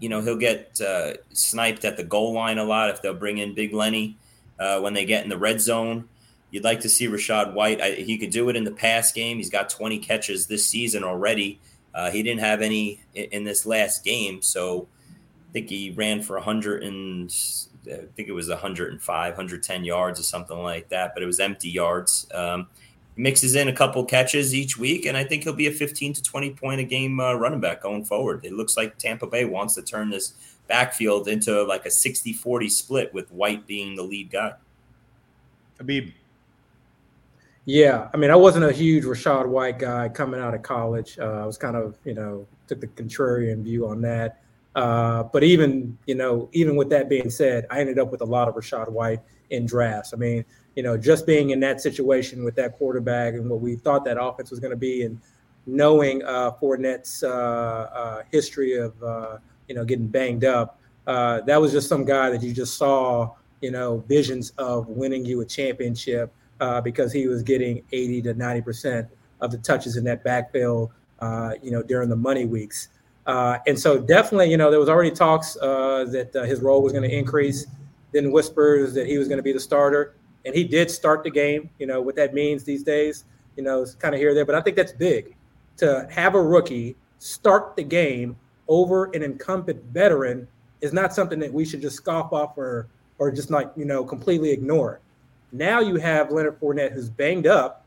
you 0.00 0.08
know 0.08 0.22
he'll 0.22 0.36
get 0.36 0.80
uh, 0.80 1.14
sniped 1.32 1.84
at 1.84 1.96
the 1.96 2.04
goal 2.04 2.32
line 2.32 2.58
a 2.58 2.64
lot 2.64 2.90
if 2.90 3.02
they'll 3.02 3.14
bring 3.14 3.38
in 3.38 3.54
Big 3.54 3.72
Lenny 3.72 4.16
uh, 4.58 4.80
when 4.80 4.94
they 4.94 5.04
get 5.04 5.22
in 5.22 5.30
the 5.30 5.38
red 5.38 5.60
zone. 5.60 6.08
You'd 6.50 6.64
like 6.64 6.80
to 6.80 6.88
see 6.88 7.06
Rachaad 7.06 7.52
White. 7.52 7.80
I, 7.80 7.92
he 7.92 8.16
could 8.16 8.30
do 8.30 8.48
it 8.48 8.56
in 8.56 8.64
the 8.64 8.70
pass 8.70 9.12
game. 9.12 9.36
He's 9.36 9.50
got 9.50 9.68
20 9.68 9.98
catches 9.98 10.46
this 10.46 10.66
season 10.66 11.04
already. 11.04 11.60
Uh, 11.94 12.10
he 12.10 12.22
didn't 12.22 12.40
have 12.40 12.62
any 12.62 13.00
in, 13.14 13.24
in, 13.24 13.44
this 13.44 13.66
last 13.66 14.04
game, 14.04 14.40
so 14.40 14.88
I 15.48 15.52
think 15.52 15.68
he 15.68 15.90
ran 15.90 16.22
for 16.22 16.36
100 16.36 16.82
and 16.84 17.34
I 17.86 18.06
think 18.14 18.28
it 18.28 18.32
was 18.32 18.48
105, 18.48 19.30
110 19.32 19.84
yards 19.84 20.20
or 20.20 20.22
something 20.22 20.58
like 20.58 20.88
that. 20.90 21.12
But 21.14 21.22
it 21.22 21.26
was 21.26 21.40
empty 21.40 21.68
yards. 21.68 22.26
Um, 22.32 22.68
mixes 23.16 23.56
in 23.56 23.68
a 23.68 23.72
couple 23.72 24.04
catches 24.04 24.54
each 24.54 24.78
week, 24.78 25.04
and 25.04 25.16
I 25.16 25.24
think 25.24 25.42
he'll 25.42 25.52
be 25.52 25.66
a 25.66 25.72
15 25.72 26.14
to 26.14 26.22
20 26.22 26.50
point 26.52 26.80
a 26.80 26.84
game 26.84 27.18
uh, 27.20 27.34
running 27.34 27.60
back 27.60 27.82
going 27.82 28.04
forward. 28.04 28.44
It 28.44 28.52
looks 28.52 28.76
like 28.76 28.96
Tampa 28.96 29.26
Bay 29.26 29.44
wants 29.44 29.74
to 29.74 29.82
turn 29.82 30.10
this 30.10 30.34
backfield 30.68 31.28
into 31.28 31.62
like 31.64 31.84
a 31.84 31.90
60 31.90 32.32
40 32.32 32.68
split 32.68 33.12
with 33.12 33.30
White 33.32 33.66
being 33.66 33.96
the 33.96 34.02
lead 34.02 34.30
guy. 34.30 34.54
Habib. 35.78 36.10
Yeah, 37.68 38.08
I 38.14 38.16
mean, 38.16 38.30
I 38.30 38.34
wasn't 38.34 38.64
a 38.64 38.72
huge 38.72 39.04
Rachaad 39.04 39.46
White 39.46 39.78
guy 39.78 40.08
coming 40.08 40.40
out 40.40 40.54
of 40.54 40.62
college. 40.62 41.18
Uh, 41.18 41.42
I 41.42 41.44
was 41.44 41.58
kind 41.58 41.76
of, 41.76 41.98
you 42.02 42.14
know, 42.14 42.46
took 42.66 42.80
the 42.80 42.86
contrarian 42.86 43.62
view 43.62 43.86
on 43.86 44.00
that. 44.00 44.40
Uh, 44.74 45.24
but 45.24 45.44
even, 45.44 45.98
you 46.06 46.14
know, 46.14 46.48
even 46.54 46.76
with 46.76 46.88
that 46.88 47.10
being 47.10 47.28
said, 47.28 47.66
I 47.70 47.80
ended 47.80 47.98
up 47.98 48.10
with 48.10 48.22
a 48.22 48.24
lot 48.24 48.48
of 48.48 48.54
Rachaad 48.54 48.88
White 48.88 49.20
in 49.50 49.66
drafts. 49.66 50.14
I 50.14 50.16
mean, 50.16 50.46
you 50.76 50.82
know, 50.82 50.96
just 50.96 51.26
being 51.26 51.50
in 51.50 51.60
that 51.60 51.82
situation 51.82 52.42
with 52.42 52.54
that 52.54 52.78
quarterback 52.78 53.34
and 53.34 53.50
what 53.50 53.60
we 53.60 53.76
thought 53.76 54.02
that 54.06 54.16
offense 54.18 54.50
was 54.50 54.60
going 54.60 54.70
to 54.70 54.76
be, 54.78 55.02
and 55.02 55.20
knowing 55.66 56.24
uh, 56.24 56.52
Fournette's 56.52 57.22
uh, 57.22 57.28
uh, 57.28 58.22
history 58.32 58.78
of 58.78 58.94
uh, 59.02 59.36
you 59.68 59.74
know 59.74 59.84
getting 59.84 60.06
banged 60.06 60.46
up, 60.46 60.80
uh, 61.06 61.42
that 61.42 61.60
was 61.60 61.72
just 61.72 61.86
some 61.86 62.06
guy 62.06 62.30
that 62.30 62.42
you 62.42 62.54
just 62.54 62.78
saw, 62.78 63.34
you 63.60 63.70
know, 63.70 63.98
visions 64.08 64.54
of 64.56 64.88
winning 64.88 65.26
you 65.26 65.42
a 65.42 65.44
championship 65.44 66.32
uh, 66.60 66.80
because 66.80 67.12
he 67.12 67.26
was 67.26 67.42
getting 67.42 67.82
80 67.92 68.22
to 68.22 68.34
90 68.34 68.62
percent 68.62 69.08
of 69.40 69.50
the 69.50 69.58
touches 69.58 69.96
in 69.96 70.04
that 70.04 70.24
backfield, 70.24 70.90
uh, 71.20 71.52
you 71.62 71.70
know, 71.70 71.82
during 71.82 72.08
the 72.08 72.16
money 72.16 72.44
weeks. 72.44 72.88
Uh, 73.26 73.58
and 73.66 73.78
so 73.78 73.98
definitely, 73.98 74.50
you 74.50 74.56
know, 74.56 74.70
there 74.70 74.80
was 74.80 74.88
already 74.88 75.10
talks 75.10 75.56
uh, 75.58 76.04
that 76.10 76.32
his 76.46 76.60
role 76.60 76.82
was 76.82 76.92
going 76.92 77.08
to 77.08 77.14
increase. 77.14 77.66
Then 78.12 78.32
whispers 78.32 78.94
that 78.94 79.06
he 79.06 79.18
was 79.18 79.28
going 79.28 79.36
to 79.36 79.42
be 79.42 79.52
the 79.52 79.60
starter 79.60 80.14
and 80.44 80.54
he 80.54 80.64
did 80.64 80.90
start 80.90 81.24
the 81.24 81.30
game. 81.30 81.68
You 81.78 81.86
know 81.86 82.00
what 82.00 82.16
that 82.16 82.34
means 82.34 82.64
these 82.64 82.82
days. 82.82 83.24
You 83.56 83.62
know, 83.62 83.82
it's 83.82 83.94
kind 83.94 84.14
of 84.14 84.20
here 84.20 84.30
or 84.30 84.34
there, 84.34 84.46
but 84.46 84.54
I 84.54 84.60
think 84.60 84.76
that's 84.76 84.92
big 84.92 85.36
to 85.78 86.08
have 86.10 86.34
a 86.34 86.42
rookie 86.42 86.96
start 87.18 87.76
the 87.76 87.82
game 87.82 88.36
over 88.68 89.06
an 89.12 89.22
incumbent 89.22 89.82
veteran 89.84 90.46
is 90.80 90.92
not 90.92 91.12
something 91.12 91.38
that 91.40 91.52
we 91.52 91.64
should 91.64 91.80
just 91.80 91.96
scoff 91.96 92.32
off 92.32 92.56
or 92.56 92.88
or 93.18 93.30
just 93.30 93.50
like 93.50 93.70
you 93.76 93.84
know 93.84 94.04
completely 94.04 94.50
ignore. 94.50 95.00
Now 95.52 95.80
you 95.80 95.96
have 95.96 96.30
Leonard 96.30 96.60
Fournette 96.60 96.92
who's 96.92 97.08
banged 97.08 97.46
up, 97.46 97.86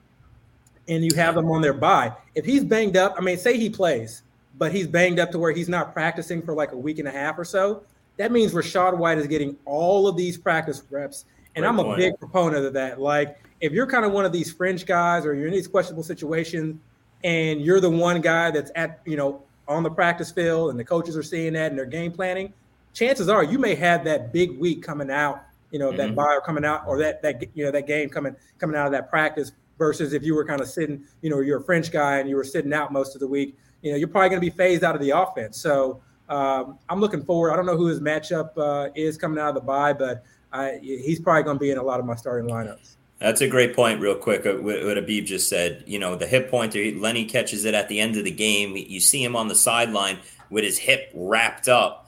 and 0.88 1.04
you 1.04 1.16
have 1.16 1.38
him 1.38 1.50
on 1.52 1.62
their 1.62 1.74
bye. 1.74 2.12
If 2.36 2.46
he's 2.46 2.64
banged 2.64 2.98
up, 2.98 3.16
I 3.18 3.22
mean, 3.22 3.38
say 3.38 3.58
he 3.58 3.70
plays, 3.70 4.24
but 4.58 4.72
he's 4.72 4.88
banged 4.88 5.20
up 5.20 5.32
to 5.32 5.40
where 5.40 5.52
he's 5.52 5.70
not 5.70 5.94
practicing 5.94 6.42
for 6.42 6.54
like 6.54 6.72
a 6.72 6.78
week 6.78 7.00
and 7.00 7.08
a 7.08 7.12
half 7.12 7.38
or 7.38 7.46
so. 7.46 7.84
That 8.18 8.32
means 8.32 8.54
Rachaad 8.54 8.98
White 8.98 9.18
is 9.18 9.28
getting 9.28 9.58
all 9.66 10.08
of 10.08 10.18
these 10.18 10.38
practice 10.38 10.84
reps 10.90 11.26
and 11.56 11.64
Great 11.64 11.70
I'm 11.70 11.80
a 11.80 11.84
point. 11.84 11.98
big 11.98 12.20
proponent 12.20 12.66
of 12.66 12.74
that. 12.74 13.00
Like, 13.00 13.38
if 13.62 13.72
you're 13.72 13.88
kind 13.88 14.06
of 14.06 14.12
one 14.12 14.26
of 14.26 14.32
these 14.32 14.52
fringe 14.52 14.86
guys 14.86 15.26
or 15.26 15.34
you're 15.36 15.48
in 15.48 15.54
these 15.54 15.68
questionable 15.68 16.04
situations 16.04 16.80
and 17.24 17.62
you're 17.62 17.80
the 17.80 17.90
one 17.90 18.22
guy 18.22 18.52
that's 18.52 18.72
at, 18.76 19.00
you 19.06 19.16
know, 19.16 19.44
on 19.68 19.84
the 19.84 19.90
practice 19.90 20.32
field 20.32 20.72
and 20.72 20.80
the 20.80 20.84
coaches 20.84 21.16
are 21.16 21.24
seeing 21.24 21.54
that 21.54 21.70
and 21.70 21.78
they're 21.78 21.86
game 21.86 22.12
planning, 22.12 22.54
chances 22.94 23.30
are 23.30 23.44
you 23.44 23.60
may 23.60 23.76
have 23.76 24.04
that 24.04 24.34
big 24.34 24.58
week 24.60 24.84
coming 24.84 25.12
out, 25.12 25.44
you 25.72 25.80
know, 25.80 25.88
mm-hmm. 25.88 25.98
that 25.98 26.16
buyer 26.16 26.42
coming 26.46 26.66
out 26.66 26.84
or 26.88 26.98
that 27.00 27.22
that 27.22 27.44
you 27.56 27.66
know 27.66 27.72
that 27.72 27.88
game 27.88 28.10
coming 28.10 28.36
coming 28.60 28.76
out 28.76 28.86
of 28.86 28.92
that 28.92 29.10
practice 29.10 29.52
versus 29.78 30.14
if 30.14 30.22
you 30.22 30.36
were 30.36 30.46
kind 30.46 30.62
of 30.62 30.68
sitting, 30.68 31.04
you 31.22 31.30
know, 31.30 31.40
you're 31.40 31.60
a 31.60 31.64
French 31.64 31.92
guy 31.92 32.20
and 32.20 32.30
you 32.30 32.36
were 32.36 32.44
sitting 32.44 32.72
out 32.72 32.94
most 32.94 33.16
of 33.16 33.20
the 33.20 33.28
week, 33.28 33.58
you 33.82 33.92
know, 33.92 33.98
you're 33.98 34.08
probably 34.08 34.30
going 34.30 34.40
to 34.40 34.48
be 34.48 34.56
phased 34.56 34.84
out 34.84 34.94
of 34.94 35.02
the 35.02 35.10
offense. 35.10 35.58
So 35.58 36.02
um, 36.30 36.78
I'm 36.88 37.00
looking 37.00 37.24
forward. 37.24 37.52
I 37.52 37.56
don't 37.56 37.66
know 37.66 37.78
who 37.78 37.88
his 37.88 38.00
matchup 38.00 38.52
uh, 38.58 38.92
is 38.94 39.18
coming 39.18 39.40
out 39.40 39.50
of 39.50 39.56
the 39.56 39.62
bye, 39.62 39.94
but 39.94 40.24
I, 40.54 40.80
he's 40.82 41.20
probably 41.20 41.44
going 41.44 41.58
to 41.58 41.60
be 41.60 41.72
in 41.72 41.80
a 41.80 41.84
lot 41.84 42.00
of 42.00 42.06
my 42.06 42.16
starting 42.16 42.48
lineups. 42.48 42.96
That's 43.18 43.42
a 43.42 43.48
great 43.48 43.76
point, 43.76 44.00
real 44.00 44.16
quick. 44.16 44.46
Uh, 44.46 44.54
what 44.54 44.98
Abib 44.98 45.26
just 45.26 45.50
said. 45.50 45.84
You 45.86 46.00
know, 46.00 46.16
the 46.16 46.28
hip 46.28 46.50
pointer, 46.50 46.92
Lenny 46.96 47.26
catches 47.26 47.66
it 47.66 47.74
at 47.74 47.88
the 47.88 48.00
end 48.00 48.18
of 48.18 48.24
the 48.24 48.32
game. 48.32 48.76
You 48.76 49.00
see 49.00 49.24
him 49.24 49.36
on 49.36 49.48
the 49.48 49.56
sideline 49.56 50.20
with 50.50 50.64
his 50.64 50.78
hip 50.78 51.12
wrapped 51.14 51.68
up. 51.68 52.01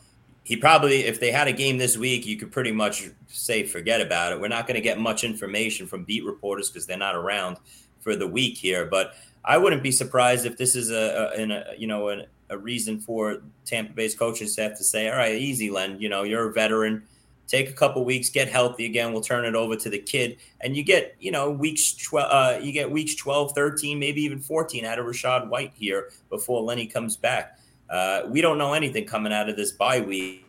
He 0.44 0.58
probably, 0.58 1.06
if 1.06 1.20
they 1.20 1.32
had 1.32 1.48
a 1.48 1.54
game 1.54 1.78
this 1.78 1.98
week, 1.98 2.26
you 2.26 2.36
could 2.36 2.52
pretty 2.52 2.72
much 2.72 3.10
say 3.28 3.64
forget 3.64 4.02
about 4.02 4.34
it. 4.34 4.42
We're 4.42 4.50
not 4.50 4.68
going 4.68 4.76
to 4.76 4.82
get 4.82 5.00
much 5.00 5.24
information 5.24 5.88
from 5.88 6.04
beat 6.04 6.26
reporters 6.26 6.70
because 6.70 6.86
they're 6.86 6.98
not 6.98 7.16
around 7.16 7.58
for 8.02 8.16
the 8.16 8.28
week 8.28 8.58
here. 8.58 8.86
But 8.86 9.14
I 9.46 9.58
wouldn't 9.58 9.84
be 9.84 9.92
surprised 9.92 10.46
if 10.46 10.58
this 10.58 10.76
is 10.76 10.92
a, 10.92 11.32
a, 11.38 11.44
a 11.44 11.78
you 11.78 11.88
know 11.88 12.10
a, 12.10 12.58
reason 12.58 13.00
for 13.00 13.42
Tampa 13.66 13.94
Bay's 13.94 14.14
coaching 14.16 14.48
staff 14.48 14.78
to 14.78 14.84
say, 14.84 15.10
"All 15.10 15.18
right, 15.18 15.34
easy, 15.34 15.72
Len. 15.72 16.00
You 16.00 16.10
know, 16.10 16.24
you're 16.24 16.50
a 16.50 16.54
veteran 16.54 17.04
take 17.48 17.70
a 17.70 17.74
couple 17.74 18.04
weeks, 18.06 18.30
get 18.30 18.50
healthy 18.50 18.86
again. 18.86 19.12
We'll 19.12 19.22
turn 19.22 19.46
it 19.46 19.56
over 19.56 19.76
to 19.76 19.90
the 19.90 20.00
kid. 20.00 20.38
And 20.62 20.76
you 20.76 20.84
get, 20.84 21.16
you 21.20 21.32
know, 21.32 21.52
weeks 21.52 21.94
12, 21.94 22.28
uh, 22.32 22.60
you 22.60 22.72
get 22.72 22.90
weeks 22.90 23.16
12, 23.16 23.54
13, 23.54 24.00
maybe 24.00 24.22
even 24.22 24.40
14 24.40 24.86
out 24.86 25.00
of 25.00 25.06
Rachaad 25.06 25.50
White 25.50 25.72
here 25.76 26.10
before 26.30 26.62
Lenny 26.62 26.88
comes 26.88 27.16
back. 27.16 27.60
Uh, 27.90 28.24
we 28.28 28.42
don't 28.42 28.58
know 28.58 28.74
anything 28.74 29.06
coming 29.06 29.34
out 29.34 29.50
of 29.50 29.56
this 29.56 29.72
bye 29.72 30.02
week. 30.02 30.46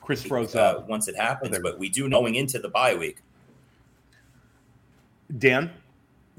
Chris 0.00 0.22
froze 0.22 0.54
uh, 0.54 0.60
up 0.60 0.88
once 0.88 1.08
it 1.08 1.16
happens, 1.16 1.58
but 1.62 1.78
we 1.78 1.88
do 1.88 2.08
knowing 2.08 2.34
into 2.34 2.58
the 2.58 2.68
bye 2.68 2.94
week. 2.94 3.18
Dan? 5.38 5.70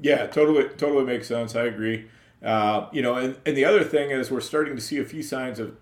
Yeah, 0.00 0.26
totally, 0.26 0.68
totally 0.76 1.04
makes 1.04 1.26
sense. 1.26 1.56
I 1.56 1.64
agree. 1.64 2.06
Uh, 2.44 2.86
you 2.92 3.02
know, 3.02 3.14
and, 3.16 3.36
and 3.44 3.56
the 3.56 3.64
other 3.64 3.82
thing 3.82 4.10
is 4.10 4.30
we're 4.30 4.40
starting 4.40 4.76
to 4.76 4.82
see 4.82 4.98
a 4.98 5.04
few 5.04 5.22
signs 5.22 5.58
of 5.58 5.76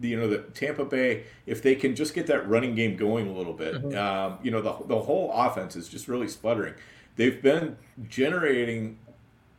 you 0.00 0.16
know 0.16 0.28
the 0.28 0.38
Tampa 0.38 0.84
Bay 0.84 1.24
if 1.46 1.62
they 1.62 1.74
can 1.74 1.96
just 1.96 2.14
get 2.14 2.26
that 2.26 2.46
running 2.46 2.74
game 2.74 2.96
going 2.96 3.28
a 3.28 3.32
little 3.32 3.54
bit. 3.54 3.74
Mm-hmm. 3.74 3.96
Um, 3.96 4.38
you 4.42 4.50
know 4.50 4.60
the 4.60 4.76
the 4.86 5.00
whole 5.00 5.32
offense 5.32 5.74
is 5.74 5.88
just 5.88 6.06
really 6.06 6.28
sputtering. 6.28 6.74
They've 7.16 7.42
been 7.42 7.76
generating 8.08 8.98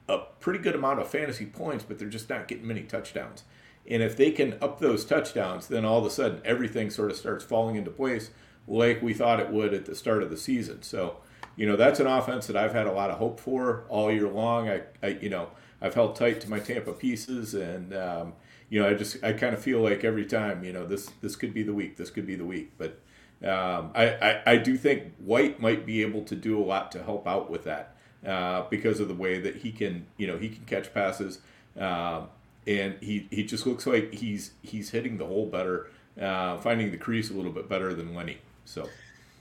a 0.10 0.20
pretty 0.40 0.60
good 0.60 0.76
amount 0.76 1.00
of 1.00 1.08
fantasy 1.08 1.46
points, 1.46 1.84
but 1.84 2.00
they're 2.00 2.08
just 2.08 2.30
not 2.30 2.48
getting 2.48 2.68
many 2.68 2.84
touchdowns. 2.84 3.44
And 3.90 4.04
if 4.04 4.18
they 4.18 4.32
can 4.32 4.58
up 4.62 4.80
those 4.80 5.06
touchdowns, 5.06 5.68
then 5.68 5.86
all 5.86 6.00
of 6.00 6.06
a 6.06 6.10
sudden 6.10 6.42
everything 6.44 6.90
sort 6.90 7.12
of 7.12 7.18
starts 7.18 7.44
falling 7.44 7.76
into 7.76 7.92
place 7.92 8.32
like 8.68 9.02
we 9.02 9.14
thought 9.14 9.40
it 9.40 9.50
would 9.50 9.74
at 9.74 9.86
the 9.86 9.96
start 9.96 10.24
of 10.24 10.30
the 10.30 10.38
season. 10.38 10.84
So, 10.84 11.18
you 11.56 11.66
know, 11.66 11.78
that's 11.78 12.00
an 12.00 12.08
offense 12.08 12.48
that 12.48 12.58
I've 12.58 12.74
had 12.74 12.86
a 12.86 12.92
lot 12.92 13.10
of 13.10 13.18
hope 13.18 13.40
for 13.40 13.86
all 13.88 14.12
year 14.12 14.28
long. 14.28 14.70
I, 14.70 14.82
I 15.02 15.08
you 15.08 15.30
know, 15.30 15.50
I've 15.82 15.94
held 15.94 16.16
tight 16.16 16.42
to 16.42 16.50
my 16.50 16.60
Tampa 16.60 16.92
pieces 16.92 17.54
and, 17.54 17.94
um, 17.94 18.34
you 18.70 18.82
know, 18.82 18.90
I 18.90 18.94
just 18.94 19.24
I 19.24 19.32
kind 19.34 19.54
of 19.54 19.62
feel 19.62 19.82
like 19.82 20.04
every 20.04 20.26
time, 20.26 20.64
you 20.64 20.74
know, 20.74 20.86
this 20.86 21.10
this 21.22 21.38
could 21.38 21.54
be 21.54 21.64
the 21.64 21.74
week, 21.74 21.96
this 21.96 22.10
could 22.10 22.28
be 22.28 22.36
the 22.36 22.46
week. 22.46 22.74
But 22.78 23.00
um, 23.42 23.92
I, 23.96 24.10
I, 24.22 24.42
I 24.46 24.58
do 24.58 24.78
think 24.78 25.14
White 25.18 25.62
might 25.62 25.86
be 25.86 26.02
able 26.02 26.24
to 26.24 26.36
do 26.36 26.62
a 26.62 26.66
lot 26.66 26.92
to 26.92 27.04
help 27.04 27.26
out 27.26 27.50
with 27.50 27.64
that 27.64 27.97
uh, 28.26 28.64
because 28.70 29.00
of 29.00 29.08
the 29.08 29.14
way 29.14 29.40
that 29.40 29.58
he 29.58 29.72
can, 29.72 30.06
you 30.18 30.28
know, 30.28 30.38
he 30.38 30.50
can 30.50 30.66
catch 30.66 30.94
passes. 30.94 31.40
Um, 31.80 32.28
and 32.66 32.96
he 33.02 33.28
he 33.32 33.44
just 33.44 33.66
looks 33.66 33.86
like 33.88 34.14
he's 34.14 34.52
he's 34.62 34.90
hitting 34.90 35.18
the 35.18 35.26
hole 35.26 35.46
better, 35.46 35.88
uh, 36.20 36.58
finding 36.58 36.92
the 36.92 36.98
crease 36.98 37.30
a 37.30 37.34
little 37.34 37.52
bit 37.52 37.70
better 37.70 37.94
than 37.94 38.14
Lenny. 38.14 38.38
So 38.66 38.90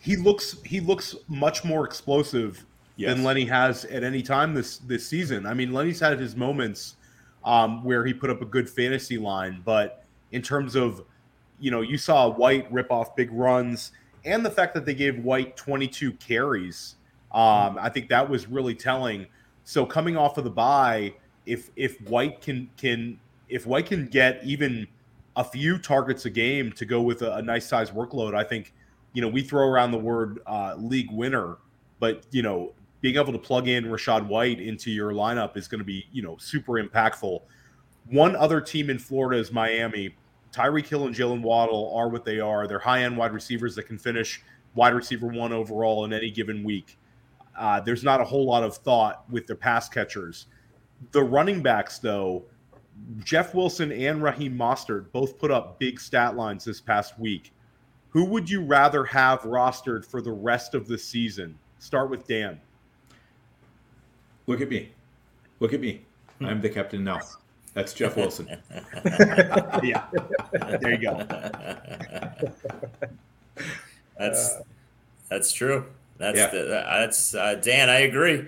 he 0.00 0.16
looks 0.16 0.56
he 0.64 0.80
looks 0.80 1.14
much 1.28 1.64
more 1.64 1.84
explosive 1.84 2.64
Yes. 2.98 3.14
than 3.14 3.24
Lenny 3.24 3.44
has 3.44 3.84
at 3.86 4.02
any 4.02 4.22
time 4.22 4.54
this 4.54 4.78
this 4.78 5.06
season. 5.06 5.44
I 5.44 5.52
mean, 5.52 5.72
Lenny's 5.74 6.00
had 6.00 6.18
his 6.18 6.34
moments 6.34 6.96
um, 7.44 7.84
where 7.84 8.06
he 8.06 8.14
put 8.14 8.30
up 8.30 8.40
a 8.40 8.46
good 8.46 8.70
fantasy 8.70 9.18
line, 9.18 9.60
but 9.64 10.04
in 10.32 10.40
terms 10.40 10.74
of 10.76 11.02
you 11.60 11.70
know, 11.70 11.80
you 11.82 11.98
saw 11.98 12.28
White 12.28 12.70
rip 12.72 12.90
off 12.90 13.14
big 13.16 13.30
runs, 13.32 13.92
and 14.24 14.44
the 14.44 14.50
fact 14.50 14.72
that 14.74 14.84
they 14.86 14.94
gave 14.94 15.18
White 15.24 15.56
22 15.56 16.12
carries, 16.12 16.96
um, 17.32 17.78
I 17.80 17.88
think 17.88 18.08
that 18.08 18.28
was 18.28 18.48
really 18.48 18.74
telling. 18.74 19.26
So 19.64 19.84
coming 19.84 20.16
off 20.16 20.38
of 20.38 20.44
the 20.44 20.50
bye, 20.50 21.14
if 21.44 21.70
if 21.76 22.00
White 22.02 22.40
can 22.40 22.70
can 22.76 23.18
if 23.48 23.66
White 23.66 23.86
can 23.86 24.06
get 24.06 24.40
even 24.44 24.86
a 25.36 25.44
few 25.44 25.78
targets 25.78 26.24
a 26.24 26.30
game 26.30 26.72
to 26.72 26.84
go 26.84 27.02
with 27.02 27.22
a, 27.22 27.34
a 27.36 27.42
nice 27.42 27.66
size 27.66 27.90
workload, 27.90 28.34
I 28.34 28.44
think 28.44 28.72
you 29.12 29.22
know 29.22 29.28
we 29.28 29.42
throw 29.42 29.66
around 29.66 29.92
the 29.92 29.98
word 29.98 30.40
uh, 30.46 30.74
league 30.76 31.10
winner, 31.10 31.58
but 32.00 32.24
you 32.30 32.42
know 32.42 32.72
being 33.00 33.16
able 33.16 33.32
to 33.32 33.38
plug 33.38 33.68
in 33.68 33.84
Rachaad 33.84 34.26
White 34.26 34.60
into 34.60 34.90
your 34.90 35.12
lineup 35.12 35.56
is 35.56 35.68
going 35.68 35.80
to 35.80 35.84
be 35.84 36.06
you 36.12 36.22
know 36.22 36.36
super 36.38 36.72
impactful. 36.74 37.42
One 38.08 38.36
other 38.36 38.60
team 38.60 38.88
in 38.88 38.98
Florida 38.98 39.40
is 39.40 39.52
Miami. 39.52 40.14
Tyreek 40.52 40.86
Hill 40.86 41.06
and 41.06 41.14
Jaylen 41.14 41.42
Waddle 41.42 41.92
are 41.94 42.08
what 42.08 42.24
they 42.24 42.40
are. 42.40 42.66
They're 42.66 42.78
high 42.78 43.02
end 43.02 43.16
wide 43.16 43.32
receivers 43.32 43.74
that 43.74 43.82
can 43.82 43.98
finish 43.98 44.42
wide 44.74 44.94
receiver 44.94 45.26
one 45.26 45.52
overall 45.52 46.04
in 46.04 46.12
any 46.12 46.30
given 46.30 46.62
week. 46.64 46.96
Uh, 47.58 47.80
there's 47.80 48.04
not 48.04 48.20
a 48.20 48.24
whole 48.24 48.44
lot 48.44 48.62
of 48.62 48.76
thought 48.76 49.24
with 49.30 49.46
their 49.46 49.56
pass 49.56 49.88
catchers. 49.88 50.46
The 51.12 51.22
running 51.22 51.62
backs, 51.62 51.98
though, 51.98 52.44
Jeff 53.24 53.54
Wilson 53.54 53.92
and 53.92 54.22
Raheem 54.22 54.56
Mostert 54.56 55.12
both 55.12 55.38
put 55.38 55.50
up 55.50 55.78
big 55.78 56.00
stat 56.00 56.36
lines 56.36 56.64
this 56.64 56.80
past 56.80 57.18
week. 57.18 57.52
Who 58.10 58.24
would 58.24 58.48
you 58.48 58.62
rather 58.62 59.04
have 59.04 59.42
rostered 59.42 60.04
for 60.04 60.22
the 60.22 60.32
rest 60.32 60.74
of 60.74 60.86
the 60.86 60.96
season? 60.96 61.58
Start 61.78 62.08
with 62.08 62.26
Dan. 62.26 62.60
look 64.46 64.60
at 64.60 64.70
me, 64.70 64.90
look 65.60 65.72
at 65.74 65.80
me. 65.80 66.02
I'm 66.40 66.60
the 66.60 66.68
captain 66.70 67.04
now. 67.04 67.20
That's 67.74 67.92
Jeff 67.92 68.16
Wilson. 68.16 68.48
yeah, 69.82 70.06
there 70.80 70.92
you 70.92 70.98
go. 70.98 71.26
That's 74.18 74.56
that's 75.28 75.52
true. 75.52 75.84
That's 76.18 76.38
Yeah. 76.38 76.46
the, 76.50 76.64
that's 76.64 77.34
uh, 77.34 77.54
Dan. 77.56 77.90
I 77.90 78.00
agree. 78.00 78.46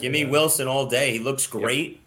Give 0.00 0.12
me 0.12 0.24
Wilson 0.36 0.68
all 0.68 0.86
day. 0.86 1.12
He 1.12 1.18
looks 1.18 1.46
great. 1.46 2.00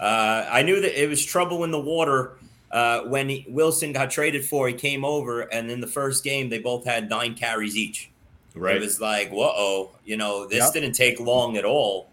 Uh, 0.00 0.46
I 0.50 0.62
knew 0.62 0.80
that 0.80 1.00
it 1.00 1.08
was 1.08 1.24
trouble 1.24 1.64
in 1.64 1.70
the 1.70 1.80
water 1.80 2.32
uh, 2.70 3.02
when 3.02 3.28
he, 3.28 3.46
Wilson 3.48 3.92
got 3.92 4.10
traded 4.10 4.44
for. 4.44 4.66
He 4.68 4.74
came 4.74 5.04
over, 5.04 5.42
and 5.42 5.70
in 5.70 5.80
the 5.80 5.86
first 5.86 6.24
game, 6.24 6.48
they 6.48 6.58
both 6.58 6.84
had 6.84 7.08
nine 7.08 7.34
carries 7.34 7.76
each. 7.76 8.10
Right. 8.54 8.76
It 8.76 8.80
was 8.82 9.00
like, 9.00 9.30
whoa, 9.30 9.90
you 10.04 10.16
know, 10.16 10.46
this 10.46 10.58
Yep. 10.64 10.72
didn't 10.72 10.92
take 10.92 11.20
long 11.20 11.56
at 11.56 11.64
all. 11.64 12.08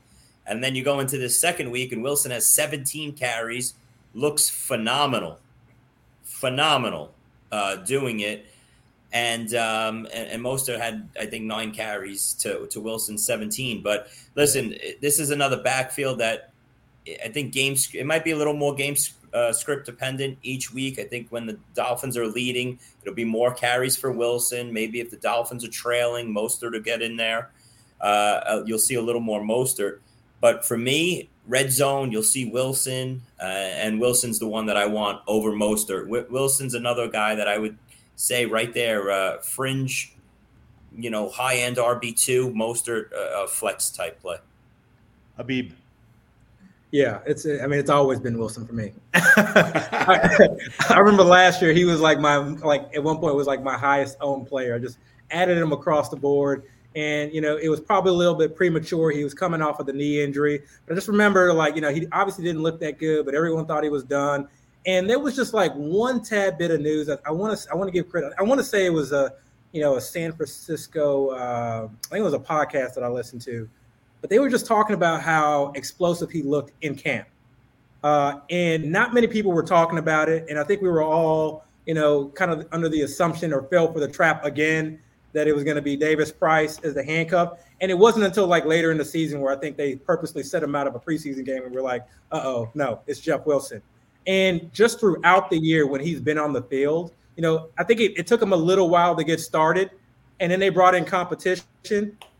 And 0.45 0.63
then 0.63 0.75
you 0.75 0.83
go 0.83 0.99
into 0.99 1.17
the 1.17 1.29
second 1.29 1.71
week, 1.71 1.91
and 1.91 2.01
Wilson 2.03 2.31
has 2.31 2.45
17 2.47 3.13
carries, 3.13 3.73
looks 4.13 4.49
phenomenal, 4.49 5.39
phenomenal 6.23 7.13
uh, 7.51 7.75
doing 7.77 8.19
it. 8.21 8.45
And 9.11 9.53
um, 9.55 10.07
and, 10.13 10.29
and 10.29 10.43
Mostert 10.43 10.79
had, 10.79 11.09
I 11.19 11.25
think, 11.25 11.45
nine 11.45 11.71
carries 11.71 12.33
to 12.35 12.67
to 12.67 12.79
Wilson's 12.79 13.25
17. 13.25 13.81
But 13.81 14.07
listen, 14.35 14.75
this 15.01 15.19
is 15.19 15.31
another 15.31 15.61
backfield 15.61 16.19
that 16.19 16.51
I 17.23 17.29
think 17.29 17.53
games. 17.53 17.89
It 17.93 18.05
might 18.05 18.23
be 18.23 18.31
a 18.31 18.37
little 18.37 18.53
more 18.53 18.75
game 18.75 18.95
uh, 19.33 19.51
script 19.53 19.85
dependent 19.85 20.37
each 20.43 20.73
week. 20.73 20.99
I 20.99 21.03
think 21.03 21.27
when 21.29 21.45
the 21.45 21.57
Dolphins 21.73 22.17
are 22.17 22.27
leading, 22.27 22.79
it'll 23.01 23.15
be 23.15 23.25
more 23.25 23.53
carries 23.53 23.97
for 23.97 24.11
Wilson. 24.11 24.71
Maybe 24.71 24.99
if 24.99 25.09
the 25.09 25.17
Dolphins 25.17 25.63
are 25.63 25.69
trailing, 25.69 26.33
Mostert 26.33 26.73
to 26.73 26.79
get 26.79 27.01
in 27.01 27.15
there. 27.15 27.49
Uh, 28.01 28.03
uh, 28.03 28.63
you'll 28.65 28.79
see 28.79 28.95
a 28.95 29.01
little 29.01 29.21
more 29.21 29.41
Mostert. 29.41 29.99
But 30.41 30.65
for 30.65 30.77
me, 30.77 31.29
red 31.47 31.71
zone, 31.71 32.11
you'll 32.11 32.23
see 32.23 32.45
Wilson, 32.45 33.21
uh, 33.41 33.45
and 33.45 33.99
Wilson's 33.99 34.39
the 34.39 34.47
one 34.47 34.67
that 34.67 34.77
I 34.77 34.85
want 34.85 35.21
over 35.27 35.51
Mostert. 35.51 36.05
Wi- 36.05 36.27
Wilson's 36.29 36.73
another 36.75 37.09
guy 37.09 37.35
that 37.35 37.47
I 37.47 37.57
would 37.57 37.77
say 38.19 38.45
right 38.45 38.73
there, 38.73 39.09
uh, 39.09 39.37
fringe, 39.37 40.13
you 40.93 41.09
know, 41.09 41.29
high 41.29 41.55
end 41.55 41.77
RB 41.77 42.13
two, 42.21 42.51
Mostert, 42.51 43.13
uh, 43.13 43.43
uh, 43.43 43.47
flex 43.47 43.89
type 43.89 44.19
play. 44.21 44.35
Abib. 45.37 45.71
Yeah, 46.91 47.19
it's. 47.25 47.45
I 47.45 47.65
mean, 47.67 47.79
it's 47.79 47.89
always 47.89 48.19
been 48.19 48.37
Wilson 48.37 48.67
for 48.67 48.73
me. 48.73 48.91
I, 49.13 50.47
I 50.89 50.97
remember 50.99 51.23
last 51.23 51.61
year 51.61 51.71
he 51.71 51.85
was 51.85 52.01
like 52.01 52.19
my 52.19 52.37
like 52.37 52.93
at 52.93 53.01
one 53.01 53.19
point 53.19 53.35
was 53.35 53.47
like 53.47 53.63
my 53.63 53.77
highest 53.77 54.17
owned 54.19 54.47
player. 54.47 54.75
I 54.75 54.79
just 54.79 54.97
added 55.31 55.57
him 55.57 55.71
across 55.71 56.09
the 56.09 56.17
board, 56.17 56.63
and 56.95 57.31
you 57.31 57.39
know 57.39 57.55
it 57.55 57.69
was 57.69 57.79
probably 57.79 58.09
a 58.09 58.15
little 58.15 58.35
bit 58.35 58.55
premature. 58.55 59.11
He 59.11 59.23
was 59.23 59.33
coming 59.33 59.61
off 59.61 59.79
of 59.79 59.85
the 59.85 59.93
knee 59.93 60.21
injury, 60.21 60.61
but 60.85 60.93
I 60.93 60.95
just 60.95 61.07
remember 61.07 61.53
like 61.53 61.75
you 61.75 61.81
know 61.81 61.93
he 61.93 62.07
obviously 62.11 62.43
didn't 62.43 62.63
look 62.63 62.81
that 62.81 62.97
good, 62.97 63.23
but 63.23 63.33
everyone 63.33 63.65
thought 63.65 63.83
he 63.83 63.89
was 63.89 64.03
done. 64.03 64.49
And 64.89 65.09
there 65.09 65.19
was 65.19 65.35
just 65.35 65.53
like 65.53 65.73
one 65.73 66.23
tad 66.23 66.57
bit 66.57 66.71
of 66.71 66.81
news. 66.81 67.09
I 67.09 67.31
want 67.31 67.57
to 67.57 67.71
I 67.71 67.75
want 67.75 67.87
to 67.87 67.91
give 67.91 68.09
credit. 68.09 68.33
I 68.39 68.43
want 68.43 68.59
to 68.59 68.65
say 68.65 68.85
it 68.85 68.93
was 68.93 69.11
a 69.11 69.33
you 69.71 69.81
know 69.81 69.95
a 69.97 70.01
San 70.01 70.33
Francisco. 70.33 71.29
Uh, 71.29 71.87
I 71.87 72.09
think 72.09 72.19
it 72.19 72.23
was 72.23 72.33
a 72.33 72.39
podcast 72.39 72.93
that 72.95 73.03
I 73.03 73.07
listened 73.07 73.41
to 73.43 73.69
but 74.21 74.29
they 74.29 74.39
were 74.39 74.49
just 74.49 74.65
talking 74.65 74.93
about 74.93 75.21
how 75.21 75.71
explosive 75.75 76.29
he 76.29 76.41
looked 76.41 76.71
in 76.81 76.95
camp. 76.95 77.27
Uh, 78.03 78.39
and 78.49 78.91
not 78.91 79.13
many 79.13 79.27
people 79.27 79.51
were 79.51 79.63
talking 79.63 79.97
about 79.97 80.29
it. 80.29 80.45
And 80.49 80.57
I 80.57 80.63
think 80.63 80.81
we 80.81 80.89
were 80.89 81.03
all, 81.03 81.65
you 81.85 81.93
know, 81.93 82.29
kind 82.29 82.51
of 82.51 82.67
under 82.71 82.89
the 82.89 83.01
assumption 83.01 83.53
or 83.53 83.63
fell 83.63 83.91
for 83.91 83.99
the 83.99 84.07
trap 84.07 84.45
again 84.45 84.99
that 85.33 85.47
it 85.47 85.53
was 85.53 85.63
going 85.63 85.75
to 85.75 85.81
be 85.81 85.95
Davis 85.95 86.31
Price 86.31 86.79
as 86.79 86.95
the 86.95 87.03
handcuff. 87.03 87.59
And 87.81 87.91
it 87.91 87.97
wasn't 87.97 88.25
until 88.25 88.47
like 88.47 88.65
later 88.65 88.91
in 88.91 88.97
the 88.97 89.05
season 89.05 89.41
where 89.41 89.55
I 89.55 89.59
think 89.59 89.77
they 89.77 89.95
purposely 89.95 90.43
set 90.43 90.63
him 90.63 90.75
out 90.75 90.87
of 90.87 90.95
a 90.95 90.99
preseason 90.99 91.45
game 91.45 91.63
and 91.63 91.73
we're 91.73 91.81
like, 91.81 92.05
uh 92.31 92.41
oh, 92.43 92.69
no, 92.73 93.01
it's 93.05 93.19
Jeff 93.19 93.45
Wilson. 93.45 93.81
And 94.29 94.71
just 94.73 95.01
throughout 95.01 95.49
the 95.49 95.57
year 95.57 95.85
when 95.87 95.99
he's 95.99 96.21
been 96.21 96.37
on 96.37 96.53
the 96.53 96.61
field, 96.61 97.11
you 97.35 97.41
know, 97.41 97.67
I 97.77 97.83
think 97.83 97.99
it, 97.99 98.17
it 98.17 98.27
took 98.27 98.41
him 98.41 98.53
a 98.53 98.57
little 98.57 98.89
while 98.89 99.13
to 99.17 99.23
get 99.25 99.41
started. 99.41 99.91
And 100.39 100.49
then 100.49 100.61
they 100.61 100.69
brought 100.69 100.95
in 100.95 101.03
competition 101.03 101.65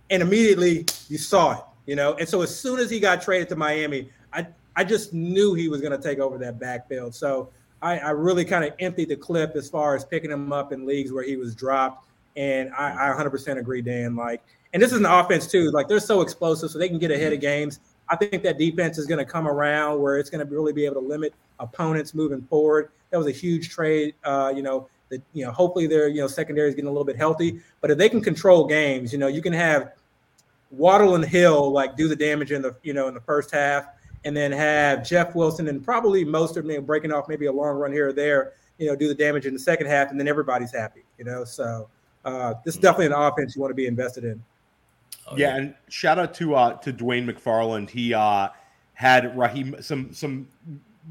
and 0.10 0.22
immediately 0.22 0.86
you 1.10 1.18
saw 1.18 1.58
it 1.58 1.64
you 1.90 1.96
know. 1.96 2.14
And 2.14 2.30
so 2.30 2.44
as 2.44 2.56
soon 2.56 2.80
as 2.80 2.92
he 2.92 3.00
got 3.00 3.20
traded 3.20 3.50
to 3.50 3.56
Miami, 3.56 4.12
I 4.32 4.46
I 4.76 4.84
just 4.84 5.12
knew 5.12 5.56
he 5.56 5.70
was 5.70 5.82
going 5.82 5.92
to 5.92 6.02
take 6.02 6.20
over 6.20 6.38
that 6.38 6.60
backfield. 6.60 7.16
So 7.16 7.50
I, 7.82 7.98
I 7.98 8.10
really 8.12 8.46
kind 8.46 8.64
of 8.64 8.74
emptied 8.78 9.10
the 9.10 9.16
clip 9.16 9.56
as 9.56 9.68
far 9.68 9.96
as 9.96 10.06
picking 10.06 10.30
him 10.30 10.54
up 10.54 10.72
in 10.72 10.86
leagues 10.86 11.12
where 11.12 11.24
he 11.24 11.36
was 11.36 11.56
dropped. 11.56 12.08
And 12.38 12.72
I, 12.78 13.10
I 13.10 13.18
100% 13.18 13.58
agree, 13.58 13.82
Dan. 13.82 14.16
Like, 14.16 14.44
and 14.72 14.82
this 14.82 14.92
is 14.92 15.00
an 15.00 15.06
offense 15.06 15.48
too. 15.48 15.72
Like 15.72 15.88
they're 15.88 16.00
so 16.00 16.22
explosive, 16.22 16.70
so 16.70 16.78
they 16.78 16.88
can 16.88 17.00
get 17.00 17.10
ahead 17.10 17.34
of 17.34 17.42
games. 17.42 17.80
I 18.08 18.16
think 18.16 18.44
that 18.44 18.60
defense 18.60 19.00
is 19.00 19.08
going 19.08 19.18
to 19.18 19.30
come 19.30 19.48
around 19.48 20.00
where 20.00 20.20
it's 20.20 20.30
going 20.30 20.48
to 20.48 20.54
really 20.54 20.74
be 20.74 20.86
able 20.86 21.02
to 21.02 21.08
limit 21.08 21.34
opponents 21.60 22.14
moving 22.14 22.42
forward. 22.42 22.92
That 23.12 23.18
was 23.18 23.28
a 23.28 23.32
huge 23.32 23.70
trade. 23.70 24.16
Uh, 24.24 24.54
you 24.56 24.62
know, 24.62 24.88
that 25.10 25.22
you 25.34 25.46
know, 25.46 25.52
hopefully 25.52 25.88
their 25.88 26.08
you 26.08 26.22
know 26.22 26.28
secondary 26.28 26.70
is 26.70 26.76
getting 26.76 26.88
a 26.88 26.92
little 26.92 27.06
bit 27.06 27.16
healthy. 27.16 27.60
But 27.82 27.92
if 27.92 27.98
they 27.98 28.10
can 28.10 28.22
control 28.22 28.66
games, 28.66 29.12
you 29.12 29.20
know, 29.20 29.28
you 29.28 29.42
can 29.42 29.54
have 29.54 29.94
Waddle 30.72 31.16
and 31.16 31.26
Hill 31.26 31.72
like 31.72 31.98
do 31.98 32.08
the 32.08 32.16
damage 32.16 32.52
in 32.52 32.62
the 32.62 32.76
you 32.84 32.94
know 32.94 33.08
in 33.08 33.14
the 33.14 33.22
first 33.22 33.52
half, 33.52 33.86
and 34.26 34.36
then 34.36 34.52
have 34.52 35.06
Jeff 35.06 35.36
Wilson 35.36 35.68
and 35.68 35.84
probably 35.84 36.24
most 36.24 36.58
of 36.58 36.66
them 36.66 36.86
breaking 36.86 37.12
off 37.12 37.28
maybe 37.28 37.48
a 37.48 37.52
long 37.52 37.78
run 37.78 37.92
here 37.92 38.10
or 38.10 38.14
there, 38.14 38.54
you 38.78 38.88
know, 38.88 38.96
do 38.96 39.08
the 39.08 39.16
damage 39.16 39.46
in 39.46 39.54
the 39.54 39.60
second 39.60 39.88
half, 39.88 40.12
and 40.12 40.20
then 40.20 40.28
everybody's 40.28 40.74
happy, 40.74 41.04
you 41.18 41.26
know. 41.26 41.44
So 41.44 41.90
uh, 42.26 42.54
this 42.64 42.76
is 42.76 42.82
definitely 42.82 43.08
an 43.08 43.14
offense 43.14 43.56
you 43.56 43.62
want 43.62 43.72
to 43.72 43.76
be 43.76 43.88
invested 43.88 44.24
in. 44.24 44.42
Oh, 45.28 45.36
yeah, 45.38 45.56
and 45.56 45.76
shout 45.90 46.18
out 46.18 46.34
to 46.36 46.56
uh 46.56 46.74
to 46.78 46.94
Dwain 46.94 47.30
McFarland. 47.30 47.90
He 47.90 48.14
uh 48.14 48.50
had 48.94 49.38
Raheem 49.38 49.76
some 49.82 50.14
some 50.14 50.48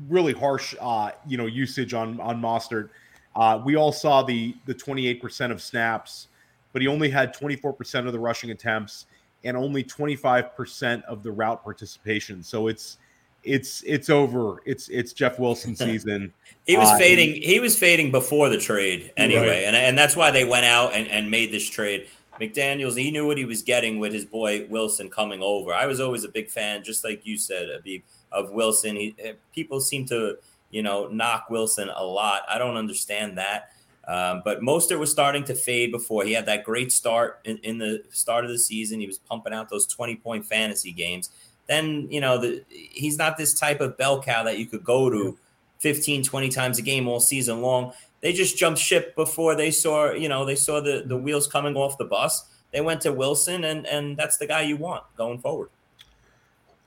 really 0.09 0.33
harsh 0.33 0.75
uh 0.81 1.11
you 1.27 1.37
know 1.37 1.47
usage 1.47 1.95
on 1.95 2.21
on 2.21 2.41
Mostert. 2.41 2.91
Uh, 3.37 3.61
we 3.65 3.77
all 3.77 3.93
saw 3.93 4.23
the 4.23 4.55
the 4.67 4.75
28% 4.75 5.51
of 5.53 5.63
snaps, 5.63 6.29
but 6.73 6.83
he 6.83 6.89
only 6.89 7.09
had 7.09 7.35
24% 7.35 8.07
of 8.07 8.13
the 8.13 8.19
rushing 8.19 8.51
attempts 8.51 9.07
and 9.45 9.57
only 9.57 9.85
25% 9.85 11.03
of 11.05 11.23
the 11.23 11.31
route 11.31 11.63
participation. 11.63 12.43
So 12.43 12.67
it's 12.69 12.99
it's 13.45 13.83
it's 13.87 14.11
over. 14.11 14.61
It's 14.67 14.89
it's 14.89 15.13
Jeff 15.13 15.39
Wilson 15.39 15.77
season. 15.87 16.33
He 16.67 16.77
was 16.77 16.89
Uh, 16.89 16.99
fading. 16.99 17.41
He 17.41 17.61
was 17.61 17.79
fading 17.79 18.11
before 18.11 18.49
the 18.49 18.59
trade 18.59 19.13
anyway, 19.17 19.47
Right. 19.49 19.65
and 19.65 19.77
and 19.77 19.97
that's 19.97 20.17
why 20.17 20.31
they 20.33 20.45
went 20.45 20.65
out 20.67 20.93
and, 20.95 21.07
and 21.09 21.31
made 21.31 21.53
this 21.53 21.69
trade. 21.69 22.09
McDaniel's 22.41 22.97
he 22.97 23.11
knew 23.11 23.27
what 23.27 23.37
he 23.39 23.45
was 23.45 23.63
getting 23.63 23.99
with 23.99 24.13
his 24.13 24.25
boy 24.25 24.67
Wilson 24.69 25.09
coming 25.11 25.43
over. 25.43 25.73
I 25.73 25.87
was 25.87 26.01
always 26.01 26.25
a 26.25 26.29
big 26.29 26.49
fan, 26.51 26.83
just 26.85 27.05
like 27.05 27.25
you 27.27 27.37
said, 27.37 27.69
Abib, 27.69 28.03
of 28.33 28.51
Wilson. 28.51 28.97
He, 28.97 29.15
eh, 29.19 29.33
people 29.55 29.81
seem 29.81 30.07
to 30.07 30.39
you 30.71 30.83
know 30.83 31.09
knock 31.09 31.51
Wilson 31.51 31.89
a 31.95 32.05
lot. 32.05 32.43
I 32.49 32.59
don't 32.59 32.77
understand 32.77 33.39
that. 33.39 33.73
Um, 34.07 34.41
but 34.43 34.61
Mostert 34.61 34.99
was 34.99 35.11
starting 35.11 35.45
to 35.45 35.55
fade 35.55 35.93
before 35.93 36.25
he 36.25 36.33
had 36.33 36.47
that 36.47 36.65
great 36.65 36.93
start 36.93 37.41
in, 37.45 37.59
in 37.59 37.77
the 37.79 38.05
start 38.11 38.45
of 38.45 38.51
the 38.51 38.59
season. 38.59 39.01
He 39.01 39.07
was 39.07 39.19
pumping 39.19 39.53
out 39.53 39.69
those 39.69 39.87
twenty 39.87 40.17
point 40.17 40.47
fantasy 40.47 40.93
games. 40.93 41.31
Then 41.69 42.09
you 42.11 42.21
know 42.21 42.39
the, 42.39 42.65
he's 42.69 43.19
not 43.19 43.37
this 43.37 43.53
type 43.55 43.81
of 43.81 43.97
bell 43.97 44.23
cow 44.23 44.45
that 44.45 44.59
you 44.59 44.67
could 44.67 44.85
go 44.85 45.11
to 45.11 45.39
15, 45.79 46.25
20 46.25 46.49
times 46.49 46.79
a 46.79 46.83
game 46.83 47.09
all 47.09 47.21
season 47.21 47.63
long. 47.63 47.93
They 48.21 48.33
just 48.33 48.59
jumped 48.59 48.81
ship 48.81 49.15
before 49.15 49.55
they 49.55 49.71
saw, 49.71 50.11
you 50.11 50.29
know, 50.29 50.45
they 50.45 50.57
saw 50.57 50.81
the, 50.81 51.05
the 51.07 51.17
wheels 51.17 51.47
coming 51.47 51.77
off 51.77 51.99
the 51.99 52.05
bus. 52.05 52.45
They 52.73 52.81
went 52.81 53.01
to 53.03 53.13
Wilson, 53.13 53.65
and 53.65 53.87
and 53.87 54.17
that's 54.17 54.37
the 54.37 54.47
guy 54.47 54.63
you 54.63 54.77
want 54.77 55.05
going 55.17 55.39
forward. 55.39 55.71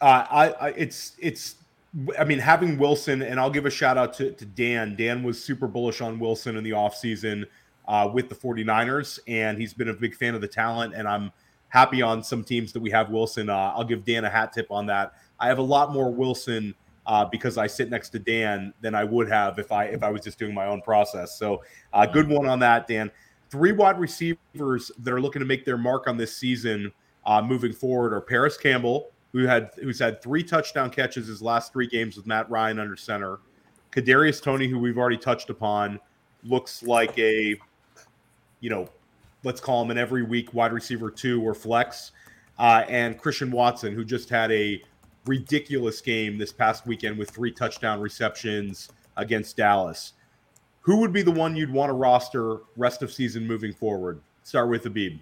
Uh, 0.01 0.25
I, 0.29 0.49
I 0.49 0.67
it's 0.69 1.15
it's 1.19 1.55
I 2.17 2.23
mean, 2.23 2.39
having 2.39 2.77
Wilson, 2.77 3.21
and 3.21 3.39
I'll 3.39 3.49
give 3.49 3.65
a 3.65 3.69
shout 3.69 3.97
out 3.97 4.13
to, 4.15 4.31
to 4.31 4.45
Dan. 4.45 4.95
Dan 4.95 5.23
was 5.23 5.43
super 5.43 5.67
bullish 5.67 6.01
on 6.01 6.19
Wilson 6.19 6.55
in 6.55 6.63
the 6.63 6.71
offseason 6.71 7.45
uh, 7.87 8.09
with 8.11 8.29
the 8.29 8.35
49ers, 8.35 9.19
and 9.27 9.57
he's 9.57 9.73
been 9.73 9.89
a 9.89 9.93
big 9.93 10.15
fan 10.15 10.33
of 10.33 10.41
the 10.41 10.47
talent. 10.47 10.93
And 10.95 11.07
I'm 11.07 11.31
happy 11.67 12.01
on 12.01 12.23
some 12.23 12.43
teams 12.43 12.71
that 12.73 12.79
we 12.79 12.89
have 12.91 13.09
Wilson. 13.09 13.49
Uh, 13.49 13.73
I'll 13.75 13.83
give 13.83 14.05
Dan 14.05 14.25
a 14.25 14.29
hat 14.29 14.53
tip 14.53 14.67
on 14.71 14.85
that. 14.87 15.13
I 15.39 15.47
have 15.47 15.57
a 15.57 15.63
lot 15.63 15.91
more 15.91 16.13
Wilson 16.13 16.73
uh, 17.05 17.25
because 17.25 17.57
I 17.57 17.67
sit 17.67 17.89
next 17.89 18.09
to 18.09 18.19
Dan 18.19 18.73
than 18.81 18.95
I 18.95 19.03
would 19.03 19.29
have 19.29 19.59
if 19.59 19.71
I 19.71 19.85
if 19.85 20.03
I 20.03 20.11
was 20.11 20.21
just 20.21 20.39
doing 20.39 20.53
my 20.53 20.67
own 20.67 20.81
process. 20.81 21.37
So, 21.37 21.63
uh, 21.93 22.05
good 22.05 22.29
one 22.29 22.47
on 22.47 22.59
that, 22.59 22.87
Dan. 22.87 23.11
Three 23.49 23.73
wide 23.73 23.99
receivers 23.99 24.91
that 24.99 25.13
are 25.13 25.19
looking 25.19 25.41
to 25.41 25.45
make 25.45 25.65
their 25.65 25.77
mark 25.77 26.07
on 26.07 26.15
this 26.15 26.37
season 26.37 26.91
uh, 27.25 27.41
moving 27.41 27.73
forward 27.73 28.13
are 28.13 28.21
Parris 28.21 28.55
Campbell, 28.55 29.11
who 29.31 29.45
had 29.45 29.71
who's 29.81 29.99
had 29.99 30.21
three 30.21 30.43
touchdown 30.43 30.89
catches 30.89 31.27
his 31.27 31.41
last 31.41 31.73
three 31.73 31.87
games 31.87 32.17
with 32.17 32.27
Matt 32.27 32.49
Ryan 32.49 32.79
under 32.79 32.95
center. 32.95 33.39
Kadarius 33.91 34.41
Toney, 34.41 34.67
who 34.67 34.79
we've 34.79 34.97
already 34.97 35.17
touched 35.17 35.49
upon, 35.49 35.99
looks 36.43 36.81
like 36.83 37.17
a, 37.19 37.59
you 38.61 38.69
know, 38.69 38.87
let's 39.43 39.59
call 39.59 39.81
him 39.81 39.91
an 39.91 39.97
every 39.97 40.23
week 40.23 40.53
wide 40.53 40.71
receiver 40.71 41.11
two 41.11 41.41
or 41.41 41.53
flex, 41.53 42.11
uh, 42.57 42.85
and 42.87 43.17
Christian 43.17 43.51
Watson, 43.51 43.93
who 43.93 44.05
just 44.05 44.29
had 44.29 44.51
a 44.51 44.81
ridiculous 45.25 46.01
game 46.01 46.37
this 46.37 46.51
past 46.51 46.85
weekend 46.87 47.17
with 47.17 47.29
three 47.29 47.51
touchdown 47.51 47.99
receptions 47.99 48.89
against 49.17 49.57
Dallas. 49.57 50.13
Who 50.81 50.97
would 50.97 51.13
be 51.13 51.21
the 51.21 51.31
one 51.31 51.55
you'd 51.55 51.71
want 51.71 51.89
to 51.89 51.93
roster 51.93 52.59
rest 52.75 53.03
of 53.03 53.11
season 53.11 53.45
moving 53.45 53.73
forward? 53.73 54.21
Start 54.43 54.69
with 54.69 54.85
Abib. 54.85 55.19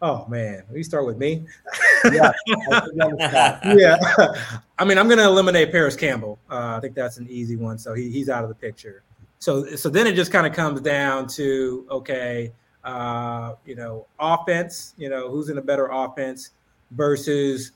Oh 0.00 0.26
man, 0.28 0.62
we 0.72 0.82
start 0.82 1.04
with 1.04 1.18
me. 1.18 1.44
yeah, 2.12 2.32
yeah. 3.74 3.96
I 4.78 4.84
mean, 4.84 4.98
I'm 4.98 5.06
going 5.06 5.18
to 5.18 5.24
eliminate 5.24 5.72
Parris 5.72 5.96
Campbell. 5.96 6.38
Uh, 6.50 6.76
I 6.76 6.80
think 6.80 6.94
that's 6.94 7.18
an 7.18 7.28
easy 7.28 7.56
one. 7.56 7.78
So 7.78 7.94
he, 7.94 8.10
he's 8.10 8.28
out 8.28 8.42
of 8.42 8.48
the 8.48 8.54
picture. 8.54 9.02
So 9.38 9.76
so 9.76 9.88
then 9.88 10.06
it 10.06 10.14
just 10.14 10.32
kind 10.32 10.46
of 10.46 10.52
comes 10.52 10.80
down 10.80 11.28
to 11.28 11.86
okay, 11.90 12.52
uh, 12.84 13.54
you 13.64 13.76
know, 13.76 14.06
offense. 14.18 14.94
You 14.96 15.10
know, 15.10 15.30
who's 15.30 15.48
in 15.48 15.58
a 15.58 15.62
better 15.62 15.86
offense 15.86 16.50
versus 16.90 17.72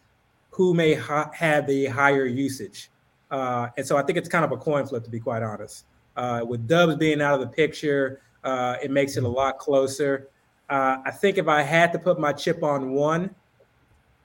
who 0.50 0.74
may 0.74 0.94
ha- 0.94 1.30
have 1.32 1.66
the 1.66 1.86
higher 1.86 2.26
usage. 2.26 2.90
Uh, 3.30 3.68
and 3.76 3.86
so 3.86 3.96
I 3.96 4.02
think 4.02 4.18
it's 4.18 4.28
kind 4.28 4.44
of 4.44 4.52
a 4.52 4.56
coin 4.56 4.86
flip, 4.86 5.02
to 5.04 5.10
be 5.10 5.18
quite 5.18 5.42
honest. 5.42 5.86
Uh, 6.16 6.44
with 6.46 6.68
Doubs 6.68 6.96
being 6.96 7.22
out 7.22 7.34
of 7.34 7.40
the 7.40 7.46
picture, 7.46 8.20
uh, 8.44 8.76
it 8.82 8.90
makes 8.90 9.16
it 9.16 9.24
a 9.24 9.28
lot 9.28 9.58
closer. 9.58 10.28
Uh, 10.68 10.98
I 11.04 11.10
think 11.10 11.38
if 11.38 11.48
I 11.48 11.62
had 11.62 11.92
to 11.94 11.98
put 11.98 12.20
my 12.20 12.32
chip 12.32 12.62
on 12.62 12.90
one, 12.90 13.34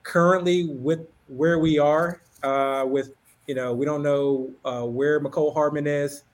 currently 0.08 0.64
with 0.64 1.06
where 1.28 1.58
we 1.58 1.78
are, 1.78 2.22
uh, 2.42 2.84
with 2.88 3.12
you 3.46 3.54
know, 3.54 3.72
we 3.72 3.84
don't 3.84 4.02
know 4.02 4.50
uh, 4.64 4.82
where 4.82 5.20
Mecole 5.20 5.52
Hardman 5.52 5.86
is. 5.86 6.24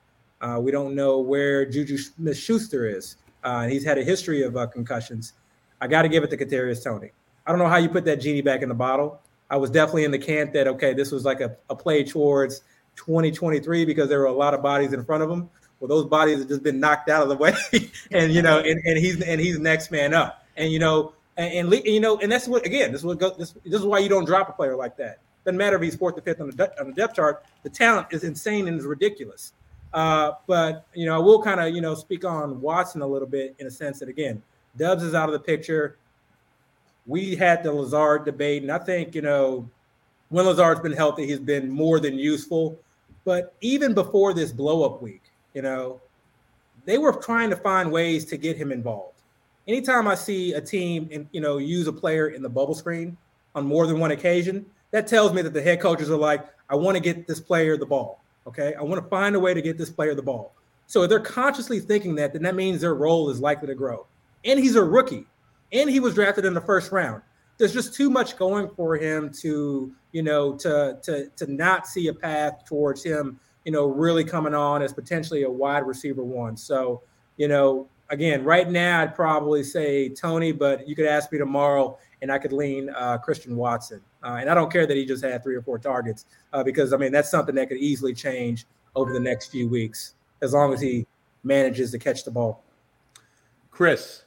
Uh, 0.41 0.59
we 0.61 0.71
don't 0.71 0.95
know 0.95 1.19
where 1.19 1.65
Juju 1.65 1.99
Smith 1.99 2.37
Schuster 2.37 2.89
is. 2.89 3.17
Uh, 3.43 3.67
he's 3.67 3.85
had 3.85 3.99
a 3.99 4.05
history 4.05 4.43
of 4.43 4.57
uh, 4.57 4.67
concussions. 4.67 5.35
I 5.81 5.87
got 5.87 6.03
to 6.03 6.09
give 6.09 6.23
it 6.23 6.31
to 6.31 6.37
Kadarius 6.37 6.83
Toney. 6.83 7.11
I 7.47 7.51
don't 7.51 7.59
know 7.59 7.69
how 7.69 7.77
you 7.77 7.89
put 7.89 8.05
that 8.07 8.21
genie 8.21 8.41
back 8.41 8.63
in 8.63 8.69
the 8.69 8.75
bottle. 8.75 9.21
I 9.51 9.57
was 9.57 9.71
definitely 9.71 10.05
in 10.05 10.11
the 10.11 10.19
camp 10.19 10.53
that 10.53 10.67
okay, 10.69 10.95
this 10.95 11.11
was 11.11 11.25
like 11.25 11.41
a, 11.41 11.57
a 11.69 11.75
play 11.75 12.05
towards 12.05 12.63
2023 12.97 13.85
because 13.85 14.09
there 14.09 14.21
were 14.21 14.27
a 14.27 14.33
lot 14.33 14.55
of 14.55 14.63
bodies 14.63 14.93
in 14.93 15.05
front 15.05 15.23
of 15.23 15.31
him. 15.31 15.51
Well, 15.81 15.89
those 15.89 16.07
bodies 16.07 16.39
have 16.39 16.49
just 16.49 16.63
been 16.63 16.81
knocked 16.81 17.11
out 17.11 17.23
of 17.23 17.29
the 17.29 17.37
way, 17.37 17.55
and 18.13 18.33
you 18.33 18.41
know, 18.41 18.61
and, 18.61 18.81
and 18.85 18.99
he's 18.99 19.21
and 19.21 19.41
he's 19.41 19.59
next 19.59 19.91
man 19.91 20.15
up. 20.15 20.47
And 20.57 20.73
you 20.73 20.79
know, 20.79 21.13
and, 21.37 21.73
and, 21.73 21.85
you 21.85 22.01
know, 22.01 22.19
and 22.19 22.31
that's 22.31 22.47
what 22.47 22.65
again, 22.65 22.93
this 22.93 23.01
is 23.01 23.05
what 23.05 23.19
go, 23.19 23.31
this, 23.31 23.55
this 23.65 23.81
is 23.81 23.87
why 23.87 23.99
you 23.99 24.09
don't 24.09 24.25
drop 24.25 24.49
a 24.49 24.53
player 24.53 24.77
like 24.77 24.97
that. 24.99 25.19
Doesn't 25.45 25.59
matter 25.59 25.77
if 25.77 25.83
he's 25.83 25.97
fourth 25.97 26.17
or 26.17 26.23
fifth 26.23 26.41
on 26.41 26.51
the 26.51 26.81
on 26.81 26.89
the 26.89 26.93
depth 26.95 27.17
chart. 27.17 27.45
The 27.63 27.71
talent 27.71 28.09
is 28.13 28.25
insane 28.25 28.69
and 28.69 28.79
is 28.79 28.87
ridiculous. 28.87 29.53
Uh, 29.93 30.33
but 30.47 30.87
you 30.95 31.07
know, 31.07 31.15
I 31.15 31.19
will 31.19 31.43
kind 31.43 31.61
of 31.61 31.75
you 31.75 31.81
know 31.81 31.95
speak 31.95 32.25
on 32.25 32.61
Watson 32.61 33.03
a 33.03 33.07
little 33.07 33.29
bit 33.29 33.55
in 33.59 33.67
a 33.67 33.71
sense 33.71 33.99
that 33.99 34.09
again, 34.09 34.43
Doubs 34.77 35.03
is 35.03 35.15
out 35.15 35.29
of 35.29 35.33
the 35.33 35.41
picture. 35.41 35.97
We 37.07 37.37
had 37.37 37.63
the 37.63 37.73
Lazard 37.73 38.25
debate, 38.25 38.63
and 38.63 38.73
I 38.73 38.79
think 38.79 39.15
you 39.15 39.23
know 39.23 39.69
when 40.31 40.47
Lazard's 40.47 40.81
been 40.81 40.93
healthy, 40.93 41.27
he's 41.27 41.41
been 41.41 41.71
more 41.71 42.01
than 42.01 42.19
useful. 42.19 42.79
But 43.25 43.55
even 43.61 43.95
before 43.95 44.35
this 44.35 44.53
blow 44.53 44.85
up 44.85 45.03
week, 45.03 45.23
you 45.55 45.63
know, 45.63 46.01
they 46.85 46.99
were 46.99 47.13
trying 47.13 47.51
to 47.51 47.57
find 47.57 47.91
ways 47.91 48.25
to 48.27 48.37
get 48.37 48.57
him 48.57 48.71
involved 48.71 49.14
anytime 49.67 50.09
I 50.09 50.15
see 50.15 50.53
a 50.53 50.61
team, 50.61 51.09
in, 51.11 51.29
you 51.33 51.41
know, 51.41 51.59
use 51.59 51.87
a 51.87 51.93
player 51.93 52.29
in 52.29 52.43
the 52.43 52.49
bubble 52.49 52.75
screen 52.75 53.17
on 53.55 53.67
more 53.67 53.87
than 53.87 53.99
one 53.99 54.11
occasion, 54.11 54.67
that 54.91 55.07
tells 55.07 55.33
me 55.33 55.43
that 55.43 55.53
the 55.53 55.63
head 55.63 55.81
coaches 55.81 56.11
are 56.11 56.17
like, 56.17 56.47
I 56.71 56.77
want 56.77 56.97
to 56.97 57.03
get 57.03 57.27
this 57.27 57.41
player 57.41 57.77
the 57.77 57.87
ball. 57.87 58.23
Okay, 58.47 58.75
I 58.75 58.83
want 58.83 59.03
to 59.03 59.09
find 59.09 59.35
a 59.35 59.41
way 59.41 59.55
to 59.55 59.63
get 59.63 59.79
this 59.79 59.91
player 59.91 60.15
the 60.15 60.23
ball. 60.23 60.53
So 60.87 61.03
if 61.03 61.09
they're 61.09 61.19
consciously 61.19 61.81
thinking 61.81 62.15
that, 62.17 62.33
then 62.35 62.43
that 62.43 62.55
means 62.55 62.83
their 62.83 62.95
role 62.95 63.31
is 63.31 63.41
likely 63.41 63.69
to 63.69 63.75
grow. 63.75 64.07
And 64.45 64.61
he's 64.61 64.77
a 64.77 64.85
rookie, 64.85 65.25
and 65.73 65.89
he 65.89 65.99
was 65.99 66.15
drafted 66.15 66.45
in 66.45 66.53
the 66.53 66.61
first 66.61 66.93
round. 66.93 67.23
There's 67.57 67.73
just 67.73 67.95
too 67.95 68.11
much 68.11 68.37
going 68.37 68.69
for 68.77 68.97
him 68.97 69.31
to, 69.41 69.93
you 70.13 70.23
know, 70.23 70.55
to 70.57 70.99
to 71.03 71.29
to 71.37 71.53
not 71.53 71.87
see 71.87 72.09
a 72.09 72.15
path 72.15 72.65
towards 72.67 73.03
him, 73.03 73.41
you 73.65 73.73
know, 73.73 73.87
really 73.87 74.25
coming 74.25 74.55
on 74.55 74.83
as 74.83 74.93
potentially 74.93 75.45
a 75.45 75.51
wide 75.51 75.87
receiver 75.87 76.23
one. 76.23 76.57
So, 76.57 77.03
you 77.37 77.49
know, 77.49 77.89
again, 78.11 78.45
right 78.45 78.69
now 78.69 79.01
I'd 79.01 79.15
probably 79.15 79.63
say 79.63 80.09
Toney, 80.09 80.53
but 80.53 80.89
you 80.89 80.95
could 80.95 81.07
ask 81.07 81.33
me 81.33 81.39
tomorrow 81.39 81.99
and 82.23 82.33
I 82.33 82.39
could 82.39 82.53
lean 82.53 82.91
uh, 82.91 83.19
Christian 83.19 83.57
Watson. 83.57 84.01
Uh, 84.23 84.39
and 84.41 84.49
I 84.49 84.55
don't 84.55 84.73
care 84.73 84.87
that 84.87 84.97
he 84.97 85.05
just 85.05 85.23
had 85.23 85.43
three 85.43 85.55
or 85.55 85.63
four 85.63 85.79
targets 85.79 86.25
uh, 86.53 86.63
because 86.63 86.93
I 86.93 86.97
mean 86.97 87.13
that's 87.13 87.31
something 87.31 87.55
that 87.57 87.69
could 87.69 87.79
easily 87.79 88.15
change 88.15 88.67
over 88.97 89.13
the 89.13 89.21
next 89.21 89.49
few 89.49 89.69
weeks 89.69 90.15
as 90.41 90.53
long 90.53 90.73
as 90.73 90.81
he 90.81 91.07
manages 91.43 91.91
to 91.91 91.99
catch 91.99 92.25
the 92.25 92.31
ball. 92.31 92.63
Chris. 93.71 94.23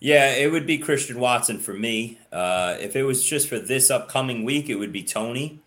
Yeah, 0.00 0.32
it 0.34 0.50
would 0.50 0.66
be 0.66 0.78
Christian 0.78 1.20
Watson 1.20 1.58
for 1.58 1.74
me. 1.74 2.18
Uh, 2.32 2.76
if 2.80 2.96
it 2.96 3.02
was 3.02 3.22
just 3.22 3.48
for 3.48 3.58
this 3.58 3.90
upcoming 3.90 4.44
week, 4.44 4.70
it 4.70 4.76
would 4.76 4.92
be 4.92 5.02
Toney. 5.02 5.60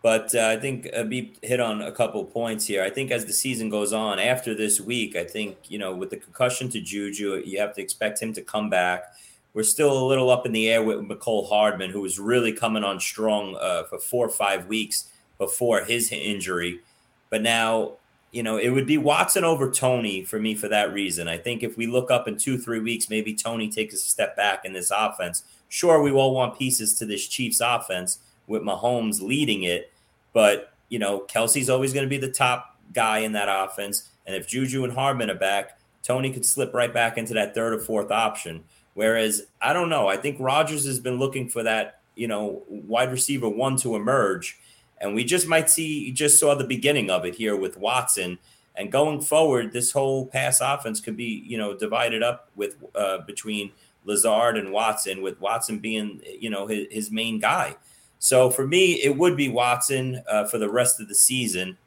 But 0.00 0.32
uh, 0.34 0.46
I 0.46 0.56
think 0.56 0.88
Abib 0.92 1.42
hit 1.42 1.58
on 1.58 1.82
a 1.82 1.90
couple 1.90 2.24
points 2.24 2.66
here. 2.66 2.84
I 2.84 2.90
think 2.90 3.10
as 3.10 3.24
the 3.24 3.32
season 3.32 3.68
goes 3.68 3.92
on, 3.92 4.20
after 4.20 4.54
this 4.54 4.80
week, 4.80 5.16
I 5.16 5.24
think, 5.24 5.56
you 5.68 5.78
know, 5.78 5.92
with 5.94 6.10
the 6.10 6.16
concussion 6.16 6.68
to 6.70 6.80
Juju, 6.80 7.42
you 7.44 7.58
have 7.58 7.74
to 7.74 7.82
expect 7.82 8.22
him 8.22 8.32
to 8.34 8.42
come 8.42 8.70
back. 8.70 9.12
We're 9.54 9.64
still 9.64 10.00
a 10.00 10.06
little 10.06 10.30
up 10.30 10.46
in 10.46 10.52
the 10.52 10.70
air 10.70 10.84
with 10.84 11.00
Mecole 11.00 11.48
Hardman, 11.48 11.90
who 11.90 12.00
was 12.00 12.18
really 12.18 12.52
coming 12.52 12.84
on 12.84 13.00
strong 13.00 13.56
uh, 13.60 13.84
for 13.84 13.98
four 13.98 14.26
or 14.26 14.30
five 14.30 14.66
weeks 14.66 15.10
before 15.36 15.82
his 15.82 16.12
injury. 16.12 16.80
But 17.28 17.42
now, 17.42 17.94
you 18.30 18.44
know, 18.44 18.56
it 18.56 18.68
would 18.68 18.86
be 18.86 18.98
Watson 18.98 19.42
over 19.42 19.68
Toney 19.68 20.22
for 20.22 20.38
me 20.38 20.54
for 20.54 20.68
that 20.68 20.92
reason. 20.92 21.26
I 21.26 21.38
think 21.38 21.64
if 21.64 21.76
we 21.76 21.88
look 21.88 22.10
up 22.10 22.28
in 22.28 22.36
two, 22.36 22.56
three 22.56 22.78
weeks, 22.78 23.10
maybe 23.10 23.34
Toney 23.34 23.68
takes 23.68 23.94
a 23.94 23.98
step 23.98 24.36
back 24.36 24.64
in 24.64 24.74
this 24.74 24.92
offense. 24.92 25.42
Sure, 25.68 26.00
we 26.00 26.12
all 26.12 26.34
want 26.34 26.58
pieces 26.58 26.94
to 26.98 27.06
this 27.06 27.26
Chiefs 27.26 27.60
offense 27.60 28.18
with 28.48 28.62
Mahomes 28.62 29.20
leading 29.20 29.62
it. 29.62 29.92
But, 30.32 30.72
you 30.88 30.98
know, 30.98 31.20
Kelce's 31.20 31.70
always 31.70 31.92
going 31.92 32.04
to 32.04 32.10
be 32.10 32.18
the 32.18 32.30
top 32.30 32.76
guy 32.92 33.18
in 33.18 33.32
that 33.32 33.48
offense. 33.48 34.08
And 34.26 34.34
if 34.34 34.48
Juju 34.48 34.84
and 34.84 34.92
Hardman 34.92 35.30
are 35.30 35.34
back, 35.34 35.78
Toney 36.02 36.32
could 36.32 36.44
slip 36.44 36.74
right 36.74 36.92
back 36.92 37.18
into 37.18 37.34
that 37.34 37.54
third 37.54 37.74
or 37.74 37.78
fourth 37.78 38.10
option. 38.10 38.64
Whereas, 38.94 39.42
I 39.62 39.72
don't 39.72 39.90
know. 39.90 40.08
I 40.08 40.16
think 40.16 40.40
Rodgers 40.40 40.84
has 40.86 40.98
been 40.98 41.18
looking 41.18 41.48
for 41.48 41.62
that, 41.62 42.00
you 42.16 42.26
know, 42.26 42.62
wide 42.68 43.12
receiver 43.12 43.48
one 43.48 43.76
to 43.78 43.94
emerge. 43.94 44.58
And 45.00 45.14
we 45.14 45.22
just 45.22 45.46
might 45.46 45.70
see, 45.70 46.10
just 46.10 46.40
saw 46.40 46.54
the 46.54 46.64
beginning 46.64 47.10
of 47.10 47.24
it 47.24 47.36
here 47.36 47.56
with 47.56 47.76
Watson. 47.76 48.38
And 48.74 48.90
going 48.90 49.20
forward, 49.20 49.72
this 49.72 49.92
whole 49.92 50.26
pass 50.26 50.60
offense 50.60 51.00
could 51.00 51.16
be, 51.16 51.44
you 51.46 51.58
know, 51.58 51.76
divided 51.76 52.22
up 52.22 52.50
with 52.56 52.76
uh, 52.94 53.18
between 53.18 53.72
Lazard 54.04 54.56
and 54.56 54.72
Watson, 54.72 55.22
with 55.22 55.40
Watson 55.40 55.78
being, 55.78 56.20
you 56.38 56.50
know, 56.50 56.66
his, 56.66 56.86
his 56.90 57.10
main 57.10 57.38
guy. 57.38 57.76
So 58.18 58.50
for 58.50 58.66
me, 58.66 58.94
it 58.94 59.16
would 59.16 59.36
be 59.36 59.48
Watson 59.48 60.22
uh, 60.28 60.44
for 60.44 60.58
the 60.58 60.68
rest 60.68 61.00
of 61.00 61.08
the 61.08 61.14
season. 61.14 61.78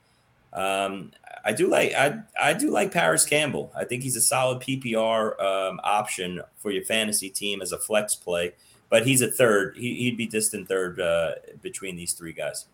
Um, 0.53 1.11
I 1.43 1.53
do 1.53 1.67
like 1.67 1.93
I 1.93 2.19
I 2.41 2.53
do 2.53 2.69
like 2.69 2.91
Parris 2.91 3.25
Campbell. 3.25 3.71
I 3.75 3.85
think 3.85 4.03
he's 4.03 4.15
a 4.15 4.21
solid 4.21 4.61
PPR 4.61 5.41
um, 5.41 5.79
option 5.83 6.41
for 6.57 6.71
your 6.71 6.83
fantasy 6.83 7.29
team 7.29 7.61
as 7.61 7.71
a 7.71 7.77
flex 7.77 8.15
play. 8.15 8.53
But 8.89 9.07
he's 9.07 9.21
a 9.21 9.31
third. 9.31 9.77
He, 9.77 10.09
would 10.09 10.17
be 10.17 10.27
distant 10.27 10.67
third 10.67 10.99
uh, 10.99 11.35
between 11.61 11.95
these 11.95 12.13
three 12.13 12.33
guys. 12.33 12.65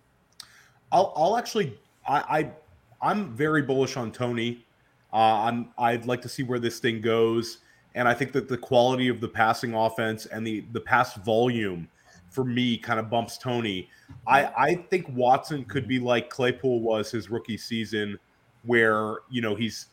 I'll 0.92 1.14
I'll 1.16 1.38
actually 1.38 1.78
I, 2.08 2.52
I 3.02 3.12
am 3.12 3.36
very 3.36 3.62
bullish 3.62 3.98
on 3.98 4.12
Toney. 4.12 4.66
Uh, 5.14 5.46
I'm 5.46 5.70
I'd 5.78 6.06
like 6.06 6.22
to 6.24 6.30
see 6.30 6.44
where 6.44 6.60
this 6.60 6.80
thing 6.80 7.02
goes, 7.02 7.60
and 7.96 8.08
I 8.08 8.14
think 8.14 8.32
that 8.34 8.50
the 8.50 8.58
quality 8.58 9.08
of 9.10 9.22
the 9.22 9.28
passing 9.28 9.74
offense 9.76 10.26
and 10.26 10.46
the 10.46 10.62
the 10.72 10.82
pass 10.82 11.14
volume 11.16 11.88
for 12.38 12.46
me 12.46 12.78
kind 12.78 13.00
of 13.00 13.10
bumps 13.10 13.36
Toney. 13.36 13.90
I, 14.28 14.46
I 14.56 14.76
think 14.76 15.10
Watson 15.10 15.66
could 15.66 15.88
be 15.88 15.98
like 15.98 16.30
Claypool 16.30 16.82
was 16.82 17.10
his 17.10 17.32
rookie 17.32 17.58
season, 17.58 18.20
where 18.64 19.16
you 19.32 19.42
know 19.42 19.56
he's 19.56 19.88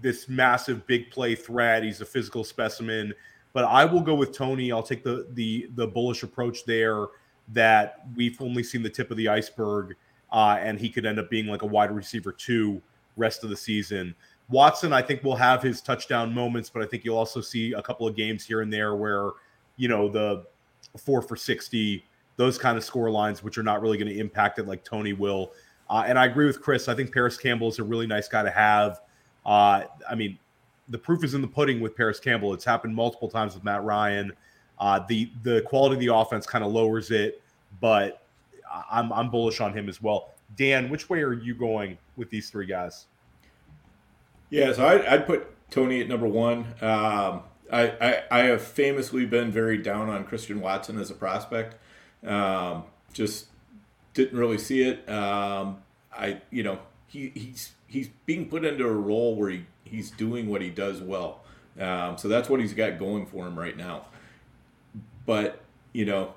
this 0.00 0.26
massive 0.26 0.86
big 0.86 1.10
play 1.10 1.34
threat. 1.34 1.82
He's 1.82 2.00
a 2.00 2.06
physical 2.06 2.44
specimen. 2.44 3.12
But 3.52 3.64
I 3.66 3.84
will 3.84 4.00
go 4.00 4.14
with 4.14 4.32
Toney. 4.32 4.72
I'll 4.72 4.82
take 4.82 5.04
the 5.04 5.26
the 5.34 5.68
the 5.74 5.86
bullish 5.86 6.22
approach 6.22 6.64
there 6.64 7.08
that 7.48 8.06
we've 8.16 8.40
only 8.40 8.62
seen 8.62 8.82
the 8.82 8.88
tip 8.88 9.10
of 9.10 9.18
the 9.18 9.28
iceberg, 9.28 9.94
uh, 10.32 10.56
and 10.62 10.80
he 10.80 10.88
could 10.88 11.04
end 11.04 11.18
up 11.18 11.28
being 11.28 11.46
like 11.46 11.60
a 11.60 11.66
wide 11.66 11.94
receiver 11.94 12.32
two 12.32 12.80
rest 13.18 13.44
of 13.44 13.50
the 13.50 13.56
season. 13.56 14.14
Watson, 14.48 14.94
I 14.94 15.02
think, 15.02 15.22
will 15.22 15.36
have 15.36 15.62
his 15.62 15.82
touchdown 15.82 16.32
moments, 16.32 16.70
but 16.70 16.80
I 16.80 16.86
think 16.86 17.04
you'll 17.04 17.18
also 17.18 17.42
see 17.42 17.74
a 17.74 17.82
couple 17.82 18.08
of 18.08 18.16
games 18.16 18.46
here 18.46 18.62
and 18.62 18.72
there 18.72 18.94
where, 18.94 19.32
you 19.76 19.88
know, 19.88 20.08
the 20.08 20.46
four 20.98 21.22
for 21.22 21.36
60, 21.36 22.04
those 22.36 22.58
kind 22.58 22.76
of 22.76 22.84
score 22.84 23.10
lines, 23.10 23.42
which 23.42 23.58
are 23.58 23.62
not 23.62 23.82
really 23.82 23.98
going 23.98 24.08
to 24.08 24.18
impact 24.18 24.58
it 24.58 24.66
like 24.66 24.84
Toney 24.84 25.12
will. 25.12 25.52
Uh, 25.88 26.04
and 26.06 26.18
I 26.18 26.26
agree 26.26 26.46
with 26.46 26.60
Chris. 26.60 26.88
I 26.88 26.94
think 26.94 27.12
Parris 27.12 27.36
Campbell 27.36 27.68
is 27.68 27.78
a 27.78 27.84
really 27.84 28.06
nice 28.06 28.28
guy 28.28 28.42
to 28.42 28.50
have. 28.50 29.00
Uh, 29.44 29.84
I 30.08 30.14
mean, 30.14 30.38
the 30.88 30.98
proof 30.98 31.24
is 31.24 31.34
in 31.34 31.40
the 31.40 31.48
pudding 31.48 31.80
with 31.80 31.96
Parris 31.96 32.20
Campbell. 32.20 32.54
It's 32.54 32.64
happened 32.64 32.94
multiple 32.94 33.28
times 33.28 33.54
with 33.54 33.64
Matt 33.64 33.82
Ryan. 33.84 34.32
Uh, 34.78 35.00
the 35.08 35.30
the 35.42 35.62
quality 35.62 35.94
of 35.94 36.00
the 36.00 36.14
offense 36.14 36.46
kind 36.46 36.64
of 36.64 36.72
lowers 36.72 37.10
it, 37.10 37.42
but 37.80 38.26
I'm 38.90 39.12
I'm 39.12 39.30
bullish 39.30 39.60
on 39.60 39.72
him 39.72 39.88
as 39.88 40.02
well. 40.02 40.30
Dan, 40.56 40.88
which 40.90 41.08
way 41.08 41.22
are 41.22 41.32
you 41.32 41.54
going 41.54 41.98
with 42.16 42.30
these 42.30 42.50
three 42.50 42.66
guys? 42.66 43.06
Yeah, 44.50 44.72
so 44.72 44.84
I, 44.84 45.16
would 45.16 45.26
put 45.26 45.70
Toney 45.70 46.00
at 46.00 46.08
number 46.08 46.26
one. 46.26 46.66
Um, 46.82 47.42
I, 47.72 48.22
I, 48.30 48.38
have 48.40 48.62
famously 48.62 49.24
been 49.24 49.50
very 49.50 49.78
down 49.78 50.10
on 50.10 50.24
Christian 50.24 50.60
Watson 50.60 50.98
as 51.00 51.10
a 51.10 51.14
prospect. 51.14 51.76
Um, 52.26 52.84
just 53.12 53.46
didn't 54.12 54.38
really 54.38 54.58
see 54.58 54.82
it. 54.82 55.08
Um, 55.08 55.78
I 56.12 56.42
you 56.50 56.62
know 56.62 56.78
he, 57.06 57.32
he's 57.34 57.72
he's 57.86 58.08
being 58.26 58.48
put 58.48 58.64
into 58.64 58.86
a 58.86 58.92
role 58.92 59.36
where 59.36 59.50
he, 59.50 59.64
he's 59.84 60.10
doing 60.10 60.48
what 60.48 60.60
he 60.60 60.70
does 60.70 61.00
well. 61.00 61.42
Um, 61.80 62.18
so 62.18 62.28
that's 62.28 62.48
what 62.48 62.60
he's 62.60 62.74
got 62.74 62.98
going 62.98 63.26
for 63.26 63.46
him 63.46 63.58
right 63.58 63.76
now. 63.76 64.06
But 65.24 65.62
you 65.92 66.04
know, 66.04 66.34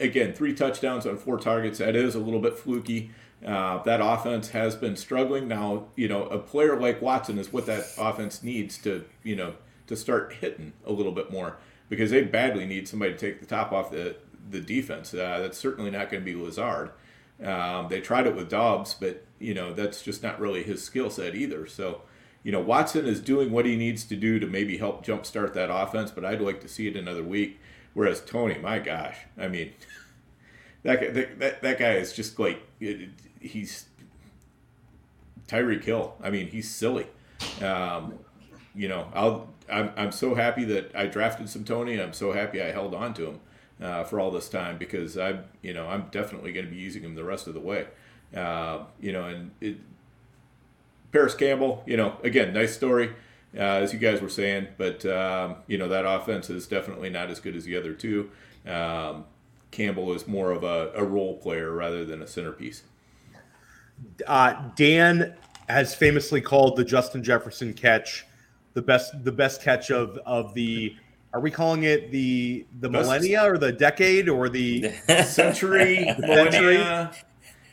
again, 0.00 0.32
three 0.32 0.54
touchdowns 0.54 1.06
on 1.06 1.16
four 1.18 1.38
targets. 1.38 1.78
That 1.78 1.96
is 1.96 2.14
a 2.14 2.18
little 2.18 2.40
bit 2.40 2.58
fluky. 2.58 3.10
Uh, 3.44 3.82
that 3.82 4.00
offense 4.02 4.50
has 4.50 4.74
been 4.74 4.96
struggling. 4.96 5.46
Now, 5.46 5.88
you 5.96 6.08
know, 6.08 6.24
a 6.26 6.38
player 6.38 6.78
like 6.80 7.02
Watson 7.02 7.38
is 7.38 7.52
what 7.52 7.66
that 7.66 7.84
offense 7.98 8.42
needs 8.42 8.78
to, 8.78 9.04
you 9.22 9.36
know, 9.36 9.54
to 9.86 9.96
start 9.96 10.34
hitting 10.40 10.72
a 10.86 10.92
little 10.92 11.12
bit 11.12 11.30
more 11.30 11.56
because 11.88 12.10
they 12.10 12.22
badly 12.22 12.66
need 12.66 12.88
somebody 12.88 13.12
to 13.12 13.18
take 13.18 13.40
the 13.40 13.46
top 13.46 13.72
off 13.72 13.90
the 13.90 14.16
the 14.50 14.60
defense. 14.60 15.12
Uh, 15.14 15.38
that's 15.40 15.58
certainly 15.58 15.90
not 15.90 16.10
going 16.10 16.22
to 16.22 16.24
be 16.24 16.38
Lazard. 16.38 16.90
Um, 17.42 17.88
they 17.88 18.00
tried 18.00 18.26
it 18.26 18.36
with 18.36 18.48
Doubs, 18.48 18.94
but 18.94 19.24
you 19.38 19.54
know 19.54 19.72
that's 19.72 20.02
just 20.02 20.22
not 20.22 20.40
really 20.40 20.62
his 20.62 20.82
skill 20.82 21.10
set 21.10 21.34
either. 21.34 21.66
So, 21.66 22.02
you 22.42 22.52
know, 22.52 22.60
Watson 22.60 23.06
is 23.06 23.20
doing 23.20 23.50
what 23.50 23.66
he 23.66 23.76
needs 23.76 24.04
to 24.04 24.16
do 24.16 24.38
to 24.38 24.46
maybe 24.46 24.78
help 24.78 25.04
jumpstart 25.04 25.54
that 25.54 25.74
offense, 25.74 26.10
but 26.10 26.24
I'd 26.24 26.40
like 26.40 26.60
to 26.60 26.68
see 26.68 26.86
it 26.86 26.96
another 26.96 27.22
week. 27.22 27.60
Whereas 27.92 28.20
Toney, 28.20 28.58
my 28.58 28.78
gosh, 28.78 29.16
I 29.38 29.48
mean, 29.48 29.72
that 30.82 31.14
that 31.14 31.38
that, 31.38 31.62
that 31.62 31.78
guy 31.78 31.94
is 31.94 32.12
just 32.12 32.38
like 32.38 32.62
he's 33.40 33.86
Tyreek 35.48 35.84
Hill. 35.84 36.14
I 36.22 36.30
mean, 36.30 36.48
he's 36.48 36.70
silly. 36.70 37.06
Um, 37.62 38.18
you 38.74 38.88
know, 38.88 39.08
I'll 39.14 39.53
I'm 39.70 39.90
I'm 39.96 40.12
so 40.12 40.34
happy 40.34 40.64
that 40.64 40.94
I 40.94 41.06
drafted 41.06 41.48
some 41.48 41.64
Toney. 41.64 42.00
I'm 42.00 42.12
so 42.12 42.32
happy 42.32 42.62
I 42.62 42.70
held 42.70 42.94
on 42.94 43.14
to 43.14 43.26
him 43.26 43.40
uh, 43.80 44.04
for 44.04 44.20
all 44.20 44.30
this 44.30 44.48
time 44.48 44.78
because 44.78 45.16
I 45.16 45.40
you 45.62 45.72
know 45.72 45.88
I'm 45.88 46.08
definitely 46.10 46.52
going 46.52 46.66
to 46.66 46.72
be 46.72 46.78
using 46.78 47.02
him 47.02 47.14
the 47.14 47.24
rest 47.24 47.46
of 47.46 47.54
the 47.54 47.60
way. 47.60 47.86
Uh, 48.34 48.84
you 49.00 49.12
know, 49.12 49.26
and 49.26 49.50
it, 49.60 49.76
Parris 51.12 51.34
Campbell, 51.34 51.82
you 51.86 51.96
know, 51.96 52.16
again, 52.22 52.52
nice 52.52 52.74
story. 52.74 53.14
Uh, 53.56 53.60
as 53.60 53.92
you 53.92 54.00
guys 54.00 54.20
were 54.20 54.28
saying, 54.28 54.66
but 54.76 55.06
um, 55.06 55.56
you 55.68 55.78
know 55.78 55.88
that 55.88 56.04
offense 56.04 56.50
is 56.50 56.66
definitely 56.66 57.08
not 57.08 57.30
as 57.30 57.38
good 57.38 57.54
as 57.54 57.64
the 57.64 57.76
other 57.76 57.92
two. 57.94 58.30
Um, 58.66 59.26
Campbell 59.70 60.12
is 60.12 60.26
more 60.26 60.50
of 60.50 60.64
a, 60.64 60.92
a, 60.94 61.04
role 61.04 61.36
player 61.36 61.72
rather 61.72 62.04
than 62.04 62.22
a 62.22 62.26
centerpiece. 62.26 62.84
Uh, 64.26 64.70
Dan 64.76 65.34
has 65.68 65.94
famously 65.94 66.40
called 66.40 66.76
the 66.76 66.84
Justin 66.84 67.22
Jefferson 67.22 67.74
catch 67.74 68.24
the 68.74 68.82
best 68.82 69.24
the 69.24 69.32
best 69.32 69.62
catch 69.62 69.90
of 69.90 70.18
of 70.26 70.54
the. 70.54 70.94
Are 71.32 71.40
we 71.40 71.50
calling 71.50 71.82
it 71.82 72.12
the 72.12 72.64
the 72.80 72.88
best. 72.88 73.06
millennia 73.06 73.42
or 73.42 73.58
the 73.58 73.72
decade 73.72 74.28
or 74.28 74.48
the 74.48 74.92
century? 75.26 76.14
millennia. 76.18 77.12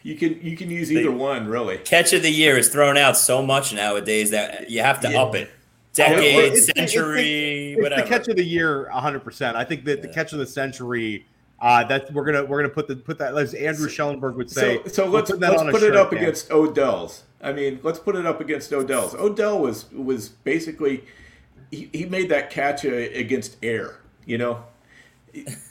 You 0.04 0.16
can 0.16 0.42
you 0.42 0.58
can 0.58 0.70
use 0.72 0.92
either 0.92 1.12
one 1.12 1.48
really. 1.48 1.78
Catch 1.78 2.14
of 2.14 2.24
the 2.24 2.32
year 2.32 2.58
is 2.58 2.70
thrown 2.70 2.98
out 2.98 3.18
so 3.18 3.44
much 3.46 3.72
nowadays 3.74 4.32
that 4.32 4.72
you 4.72 4.82
have 4.82 5.00
to 5.02 5.12
yeah. 5.12 5.22
up 5.22 5.36
it 5.36 5.52
decade, 5.94 6.54
it's, 6.54 6.66
century, 6.66 7.72
it's, 7.72 7.78
it's, 7.78 7.82
whatever. 7.82 8.02
the 8.02 8.08
catch 8.08 8.28
of 8.28 8.36
the 8.36 8.44
year, 8.44 8.90
hundred 8.90 9.24
percent. 9.24 9.56
I 9.56 9.64
think 9.64 9.86
that 9.86 9.98
yeah. 9.98 10.08
the 10.08 10.14
catch 10.14 10.34
of 10.34 10.40
the 10.40 10.48
century. 10.48 11.26
Uh, 11.60 11.84
that 11.84 12.12
we're 12.12 12.26
gonna 12.26 12.44
we're 12.44 12.60
gonna 12.60 12.74
put 12.74 12.88
the 12.88 12.96
put 12.96 13.20
that 13.20 13.38
as 13.38 13.54
Andrew 13.54 13.88
Schellenberg 13.88 14.36
would 14.36 14.50
say. 14.50 14.82
So, 14.86 14.90
so 14.90 15.06
let's 15.06 15.30
put 15.30 15.40
let's 15.40 15.62
put 15.62 15.84
it 15.84 15.96
up 15.96 16.12
man. 16.12 16.24
against 16.24 16.50
Odell's. 16.50 17.22
I 17.44 17.54
mean, 17.54 17.80
let's 17.84 18.00
put 18.00 18.16
it 18.16 18.26
up 18.26 18.42
against 18.42 18.72
Odell's. 18.72 19.16
Odell 19.16 19.60
was 19.60 19.92
was 19.92 20.30
basically 20.30 21.04
he, 21.72 21.90
he 21.92 22.06
made 22.06 22.30
that 22.30 22.50
catch 22.50 22.86
uh, 22.86 22.90
against 22.90 23.58
air. 23.64 24.00
You 24.26 24.38
know, 24.38 24.66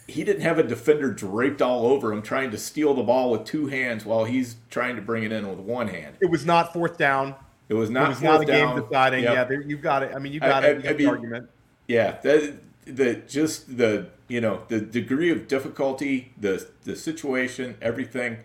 he 0.06 0.24
didn't 0.24 0.42
have 0.42 0.58
a 0.58 0.62
defender 0.62 1.12
draped 1.12 1.62
all 1.62 1.86
over 1.86 2.12
him 2.12 2.22
trying 2.22 2.50
to 2.50 2.58
steal 2.58 2.94
the 2.94 3.02
ball 3.02 3.30
with 3.30 3.44
two 3.44 3.66
hands 3.66 4.04
while 4.04 4.24
he's 4.24 4.56
trying 4.70 4.96
to 4.96 5.02
bring 5.02 5.22
it 5.22 5.32
in 5.32 5.48
with 5.48 5.58
one 5.58 5.88
hand. 5.88 6.16
It 6.20 6.30
was 6.30 6.44
not 6.44 6.72
fourth 6.72 6.98
down. 6.98 7.34
It 7.68 7.74
was 7.74 7.90
not. 7.90 8.06
It 8.06 8.08
was 8.08 8.22
not 8.22 8.40
a 8.40 8.44
game 8.44 8.80
deciding. 8.80 9.22
Yep. 9.24 9.50
Yeah, 9.50 9.58
you've 9.64 9.82
got 9.82 10.02
it. 10.02 10.12
I 10.14 10.18
mean, 10.18 10.32
you 10.32 10.40
got 10.40 10.64
I, 10.64 10.68
it. 10.68 10.84
You 10.84 10.90
I, 10.90 10.92
I 10.92 10.96
mean, 10.96 11.08
argument. 11.08 11.50
Yeah, 11.86 12.20
that, 12.22 12.54
the 12.84 13.14
just 13.28 13.76
the 13.76 14.08
you 14.28 14.40
know 14.40 14.62
the 14.68 14.80
degree 14.80 15.30
of 15.30 15.46
difficulty, 15.46 16.32
the 16.36 16.66
the 16.84 16.96
situation, 16.96 17.76
everything. 17.80 18.38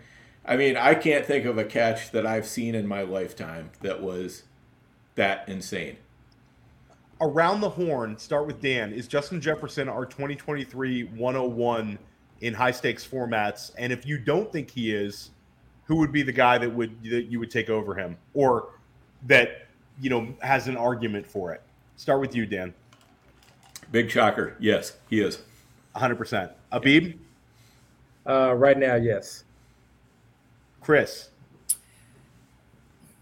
I 0.47 0.57
mean, 0.57 0.77
I 0.77 0.93
can't 0.93 1.26
think 1.26 1.45
of 1.45 1.57
a 1.57 1.63
catch 1.63 2.11
that 2.11 2.26
I've 2.26 2.45
seen 2.45 2.76
in 2.76 2.88
my 2.88 3.01
lifetime 3.01 3.72
that 3.81 4.01
was 4.01 4.43
that 5.15 5.47
insane. 5.49 5.97
Around 7.19 7.61
the 7.61 7.69
horn, 7.69 8.17
start 8.17 8.45
with 8.45 8.61
Dan. 8.61 8.93
Is 8.93 9.07
Justin 9.07 9.41
Jefferson 9.41 9.89
our 9.89 10.05
2023 10.05 11.05
101 11.05 11.97
in 12.41 12.53
high 12.53 12.72
stakes 12.72 13.07
formats? 13.07 13.72
And 13.77 13.91
if 13.91 14.05
you 14.05 14.19
don't 14.19 14.51
think 14.51 14.69
he 14.69 14.93
is, 14.93 15.31
who 15.85 15.95
would 15.97 16.11
be 16.11 16.22
the 16.22 16.31
guy 16.31 16.57
that 16.57 16.69
would 16.69 17.03
that 17.03 17.26
you 17.26 17.39
would 17.39 17.49
take 17.49 17.69
over 17.69 17.95
him? 17.95 18.17
Or 18.34 18.69
that 19.27 19.67
you 19.99 20.09
know 20.09 20.27
has 20.41 20.67
an 20.67 20.77
argument 20.77 21.26
for 21.26 21.53
it. 21.53 21.61
Start 21.95 22.19
with 22.19 22.35
you, 22.35 22.45
Dan. 22.45 22.73
Big 23.91 24.11
shocker. 24.11 24.55
Yes, 24.59 24.97
he 25.09 25.22
is. 25.22 25.39
100%. 25.95 26.51
Abib? 26.72 27.17
Uh, 28.27 28.53
right 28.53 28.77
now, 28.77 28.95
yes. 28.95 29.45
Chris? 30.85 31.29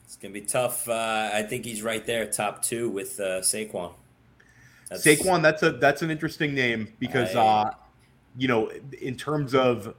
It's 0.04 0.18
going 0.18 0.34
to 0.34 0.40
be 0.42 0.46
tough. 0.46 0.90
Uh, 0.90 1.30
I 1.34 1.44
think 1.44 1.64
he's 1.64 1.82
right 1.82 2.06
there, 2.06 2.26
top 2.26 2.62
two 2.62 2.90
with 2.90 3.18
uh, 3.22 3.40
Saquon. 3.40 3.94
That's, 4.90 5.06
Saquon, 5.06 5.42
that's 5.42 5.64
a 5.64 5.72
that's 5.72 6.02
an 6.02 6.12
interesting 6.12 6.54
name 6.54 6.90
because, 7.00 7.34
I, 7.38 7.42
uh, 7.42 7.72
you 8.38 8.50
know, 8.50 8.70
in 9.02 9.16
terms 9.16 9.56
of 9.56 9.96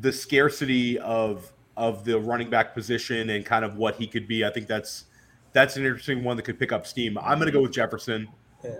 the 0.00 0.12
scarcity 0.12 0.98
of 0.98 1.52
of 1.76 2.04
the 2.04 2.18
running 2.18 2.50
back 2.50 2.74
position 2.74 3.30
and 3.30 3.46
kind 3.46 3.64
of 3.64 3.76
what 3.76 3.94
he 3.94 4.08
could 4.08 4.26
be, 4.26 4.44
I 4.44 4.50
think 4.50 4.66
that's 4.66 5.04
that's 5.52 5.76
an 5.76 5.84
interesting 5.84 6.24
one 6.24 6.36
that 6.38 6.42
could 6.42 6.58
pick 6.58 6.72
up 6.72 6.88
steam. 6.88 7.16
I'm 7.18 7.38
going 7.38 7.46
to 7.46 7.52
go 7.52 7.62
with 7.62 7.72
Jefferson. 7.72 8.26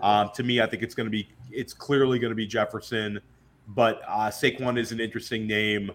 Um, 0.03 0.31
to 0.35 0.43
me, 0.43 0.61
I 0.61 0.67
think 0.67 0.83
it's 0.83 0.97
going 0.97 1.07
to 1.07 1.13
be 1.13 1.29
it's 1.53 1.73
clearly 1.73 2.19
going 2.19 2.33
to 2.33 2.37
be 2.37 2.49
Jefferson, 2.49 3.21
but 3.69 4.03
uh, 4.09 4.31
Saquon 4.31 4.81
is 4.81 4.91
an 4.91 4.99
interesting 4.99 5.47
name. 5.47 5.93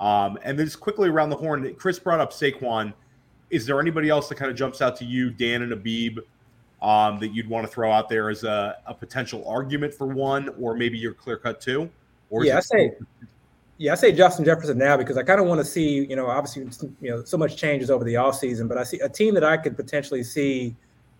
Um, 0.00 0.38
and 0.42 0.58
then 0.58 0.66
just 0.66 0.80
quickly 0.80 1.08
around 1.08 1.30
the 1.30 1.36
horn, 1.36 1.74
Chris 1.74 1.98
brought 1.98 2.20
up 2.20 2.32
Saquon. 2.32 2.92
Is 3.50 3.66
there 3.66 3.80
anybody 3.80 4.08
else 4.08 4.28
that 4.28 4.36
kind 4.36 4.50
of 4.50 4.56
jumps 4.56 4.80
out 4.82 4.96
to 4.96 5.04
you, 5.04 5.30
Dan 5.30 5.62
and 5.62 5.72
Abib, 5.72 6.20
um, 6.82 7.18
that 7.18 7.28
you'd 7.28 7.48
want 7.48 7.66
to 7.66 7.72
throw 7.72 7.90
out 7.90 8.08
there 8.08 8.30
as 8.30 8.44
a, 8.44 8.76
a 8.86 8.94
potential 8.94 9.46
argument 9.48 9.94
for 9.94 10.06
one, 10.06 10.50
or 10.60 10.74
maybe 10.74 10.98
your 10.98 11.14
clear 11.14 11.36
cut 11.36 11.60
two? 11.60 11.90
Or 12.30 12.44
yeah, 12.44 12.58
I 12.58 12.60
say 12.60 12.92
yeah, 13.78 13.92
I 13.92 13.94
say 13.94 14.12
Justin 14.12 14.44
Jefferson 14.44 14.76
now 14.76 14.96
because 14.96 15.16
I 15.16 15.22
kind 15.22 15.40
of 15.40 15.46
want 15.46 15.60
to 15.60 15.64
see, 15.64 16.04
you 16.04 16.16
know, 16.16 16.26
obviously, 16.26 16.68
you 17.00 17.10
know, 17.10 17.24
so 17.24 17.38
much 17.38 17.56
changes 17.56 17.90
over 17.90 18.04
the 18.04 18.14
offseason, 18.14 18.68
but 18.68 18.76
I 18.76 18.82
see 18.82 18.98
a 18.98 19.08
team 19.08 19.34
that 19.34 19.44
I 19.44 19.56
could 19.56 19.76
potentially 19.76 20.24
see, 20.24 20.74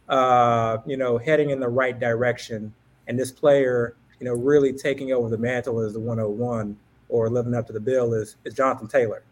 uh, 0.08 0.78
you 0.84 0.96
know, 0.96 1.18
heading 1.18 1.50
in 1.50 1.60
the 1.60 1.68
right 1.68 1.98
direction. 1.98 2.74
And 3.06 3.16
this 3.16 3.30
player, 3.30 3.94
you 4.18 4.26
know, 4.26 4.32
really 4.32 4.72
taking 4.72 5.12
over 5.12 5.28
the 5.28 5.38
mantle 5.38 5.78
as 5.78 5.92
the 5.92 6.00
101 6.00 6.76
or 7.08 7.28
living 7.30 7.54
up 7.54 7.66
to 7.66 7.72
the 7.72 7.80
bill 7.80 8.14
is, 8.14 8.36
is 8.44 8.54
Jonathan 8.54 8.88
Taylor. 8.88 9.22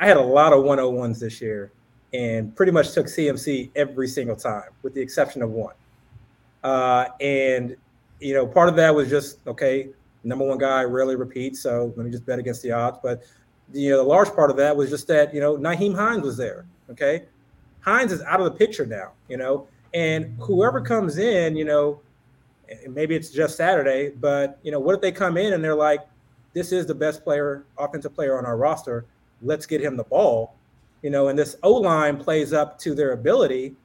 I 0.00 0.06
had 0.06 0.16
a 0.16 0.22
lot 0.22 0.52
of 0.52 0.64
101s 0.64 1.20
this 1.20 1.40
year 1.40 1.72
and 2.12 2.54
pretty 2.54 2.72
much 2.72 2.92
took 2.92 3.06
CMC 3.06 3.70
every 3.76 4.08
single 4.08 4.36
time, 4.36 4.70
with 4.82 4.94
the 4.94 5.00
exception 5.00 5.42
of 5.42 5.50
one. 5.50 5.74
Uh, 6.62 7.06
and, 7.20 7.76
you 8.20 8.34
know, 8.34 8.46
part 8.46 8.68
of 8.68 8.76
that 8.76 8.94
was 8.94 9.08
just, 9.08 9.38
okay, 9.46 9.88
Number 10.24 10.44
one 10.46 10.58
guy 10.58 10.82
rarely 10.84 11.16
repeats, 11.16 11.60
so 11.60 11.92
let 11.96 12.04
me 12.04 12.10
just 12.10 12.24
bet 12.24 12.38
against 12.38 12.62
the 12.62 12.72
odds. 12.72 12.98
But 13.02 13.22
you 13.72 13.90
know, 13.90 13.98
the 13.98 14.04
large 14.04 14.34
part 14.34 14.50
of 14.50 14.56
that 14.56 14.74
was 14.74 14.88
just 14.88 15.06
that 15.08 15.34
you 15.34 15.40
know 15.40 15.56
Nyheim 15.56 15.94
Hines 15.94 16.22
was 16.22 16.36
there. 16.36 16.64
Okay, 16.90 17.24
Hines 17.80 18.10
is 18.10 18.22
out 18.22 18.40
of 18.40 18.46
the 18.46 18.52
picture 18.52 18.86
now. 18.86 19.12
You 19.28 19.36
know, 19.36 19.68
and 19.92 20.34
whoever 20.40 20.80
comes 20.80 21.18
in, 21.18 21.56
you 21.56 21.66
know, 21.66 22.00
maybe 22.88 23.14
it's 23.14 23.30
just 23.30 23.56
Saturday, 23.56 24.10
but 24.18 24.58
you 24.62 24.72
know, 24.72 24.80
what 24.80 24.94
if 24.94 25.02
they 25.02 25.12
come 25.12 25.36
in 25.36 25.52
and 25.52 25.62
they're 25.62 25.74
like, 25.74 26.00
"This 26.54 26.72
is 26.72 26.86
the 26.86 26.94
best 26.94 27.22
player, 27.22 27.64
offensive 27.76 28.14
player 28.14 28.38
on 28.38 28.46
our 28.46 28.56
roster. 28.56 29.04
Let's 29.42 29.66
get 29.66 29.80
him 29.80 29.96
the 29.96 30.04
ball." 30.04 30.54
You 31.02 31.10
know, 31.10 31.28
and 31.28 31.38
this 31.38 31.56
O 31.62 31.72
line 31.74 32.16
plays 32.16 32.54
up 32.54 32.78
to 32.78 32.94
their 32.94 33.12
ability 33.12 33.76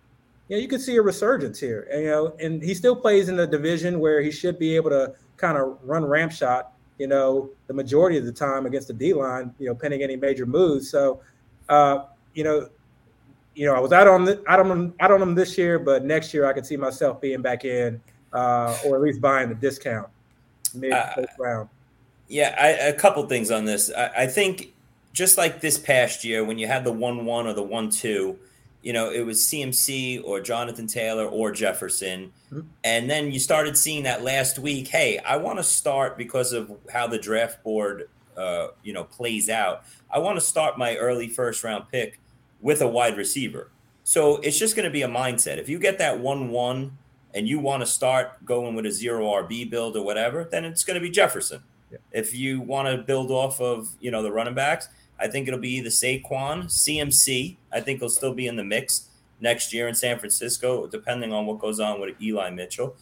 you 0.49 0.57
know, 0.57 0.61
you 0.61 0.67
could 0.67 0.81
see 0.81 0.95
a 0.97 1.01
resurgence 1.01 1.59
here. 1.59 1.87
And, 1.91 2.01
you 2.01 2.09
know, 2.09 2.35
and 2.39 2.61
he 2.61 2.73
still 2.73 2.95
plays 2.95 3.29
in 3.29 3.35
the 3.35 3.45
division 3.47 3.99
where 3.99 4.19
he 4.19 4.31
should 4.31 4.57
be 4.57 4.75
able 4.75 4.89
to 4.89 5.13
kind 5.37 5.57
of 5.57 5.77
run 5.83 6.03
ramp 6.03 6.31
shot, 6.31 6.73
you 6.97 7.07
know, 7.07 7.51
the 7.67 7.73
majority 7.73 8.17
of 8.17 8.25
the 8.25 8.31
time 8.31 8.65
against 8.65 8.87
the 8.87 8.93
D 8.93 9.13
line, 9.13 9.53
you 9.59 9.67
know, 9.67 9.75
pending 9.75 10.01
any 10.01 10.15
major 10.15 10.47
moves. 10.47 10.89
So, 10.89 11.21
uh, 11.69 12.05
you 12.33 12.43
know, 12.43 12.67
you 13.53 13.67
know, 13.67 13.75
I 13.75 13.79
was 13.79 13.91
out 13.91 14.07
on 14.07 14.25
the, 14.25 14.43
out 14.47 14.59
on 14.59 14.93
out 14.99 15.11
on 15.11 15.19
them 15.19 15.35
this 15.35 15.57
year, 15.57 15.77
but 15.77 16.03
next 16.03 16.33
year 16.33 16.45
I 16.45 16.53
could 16.53 16.65
see 16.65 16.77
myself 16.77 17.21
being 17.21 17.41
back 17.41 17.63
in, 17.63 18.01
uh, 18.33 18.75
or 18.85 18.95
at 18.95 19.01
least 19.01 19.21
buying 19.21 19.49
the 19.49 19.55
discount 19.55 20.07
mid 20.73 20.93
uh, 20.93 21.25
round. 21.37 21.69
Yeah, 22.29 22.55
I, 22.57 22.67
a 22.69 22.93
couple 22.93 23.25
things 23.27 23.51
on 23.51 23.65
this. 23.65 23.91
I, 23.95 24.07
I 24.19 24.27
think 24.27 24.73
just 25.11 25.37
like 25.37 25.59
this 25.59 25.77
past 25.77 26.23
year 26.23 26.45
when 26.45 26.57
you 26.57 26.67
had 26.67 26.85
the 26.85 26.91
one 26.91 27.25
one 27.25 27.47
or 27.47 27.53
the 27.53 27.63
one 27.63 27.89
two 27.89 28.39
you 28.81 28.93
know, 28.93 29.11
it 29.11 29.25
was 29.25 29.41
CMC 29.41 30.23
or 30.23 30.39
Jonathan 30.39 30.87
Taylor 30.87 31.25
or 31.25 31.51
Jefferson. 31.51 32.31
Mm-hmm. 32.51 32.67
And 32.83 33.09
then 33.09 33.31
you 33.31 33.39
started 33.39 33.77
seeing 33.77 34.03
that 34.03 34.23
last 34.23 34.57
week. 34.57 34.87
Hey, 34.87 35.17
I 35.19 35.37
want 35.37 35.59
to 35.59 35.63
start 35.63 36.17
because 36.17 36.53
of 36.53 36.71
how 36.91 37.07
the 37.07 37.17
draft 37.17 37.63
board, 37.63 38.09
uh, 38.37 38.67
you 38.83 38.93
know, 38.93 39.03
plays 39.03 39.49
out. 39.49 39.83
I 40.09 40.19
want 40.19 40.37
to 40.37 40.41
start 40.41 40.77
my 40.77 40.95
early 40.95 41.27
first 41.27 41.63
round 41.63 41.89
pick 41.91 42.19
with 42.61 42.81
a 42.81 42.87
wide 42.87 43.17
receiver. 43.17 43.69
So 44.05 44.37
it's 44.37 44.57
just 44.57 44.75
going 44.75 44.85
to 44.85 44.91
be 44.91 45.01
a 45.01 45.07
mindset. 45.07 45.57
If 45.57 45.67
you 45.67 45.77
get 45.77 45.97
that 45.99 46.19
1 46.19 46.49
1 46.49 46.97
and 47.35 47.47
you 47.47 47.59
want 47.59 47.81
to 47.81 47.85
start 47.85 48.43
going 48.45 48.75
with 48.75 48.85
a 48.85 48.91
zero 48.91 49.25
RB 49.25 49.69
build 49.69 49.97
or 49.97 50.03
whatever, 50.03 50.47
then 50.49 50.63
it's 50.63 50.83
going 50.83 50.95
to 50.95 51.01
be 51.01 51.11
Jefferson. 51.11 51.61
Yeah. 51.91 51.97
If 52.11 52.35
you 52.35 52.61
want 52.61 52.87
to 52.87 53.03
build 53.03 53.31
off 53.31 53.59
of, 53.59 53.89
you 53.99 54.11
know, 54.11 54.21
the 54.21 54.31
running 54.31 54.53
backs, 54.53 54.89
I 55.19 55.27
think 55.27 55.47
it'll 55.47 55.59
be 55.59 55.81
the 55.81 55.89
Saquon, 55.89 56.65
CMC. 56.65 57.57
I 57.71 57.81
think 57.81 57.99
he'll 57.99 58.09
still 58.09 58.33
be 58.33 58.47
in 58.47 58.55
the 58.55 58.63
mix 58.63 59.09
next 59.41 59.73
year 59.73 59.87
in 59.87 59.95
San 59.95 60.19
Francisco, 60.19 60.87
depending 60.87 61.33
on 61.33 61.45
what 61.45 61.59
goes 61.59 61.79
on 61.79 61.99
with 61.99 62.21
Eli 62.21 62.49
Mitchell. 62.49 62.95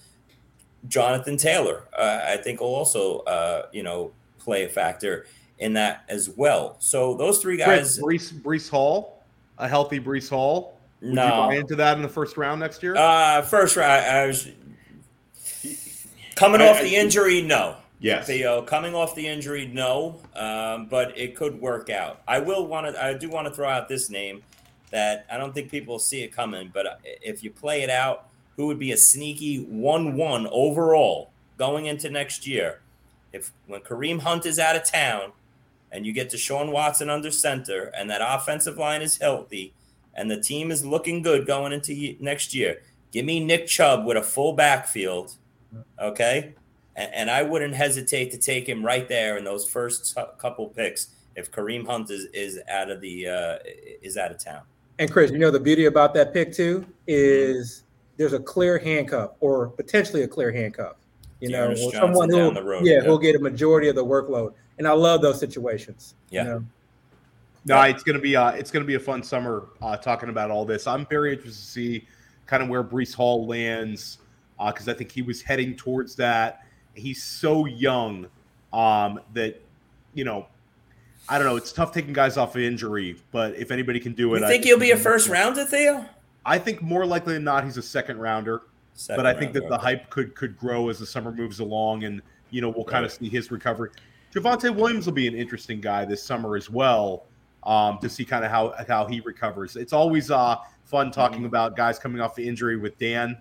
Jonathan 0.88 1.38
Taylor, 1.38 1.88
uh, 1.98 2.22
I 2.26 2.38
think 2.38 2.62
will 2.62 2.74
also, 2.74 3.20
uh, 3.20 3.68
you 3.72 3.84
know, 3.84 4.12
play 4.40 4.64
a 4.64 4.70
factor 4.70 5.26
in 5.60 5.74
that 5.74 6.06
as 6.08 6.30
well. 6.30 6.76
So 6.80 7.16
those 7.16 7.40
three 7.40 7.58
guys, 7.58 8.00
Brees, 8.00 8.34
Breece 8.34 8.70
Hall, 8.70 9.24
a 9.58 9.68
healthy 9.68 10.00
Breece 10.00 10.30
Hall. 10.30 10.78
Would 11.02 11.14
no. 11.14 11.26
you 11.26 11.32
buy 11.32 11.56
into 11.56 11.76
that 11.76 11.98
in 11.98 12.04
the 12.04 12.10
first 12.10 12.38
round 12.38 12.60
next 12.60 12.82
year? 12.82 12.96
Uh, 12.96 13.42
first 13.42 13.76
round, 13.76 14.06
I 14.06 14.26
was 14.28 14.50
coming 16.36 16.62
off 16.62 16.82
the 16.82 16.96
injury. 16.96 17.42
No, 17.42 17.76
Yes. 18.00 18.28
Theo, 18.28 18.62
coming 18.62 18.94
off 18.94 19.16
the 19.16 19.28
injury, 19.28 19.66
no, 19.66 20.20
um, 20.36 20.86
but 20.86 21.18
it 21.18 21.36
could 21.36 21.60
work 21.60 21.90
out. 21.90 22.22
I 22.28 22.40
will 22.40 22.68
want 22.68 22.94
to. 22.94 23.04
I 23.04 23.14
do 23.14 23.30
want 23.30 23.48
to 23.48 23.54
throw 23.54 23.68
out 23.68 23.90
this 23.90 24.10
name 24.10 24.44
that 24.92 25.26
I 25.32 25.38
don't 25.38 25.54
think 25.54 25.72
people 25.72 25.98
see 25.98 26.22
it 26.22 26.32
coming, 26.32 26.70
but 26.74 27.02
if 27.04 27.44
you 27.44 27.50
play 27.50 27.82
it 27.82 27.90
out, 27.90 28.30
who 28.56 28.68
would 28.68 28.80
be 28.80 28.92
a 28.92 28.98
sneaky 28.98 29.64
one-one 29.66 30.48
overall 30.52 31.32
going 31.58 31.88
into 31.88 32.10
next 32.10 32.46
year? 32.46 32.82
If 33.34 33.52
when 33.66 33.82
Kareem 33.82 34.20
Hunt 34.20 34.46
is 34.46 34.60
out 34.60 34.76
of 34.76 34.84
town, 34.84 35.32
and 35.92 36.06
you 36.06 36.14
get 36.14 36.30
to 36.30 36.38
Deshaun 36.38 36.72
Watson 36.72 37.10
under 37.10 37.32
center, 37.32 37.92
and 37.98 38.10
that 38.10 38.22
offensive 38.24 38.78
line 38.78 39.02
is 39.02 39.18
healthy, 39.18 39.74
and 40.14 40.30
the 40.30 40.40
team 40.40 40.72
is 40.72 40.86
looking 40.86 41.22
good 41.22 41.48
going 41.48 41.74
into 41.74 42.16
next 42.20 42.54
year, 42.54 42.82
give 43.12 43.26
me 43.26 43.40
Nick 43.44 43.68
Chubb 43.68 44.06
with 44.06 44.18
a 44.18 44.24
full 44.24 44.54
backfield, 44.54 45.36
okay? 46.00 46.54
And, 46.98 47.14
and 47.14 47.32
I 47.32 47.44
wouldn't 47.44 47.76
hesitate 47.76 48.32
to 48.32 48.38
take 48.38 48.68
him 48.68 48.86
right 48.86 49.08
there 49.08 49.38
in 49.38 49.46
those 49.46 49.70
first 49.70 50.18
couple 50.38 50.68
picks 50.68 51.16
if 51.36 51.52
Kareem 51.52 51.86
Hunt 51.86 52.10
is, 52.10 52.26
is 52.34 52.60
out 52.70 52.90
of 52.90 53.00
the 53.00 53.28
uh, 53.28 53.58
is 54.02 54.18
out 54.18 54.32
of 54.32 54.44
town. 54.44 54.64
And 55.00 55.10
Chris, 55.10 55.32
you 55.32 55.38
know 55.38 55.52
the 55.52 55.60
beauty 55.60 55.86
about 55.86 56.14
that 56.16 56.34
pick 56.34 56.52
too 56.52 56.86
is 57.06 57.84
there's 58.18 58.34
a 58.34 58.40
clear 58.40 58.80
handcuff 58.80 59.32
or 59.40 59.68
potentially 59.68 60.24
a 60.24 60.28
clear 60.28 60.52
handcuff. 60.52 60.96
You 61.40 61.50
know, 61.50 61.76
someone 61.92 62.32
who 62.32 62.52
yeah, 62.84 62.96
yeah, 62.96 63.02
who'll 63.02 63.20
get 63.20 63.36
a 63.36 63.40
majority 63.40 63.90
of 63.90 63.96
the 63.96 64.04
workload. 64.04 64.54
And 64.80 64.88
I 64.88 64.92
love 64.92 65.22
those 65.22 65.40
situations. 65.40 66.16
Yeah. 66.32 66.44
You 66.44 66.50
know? 66.50 66.66
No, 67.66 67.82
it's 67.82 68.02
gonna 68.02 68.18
be 68.18 68.36
uh, 68.36 68.52
it's 68.52 68.72
gonna 68.72 68.86
be 68.86 68.96
a 68.96 69.00
fun 69.00 69.22
summer 69.22 69.68
uh, 69.82 69.98
talking 69.98 70.30
about 70.30 70.50
all 70.50 70.66
this. 70.66 70.88
I'm 70.88 71.06
very 71.06 71.34
interested 71.34 71.62
to 71.62 71.68
see 71.68 72.08
kind 72.48 72.64
of 72.64 72.70
where 72.70 72.84
Breece 72.84 73.14
Hall 73.14 73.46
lands 73.46 74.20
because 74.58 74.88
uh, 74.88 74.92
I 74.92 74.94
think 74.96 75.12
he 75.12 75.22
was 75.22 75.44
heading 75.44 75.76
towards 75.76 76.16
that 76.16 76.66
he's 76.98 77.24
so 77.24 77.66
young 77.66 78.28
um, 78.74 79.20
that 79.34 79.62
you 80.14 80.24
know 80.24 80.48
I 81.30 81.38
don't 81.38 81.48
know. 81.48 81.58
It's 81.58 81.74
tough 81.74 81.92
taking 81.92 82.14
guys 82.14 82.38
off 82.38 82.56
of 82.56 82.62
injury, 82.62 83.18
but 83.32 83.56
if 83.56 83.72
anybody 83.72 84.00
can 84.00 84.14
do 84.14 84.34
it, 84.36 84.42
you 84.42 84.48
think 84.48 84.64
I 84.64 84.68
he'll 84.68 84.80
be 84.80 84.92
a 84.92 84.98
first 84.98 85.28
rounder, 85.28 85.66
Theo? 85.66 86.06
I 86.46 86.58
think 86.58 86.82
more 86.82 87.06
likely 87.06 87.34
than 87.34 87.44
not, 87.44 87.66
he's 87.66 87.78
a 87.78 87.82
second 87.82 88.20
rounder. 88.20 88.64
Second 88.94 89.24
but 89.24 89.26
I 89.26 89.38
think 89.38 89.54
that 89.54 89.68
the 89.68 89.78
hype 89.78 90.10
could 90.10 90.36
could 90.36 90.58
grow 90.58 90.90
as 90.90 91.00
the 91.00 91.06
summer 91.06 91.32
moves 91.32 91.60
along, 91.60 92.06
and 92.06 92.22
you 92.50 92.62
know 92.62 92.70
we'll 92.70 92.86
kind 92.86 93.06
of 93.06 93.12
see 93.12 93.30
his 93.30 93.52
recovery. 93.52 93.90
Javonte 94.34 94.74
Williams 94.74 95.06
will 95.06 95.14
be 95.14 95.28
an 95.28 95.36
interesting 95.36 95.82
guy 95.82 96.06
this 96.06 96.24
summer 96.24 96.56
as 96.56 96.70
well 96.70 97.26
um, 97.64 98.00
to 98.00 98.10
see 98.10 98.24
kind 98.24 98.46
of 98.46 98.52
how 98.52 98.74
how 98.88 99.06
he 99.06 99.20
recovers. 99.20 99.76
It's 99.76 99.94
always 99.94 100.32
uh, 100.32 100.56
fun 100.86 101.12
talking 101.12 101.40
mm-hmm. 101.40 101.48
about 101.48 101.76
guys 101.76 102.00
coming 102.00 102.22
off 102.22 102.36
the 102.36 102.48
injury 102.48 102.78
with 102.78 102.98
Dan 102.98 103.38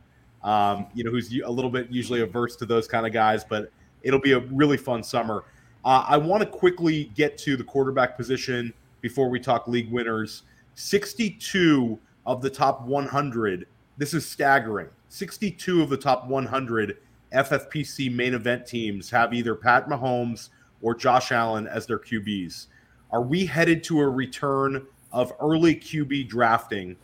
um, 0.46 0.86
you 0.94 1.02
know, 1.02 1.10
who's 1.10 1.30
a 1.44 1.50
little 1.50 1.70
bit 1.70 1.90
usually 1.90 2.20
averse 2.22 2.54
to 2.56 2.64
those 2.64 2.86
kind 2.86 3.04
of 3.04 3.12
guys, 3.12 3.44
but 3.44 3.70
it'll 4.02 4.20
be 4.20 4.32
a 4.32 4.38
really 4.38 4.76
fun 4.76 5.02
summer. 5.02 5.44
Uh, 5.84 6.04
I 6.08 6.16
want 6.16 6.42
to 6.42 6.48
quickly 6.48 7.10
get 7.16 7.36
to 7.38 7.56
the 7.56 7.64
quarterback 7.64 8.16
position 8.16 8.72
before 9.00 9.28
we 9.28 9.40
talk 9.40 9.66
league 9.66 9.90
winners. 9.90 10.44
62 10.76 11.98
of 12.24 12.42
the 12.42 12.50
top 12.50 12.82
100, 12.82 13.66
this 13.98 14.14
is 14.14 14.24
staggering. 14.24 14.88
62 15.08 15.82
of 15.82 15.90
the 15.90 15.96
top 15.96 16.26
100 16.26 16.98
FFPC 17.32 18.14
main 18.14 18.34
event 18.34 18.66
teams 18.66 19.10
have 19.10 19.34
either 19.34 19.56
Pat 19.56 19.88
Mahomes 19.88 20.50
or 20.80 20.94
Josh 20.94 21.32
Allen 21.32 21.66
as 21.66 21.86
their 21.86 21.98
QBs. 21.98 22.66
Are 23.10 23.22
we 23.22 23.46
headed 23.46 23.82
to 23.84 24.00
a 24.00 24.08
return 24.08 24.86
of 25.12 25.32
early 25.40 25.74
QB 25.74 26.28
drafting 26.28 26.96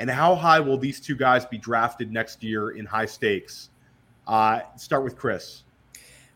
and 0.00 0.08
how 0.08 0.34
high 0.34 0.58
will 0.58 0.78
these 0.78 0.98
two 0.98 1.14
guys 1.14 1.44
be 1.44 1.58
drafted 1.58 2.10
next 2.10 2.42
year 2.42 2.70
in 2.70 2.86
high 2.86 3.04
stakes? 3.04 3.68
Uh, 4.26 4.60
start 4.76 5.04
with 5.04 5.16
Chris. 5.16 5.62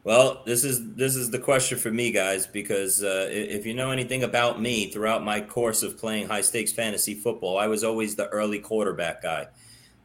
Well, 0.04 0.42
this 0.44 0.64
is 0.64 0.94
this 0.94 1.16
is 1.16 1.30
the 1.30 1.38
question 1.38 1.78
for 1.78 1.90
me, 1.90 2.12
guys, 2.12 2.46
because 2.46 3.02
uh, 3.02 3.26
if 3.30 3.64
you 3.64 3.72
know 3.72 3.90
anything 3.90 4.22
about 4.22 4.60
me, 4.60 4.90
throughout 4.90 5.24
my 5.24 5.40
course 5.40 5.82
of 5.82 5.96
playing 5.96 6.28
high 6.28 6.42
stakes 6.42 6.72
fantasy 6.72 7.14
football, 7.14 7.56
I 7.56 7.66
was 7.66 7.82
always 7.82 8.14
the 8.14 8.28
early 8.28 8.58
quarterback 8.58 9.22
guy. 9.22 9.46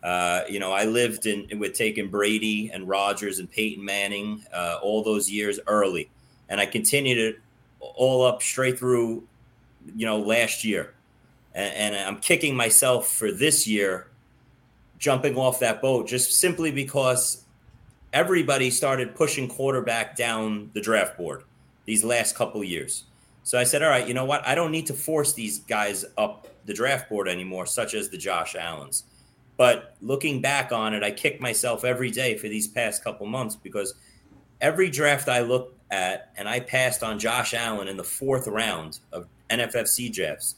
Uh, 0.02 0.44
you 0.50 0.62
know, 0.62 0.72
I 0.72 0.86
lived 0.86 1.26
in 1.26 1.60
with 1.60 1.74
taking 1.74 2.10
Brady 2.10 2.72
and 2.74 2.88
Rodgers 2.88 3.40
and 3.40 3.52
Peyton 3.52 3.84
Manning 3.84 4.42
uh, 4.54 4.80
all 4.82 5.04
those 5.04 5.30
years 5.30 5.60
early, 5.68 6.10
and 6.48 6.62
I 6.62 6.66
continued 6.66 7.18
it 7.18 7.40
all 7.82 8.26
up 8.26 8.42
straight 8.42 8.80
through, 8.80 9.28
you 9.98 10.06
know, 10.06 10.18
last 10.18 10.64
year 10.64 10.94
and, 11.54 11.96
and 11.96 12.08
I'm 12.08 12.20
kicking 12.20 12.56
myself 12.56 13.08
for 13.08 13.32
this 13.32 13.68
year 13.68 14.10
jumping 14.98 15.38
off 15.38 15.60
that 15.60 15.82
boat 15.82 16.08
just 16.08 16.40
simply 16.40 16.72
because 16.72 17.46
everybody 18.14 18.70
started 18.70 19.16
pushing 19.16 19.48
quarterback 19.48 20.16
down 20.16 20.70
the 20.74 20.82
draft 20.82 21.18
board 21.18 21.44
these 21.86 22.04
last 22.04 22.36
couple 22.36 22.64
years. 22.64 23.06
So 23.44 23.58
I 23.58 23.64
said, 23.64 23.82
all 23.82 23.90
right, 23.90 24.08
you 24.08 24.14
know 24.14 24.26
what? 24.26 24.46
I 24.46 24.54
don't 24.54 24.72
need 24.72 24.86
to 24.88 24.94
force 24.94 25.34
these 25.34 25.60
guys 25.60 26.06
up 26.18 26.48
the 26.66 26.74
draft 26.74 27.10
board 27.10 27.28
anymore, 27.28 27.66
such 27.66 27.94
as 27.94 28.10
the 28.10 28.18
Josh 28.18 28.56
Allens. 28.56 29.06
But 29.58 29.96
looking 30.02 30.42
back 30.42 30.72
on 30.72 30.94
it, 30.94 31.04
I 31.04 31.12
kick 31.12 31.42
myself 31.42 31.84
every 31.84 32.12
day 32.12 32.38
for 32.38 32.48
these 32.48 32.68
past 32.68 33.04
couple 33.04 33.26
months 33.26 33.56
because 33.56 33.96
every 34.62 34.90
draft 34.90 35.28
I 35.30 35.42
looked 35.42 35.78
at 35.92 36.32
and 36.38 36.48
I 36.48 36.60
passed 36.60 37.04
on 37.04 37.18
Josh 37.18 37.54
Allen 37.54 37.88
in 37.88 37.98
the 37.98 38.04
fourth 38.04 38.48
round 38.48 39.00
of 39.12 39.28
NFFC 39.50 40.14
drafts 40.14 40.56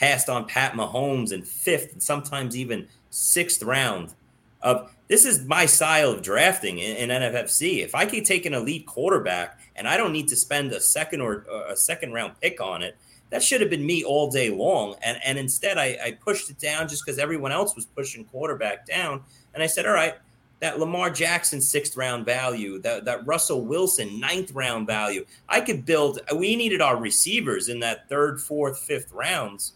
passed 0.00 0.30
on 0.30 0.46
Pat 0.46 0.72
Mahomes 0.72 1.30
in 1.30 1.42
fifth 1.42 1.92
and 1.92 2.02
sometimes 2.02 2.56
even 2.56 2.88
sixth 3.10 3.62
round. 3.62 4.14
Of 4.62 4.90
this 5.08 5.26
is 5.26 5.44
my 5.44 5.66
style 5.66 6.10
of 6.10 6.22
drafting 6.22 6.78
in, 6.78 7.10
in 7.10 7.22
NFFC. 7.22 7.84
If 7.84 7.94
I 7.94 8.06
could 8.06 8.24
take 8.24 8.46
an 8.46 8.54
elite 8.54 8.86
quarterback 8.86 9.60
and 9.76 9.86
I 9.86 9.98
don't 9.98 10.12
need 10.12 10.28
to 10.28 10.36
spend 10.36 10.72
a 10.72 10.80
second 10.80 11.20
or 11.20 11.44
uh, 11.52 11.72
a 11.72 11.76
second 11.76 12.14
round 12.14 12.32
pick 12.40 12.62
on 12.62 12.82
it, 12.82 12.96
that 13.28 13.42
should 13.42 13.60
have 13.60 13.68
been 13.68 13.84
me 13.84 14.02
all 14.02 14.30
day 14.30 14.48
long. 14.48 14.96
And 15.02 15.18
and 15.22 15.38
instead 15.38 15.76
I, 15.76 15.98
I 16.02 16.12
pushed 16.12 16.48
it 16.48 16.58
down 16.58 16.88
just 16.88 17.04
because 17.04 17.18
everyone 17.18 17.52
else 17.52 17.76
was 17.76 17.84
pushing 17.84 18.24
quarterback 18.24 18.86
down. 18.86 19.22
And 19.52 19.62
I 19.62 19.66
said, 19.66 19.84
all 19.84 19.92
right, 19.92 20.14
that 20.60 20.78
Lamar 20.78 21.10
Jackson 21.10 21.60
sixth 21.60 21.94
round 21.94 22.24
value, 22.24 22.78
that, 22.80 23.04
that 23.04 23.26
Russell 23.26 23.66
Wilson 23.66 24.18
ninth 24.18 24.52
round 24.52 24.86
value. 24.86 25.26
I 25.46 25.60
could 25.60 25.84
build, 25.84 26.20
we 26.34 26.56
needed 26.56 26.80
our 26.80 26.96
receivers 26.96 27.68
in 27.68 27.80
that 27.80 28.08
third, 28.08 28.40
fourth, 28.40 28.78
fifth 28.78 29.12
rounds. 29.12 29.74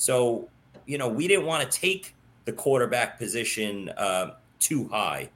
So, 0.00 0.48
you 0.86 0.96
know, 0.96 1.08
we 1.08 1.28
didn't 1.28 1.44
want 1.44 1.70
to 1.70 1.78
take 1.78 2.14
the 2.46 2.54
quarterback 2.54 3.18
position 3.18 3.90
uh, 3.90 4.30
too 4.58 4.88
high. 4.88 5.28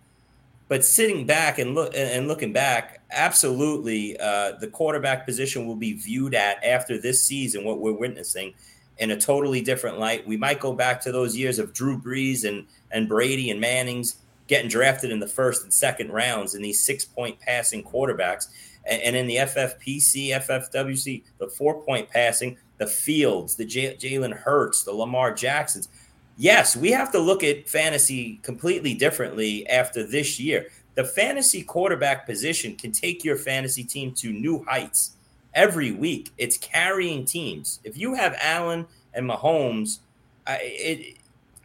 But 0.69 0.83
sitting 0.87 1.27
back 1.27 1.59
and 1.59 1.75
look 1.75 1.93
and 1.95 2.27
looking 2.29 2.55
back, 2.55 3.03
absolutely, 3.11 4.19
uh, 4.19 4.53
the 4.53 4.69
quarterback 4.69 5.27
position 5.27 5.67
will 5.67 5.77
be 5.77 5.93
viewed 5.93 6.35
at 6.35 6.65
after 6.65 6.99
this 6.99 7.23
season. 7.23 7.63
What 7.63 7.79
we're 7.79 7.93
witnessing 7.93 8.55
in 8.97 9.11
a 9.11 9.21
totally 9.21 9.61
different 9.61 9.99
light. 9.99 10.27
We 10.27 10.39
might 10.39 10.61
go 10.61 10.73
back 10.73 11.03
to 11.03 11.13
those 11.13 11.37
years 11.37 11.59
of 11.59 11.75
Drew 11.75 12.01
Brees 12.01 12.49
and 12.49 12.67
and 12.91 13.07
Brady 13.07 13.51
and 13.51 13.61
Manning's 13.61 14.17
getting 14.47 14.71
drafted 14.71 15.11
in 15.11 15.21
the 15.21 15.29
first 15.29 15.63
and 15.63 15.75
second 15.75 16.11
rounds 16.11 16.55
and 16.55 16.65
these 16.65 16.83
six 16.83 17.05
point 17.05 17.39
passing 17.39 17.85
quarterbacks. 17.85 18.49
And, 18.87 19.03
and 19.03 19.17
in 19.17 19.27
the 19.27 19.37
FFPC, 19.37 20.29
FFWC, 20.31 21.23
the 21.39 21.49
four 21.49 21.83
point 21.83 22.09
passing, 22.09 22.57
the 22.79 22.87
Fields, 22.87 23.57
the 23.57 23.65
J- 23.65 23.97
Jalen 23.97 24.33
Hurts, 24.33 24.83
the 24.83 24.93
Lamar 24.93 25.33
Jacksons. 25.33 25.89
Yes, 26.37 26.77
we 26.77 26.91
have 26.91 27.13
to 27.13 27.19
look 27.19 27.45
at 27.45 27.69
fantasy 27.69 28.41
completely 28.43 28.95
differently 28.95 29.67
after 29.69 30.05
this 30.05 30.41
year. 30.41 30.67
The 30.95 31.05
fantasy 31.05 31.63
quarterback 31.63 32.27
position 32.27 32.77
can 32.77 32.93
take 32.93 33.25
your 33.25 33.37
fantasy 33.37 33.85
team 33.85 34.13
to 34.15 34.33
new 34.33 34.65
heights 34.65 35.13
every 35.55 35.93
week. 35.93 36.31
It's 36.39 36.57
carrying 36.59 37.25
teams. 37.25 37.81
If 37.85 37.97
you 37.97 38.15
have 38.15 38.37
Allen 38.41 38.87
and 39.13 39.29
Mahomes, 39.29 40.01
I, 40.47 40.59
it, 40.63 41.17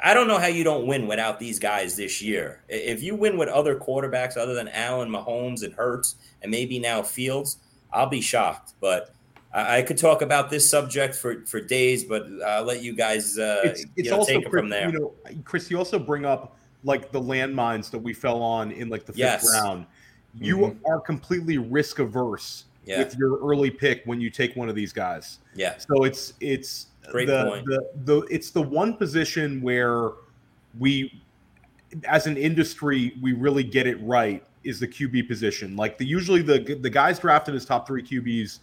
I 0.02 0.14
don't 0.14 0.28
know 0.28 0.38
how 0.38 0.48
you 0.48 0.64
don't 0.64 0.88
win 0.88 1.08
without 1.08 1.40
these 1.40 1.60
guys 1.60 1.96
this 1.96 2.22
year. 2.22 2.62
If 2.70 3.04
you 3.04 3.16
win 3.16 3.38
with 3.38 3.50
other 3.50 3.76
quarterbacks 3.76 4.38
other 4.38 4.54
than 4.54 4.70
Allen, 4.70 5.10
Mahomes, 5.10 5.64
and 5.64 5.74
Hurts, 5.74 6.16
and 6.42 6.50
maybe 6.50 6.80
now 6.80 7.02
Fields, 7.02 7.58
I'll 7.92 8.10
be 8.10 8.22
shocked. 8.22 8.74
But 8.80 9.14
I, 9.52 9.82
could 9.82 9.98
talk 9.98 10.22
about 10.22 10.50
this 10.50 10.70
subject 10.70 11.16
for, 11.16 11.44
for 11.46 11.60
days, 11.60 12.04
but 12.04 12.28
I'll 12.46 12.64
let 12.64 12.84
you 12.84 12.96
guys 12.96 13.38
uh, 13.38 13.62
it's, 13.64 13.82
it's 13.82 13.92
you 13.96 14.12
know, 14.12 14.18
also, 14.18 14.32
take 14.32 14.46
it 14.46 14.52
from 14.52 14.70
there. 14.70 14.92
You 14.92 15.00
know, 15.00 15.14
Chris, 15.44 15.72
you 15.72 15.78
also 15.78 15.98
bring 15.98 16.26
up 16.26 16.58
like 16.84 17.12
the 17.12 17.20
landmines 17.20 17.90
that 17.92 18.00
we 18.00 18.14
fell 18.14 18.42
on 18.42 18.72
in 18.72 18.90
like 18.90 19.06
the 19.06 19.14
fifth 19.14 19.20
yes. 19.20 19.52
round. 19.52 19.86
You 20.36 20.58
mm-hmm. 20.58 20.86
are 20.86 21.00
completely 21.00 21.58
risk 21.58 22.00
averse 22.00 22.66
yeah. 22.86 23.00
with 23.00 23.16
your 23.16 23.40
early 23.40 23.72
pick 23.72 24.04
when 24.06 24.22
you 24.22 24.30
take 24.30 24.56
one 24.56 24.70
of 24.70 24.76
these 24.76 24.94
guys. 24.94 25.40
Yeah. 25.56 25.78
So 25.78 26.04
it's 26.04 26.34
it's 26.40 26.88
Great 27.12 27.28
the, 27.28 27.46
point. 27.46 27.66
The, 27.66 27.90
the 28.06 28.18
it's 28.30 28.52
the 28.52 28.62
one 28.62 28.94
position 28.96 29.62
where 29.62 30.12
we 30.78 31.22
as 32.08 32.28
an 32.28 32.38
industry 32.38 33.16
we 33.22 33.34
really 33.34 33.64
get 33.64 33.88
it 33.88 33.98
right 34.04 34.44
is 34.64 34.80
the 34.80 34.88
QB 34.88 35.28
position. 35.28 35.76
Like 35.76 35.98
the 35.98 36.06
usually 36.06 36.42
the 36.42 36.78
the 36.82 36.90
guys 36.90 37.20
drafted 37.20 37.56
as 37.56 37.66
top 37.66 37.88
3 37.88 38.04
QBs, 38.04 38.60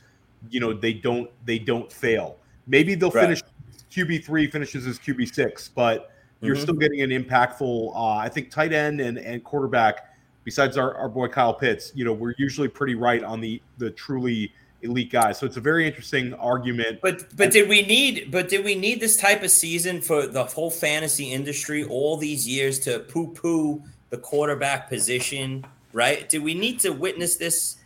you 0.51 0.61
know, 0.61 0.73
they 0.73 0.93
don't 0.93 1.31
they 1.45 1.59
don't 1.59 1.93
fail. 1.93 2.39
Maybe 2.67 2.95
they'll 2.95 3.11
right. 3.11 3.23
finish 3.23 3.43
QB3 3.91 4.51
finishes 4.51 4.87
as 4.87 4.99
QB6, 4.99 5.71
but 5.75 6.11
you're 6.41 6.55
mm-hmm. 6.55 6.63
still 6.63 6.75
getting 6.75 7.01
an 7.01 7.11
impactful 7.11 7.95
uh, 7.95 8.17
I 8.17 8.29
think 8.29 8.51
tight 8.51 8.73
end 8.73 9.01
and 9.01 9.19
and 9.19 9.43
quarterback 9.43 10.13
besides 10.47 10.79
our, 10.79 10.95
our 10.95 11.09
boy 11.09 11.27
Kyle 11.29 11.53
Pitts, 11.53 11.93
you 11.95 12.05
know, 12.05 12.13
we're 12.13 12.35
usually 12.39 12.69
pretty 12.69 12.95
right 12.95 13.23
on 13.23 13.43
the 13.43 13.61
the 13.77 13.91
truly 13.91 14.55
elite 14.81 15.11
guys. 15.11 15.39
So 15.39 15.45
it's 15.45 15.59
a 15.59 15.61
very 15.61 15.87
interesting 15.87 16.33
argument. 16.35 17.01
But 17.03 17.37
but 17.37 17.51
did 17.51 17.69
we 17.69 17.83
need 17.83 18.31
but 18.31 18.49
did 18.49 18.65
we 18.65 18.75
need 18.75 19.01
this 19.01 19.19
type 19.19 19.43
of 19.43 19.51
season 19.51 20.01
for 20.01 20.27
the 20.27 20.45
whole 20.45 20.71
fantasy 20.71 21.33
industry 21.33 21.85
all 21.85 22.17
these 22.17 22.49
years 22.49 22.79
to 22.81 23.01
poo 23.01 23.29
poo 23.29 23.83
the 24.09 24.17
quarterback 24.17 24.89
position? 24.89 25.67
Right? 25.93 26.29
Did 26.29 26.43
we 26.43 26.55
need 26.55 26.81
to 26.81 26.91
witness 26.91 27.37
this? 27.37 27.77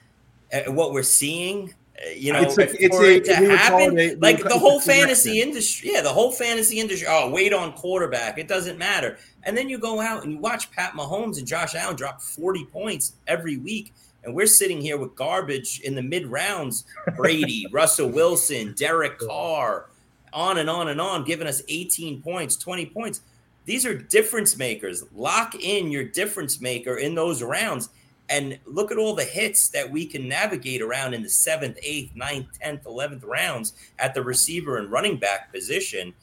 Uh, 0.53 0.71
what 0.73 0.93
we're 0.93 1.03
seeing? 1.03 1.75
You 2.17 2.33
know, 2.33 2.41
it's 2.41 2.57
a, 2.57 2.83
it's 2.83 2.97
a, 2.97 3.17
it 3.17 3.25
to 3.27 3.35
happen, 3.35 3.99
a, 3.99 4.15
like 4.17 4.43
the 4.43 4.59
whole 4.59 4.81
fantasy 4.81 5.43
industry. 5.43 5.91
Yeah, 5.93 6.01
the 6.01 6.13
whole 6.13 6.33
fantasy 6.33 6.81
industry. 6.81 7.07
Oh, 7.11 7.31
wait 7.31 7.53
on 7.53 7.75
quarterback. 7.75 8.39
It 8.39 8.49
doesn't 8.49 8.79
matter. 8.79 9.19
And 9.43 9.57
then 9.57 9.69
you 9.69 9.79
go 9.79 10.01
out 10.01 10.23
and 10.23 10.33
you 10.33 10.39
watch 10.39 10.71
Pat 10.71 10.95
Mahomes 10.95 11.39
and 11.39 11.47
Josh 11.47 11.75
Allen 11.75 11.97
drop 11.97 12.23
40 12.23 12.65
points 12.67 13.15
every 13.27 13.59
week 13.59 13.93
and 14.25 14.35
we're 14.35 14.47
sitting 14.47 14.81
here 14.81 14.99
with 14.99 15.15
garbage 15.15 15.81
in 15.81 15.95
the 15.95 16.03
mid 16.03 16.27
rounds 16.27 16.85
Brady, 17.17 17.67
Russell 17.73 18.09
Wilson, 18.09 18.75
Derek 18.77 19.19
Carr, 19.19 19.87
on 20.33 20.59
and 20.59 20.69
on 20.69 20.89
and 20.89 21.01
on, 21.01 21.25
giving 21.25 21.47
us 21.47 21.63
18 21.69 22.23
points, 22.23 22.57
20 22.57 22.87
points. 22.87 23.23
These 23.65 23.87
are 23.87 23.95
difference 23.95 24.57
makers. 24.57 25.05
Lock 25.15 25.55
in 25.55 25.91
your 25.91 26.05
difference 26.05 26.61
maker 26.61 26.97
in 26.97 27.15
those 27.15 27.43
rounds. 27.43 27.91
And 28.31 28.59
look 28.65 28.93
at 28.93 28.97
all 28.97 29.15
the 29.15 29.25
hits 29.25 29.69
that 29.71 29.91
we 29.91 30.07
can 30.07 30.29
navigate 30.29 30.81
around 30.81 31.15
in 31.15 31.23
the 31.23 31.29
seventh, 31.29 31.77
eighth, 31.83 32.15
ninth, 32.15 32.47
tenth, 32.61 32.87
eleventh 32.87 33.25
rounds 33.25 33.75
at 33.99 34.15
the 34.15 34.23
receiver 34.23 34.79
and 34.79 34.91
running 34.91 35.19
back 35.19 35.53
position. 35.53 36.15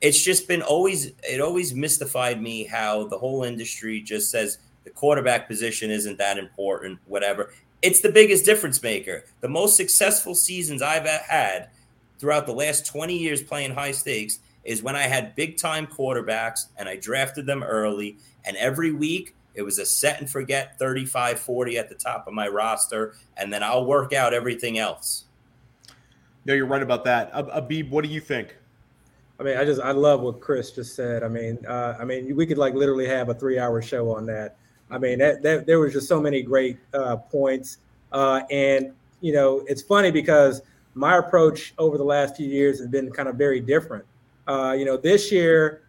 It's 0.00 0.22
just 0.22 0.46
been 0.46 0.62
always, 0.62 1.12
it 1.28 1.40
always 1.40 1.74
mystified 1.74 2.40
me 2.40 2.64
how 2.64 3.08
the 3.08 3.18
whole 3.18 3.42
industry 3.42 4.00
just 4.00 4.30
says, 4.30 4.58
the 4.84 4.90
quarterback 4.90 5.48
position 5.48 5.90
isn't 5.90 6.18
that 6.18 6.38
important, 6.38 7.00
whatever. 7.06 7.52
It's 7.82 8.00
the 8.00 8.12
biggest 8.12 8.44
difference 8.44 8.80
maker. 8.82 9.24
The 9.40 9.48
most 9.48 9.76
successful 9.76 10.36
seasons 10.36 10.80
I've 10.80 11.06
had 11.06 11.70
throughout 12.18 12.46
the 12.46 12.52
last 12.52 12.86
20 12.86 13.18
years 13.18 13.42
playing 13.42 13.74
high 13.74 13.90
stakes 13.90 14.38
is 14.64 14.82
when 14.82 14.96
I 14.96 15.02
had 15.02 15.34
big 15.34 15.56
time 15.56 15.86
quarterbacks 15.86 16.66
and 16.76 16.88
I 16.88 16.96
drafted 16.96 17.46
them 17.46 17.62
early. 17.62 18.16
And 18.44 18.56
every 18.56 18.92
week 18.92 19.34
it 19.56 19.62
was 19.62 19.78
a 19.78 19.86
set 19.86 20.20
and 20.20 20.30
forget 20.30 20.78
35 20.78 21.40
40 21.40 21.78
at 21.78 21.88
the 21.88 21.94
top 21.94 22.28
of 22.28 22.34
my 22.34 22.46
roster. 22.46 23.14
And 23.36 23.52
then 23.52 23.62
I'll 23.62 23.86
work 23.86 24.12
out 24.12 24.32
everything 24.34 24.78
else. 24.78 25.24
No, 26.44 26.54
you're 26.54 26.66
right 26.66 26.82
about 26.82 27.04
that. 27.04 27.30
Abib, 27.34 27.90
what 27.90 28.04
do 28.04 28.10
you 28.10 28.20
think? 28.20 28.56
I 29.40 29.42
mean, 29.42 29.56
I 29.56 29.64
just 29.64 29.80
I 29.80 29.90
love 29.90 30.20
what 30.20 30.40
Chris 30.40 30.70
just 30.70 30.94
said. 30.94 31.22
I 31.22 31.28
mean, 31.28 31.58
uh, 31.66 31.96
I 31.98 32.04
mean, 32.04 32.34
we 32.36 32.46
could 32.46 32.58
like 32.58 32.74
literally 32.74 33.06
have 33.08 33.28
a 33.28 33.34
three 33.34 33.58
hour 33.58 33.82
show 33.82 34.14
on 34.14 34.26
that. 34.26 34.56
I 34.90 34.98
mean, 34.98 35.18
that, 35.18 35.42
that 35.42 35.66
there 35.66 35.80
was 35.80 35.92
just 35.92 36.06
so 36.06 36.20
many 36.20 36.42
great 36.42 36.78
uh, 36.94 37.16
points. 37.16 37.78
Uh, 38.12 38.42
and, 38.50 38.92
you 39.20 39.32
know, 39.32 39.64
it's 39.66 39.82
funny 39.82 40.10
because 40.10 40.62
my 40.94 41.16
approach 41.16 41.74
over 41.78 41.98
the 41.98 42.04
last 42.04 42.36
few 42.36 42.46
years 42.46 42.78
has 42.78 42.88
been 42.88 43.10
kind 43.10 43.28
of 43.28 43.34
very 43.36 43.60
different. 43.60 44.04
Uh, 44.46 44.74
you 44.78 44.84
know, 44.84 44.96
this 44.96 45.32
year 45.32 45.82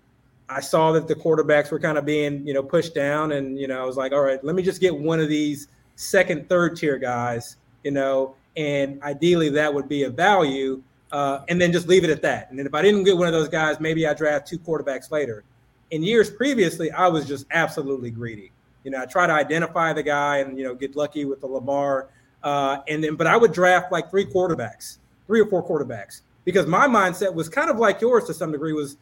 I 0.49 0.61
saw 0.61 0.91
that 0.93 1.07
the 1.07 1.15
quarterbacks 1.15 1.71
were 1.71 1.79
kind 1.79 1.97
of 1.97 2.05
being, 2.05 2.45
you 2.47 2.53
know, 2.53 2.63
pushed 2.63 2.95
down. 2.95 3.33
And, 3.33 3.59
you 3.59 3.67
know, 3.67 3.81
I 3.81 3.85
was 3.85 3.97
like, 3.97 4.11
all 4.13 4.21
right, 4.21 4.43
let 4.43 4.55
me 4.55 4.63
just 4.63 4.79
get 4.79 4.97
one 4.97 5.19
of 5.19 5.29
these 5.29 5.67
second, 5.95 6.47
third 6.47 6.77
tier 6.77 6.97
guys, 6.97 7.57
you 7.83 7.91
know, 7.91 8.35
and 8.55 9.01
ideally 9.03 9.49
that 9.49 9.73
would 9.73 9.89
be 9.89 10.03
a 10.03 10.09
value. 10.09 10.81
Uh, 11.11 11.41
and 11.47 11.59
then 11.61 11.71
just 11.71 11.87
leave 11.87 12.03
it 12.03 12.09
at 12.09 12.21
that. 12.21 12.49
And 12.49 12.59
then 12.59 12.65
if 12.65 12.73
I 12.73 12.81
didn't 12.81 13.03
get 13.03 13.17
one 13.17 13.27
of 13.27 13.33
those 13.33 13.47
guys, 13.47 13.79
maybe 13.79 14.05
I 14.05 14.13
draft 14.13 14.47
two 14.47 14.59
quarterbacks 14.59 15.09
later. 15.09 15.43
In 15.91 16.03
years 16.03 16.29
previously, 16.29 16.91
I 16.91 17.07
was 17.07 17.25
just 17.25 17.45
absolutely 17.51 18.11
greedy. 18.11 18.51
You 18.87 18.91
know, 18.91 19.01
I 19.01 19.05
try 19.05 19.27
to 19.27 19.33
identify 19.33 19.91
the 19.91 20.03
guy 20.03 20.37
and 20.37 20.57
you 20.57 20.63
know 20.63 20.73
get 20.73 20.95
lucky 20.95 21.25
with 21.25 21.41
the 21.41 21.47
Lamar, 21.47 22.07
uh, 22.43 22.77
and 22.87 23.03
then 23.03 23.15
but 23.15 23.27
I 23.27 23.35
would 23.35 23.51
draft 23.51 23.91
like 23.91 24.09
three 24.09 24.25
quarterbacks, 24.25 24.99
three 25.27 25.41
or 25.41 25.45
four 25.45 25.61
quarterbacks, 25.61 26.21
because 26.45 26.67
my 26.67 26.87
mindset 26.87 27.33
was 27.33 27.49
kind 27.49 27.69
of 27.69 27.79
like 27.79 27.99
yours 27.99 28.25
to 28.25 28.33
some 28.33 28.51
degree. 28.51 28.71
Was 28.71 28.95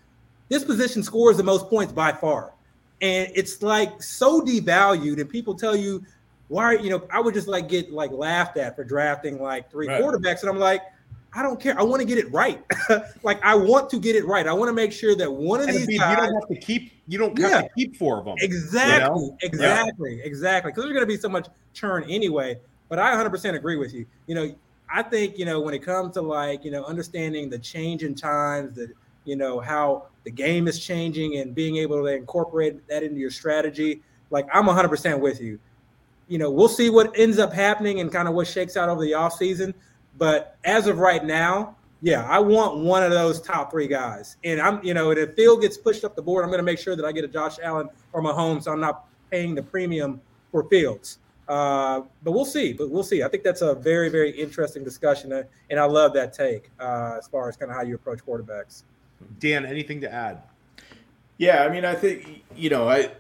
this 0.50 0.64
position 0.64 1.04
scores 1.04 1.38
the 1.38 1.44
most 1.44 1.70
points 1.70 1.94
by 1.94 2.12
far, 2.12 2.54
and 3.02 3.30
it's 3.36 3.62
like 3.62 4.02
so 4.02 4.42
devalued, 4.42 5.20
and 5.20 5.30
people 5.30 5.56
tell 5.56 5.76
you 5.76 6.04
why 6.48 6.74
you 6.74 6.90
know 6.90 7.04
I 7.12 7.20
would 7.20 7.34
just 7.34 7.48
like 7.48 7.68
get 7.68 7.92
like 7.92 8.12
laughed 8.12 8.58
at 8.58 8.76
for 8.76 8.84
drafting 8.84 9.42
like 9.42 9.72
three 9.72 9.88
right. 9.88 10.02
quarterbacks, 10.02 10.42
and 10.42 10.50
I'm 10.50 10.60
like 10.60 10.82
I 11.36 11.44
don't 11.44 11.60
care. 11.60 11.78
I 11.78 11.84
want 11.84 12.00
to 12.00 12.08
get 12.08 12.18
it 12.18 12.32
right. 12.32 12.64
like 13.24 13.44
I 13.44 13.56
want 13.56 13.90
to 13.90 14.00
get 14.00 14.16
it 14.16 14.26
right. 14.26 14.48
I 14.48 14.54
want 14.54 14.70
to 14.70 14.74
make 14.74 14.94
sure 14.94 15.16
that 15.18 15.30
one 15.30 15.60
of 15.60 15.68
and 15.68 15.76
these 15.76 16.00
guys, 16.00 16.12
you 16.12 16.16
don't 16.16 16.34
have 16.34 16.48
to 16.48 16.56
keep 16.56 16.94
you 17.08 17.18
don't 17.18 17.38
have 17.40 17.64
to 17.64 17.70
keep 17.76 17.98
four 17.98 18.20
of 18.20 18.26
them. 18.26 18.36
Exactly. 18.40 19.22
You 19.22 19.30
know? 19.30 19.38
Exactly. 19.42 20.18
Yeah. 20.18 20.24
Exactly. 20.24 20.72
Because 20.72 20.86
there's 20.86 20.94
going 20.94 21.04
to 21.04 21.14
be 21.14 21.18
so 21.18 21.28
much 21.28 21.48
churn 21.74 22.06
anyway. 22.10 22.58
But 22.88 23.00
I 23.00 23.12
100% 23.16 23.56
agree 23.56 23.76
with 23.76 23.94
you. 23.94 24.06
You 24.28 24.36
know, 24.36 24.56
I 24.90 25.04
think 25.04 25.38
you 25.38 25.44
know 25.44 25.60
when 25.60 25.74
it 25.74 25.84
comes 25.84 26.14
to 26.14 26.22
like 26.22 26.64
you 26.64 26.72
know 26.72 26.86
understanding 26.86 27.50
the 27.50 27.60
change 27.60 28.04
in 28.04 28.16
times, 28.16 28.76
that 28.76 28.92
you 29.26 29.36
know 29.36 29.60
how 29.60 30.06
the 30.24 30.32
game 30.32 30.68
is 30.68 30.80
changing 30.80 31.38
and 31.38 31.54
being 31.54 31.78
able 31.78 32.02
to 32.02 32.08
incorporate 32.08 32.88
that 32.88 33.04
into 33.04 33.20
your 33.20 33.32
strategy. 33.32 34.02
Like 34.32 34.48
I'm 34.54 34.66
100% 34.66 35.20
with 35.20 35.42
you. 35.42 35.60
You 36.28 36.40
know, 36.40 36.50
we'll 36.50 36.70
see 36.70 36.90
what 36.90 37.12
ends 37.18 37.38
up 37.38 37.54
happening 37.54 38.00
and 38.00 38.12
kind 38.12 38.28
of 38.28 38.34
what 38.34 38.48
shakes 38.48 38.76
out 38.78 38.90
over 38.90 39.04
the 39.04 39.14
off 39.14 39.34
season. 39.34 39.74
But 40.18 40.58
as 40.64 40.88
of 40.88 40.98
right 40.98 41.24
now, 41.24 41.76
yeah, 42.02 42.26
I 42.26 42.40
want 42.40 42.78
one 42.78 43.04
of 43.04 43.12
those 43.12 43.42
top 43.42 43.72
three 43.72 43.88
guys. 43.88 44.38
And 44.44 44.60
I'm, 44.60 44.84
you 44.84 44.94
know, 44.94 45.12
if 45.12 45.36
Field 45.36 45.62
gets 45.62 45.78
pushed 45.78 46.04
up 46.04 46.16
the 46.16 46.22
board, 46.22 46.44
I'm 46.44 46.50
going 46.50 46.60
to 46.60 46.64
make 46.64 46.80
sure 46.80 46.96
that 46.96 47.06
I 47.06 47.12
get 47.12 47.24
a 47.24 47.28
Josh 47.28 47.58
Allen 47.62 47.90
or 48.14 48.22
Mahomes. 48.22 48.64
So 48.64 48.72
I'm 48.72 48.80
not 48.80 49.06
paying 49.30 49.54
the 49.54 49.64
premium 49.64 50.22
for 50.52 50.64
Fields. 50.64 51.20
Uh, 51.48 52.02
but 52.24 52.32
we'll 52.32 52.46
see. 52.46 52.74
But 52.74 52.90
we'll 52.90 53.04
see. 53.04 53.24
I 53.24 53.28
think 53.28 53.44
that's 53.44 53.62
a 53.62 53.76
very, 53.76 54.10
very 54.10 54.32
interesting 54.32 54.84
discussion, 54.84 55.32
uh, 55.32 55.44
and 55.70 55.80
I 55.80 55.86
love 55.86 56.14
that 56.14 56.34
take 56.34 56.72
uh, 56.80 57.16
as 57.18 57.28
far 57.28 57.48
as 57.48 57.56
kind 57.56 57.70
of 57.70 57.78
how 57.78 57.84
you 57.84 57.96
approach 57.96 58.26
quarterbacks. 58.26 58.84
Dan, 59.40 59.66
anything 59.66 60.02
to 60.02 60.12
add? 60.12 60.44
Yeah, 61.38 61.64
I 61.64 61.70
mean, 61.70 61.86
I 61.86 61.96
think 61.96 62.44
you 62.56 62.70
know, 62.70 62.90
I 62.90 63.12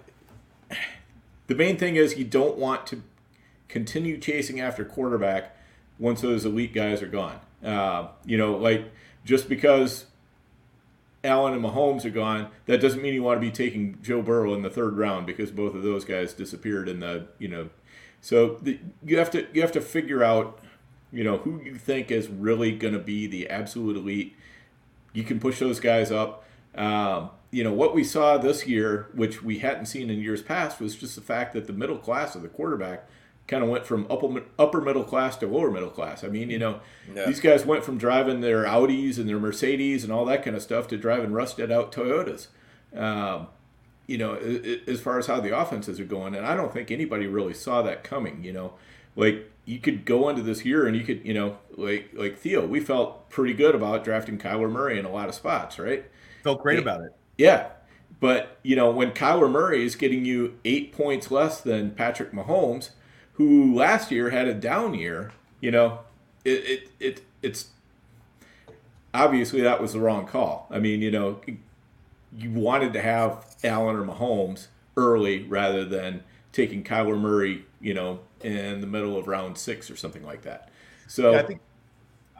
the 1.47 1.55
main 1.55 1.77
thing 1.77 1.95
is 1.95 2.17
you 2.17 2.25
don't 2.25 2.57
want 2.57 2.87
to 2.87 3.01
continue 3.67 4.17
chasing 4.17 4.59
after 4.59 4.85
quarterback 4.85 5.55
once 5.99 6.21
those 6.21 6.45
elite 6.45 6.73
guys 6.73 7.01
are 7.01 7.07
gone. 7.07 7.39
Uh, 7.63 8.07
you 8.25 8.37
know, 8.37 8.55
like 8.55 8.91
just 9.23 9.49
because 9.49 10.05
Allen 11.23 11.53
and 11.53 11.63
Mahomes 11.63 12.05
are 12.05 12.11
gone, 12.11 12.49
that 12.67 12.79
doesn't 12.79 13.01
mean 13.01 13.13
you 13.13 13.23
want 13.23 13.37
to 13.37 13.45
be 13.45 13.51
taking 13.51 13.97
Joe 14.01 14.21
Burrow 14.21 14.53
in 14.53 14.61
the 14.61 14.69
third 14.69 14.97
round 14.97 15.25
because 15.25 15.51
both 15.51 15.75
of 15.75 15.83
those 15.83 16.05
guys 16.05 16.33
disappeared 16.33 16.87
in 16.87 16.99
the 16.99 17.27
you 17.39 17.47
know. 17.47 17.69
So 18.21 18.57
the, 18.61 18.79
you 19.03 19.17
have 19.17 19.31
to 19.31 19.47
you 19.53 19.61
have 19.61 19.71
to 19.73 19.81
figure 19.81 20.23
out 20.23 20.59
you 21.11 21.23
know 21.23 21.37
who 21.37 21.61
you 21.63 21.75
think 21.75 22.11
is 22.11 22.27
really 22.27 22.71
going 22.71 22.93
to 22.93 22.99
be 22.99 23.27
the 23.27 23.49
absolute 23.49 23.97
elite. 23.97 24.35
You 25.15 25.23
can 25.23 25.39
push 25.39 25.59
those 25.59 25.79
guys 25.79 26.11
up. 26.11 26.43
Um, 26.75 27.29
you 27.51 27.63
know 27.63 27.71
what 27.71 27.95
we 27.95 28.03
saw 28.03 28.37
this 28.37 28.67
year, 28.67 29.07
which 29.13 29.41
we 29.41 29.59
hadn't 29.59 29.85
seen 29.85 30.09
in 30.09 30.19
years 30.19 30.41
past, 30.41 30.81
was 30.81 30.95
just 30.95 31.15
the 31.15 31.21
fact 31.21 31.53
that 31.53 31.67
the 31.67 31.73
middle 31.73 31.97
class 31.97 32.35
of 32.35 32.41
the 32.41 32.49
quarterback 32.49 33.07
kind 33.47 33.63
of 33.63 33.69
went 33.69 33.85
from 33.85 34.07
upper 34.09 34.43
upper 34.59 34.81
middle 34.81 35.03
class 35.03 35.37
to 35.37 35.47
lower 35.47 35.71
middle 35.71 35.89
class. 35.89 36.23
I 36.23 36.27
mean, 36.27 36.49
you 36.49 36.59
know, 36.59 36.81
yeah. 37.13 37.25
these 37.25 37.39
guys 37.39 37.65
went 37.65 37.83
from 37.83 37.97
driving 37.97 38.41
their 38.41 38.65
Audis 38.65 39.17
and 39.17 39.29
their 39.29 39.39
Mercedes 39.39 40.03
and 40.03 40.11
all 40.11 40.25
that 40.25 40.43
kind 40.43 40.55
of 40.55 40.61
stuff 40.61 40.87
to 40.89 40.97
driving 40.97 41.31
rusted 41.31 41.71
out 41.71 41.91
Toyotas. 41.91 42.47
Um, 42.93 43.47
you 44.07 44.17
know, 44.17 44.35
as 44.87 45.01
far 45.01 45.17
as 45.17 45.27
how 45.27 45.39
the 45.39 45.57
offenses 45.57 45.99
are 45.99 46.05
going, 46.05 46.35
and 46.35 46.45
I 46.45 46.55
don't 46.55 46.73
think 46.73 46.91
anybody 46.91 47.25
really 47.27 47.53
saw 47.53 47.81
that 47.83 48.03
coming. 48.03 48.43
You 48.43 48.53
know, 48.53 48.73
like 49.15 49.51
you 49.65 49.79
could 49.79 50.05
go 50.05 50.29
into 50.29 50.41
this 50.41 50.63
year 50.63 50.85
and 50.85 50.95
you 50.95 51.03
could, 51.03 51.25
you 51.25 51.33
know, 51.33 51.57
like 51.75 52.09
like 52.13 52.37
Theo, 52.37 52.65
we 52.65 52.79
felt 52.79 53.29
pretty 53.29 53.53
good 53.53 53.75
about 53.75 54.03
drafting 54.03 54.37
Kyler 54.37 54.71
Murray 54.71 54.99
in 54.99 55.05
a 55.05 55.11
lot 55.11 55.29
of 55.29 55.35
spots, 55.35 55.79
right? 55.79 56.05
Felt 56.43 56.61
great 56.61 56.79
about 56.79 57.01
it. 57.01 57.15
Yeah, 57.37 57.69
but 58.19 58.57
you 58.63 58.75
know, 58.75 58.91
when 58.91 59.11
Kyler 59.11 59.49
Murray 59.49 59.85
is 59.85 59.95
getting 59.95 60.25
you 60.25 60.57
eight 60.63 60.93
points 60.93 61.31
less 61.31 61.61
than 61.61 61.91
Patrick 61.91 62.31
Mahomes 62.31 62.91
who 63.35 63.73
last 63.73 64.11
year 64.11 64.29
had 64.29 64.47
a 64.47 64.53
down 64.53 64.93
year, 64.93 65.31
you 65.59 65.71
know, 65.71 65.99
it, 66.43 66.49
it, 66.49 66.89
it 66.99 67.21
it's 67.41 67.67
obviously 69.13 69.61
that 69.61 69.81
was 69.81 69.93
the 69.93 69.99
wrong 69.99 70.25
call. 70.25 70.67
I 70.69 70.79
mean, 70.79 71.01
you 71.01 71.11
know, 71.11 71.41
you 72.37 72.51
wanted 72.51 72.93
to 72.93 73.01
have 73.01 73.55
Allen 73.63 73.95
or 73.95 74.05
Mahomes 74.05 74.67
early 74.97 75.43
rather 75.43 75.83
than 75.85 76.23
taking 76.53 76.83
Kyler 76.83 77.19
Murray, 77.19 77.65
you 77.81 77.93
know, 77.93 78.19
in 78.45 78.81
the 78.81 78.87
middle 78.87 79.17
of 79.17 79.27
round 79.27 79.57
six 79.57 79.89
or 79.89 79.95
something 79.95 80.23
like 80.23 80.41
that. 80.43 80.69
So 81.07 81.31
yeah, 81.31 81.39
I 81.39 81.43
think 81.43 81.61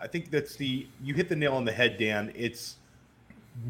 I 0.02 0.08
think 0.08 0.32
that's 0.32 0.56
the 0.56 0.88
you 1.04 1.14
hit 1.14 1.30
the 1.30 1.36
nail 1.36 1.54
on 1.54 1.66
the 1.66 1.72
head, 1.72 1.98
Dan. 1.98 2.32
It's 2.36 2.78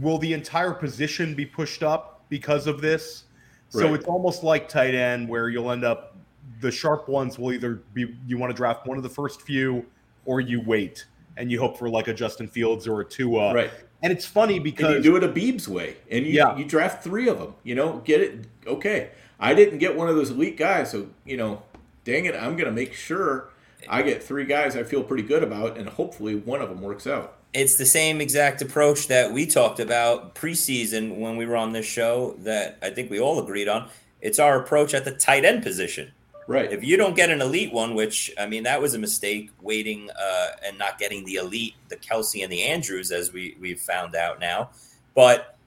will 0.01 0.17
the 0.17 0.33
entire 0.33 0.73
position 0.73 1.35
be 1.35 1.45
pushed 1.45 1.83
up 1.83 2.25
because 2.29 2.67
of 2.67 2.81
this? 2.81 3.23
So 3.69 3.93
it's 3.93 4.05
almost 4.05 4.41
like 4.41 4.69
tight 4.69 4.95
end 4.95 5.27
where 5.27 5.49
you'll 5.49 5.69
end 5.69 5.83
up 5.83 6.15
the 6.61 6.71
sharp 6.71 7.09
ones 7.09 7.37
will 7.37 7.51
either 7.51 7.81
be 7.93 8.15
you 8.25 8.37
want 8.37 8.51
to 8.51 8.55
draft 8.55 8.87
one 8.87 8.95
of 8.95 9.03
the 9.03 9.09
first 9.09 9.41
few 9.41 9.85
or 10.25 10.39
you 10.39 10.61
wait 10.61 11.05
and 11.37 11.51
you 11.51 11.59
hope 11.59 11.77
for 11.77 11.89
like 11.89 12.07
a 12.07 12.13
Justin 12.13 12.47
Fields 12.47 12.87
or 12.87 13.01
a 13.01 13.05
Tua. 13.05 13.53
Right. 13.53 13.71
And 14.01 14.13
it's 14.13 14.25
funny 14.25 14.59
because 14.59 14.95
and 14.95 15.05
you 15.05 15.11
do 15.11 15.17
it 15.17 15.23
a 15.23 15.27
Beebs 15.27 15.67
way, 15.67 15.97
and 16.11 16.25
you 16.25 16.33
yeah. 16.33 16.55
you 16.55 16.63
draft 16.63 17.03
three 17.03 17.27
of 17.27 17.39
them. 17.39 17.55
You 17.63 17.75
know, 17.75 18.01
get 18.05 18.21
it. 18.21 18.45
Okay, 18.67 19.09
I 19.39 19.53
didn't 19.53 19.79
get 19.79 19.95
one 19.95 20.09
of 20.09 20.15
those 20.15 20.29
elite 20.29 20.57
guys, 20.57 20.91
so 20.91 21.07
you 21.25 21.37
know, 21.37 21.63
dang 22.05 22.25
it, 22.25 22.35
I'm 22.35 22.55
going 22.55 22.69
to 22.69 22.71
make 22.71 22.93
sure 22.93 23.49
I 23.89 24.01
get 24.01 24.23
three 24.23 24.45
guys 24.45 24.77
I 24.77 24.83
feel 24.83 25.03
pretty 25.03 25.23
good 25.23 25.43
about, 25.43 25.77
and 25.77 25.89
hopefully 25.89 26.35
one 26.35 26.61
of 26.61 26.69
them 26.69 26.81
works 26.81 27.05
out. 27.05 27.37
It's 27.53 27.77
the 27.77 27.85
same 27.85 28.21
exact 28.21 28.61
approach 28.61 29.07
that 29.07 29.31
we 29.31 29.45
talked 29.45 29.79
about 29.79 30.35
preseason 30.35 31.17
when 31.17 31.37
we 31.37 31.45
were 31.45 31.55
on 31.55 31.73
this 31.73 31.85
show. 31.85 32.35
That 32.39 32.77
I 32.81 32.89
think 32.89 33.09
we 33.09 33.19
all 33.19 33.39
agreed 33.39 33.67
on. 33.67 33.89
It's 34.21 34.39
our 34.39 34.59
approach 34.59 34.93
at 34.93 35.05
the 35.05 35.11
tight 35.11 35.45
end 35.45 35.63
position. 35.63 36.11
Right. 36.47 36.71
If 36.71 36.83
you 36.83 36.95
don't 36.95 37.15
get 37.15 37.29
an 37.29 37.41
elite 37.41 37.73
one, 37.73 37.95
which 37.95 38.31
I 38.37 38.45
mean 38.45 38.63
that 38.63 38.81
was 38.81 38.93
a 38.93 38.99
mistake, 38.99 39.51
waiting 39.61 40.09
uh, 40.11 40.47
and 40.65 40.77
not 40.77 40.99
getting 40.99 41.25
the 41.25 41.35
elite, 41.35 41.75
the 41.89 41.95
Kelce 41.95 42.43
and 42.43 42.51
the 42.51 42.63
Andrews, 42.63 43.11
as 43.11 43.31
we 43.31 43.55
we've 43.59 43.79
found 43.79 44.15
out 44.15 44.39
now. 44.39 44.69
But 45.15 45.57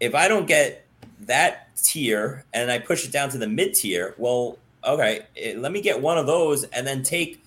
if 0.00 0.14
I 0.14 0.28
don't 0.28 0.46
get 0.46 0.84
that 1.20 1.76
tier 1.76 2.44
and 2.52 2.70
I 2.70 2.80
push 2.80 3.04
it 3.04 3.12
down 3.12 3.30
to 3.30 3.38
the 3.38 3.48
mid 3.48 3.74
tier, 3.74 4.14
well, 4.18 4.58
okay, 4.86 5.26
it, 5.34 5.58
let 5.58 5.72
me 5.72 5.80
get 5.80 6.00
one 6.00 6.18
of 6.18 6.26
those 6.26 6.64
and 6.64 6.86
then 6.86 7.02
take 7.02 7.42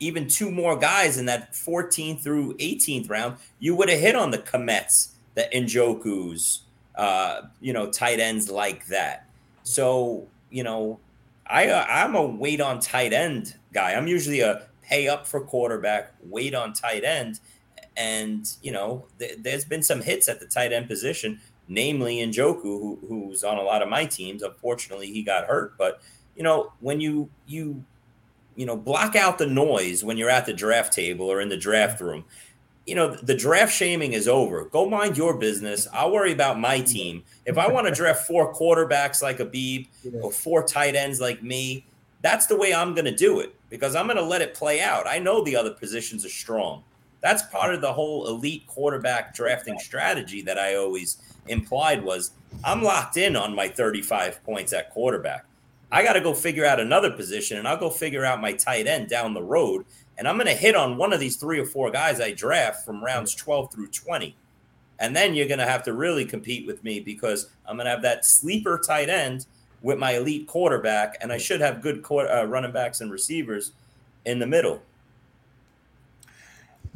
even 0.00 0.28
two 0.28 0.50
more 0.50 0.76
guys 0.76 1.18
in 1.18 1.26
that 1.26 1.52
14th 1.52 2.22
through 2.22 2.54
18th 2.54 3.10
round. 3.10 3.36
You 3.58 3.74
would 3.74 3.88
have 3.88 4.00
hit 4.00 4.14
on 4.14 4.30
the 4.30 4.38
Kmets, 4.38 5.10
the 5.34 5.48
Njokus, 5.52 6.60
uh, 6.94 7.42
you 7.60 7.72
know, 7.72 7.90
tight 7.90 8.20
ends 8.20 8.48
like 8.48 8.86
that. 8.86 9.28
So 9.64 10.28
you 10.50 10.62
know 10.62 10.98
I 11.46 11.68
uh, 11.68 11.84
I'm 11.88 12.14
a 12.14 12.26
wait 12.26 12.60
on 12.60 12.80
tight 12.80 13.12
end 13.12 13.54
guy. 13.72 13.94
I'm 13.94 14.06
usually 14.06 14.40
a 14.40 14.66
pay 14.82 15.08
up 15.08 15.26
for 15.26 15.40
quarterback, 15.40 16.14
wait 16.22 16.54
on 16.54 16.72
tight 16.72 17.04
end, 17.04 17.40
and 17.96 18.48
you 18.62 18.72
know 18.72 19.04
th- 19.18 19.38
there's 19.40 19.64
been 19.64 19.82
some 19.82 20.00
hits 20.00 20.28
at 20.28 20.40
the 20.40 20.46
tight 20.46 20.72
end 20.72 20.88
position, 20.88 21.40
namely 21.68 22.18
Njoku, 22.18 22.62
who, 22.62 22.98
who's 23.08 23.44
on 23.44 23.58
a 23.58 23.62
lot 23.62 23.82
of 23.82 23.88
my 23.88 24.04
teams. 24.04 24.42
Unfortunately, 24.42 25.10
he 25.12 25.22
got 25.22 25.46
hurt, 25.46 25.76
but 25.78 26.00
you 26.38 26.42
know 26.42 26.72
when 26.80 27.00
you 27.00 27.28
you 27.46 27.84
you 28.56 28.64
know 28.64 28.76
block 28.76 29.14
out 29.14 29.36
the 29.36 29.46
noise 29.46 30.02
when 30.02 30.16
you're 30.16 30.30
at 30.30 30.46
the 30.46 30.54
draft 30.54 30.94
table 30.94 31.30
or 31.30 31.42
in 31.42 31.50
the 31.50 31.56
draft 31.56 32.00
room 32.00 32.24
you 32.88 32.94
know, 32.94 33.14
the 33.14 33.34
draft 33.34 33.74
shaming 33.74 34.14
is 34.14 34.26
over. 34.26 34.64
Go 34.64 34.88
mind 34.88 35.18
your 35.18 35.36
business. 35.36 35.86
I'll 35.92 36.10
worry 36.10 36.32
about 36.32 36.58
my 36.58 36.80
team. 36.80 37.22
If 37.44 37.58
I 37.58 37.68
want 37.68 37.86
to 37.86 37.92
draft 37.92 38.26
four 38.26 38.54
quarterbacks 38.54 39.20
like 39.20 39.40
a 39.40 39.44
Beeb 39.44 39.88
or 40.22 40.32
four 40.32 40.62
tight 40.62 40.94
ends 40.94 41.20
like 41.20 41.42
me, 41.42 41.84
that's 42.22 42.46
the 42.46 42.56
way 42.56 42.72
I'm 42.72 42.94
going 42.94 43.04
to 43.04 43.14
do 43.14 43.40
it 43.40 43.54
because 43.68 43.94
I'm 43.94 44.06
going 44.06 44.16
to 44.16 44.24
let 44.24 44.40
it 44.40 44.54
play 44.54 44.80
out. 44.80 45.06
I 45.06 45.18
know 45.18 45.44
the 45.44 45.54
other 45.54 45.72
positions 45.72 46.24
are 46.24 46.30
strong. 46.30 46.82
That's 47.20 47.42
part 47.42 47.74
of 47.74 47.82
the 47.82 47.92
whole 47.92 48.26
elite 48.26 48.66
quarterback 48.66 49.34
drafting 49.34 49.78
strategy 49.78 50.40
that 50.42 50.58
I 50.58 50.76
always 50.76 51.18
implied 51.46 52.02
was 52.02 52.30
I'm 52.64 52.82
locked 52.82 53.18
in 53.18 53.36
on 53.36 53.54
my 53.54 53.68
35 53.68 54.42
points 54.44 54.72
at 54.72 54.88
quarterback. 54.92 55.44
I 55.90 56.02
got 56.02 56.14
to 56.14 56.20
go 56.20 56.34
figure 56.34 56.64
out 56.64 56.80
another 56.80 57.10
position 57.10 57.58
and 57.58 57.66
I'll 57.66 57.78
go 57.78 57.90
figure 57.90 58.24
out 58.24 58.40
my 58.40 58.52
tight 58.52 58.86
end 58.86 59.08
down 59.08 59.34
the 59.34 59.42
road 59.42 59.84
and 60.18 60.26
I'm 60.26 60.36
going 60.36 60.48
to 60.48 60.54
hit 60.54 60.74
on 60.74 60.96
one 60.96 61.12
of 61.12 61.20
these 61.20 61.36
three 61.36 61.60
or 61.60 61.64
four 61.64 61.90
guys 61.90 62.20
I 62.20 62.32
draft 62.32 62.84
from 62.84 63.02
rounds 63.02 63.34
12 63.36 63.72
through 63.72 63.86
20. 63.88 64.34
And 64.98 65.14
then 65.14 65.34
you're 65.34 65.46
going 65.46 65.60
to 65.60 65.66
have 65.66 65.84
to 65.84 65.92
really 65.92 66.24
compete 66.24 66.66
with 66.66 66.82
me 66.82 66.98
because 66.98 67.50
I'm 67.66 67.76
going 67.76 67.84
to 67.84 67.92
have 67.92 68.02
that 68.02 68.24
sleeper 68.24 68.80
tight 68.84 69.08
end 69.08 69.46
with 69.80 69.96
my 69.96 70.16
elite 70.16 70.48
quarterback, 70.48 71.16
and 71.20 71.32
I 71.32 71.38
should 71.38 71.60
have 71.60 71.80
good 71.80 72.04
uh, 72.10 72.44
running 72.46 72.72
backs 72.72 73.00
and 73.00 73.12
receivers 73.12 73.70
in 74.24 74.40
the 74.40 74.46
middle. 74.46 74.82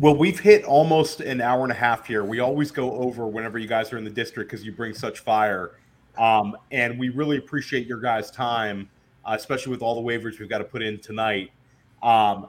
Well, 0.01 0.16
we've 0.16 0.40
hit 0.40 0.64
almost 0.64 1.20
an 1.20 1.40
hour 1.40 1.62
and 1.62 1.70
a 1.70 1.77
half 1.77 2.06
here. 2.06 2.24
We 2.24 2.40
always 2.40 2.73
go 2.73 2.90
over 2.94 3.28
whenever 3.28 3.56
you 3.56 3.69
guys 3.69 3.93
are 3.93 3.98
in 3.98 4.05
the 4.05 4.10
district 4.10 4.51
because 4.51 4.66
you 4.66 4.73
bring 4.73 4.94
such 4.94 5.20
fire. 5.20 5.78
Um, 6.18 6.56
and 6.70 6.98
we 6.98 7.09
really 7.09 7.39
appreciate 7.39 7.86
your 7.86 8.01
guys' 8.01 8.30
time, 8.30 8.89
uh, 9.24 9.34
especially 9.39 9.70
with 9.70 9.82
all 9.82 9.94
the 9.94 10.06
waivers 10.06 10.39
we've 10.39 10.48
got 10.48 10.59
to 10.59 10.64
put 10.64 10.82
in 10.82 10.98
tonight. 10.98 11.51
Um, 12.02 12.48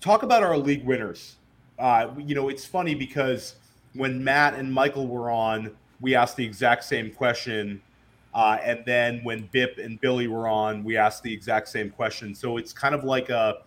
talk 0.00 0.22
about 0.22 0.42
our 0.42 0.56
league 0.56 0.84
winners. 0.84 1.36
Uh, 1.78 2.08
you 2.18 2.34
know, 2.34 2.48
it's 2.48 2.64
funny 2.64 2.94
because 2.94 3.56
when 3.94 4.22
Matt 4.22 4.54
and 4.54 4.72
Michael 4.72 5.06
were 5.06 5.30
on, 5.30 5.70
we 6.00 6.14
asked 6.14 6.36
the 6.36 6.44
exact 6.44 6.84
same 6.84 7.10
question. 7.12 7.80
Uh, 8.34 8.58
and 8.62 8.82
then 8.86 9.20
when 9.24 9.48
Bip 9.52 9.78
and 9.78 10.00
Billy 10.00 10.26
were 10.26 10.48
on, 10.48 10.82
we 10.82 10.96
asked 10.96 11.22
the 11.22 11.32
exact 11.32 11.68
same 11.68 11.90
question. 11.90 12.34
So 12.34 12.56
it's 12.56 12.72
kind 12.72 12.94
of 12.94 13.04
like 13.04 13.28
a, 13.28 13.58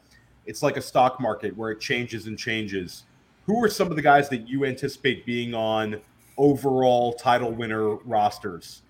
it's 0.45 0.63
like 0.63 0.75
a 0.77 0.81
stock 0.81 1.21
market 1.21 1.55
where 1.55 1.71
it 1.71 1.79
changes 1.79 2.27
and 2.27 2.37
changes. 2.37 3.03
Who 3.45 3.63
are 3.63 3.69
some 3.69 3.89
of 3.89 3.95
the 3.95 4.01
guys 4.01 4.27
that 4.29 4.49
you 4.49 4.65
anticipate 4.65 5.25
being 5.25 5.53
on 5.53 6.01
overall 6.37 7.13
title 7.13 7.51
winner 7.51 7.95
rosters? 7.95 8.81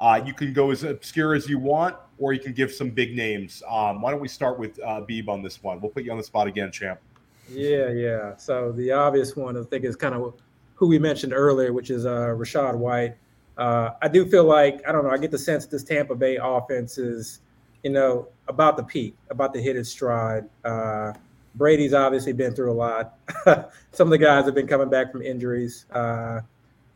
Uh, 0.00 0.20
you 0.24 0.34
can 0.34 0.52
go 0.52 0.70
as 0.70 0.82
obscure 0.84 1.34
as 1.34 1.48
you 1.48 1.58
want, 1.58 1.96
or 2.18 2.32
you 2.32 2.40
can 2.40 2.52
give 2.52 2.72
some 2.72 2.90
big 2.90 3.16
names. 3.16 3.62
Um, 3.68 4.00
why 4.00 4.10
don't 4.10 4.20
we 4.20 4.28
start 4.28 4.58
with 4.58 4.78
uh, 4.80 5.00
Beeb 5.08 5.28
on 5.28 5.42
this 5.42 5.62
one? 5.62 5.80
We'll 5.80 5.90
put 5.90 6.04
you 6.04 6.10
on 6.10 6.18
the 6.18 6.24
spot 6.24 6.46
again, 6.46 6.70
champ. 6.70 7.00
Yeah, 7.48 7.90
yeah. 7.90 8.36
So 8.36 8.72
the 8.72 8.92
obvious 8.92 9.36
one, 9.36 9.56
I 9.56 9.62
think, 9.62 9.84
is 9.84 9.96
kind 9.96 10.14
of 10.14 10.34
who 10.74 10.88
we 10.88 10.98
mentioned 10.98 11.32
earlier, 11.32 11.72
which 11.72 11.90
is 11.90 12.06
uh, 12.06 12.34
Rachaad 12.36 12.76
White. 12.76 13.16
Uh, 13.56 13.90
I 14.02 14.08
do 14.08 14.26
feel 14.26 14.44
like 14.44 14.86
I 14.88 14.92
don't 14.92 15.04
know. 15.04 15.10
I 15.10 15.18
get 15.18 15.30
the 15.30 15.38
sense 15.38 15.66
this 15.66 15.84
Tampa 15.84 16.14
Bay 16.14 16.38
offense 16.42 16.98
is, 16.98 17.40
you 17.82 17.90
know, 17.90 18.28
about 18.48 18.76
the 18.76 18.82
peak, 18.82 19.14
about 19.30 19.54
to 19.54 19.62
hit 19.62 19.76
its 19.76 19.88
stride. 19.88 20.48
Uh, 20.64 21.12
Brady's 21.54 21.94
obviously 21.94 22.32
been 22.32 22.54
through 22.54 22.72
a 22.72 22.74
lot. 22.74 23.16
Some 23.92 24.08
of 24.08 24.10
the 24.10 24.18
guys 24.18 24.44
have 24.46 24.54
been 24.54 24.66
coming 24.66 24.90
back 24.90 25.12
from 25.12 25.22
injuries, 25.22 25.86
uh, 25.92 26.40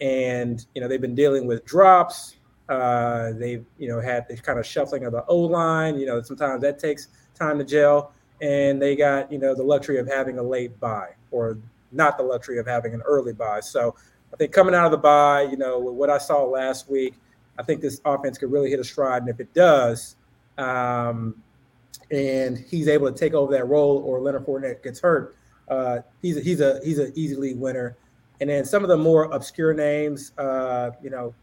and 0.01 0.65
you 0.75 0.81
know 0.81 0.89
they've 0.89 1.01
been 1.01 1.15
dealing 1.15 1.47
with 1.47 1.65
drops. 1.65 2.37
Uh, 2.69 3.33
they've 3.33 3.65
you 3.79 3.89
know 3.89 4.01
had 4.01 4.27
this 4.29 4.41
kind 4.41 4.59
of 4.59 4.67
shuffling 4.67 5.05
of 5.05 5.13
the 5.13 5.25
O 5.27 5.37
line. 5.37 5.99
You 5.99 6.07
know 6.07 6.23
sometimes 6.23 6.63
that 6.63 6.79
takes 6.79 7.09
time 7.35 7.59
to 7.59 7.65
gel, 7.65 8.13
and 8.41 8.81
they 8.81 8.97
got 8.97 9.31
you 9.33 9.39
know 9.39 9.55
the 9.55 9.63
luxury 9.63 9.99
of 9.99 10.07
having 10.07 10.39
a 10.39 10.43
late 10.43 10.79
buy 10.81 11.11
or 11.31 11.59
not 11.93 12.19
the 12.19 12.23
luxury 12.23 12.59
of 12.59 12.67
having 12.67 12.95
an 12.95 13.03
early 13.03 13.33
buy. 13.33 13.61
So 13.61 13.95
I 14.33 14.37
think 14.37 14.53
coming 14.53 14.75
out 14.75 14.87
of 14.87 14.93
the 14.93 14.99
buy, 14.99 15.43
you 15.43 15.57
know 15.57 15.79
what 15.79 16.11
I 16.11 16.19
saw 16.19 16.45
last 16.45 16.91
week, 16.91 17.15
I 17.59 17.63
think 17.63 17.81
this 17.81 18.01
offense 18.05 18.39
could 18.39 18.53
really 18.53 18.71
hit 18.71 18.79
a 18.79 18.85
stride. 18.85 19.23
And 19.23 19.31
if 19.31 19.41
it 19.41 19.53
does, 19.55 20.17
um, 20.59 21.35
and 22.11 22.59
he's 22.59 22.89
able 22.89 23.11
to 23.11 23.19
take 23.19 23.35
over 23.35 23.53
that 23.53 23.67
role, 23.67 23.99
or 23.99 24.21
Leonard 24.21 24.47
Fournette 24.47 24.83
gets 24.83 25.01
hurt, 25.01 25.37
uh, 25.69 26.01
he's 26.23 26.37
a, 26.37 26.41
he's 26.41 26.61
a 26.61 26.81
he's 26.85 26.99
an 26.99 27.13
easy 27.15 27.37
league 27.37 27.59
winner. 27.59 27.97
And 28.41 28.49
then 28.49 28.65
some 28.65 28.83
of 28.83 28.89
the 28.89 28.97
more 28.97 29.25
obscure 29.25 29.75
names, 29.75 30.33
uh, 30.39 30.91
you 31.03 31.11
know, 31.11 31.35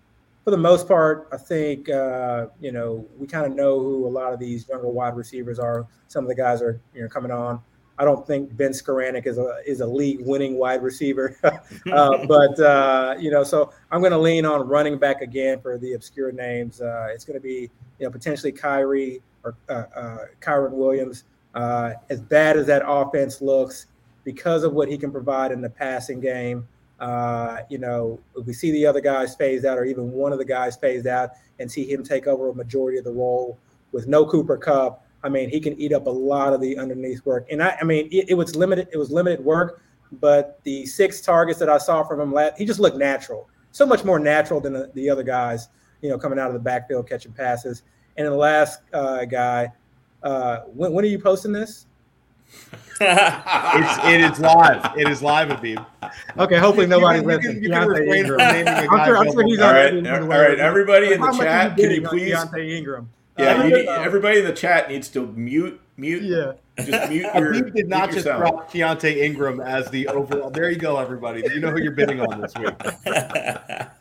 for 0.45 0.51
the 0.51 0.57
most 0.57 0.87
part, 0.87 1.27
I 1.31 1.37
think 1.37 1.89
uh, 1.89 2.47
you 2.61 2.71
know 2.71 3.05
we 3.17 3.25
kind 3.25 3.45
of 3.47 3.55
know 3.55 3.79
who 3.79 4.05
a 4.05 4.07
lot 4.07 4.31
of 4.31 4.39
these 4.39 4.69
younger 4.69 4.87
wide 4.87 5.15
receivers 5.15 5.57
are. 5.59 5.87
Some 6.07 6.23
of 6.23 6.29
the 6.29 6.35
guys 6.35 6.61
are 6.61 6.79
you 6.93 7.01
know 7.01 7.09
coming 7.09 7.31
on. 7.31 7.59
I 7.97 8.03
don't 8.03 8.27
think 8.27 8.55
Ben 8.55 8.71
Skowronek 8.71 9.25
is 9.25 9.37
a 9.39 9.57
is 9.65 9.81
a 9.81 9.87
league 9.87 10.19
winning 10.21 10.57
wide 10.57 10.83
receiver, 10.83 11.37
uh, 11.43 12.25
but 12.27 12.59
uh, 12.59 13.15
you 13.19 13.31
know, 13.31 13.43
so 13.43 13.73
I'm 13.91 14.01
going 14.01 14.11
to 14.11 14.19
lean 14.19 14.45
on 14.45 14.67
running 14.67 14.99
back 14.99 15.21
again 15.21 15.59
for 15.61 15.79
the 15.79 15.93
obscure 15.93 16.31
names. 16.31 16.79
Uh, 16.79 17.07
it's 17.11 17.25
going 17.25 17.39
to 17.39 17.43
be 17.43 17.69
you 17.99 18.05
know 18.05 18.11
potentially 18.11 18.51
Kyrie 18.51 19.21
or 19.43 19.55
uh, 19.67 19.83
uh, 19.95 20.17
Kyren 20.41 20.71
Williams. 20.71 21.23
Uh, 21.55 21.93
as 22.09 22.19
bad 22.19 22.57
as 22.57 22.67
that 22.67 22.83
offense 22.85 23.41
looks, 23.41 23.87
because 24.25 24.63
of 24.63 24.73
what 24.73 24.89
he 24.89 24.97
can 24.97 25.09
provide 25.09 25.53
in 25.53 25.61
the 25.61 25.69
passing 25.69 26.19
game, 26.19 26.67
uh, 26.99 27.57
you 27.69 27.77
know, 27.77 28.19
if 28.37 28.45
we 28.45 28.53
see 28.53 28.71
the 28.71 28.85
other 28.85 29.01
guys 29.01 29.35
phased 29.35 29.65
out, 29.65 29.77
or 29.77 29.85
even 29.85 30.11
one 30.11 30.31
of 30.31 30.39
the 30.39 30.45
guys 30.45 30.75
phased 30.77 31.07
out, 31.07 31.31
and 31.59 31.71
see 31.71 31.89
him 31.89 32.03
take 32.03 32.27
over 32.27 32.49
a 32.49 32.53
majority 32.53 32.97
of 32.97 33.03
the 33.03 33.11
role 33.11 33.57
with 33.91 34.07
no 34.07 34.25
Cooper 34.25 34.57
Kupp, 34.57 35.05
I 35.23 35.29
mean, 35.29 35.49
he 35.49 35.59
can 35.59 35.79
eat 35.79 35.91
up 35.93 36.05
a 36.05 36.11
lot 36.11 36.53
of 36.53 36.61
the 36.61 36.77
underneath 36.77 37.25
work. 37.25 37.47
And 37.49 37.63
I, 37.63 37.77
I 37.81 37.83
mean, 37.83 38.07
it, 38.11 38.29
it 38.29 38.33
was 38.35 38.55
limited. 38.55 38.87
It 38.93 38.97
was 38.97 39.11
limited 39.11 39.43
work, 39.43 39.81
but 40.19 40.59
the 40.63 40.85
six 40.85 41.21
targets 41.21 41.59
that 41.59 41.69
I 41.69 41.77
saw 41.77 42.03
from 42.03 42.19
him, 42.19 42.31
last, 42.31 42.57
he 42.57 42.65
just 42.65 42.79
looked 42.79 42.97
natural. 42.97 43.49
So 43.71 43.85
much 43.85 44.03
more 44.03 44.19
natural 44.19 44.61
than 44.61 44.73
the, 44.73 44.91
the 44.93 45.09
other 45.09 45.23
guys, 45.23 45.69
you 46.01 46.09
know, 46.09 46.17
coming 46.17 46.39
out 46.39 46.47
of 46.47 46.53
the 46.53 46.59
backfield 46.59 47.09
catching 47.09 47.33
passes. 47.33 47.83
And 48.17 48.27
the 48.27 48.31
last 48.31 48.81
uh, 48.93 49.25
guy, 49.25 49.71
uh, 50.23 50.59
when, 50.61 50.93
when 50.93 51.03
are 51.03 51.09
you 51.09 51.19
posting 51.19 51.51
this? 51.51 51.87
It's, 53.01 54.05
it 54.05 54.21
is 54.21 54.39
live. 54.39 54.97
It 54.97 55.09
is 55.09 55.21
live, 55.21 55.51
Abib. 55.51 55.79
Okay, 56.37 56.57
hopefully 56.57 56.87
nobody's 56.87 57.23
you 57.23 57.27
listening. 57.27 57.63
You 57.63 57.69
can, 57.69 57.87
refrain 57.87 58.25
from 58.25 58.37
naming 58.37 58.67
a. 58.67 58.87
I'm 58.89 59.05
sure, 59.05 59.17
I'm 59.17 59.31
sure 59.31 59.45
he's 59.45 59.59
all 59.59 59.73
right. 59.73 60.07
All 60.07 60.27
right, 60.27 60.59
everybody 60.59 61.13
in 61.13 61.19
the 61.19 61.31
chat, 61.33 61.75
can 61.75 61.91
you 61.91 62.07
please? 62.07 62.33
Keaontay 62.33 62.71
Ingram. 62.71 63.09
Yeah, 63.37 63.63
you 63.63 63.75
need, 63.75 63.87
everybody 63.87 64.39
in 64.39 64.45
the 64.45 64.53
chat 64.53 64.89
needs 64.89 65.09
to 65.09 65.27
mute, 65.27 65.79
mute. 65.97 66.23
Yeah. 66.23 66.53
Just 66.85 67.09
mute 67.09 67.25
your. 67.35 67.53
Abib 67.53 67.73
did 67.73 67.89
not 67.89 68.11
just 68.11 68.25
sound. 68.25 68.39
drop 68.39 68.71
Keaontay 68.71 69.17
Ingram 69.17 69.59
as 69.59 69.89
the 69.89 70.07
overall. 70.07 70.49
There 70.49 70.69
you 70.69 70.77
go, 70.77 70.97
everybody. 70.97 71.43
You 71.53 71.59
know 71.59 71.71
who 71.71 71.81
you're 71.81 71.91
bidding 71.91 72.21
on 72.21 72.41
this 72.41 72.53
week. 72.55 72.73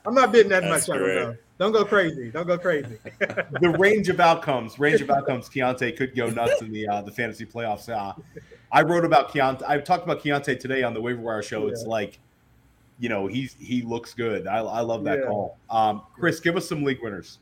I'm 0.07 0.15
not 0.15 0.31
bidding 0.31 0.51
that 0.51 0.63
That's 0.63 0.89
much. 0.89 0.99
Great. 0.99 1.15
Don't, 1.15 1.39
don't 1.59 1.73
go 1.73 1.85
crazy. 1.85 2.31
Don't 2.31 2.47
go 2.47 2.59
crazy. 2.59 2.99
the 3.61 3.77
range 3.79 4.09
of 4.09 4.19
outcomes, 4.19 4.79
range 4.79 5.01
of 5.01 5.11
outcomes. 5.11 5.49
Keaontay 5.49 5.97
could 5.97 6.17
go 6.17 6.29
nuts 6.29 6.61
in 6.63 6.73
the 6.73 6.89
uh, 6.89 7.03
the 7.03 7.13
fantasy 7.13 7.47
playoffs. 7.47 7.89
Uh, 7.89 8.13
I 8.73 8.83
wrote 8.83 9.05
about 9.05 9.33
Keaontay. 9.33 9.63
I 9.69 9.79
talked 9.79 10.05
about 10.05 10.21
Keaontay 10.21 10.59
today 10.59 10.83
on 10.83 10.95
the 10.95 11.01
waiver 11.01 11.21
wire 11.21 11.43
show. 11.43 11.67
Yeah. 11.67 11.73
It's 11.73 11.85
like, 11.85 12.19
you 12.99 13.09
know, 13.09 13.29
he's 13.29 13.57
he 13.61 13.83
looks 13.83 14.15
good. 14.15 14.49
I, 14.49 14.59
I 14.59 14.81
love 14.81 15.05
that 15.05 15.21
yeah. 15.21 15.27
call. 15.27 15.59
Um, 15.71 16.03
Chris, 16.19 16.41
give 16.41 16.57
us 16.57 16.69
some 16.69 16.83
league 16.83 17.03
winners. 17.03 17.39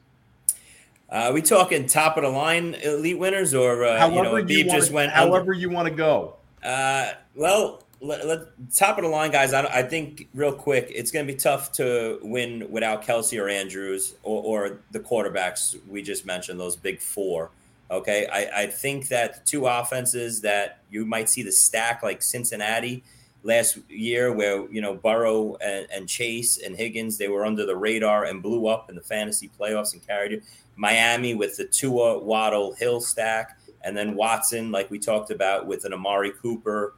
Uh, 1.11 1.29
are 1.29 1.33
we 1.33 1.43
talking 1.43 1.87
top 1.87 2.17
of 2.19 2.23
the 2.23 2.29
line 2.29 2.75
elite 2.83 3.19
winners, 3.19 3.55
or 3.55 3.85
uh, 3.85 3.99
however 3.99 4.41
you 4.41 4.45
know, 4.45 4.53
you 4.53 4.65
just 4.65 4.93
went 4.93 5.11
however 5.11 5.41
under? 5.41 5.53
you 5.55 5.71
want 5.71 5.89
to 5.89 5.95
go? 5.95 6.37
Uh, 6.63 7.13
well, 7.35 7.83
let, 8.03 8.27
let, 8.27 8.41
top 8.75 8.99
of 8.99 9.05
the 9.05 9.11
line 9.11 9.31
guys. 9.31 9.53
I, 9.53 9.65
I 9.65 9.83
think 9.83 10.29
real 10.35 10.53
quick, 10.53 10.91
it's 10.93 11.11
going 11.11 11.27
to 11.27 11.33
be 11.33 11.39
tough 11.39 11.73
to 11.73 12.19
win 12.23 12.67
without 12.71 13.05
Kelce 13.05 13.41
or 13.41 13.49
Andrews 13.49 14.15
or, 14.23 14.43
or, 14.43 14.79
the 14.91 15.01
quarterbacks 15.01 15.77
we 15.89 16.03
just 16.03 16.27
mentioned, 16.27 16.59
those 16.59 16.77
big 16.77 17.01
four. 17.01 17.51
Okay, 17.91 18.27
I, 18.27 18.63
I 18.63 18.67
think 18.67 19.09
that 19.09 19.35
the 19.35 19.41
two 19.45 19.67
offenses 19.67 20.41
that 20.41 20.81
you 20.91 21.05
might 21.05 21.29
see 21.29 21.43
the 21.43 21.53
stack 21.53 22.03
like 22.03 22.23
Cincinnati 22.23 23.05
last 23.43 23.79
year, 23.89 24.33
where 24.33 24.71
you 24.71 24.81
know 24.81 24.95
Burrow 24.95 25.57
and, 25.57 25.87
and 25.93 26.09
Chase 26.09 26.59
and 26.59 26.75
Higgins, 26.75 27.19
they 27.19 27.29
were 27.29 27.45
under 27.45 27.67
the 27.67 27.77
radar 27.77 28.25
and 28.25 28.43
blew 28.43 28.67
up 28.67 28.89
in 28.89 28.97
the 28.97 29.03
fantasy 29.03 29.51
playoffs 29.61 29.93
and 29.93 30.07
carried 30.07 30.33
you. 30.33 30.43
Miami 30.75 31.35
with 31.35 31.59
the 31.59 31.67
Tua, 31.67 32.19
Waddle, 32.19 32.73
Hill 32.73 33.01
stack, 33.01 33.59
and 33.83 33.95
then 33.95 34.15
Watson, 34.15 34.73
like 34.73 34.91
we 34.91 34.99
talked 34.99 35.31
about, 35.31 35.67
with 35.67 35.85
an 35.85 35.93
Amari 35.93 36.33
Cooper 36.41 36.95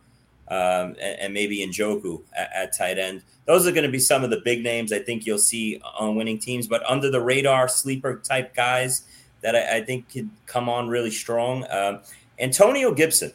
um, 0.49 0.97
and, 1.01 1.21
and, 1.21 1.35
maybe 1.35 1.67
Njoku 1.67 2.23
at, 2.37 2.51
at 2.55 2.77
tight 2.77 2.99
end. 2.99 3.23
Those 3.47 3.67
are 3.67 3.73
going 3.73 3.85
to 3.85 3.91
be 3.91 3.99
some 3.99 4.25
of 4.25 4.31
the 4.31 4.41
big 4.45 4.63
names 4.63 4.93
I 4.93 4.99
think 4.99 5.27
you'll 5.27 5.39
see 5.39 5.81
on 5.99 6.17
winning 6.17 6.39
teams, 6.39 6.67
but 6.67 6.85
under 6.89 7.11
the 7.11 7.21
radar 7.21 7.67
sleeper 7.69 8.17
type 8.17 8.55
guys 8.55 9.05
that 9.41 9.57
I, 9.57 9.79
I 9.79 9.85
think 9.85 10.11
could 10.11 10.29
come 10.47 10.69
on 10.69 10.89
really 10.89 11.11
strong. 11.11 11.65
Um, 11.71 12.01
Antonio 12.39 12.93
Gibson 12.93 13.33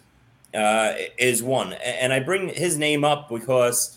uh, 0.53 0.93
is 1.17 1.41
one, 1.41 1.73
and 1.73 2.13
I 2.13 2.19
bring 2.19 2.49
his 2.49 2.77
name 2.77 3.03
up 3.03 3.29
because. 3.29 3.95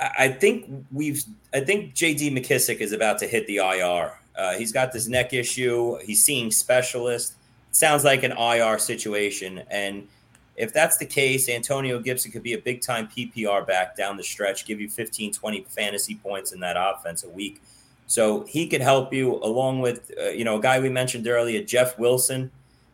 I 0.00 0.26
think 0.26 0.68
we've. 0.90 1.22
I 1.54 1.60
think 1.60 1.94
J.D. 1.94 2.32
McKissic 2.32 2.78
is 2.78 2.90
about 2.90 3.20
to 3.20 3.28
hit 3.28 3.46
the 3.46 3.58
IR 3.58 4.12
uh, 4.36 4.54
he's 4.54 4.72
got 4.72 4.92
this 4.92 5.08
neck 5.08 5.32
issue. 5.32 5.98
He's 5.98 6.22
seeing 6.24 6.50
specialists. 6.50 7.36
sounds 7.70 8.04
like 8.04 8.22
an 8.22 8.32
IR 8.32 8.78
situation. 8.78 9.62
And 9.70 10.08
if 10.56 10.72
that's 10.72 10.96
the 10.96 11.06
case, 11.06 11.48
Antonio 11.48 11.98
Gibson 11.98 12.30
could 12.30 12.42
be 12.42 12.52
a 12.52 12.58
big 12.58 12.80
time 12.80 13.08
PPR 13.08 13.66
back 13.66 13.96
down 13.96 14.16
the 14.16 14.22
stretch, 14.22 14.66
give 14.66 14.80
you 14.80 14.88
15, 14.88 15.32
20 15.32 15.66
fantasy 15.68 16.14
points 16.16 16.52
in 16.52 16.60
that 16.60 16.76
offense 16.78 17.24
a 17.24 17.28
week. 17.28 17.60
So 18.06 18.44
he 18.44 18.66
could 18.68 18.80
help 18.80 19.12
you 19.12 19.36
along 19.36 19.80
with, 19.80 20.10
uh, 20.20 20.28
you 20.28 20.44
know, 20.44 20.58
a 20.58 20.62
guy 20.62 20.78
we 20.78 20.90
mentioned 20.90 21.26
earlier, 21.26 21.62
Jeff 21.62 21.98
Wilson. 21.98 22.50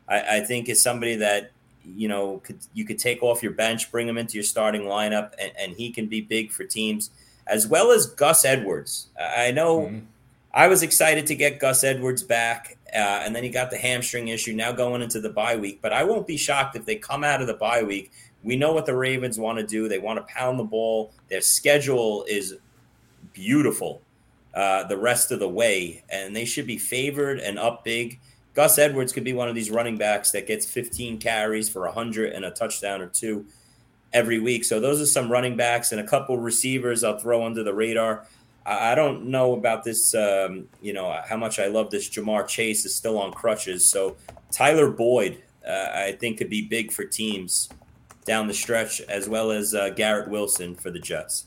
I, 0.08 0.38
I, 0.38 0.40
think 0.40 0.68
is 0.68 0.80
somebody 0.80 1.16
that, 1.16 1.50
you 1.84 2.08
know, 2.08 2.40
could 2.44 2.58
you 2.74 2.84
could 2.84 2.98
take 2.98 3.22
off 3.22 3.42
your 3.42 3.52
bench, 3.52 3.90
bring 3.90 4.08
him 4.08 4.16
into 4.16 4.34
your 4.34 4.44
starting 4.44 4.82
lineup, 4.82 5.32
and, 5.38 5.52
and 5.58 5.72
he 5.72 5.90
can 5.90 6.06
be 6.06 6.20
big 6.20 6.52
for 6.52 6.64
teams, 6.64 7.10
as 7.46 7.66
well 7.66 7.90
as 7.90 8.06
Gus 8.06 8.44
Edwards. 8.44 9.08
I 9.18 9.50
know. 9.50 9.80
Mm-hmm 9.80 10.06
I 10.52 10.66
was 10.66 10.82
excited 10.82 11.26
to 11.28 11.34
get 11.34 11.60
Gus 11.60 11.84
Edwards 11.84 12.22
back, 12.22 12.76
uh, 12.94 13.22
and 13.24 13.34
then 13.34 13.42
he 13.42 13.50
got 13.50 13.70
the 13.70 13.78
hamstring 13.78 14.28
issue 14.28 14.52
now 14.52 14.72
going 14.72 15.02
into 15.02 15.20
the 15.20 15.30
bye 15.30 15.56
week. 15.56 15.80
But 15.82 15.92
I 15.92 16.04
won't 16.04 16.26
be 16.26 16.36
shocked 16.36 16.76
if 16.76 16.84
they 16.84 16.96
come 16.96 17.24
out 17.24 17.40
of 17.40 17.46
the 17.46 17.54
bye 17.54 17.82
week. 17.82 18.12
We 18.42 18.56
know 18.56 18.72
what 18.72 18.86
the 18.86 18.96
Ravens 18.96 19.38
want 19.38 19.58
to 19.58 19.66
do. 19.66 19.88
They 19.88 19.98
want 19.98 20.18
to 20.18 20.34
pound 20.34 20.58
the 20.58 20.64
ball. 20.64 21.12
Their 21.28 21.40
schedule 21.40 22.24
is 22.28 22.56
beautiful 23.32 24.02
uh, 24.54 24.84
the 24.84 24.96
rest 24.96 25.30
of 25.30 25.38
the 25.38 25.48
way, 25.48 26.02
and 26.08 26.34
they 26.34 26.44
should 26.44 26.66
be 26.66 26.78
favored 26.78 27.38
and 27.38 27.58
up 27.58 27.84
big. 27.84 28.18
Gus 28.54 28.78
Edwards 28.78 29.12
could 29.12 29.24
be 29.24 29.32
one 29.32 29.48
of 29.48 29.54
these 29.54 29.70
running 29.70 29.96
backs 29.96 30.32
that 30.32 30.46
gets 30.46 30.66
15 30.66 31.18
carries 31.18 31.68
for 31.68 31.82
100 31.82 32.32
and 32.32 32.44
a 32.44 32.50
touchdown 32.50 33.00
or 33.00 33.06
two 33.06 33.46
every 34.12 34.40
week. 34.40 34.64
So 34.64 34.80
those 34.80 35.00
are 35.00 35.06
some 35.06 35.30
running 35.30 35.56
backs 35.56 35.92
and 35.92 36.00
a 36.00 36.06
couple 36.06 36.36
receivers 36.36 37.04
I'll 37.04 37.18
throw 37.18 37.44
under 37.44 37.62
the 37.62 37.72
radar. 37.72 38.26
I 38.70 38.94
don't 38.94 39.26
know 39.26 39.54
about 39.54 39.84
this. 39.84 40.14
Um, 40.14 40.68
you 40.80 40.92
know 40.92 41.20
how 41.28 41.36
much 41.36 41.58
I 41.58 41.66
love 41.66 41.90
this. 41.90 42.08
Ja'Marr 42.08 42.46
Chase 42.46 42.84
is 42.84 42.94
still 42.94 43.18
on 43.18 43.32
crutches, 43.32 43.86
so 43.86 44.16
Tyler 44.52 44.90
Boyd, 44.90 45.42
uh, 45.66 45.88
I 45.92 46.16
think, 46.20 46.38
could 46.38 46.50
be 46.50 46.62
big 46.62 46.92
for 46.92 47.04
teams 47.04 47.68
down 48.24 48.46
the 48.46 48.54
stretch, 48.54 49.00
as 49.02 49.28
well 49.28 49.50
as 49.50 49.74
uh, 49.74 49.90
Garrett 49.90 50.28
Wilson 50.28 50.76
for 50.76 50.90
the 50.90 50.98
Jets. 50.98 51.44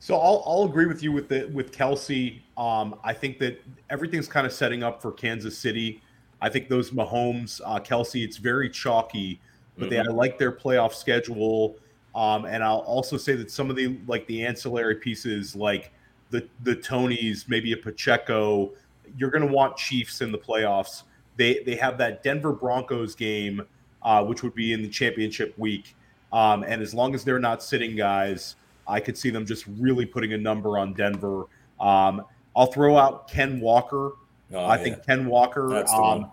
So 0.00 0.16
I'll, 0.16 0.42
I'll 0.46 0.62
agree 0.64 0.86
with 0.86 1.02
you 1.02 1.12
with 1.12 1.28
the 1.28 1.50
with 1.52 1.72
Kelce. 1.72 2.40
Um, 2.56 2.98
I 3.04 3.12
think 3.12 3.38
that 3.40 3.62
everything's 3.90 4.28
kind 4.28 4.46
of 4.46 4.52
setting 4.52 4.82
up 4.82 5.02
for 5.02 5.12
Kansas 5.12 5.58
City. 5.58 6.00
I 6.40 6.48
think 6.48 6.68
those 6.68 6.92
Mahomes, 6.92 7.60
uh, 7.64 7.80
Kelce, 7.80 8.24
it's 8.24 8.36
very 8.36 8.70
chalky, 8.70 9.40
but 9.76 9.90
mm-hmm. 9.90 9.90
they 9.90 9.98
I 9.98 10.04
like 10.04 10.38
their 10.38 10.52
playoff 10.52 10.94
schedule. 10.94 11.76
Um, 12.14 12.44
and 12.46 12.64
I'll 12.64 12.78
also 12.78 13.16
say 13.16 13.34
that 13.36 13.50
some 13.50 13.70
of 13.70 13.76
the 13.76 13.98
like 14.06 14.26
the 14.26 14.44
ancillary 14.44 14.96
pieces, 14.96 15.54
like 15.54 15.92
the 16.30 16.48
the 16.62 16.74
Toneys, 16.74 17.48
maybe 17.48 17.72
a 17.72 17.76
Pacheco, 17.76 18.72
you're 19.16 19.30
going 19.30 19.46
to 19.46 19.52
want 19.52 19.76
Chiefs 19.76 20.20
in 20.20 20.32
the 20.32 20.38
playoffs. 20.38 21.04
They 21.36 21.62
they 21.64 21.76
have 21.76 21.98
that 21.98 22.22
Denver 22.22 22.52
Broncos 22.52 23.14
game, 23.14 23.62
uh, 24.02 24.24
which 24.24 24.42
would 24.42 24.54
be 24.54 24.72
in 24.72 24.82
the 24.82 24.88
championship 24.88 25.56
week. 25.58 25.94
Um, 26.32 26.62
and 26.62 26.82
as 26.82 26.92
long 26.92 27.14
as 27.14 27.24
they're 27.24 27.38
not 27.38 27.62
sitting 27.62 27.96
guys, 27.96 28.56
I 28.86 29.00
could 29.00 29.16
see 29.16 29.30
them 29.30 29.46
just 29.46 29.66
really 29.78 30.04
putting 30.04 30.32
a 30.32 30.38
number 30.38 30.78
on 30.78 30.94
Denver. 30.94 31.44
Um, 31.80 32.24
I'll 32.56 32.66
throw 32.66 32.96
out 32.96 33.28
Ken 33.28 33.60
Walker. 33.60 34.12
Oh, 34.52 34.58
I 34.58 34.76
yeah. 34.76 34.82
think 34.82 35.06
Ken 35.06 35.26
Walker. 35.26 35.68
The, 35.68 35.88
um, 35.88 36.30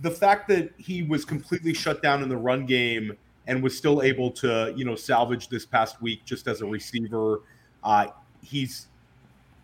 the 0.00 0.10
fact 0.10 0.48
that 0.48 0.72
he 0.78 1.02
was 1.02 1.24
completely 1.24 1.74
shut 1.74 2.02
down 2.02 2.22
in 2.22 2.28
the 2.28 2.36
run 2.36 2.66
game 2.66 3.16
and 3.46 3.62
was 3.62 3.76
still 3.76 4.02
able 4.02 4.30
to, 4.30 4.72
you 4.76 4.84
know, 4.84 4.94
salvage 4.94 5.48
this 5.48 5.64
past 5.64 6.02
week 6.02 6.24
just 6.24 6.48
as 6.48 6.62
a 6.62 6.66
receiver. 6.66 7.42
Uh, 7.84 8.08
he's 8.42 8.88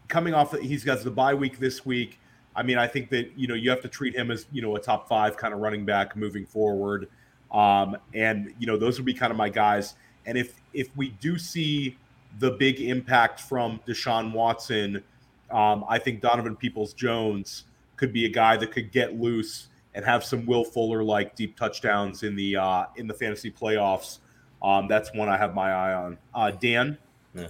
coming 0.09 0.35
off. 0.35 0.59
He's 0.61 0.85
got 0.85 1.03
the 1.03 1.11
bye 1.11 1.35
week 1.35 1.59
this 1.59 1.85
week. 1.85 2.19
I 2.55 2.63
mean, 2.63 2.79
I 2.79 2.87
think 2.87 3.09
that 3.11 3.37
you 3.37 3.47
know 3.47 3.55
you 3.55 3.71
have 3.71 3.81
to 3.83 3.89
treat 3.89 4.15
him 4.15 4.31
as 4.31 4.47
you 4.53 4.63
know 4.63 4.77
a 4.77 4.81
top 4.81 5.09
five 5.09 5.37
kind 5.37 5.55
of 5.55 5.61
running 5.61 5.85
back 5.85 6.17
moving 6.17 6.47
forward. 6.47 7.09
Um, 7.51 7.97
and 8.15 8.55
you 8.59 8.67
know 8.67 8.77
those 8.77 8.99
would 8.99 9.07
be 9.07 9.15
kind 9.15 9.31
of 9.31 9.37
my 9.37 9.49
guys. 9.49 9.95
And 10.27 10.39
if 10.39 10.55
if 10.73 10.89
we 10.97 11.11
do 11.21 11.39
see 11.39 11.97
the 12.39 12.51
big 12.53 12.81
impact 12.81 13.41
from 13.41 13.81
Deshaun 13.87 14.33
Watson, 14.33 15.03
Um, 15.51 15.85
I 15.87 15.99
think 15.99 16.23
Donovan 16.23 16.57
Peoples 16.57 16.95
Jones 16.95 17.65
could 17.97 18.13
be 18.13 18.25
a 18.25 18.29
guy 18.29 18.57
that 18.57 18.73
could 18.73 18.91
get 18.91 19.21
loose 19.21 19.69
and 19.95 20.05
have 20.05 20.25
some 20.25 20.47
Will 20.47 20.65
Fuller 20.65 21.03
like 21.03 21.35
deep 21.37 21.57
touchdowns 21.57 22.23
in 22.23 22.37
the 22.37 22.57
uh, 22.57 22.85
in 22.97 23.07
the 23.07 23.15
fantasy 23.15 23.51
playoffs. 23.51 24.19
Um, 24.63 24.89
that's 24.89 25.13
one 25.15 25.29
I 25.29 25.37
have 25.37 25.55
my 25.55 25.73
eye 25.73 25.95
on. 25.95 26.19
Uh, 26.35 26.51
Dan. 26.51 26.99
Yeah. 27.35 27.49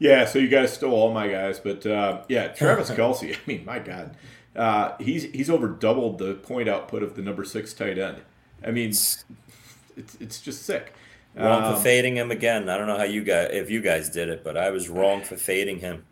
Yeah, 0.00 0.26
so 0.26 0.38
you 0.38 0.46
guys 0.46 0.72
stole 0.72 0.94
all 0.94 1.12
my 1.12 1.26
guys, 1.26 1.58
but 1.58 1.84
uh, 1.84 2.22
yeah, 2.28 2.48
Travis 2.48 2.90
Kelce. 2.92 3.34
I 3.34 3.38
mean, 3.46 3.64
my 3.64 3.80
God, 3.80 4.16
uh, 4.54 4.92
he's 5.00 5.24
he's 5.24 5.50
over 5.50 5.68
doubled 5.68 6.18
the 6.18 6.34
point 6.34 6.68
output 6.68 7.02
of 7.02 7.16
the 7.16 7.22
number 7.22 7.44
six 7.44 7.72
tight 7.72 7.98
end. 7.98 8.22
I 8.64 8.70
mean, 8.70 8.90
it's 8.90 9.24
it's 9.96 10.40
just 10.40 10.62
sick. 10.62 10.92
Wrong 11.34 11.64
um, 11.64 11.74
for 11.74 11.80
fading 11.80 12.16
him 12.16 12.30
again. 12.30 12.68
I 12.68 12.76
don't 12.78 12.86
know 12.86 12.96
how 12.96 13.04
you 13.04 13.22
guys 13.22 13.50
if 13.52 13.70
you 13.70 13.80
guys 13.80 14.08
did 14.08 14.28
it, 14.28 14.44
but 14.44 14.56
I 14.56 14.70
was 14.70 14.88
wrong 14.88 15.22
for 15.22 15.36
fading 15.36 15.80
him. 15.80 16.04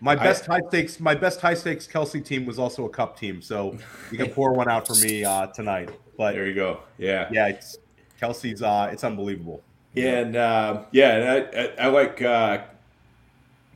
My 0.00 0.14
best 0.14 0.48
I, 0.48 0.54
high 0.54 0.60
stakes, 0.68 1.00
my 1.00 1.14
best 1.14 1.40
high 1.40 1.54
stakes 1.54 1.86
Kelce 1.86 2.24
team 2.24 2.46
was 2.46 2.58
also 2.58 2.84
a 2.86 2.88
cup 2.88 3.18
team, 3.18 3.42
so 3.42 3.76
you 4.12 4.18
can 4.18 4.30
pour 4.30 4.52
one 4.52 4.68
out 4.68 4.86
for 4.86 4.94
me 4.94 5.24
uh, 5.24 5.48
tonight. 5.48 5.90
But 6.16 6.34
there 6.34 6.46
you 6.46 6.54
go. 6.54 6.80
Yeah, 6.98 7.28
yeah, 7.32 7.48
it's 7.48 7.78
Kelce's. 8.20 8.62
Uh, 8.62 8.90
it's 8.92 9.04
unbelievable. 9.04 9.62
Yeah, 9.94 10.18
and 10.18 10.36
uh, 10.36 10.82
yeah, 10.92 11.16
and 11.16 11.28
I, 11.28 11.60
I, 11.60 11.86
I 11.86 11.88
like 11.88 12.22
uh, 12.22 12.58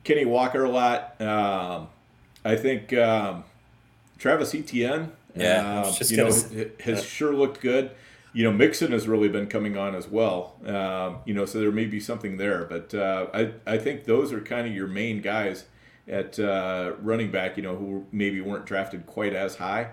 Kenny 0.03 0.25
Walker 0.25 0.63
a 0.63 0.69
lot. 0.69 1.19
Um, 1.21 1.89
I 2.45 2.55
think 2.55 2.93
um, 2.93 3.43
Travis 4.17 4.55
Etienne, 4.55 5.11
yeah, 5.35 5.83
uh, 5.85 5.93
you 6.05 6.17
know, 6.17 6.69
has 6.81 7.03
sure 7.03 7.33
looked 7.33 7.59
good. 7.61 7.91
You 8.31 8.45
know, 8.45 8.51
Mixon 8.51 8.91
has 8.93 9.07
really 9.07 9.29
been 9.29 9.47
coming 9.47 9.77
on 9.77 9.93
as 9.93 10.07
well. 10.07 10.55
Um, 10.65 11.17
you 11.25 11.33
know, 11.33 11.45
so 11.45 11.59
there 11.59 11.71
may 11.71 11.85
be 11.85 11.99
something 11.99 12.37
there, 12.37 12.63
but 12.65 12.93
uh, 12.93 13.27
I 13.33 13.51
I 13.67 13.77
think 13.77 14.05
those 14.05 14.31
are 14.31 14.39
kind 14.39 14.65
of 14.67 14.73
your 14.73 14.87
main 14.87 15.21
guys 15.21 15.65
at 16.07 16.39
uh, 16.39 16.93
running 17.01 17.31
back. 17.31 17.57
You 17.57 17.63
know, 17.63 17.75
who 17.75 18.05
maybe 18.11 18.41
weren't 18.41 18.65
drafted 18.65 19.05
quite 19.05 19.33
as 19.33 19.55
high. 19.55 19.91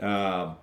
Um, 0.00 0.56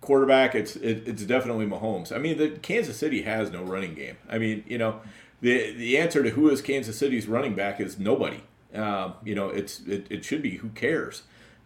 quarterback, 0.00 0.54
it's 0.54 0.76
it, 0.76 1.06
it's 1.06 1.24
definitely 1.24 1.66
Mahomes. 1.66 2.14
I 2.14 2.18
mean, 2.18 2.38
the 2.38 2.50
Kansas 2.50 2.96
City 2.96 3.22
has 3.22 3.50
no 3.50 3.62
running 3.62 3.94
game. 3.94 4.16
I 4.28 4.38
mean, 4.38 4.64
you 4.66 4.78
know, 4.78 5.00
the 5.40 5.72
the 5.72 5.98
answer 5.98 6.22
to 6.22 6.30
who 6.30 6.48
is 6.50 6.62
Kansas 6.62 6.98
City's 6.98 7.26
running 7.26 7.54
back 7.54 7.80
is 7.80 7.98
nobody. 7.98 8.42
Um, 8.74 9.14
you 9.24 9.34
know, 9.34 9.48
it's 9.48 9.80
it, 9.80 10.06
it 10.10 10.24
should 10.24 10.42
be 10.42 10.56
who 10.56 10.68
cares. 10.70 11.22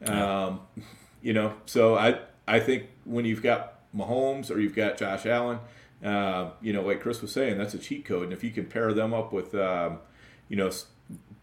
Um, 0.06 0.60
you 1.22 1.32
know, 1.32 1.54
so 1.66 1.96
I 1.96 2.20
I 2.46 2.60
think 2.60 2.88
when 3.04 3.24
you've 3.24 3.42
got 3.42 3.78
Mahomes 3.94 4.50
or 4.50 4.58
you've 4.58 4.74
got 4.74 4.98
Josh 4.98 5.26
Allen, 5.26 5.58
uh, 6.04 6.50
you 6.60 6.72
know, 6.72 6.82
like 6.82 7.00
Chris 7.00 7.22
was 7.22 7.32
saying, 7.32 7.58
that's 7.58 7.74
a 7.74 7.78
cheat 7.78 8.04
code, 8.04 8.24
and 8.24 8.32
if 8.32 8.44
you 8.44 8.50
can 8.50 8.66
pair 8.66 8.92
them 8.92 9.14
up 9.14 9.32
with, 9.32 9.54
um, 9.54 9.98
you 10.48 10.56
know, 10.56 10.70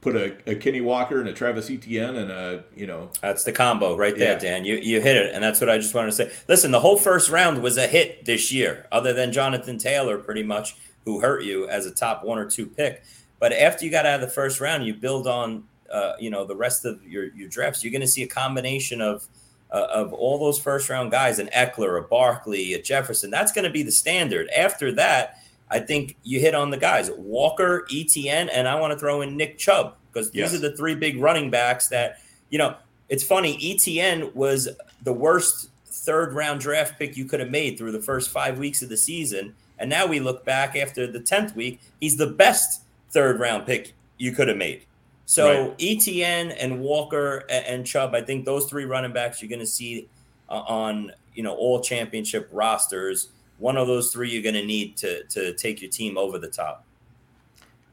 put 0.02 0.15
a, 0.15 0.36
a, 0.49 0.56
Kenny 0.56 0.82
Walker 0.82 1.19
and 1.19 1.30
a 1.30 1.34
Travis 1.34 1.69
Etienne 1.69 2.15
and 2.15 2.32
a 2.32 2.64
you 2.76 2.88
know 2.88 3.10
that's 3.22 3.44
the 3.44 3.52
combo 3.52 3.95
right 3.95 4.18
there, 4.18 4.34
yeah. 4.34 4.40
Dan. 4.40 4.65
You 4.65 4.76
you 4.76 4.99
hit 4.99 5.15
it, 5.15 5.34
and 5.34 5.44
that's 5.44 5.61
what 5.61 5.69
I 5.69 5.78
just 5.78 5.94
wanted 5.94 6.07
to 6.07 6.15
say. 6.15 6.32
Listen, 6.48 6.72
the 6.72 6.80
whole 6.80 6.98
first 6.98 7.30
round 7.30 7.61
was 7.61 7.78
a 7.78 7.88
hit 7.88 8.26
this 8.26 8.52
year, 8.52 8.88
other 8.91 9.14
than 9.14 9.32
Jonathan 9.32 9.78
Taylor, 9.78 10.18
pretty 10.18 10.44
much 10.44 10.76
who 11.06 11.22
hurt 11.22 11.44
you 11.44 11.68
as 11.68 11.86
a 11.86 11.91
top 11.91 12.23
one 12.23 12.38
or 12.38 12.49
two 12.49 12.65
pick. 12.65 13.03
But 13.40 13.53
after 13.53 13.86
you 13.86 13.91
got 13.91 14.06
out 14.06 14.15
of 14.15 14.22
the 14.22 14.34
first 14.34 14.60
round, 14.60 14.86
you 14.86 14.94
build 14.94 15.26
on, 15.26 15.64
uh, 15.91 16.14
you 16.19 16.30
know, 16.30 16.45
the 16.45 16.56
rest 16.56 16.86
of 16.86 17.03
your, 17.03 17.34
your 17.34 17.49
drafts. 17.49 17.84
You're 17.84 17.91
going 17.91 18.02
to 18.02 18.07
see 18.07 18.22
a 18.22 18.28
combination 18.28 19.02
of 19.02 19.28
uh, 19.72 19.88
of 19.90 20.14
all 20.14 20.38
those 20.38 20.60
first 20.60 20.90
round 20.90 21.11
guys, 21.11 21.40
an 21.40 21.48
Ekeler, 21.56 21.98
a 21.98 22.02
Barkley, 22.02 22.73
a 22.73 22.82
Jefferson. 22.82 23.32
That's 23.32 23.52
going 23.52 23.64
to 23.64 23.72
be 23.72 23.84
the 23.84 23.91
standard. 23.91 24.49
After 24.49 24.91
that, 24.94 25.41
I 25.72 25.80
think 25.80 26.18
you 26.23 26.39
hit 26.39 26.53
on 26.53 26.69
the 26.69 26.77
guys 26.77 27.10
Walker, 27.18 27.88
Etienne, 27.91 28.49
and 28.49 28.68
I 28.68 28.80
want 28.80 28.93
to 28.93 28.99
throw 28.99 29.22
in 29.22 29.38
Nick 29.38 29.57
Chubb 29.57 29.95
because 30.11 30.30
yes. 30.34 30.52
these 30.52 30.60
are 30.60 30.69
the 30.69 30.76
three 30.76 30.95
big 30.95 31.18
running 31.18 31.49
backs 31.49 31.88
that, 31.88 32.19
you 32.49 32.57
know, 32.57 32.76
it's 33.10 33.23
funny. 33.23 33.57
Etienne 33.61 34.31
was 34.34 34.69
the 35.03 35.14
worst 35.14 35.69
third 35.85 36.34
round 36.34 36.60
draft 36.60 36.99
pick 36.99 37.15
you 37.15 37.26
could 37.26 37.39
have 37.39 37.49
made 37.49 37.77
through 37.77 37.91
the 37.91 38.02
first 38.02 38.30
five 38.30 38.60
weeks 38.60 38.81
of 38.81 38.89
the 38.89 38.98
season. 38.98 39.56
And 39.80 39.89
now 39.89 40.06
we 40.06 40.19
look 40.19 40.45
back 40.45 40.76
after 40.76 41.07
the 41.07 41.19
10th 41.19 41.56
week, 41.56 41.80
he's 41.99 42.18
the 42.18 42.27
best 42.27 42.84
third 43.10 43.39
round 43.39 43.65
pick 43.65 43.93
you 44.18 44.31
could 44.31 44.48
have 44.48 44.57
made. 44.57 44.84
So 45.26 45.69
right. 45.69 45.76
Etienne 45.80 46.52
and 46.52 46.81
Walker 46.81 47.45
and 47.49 47.85
Chubb, 47.85 48.14
I 48.14 48.22
think 48.22 48.43
those 48.43 48.69
three 48.69 48.85
running 48.85 49.14
backs 49.14 49.41
you're 49.41 49.49
going 49.49 49.60
to 49.60 49.65
see 49.65 50.10
uh, 50.49 50.64
on 50.68 51.14
you 51.34 51.43
know 51.43 51.56
all 51.56 51.81
championship 51.81 52.49
rosters. 52.52 53.30
One 53.62 53.78
of 53.78 53.88
those 53.88 54.12
three 54.12 54.30
you're 54.32 54.44
going 54.44 54.56
to 54.56 54.66
need 54.66 54.98
to 54.98 55.24
to 55.26 55.54
take 55.54 55.82
your 55.82 55.92
team 55.92 56.18
over 56.18 56.38
the 56.38 56.50
top. 56.50 56.86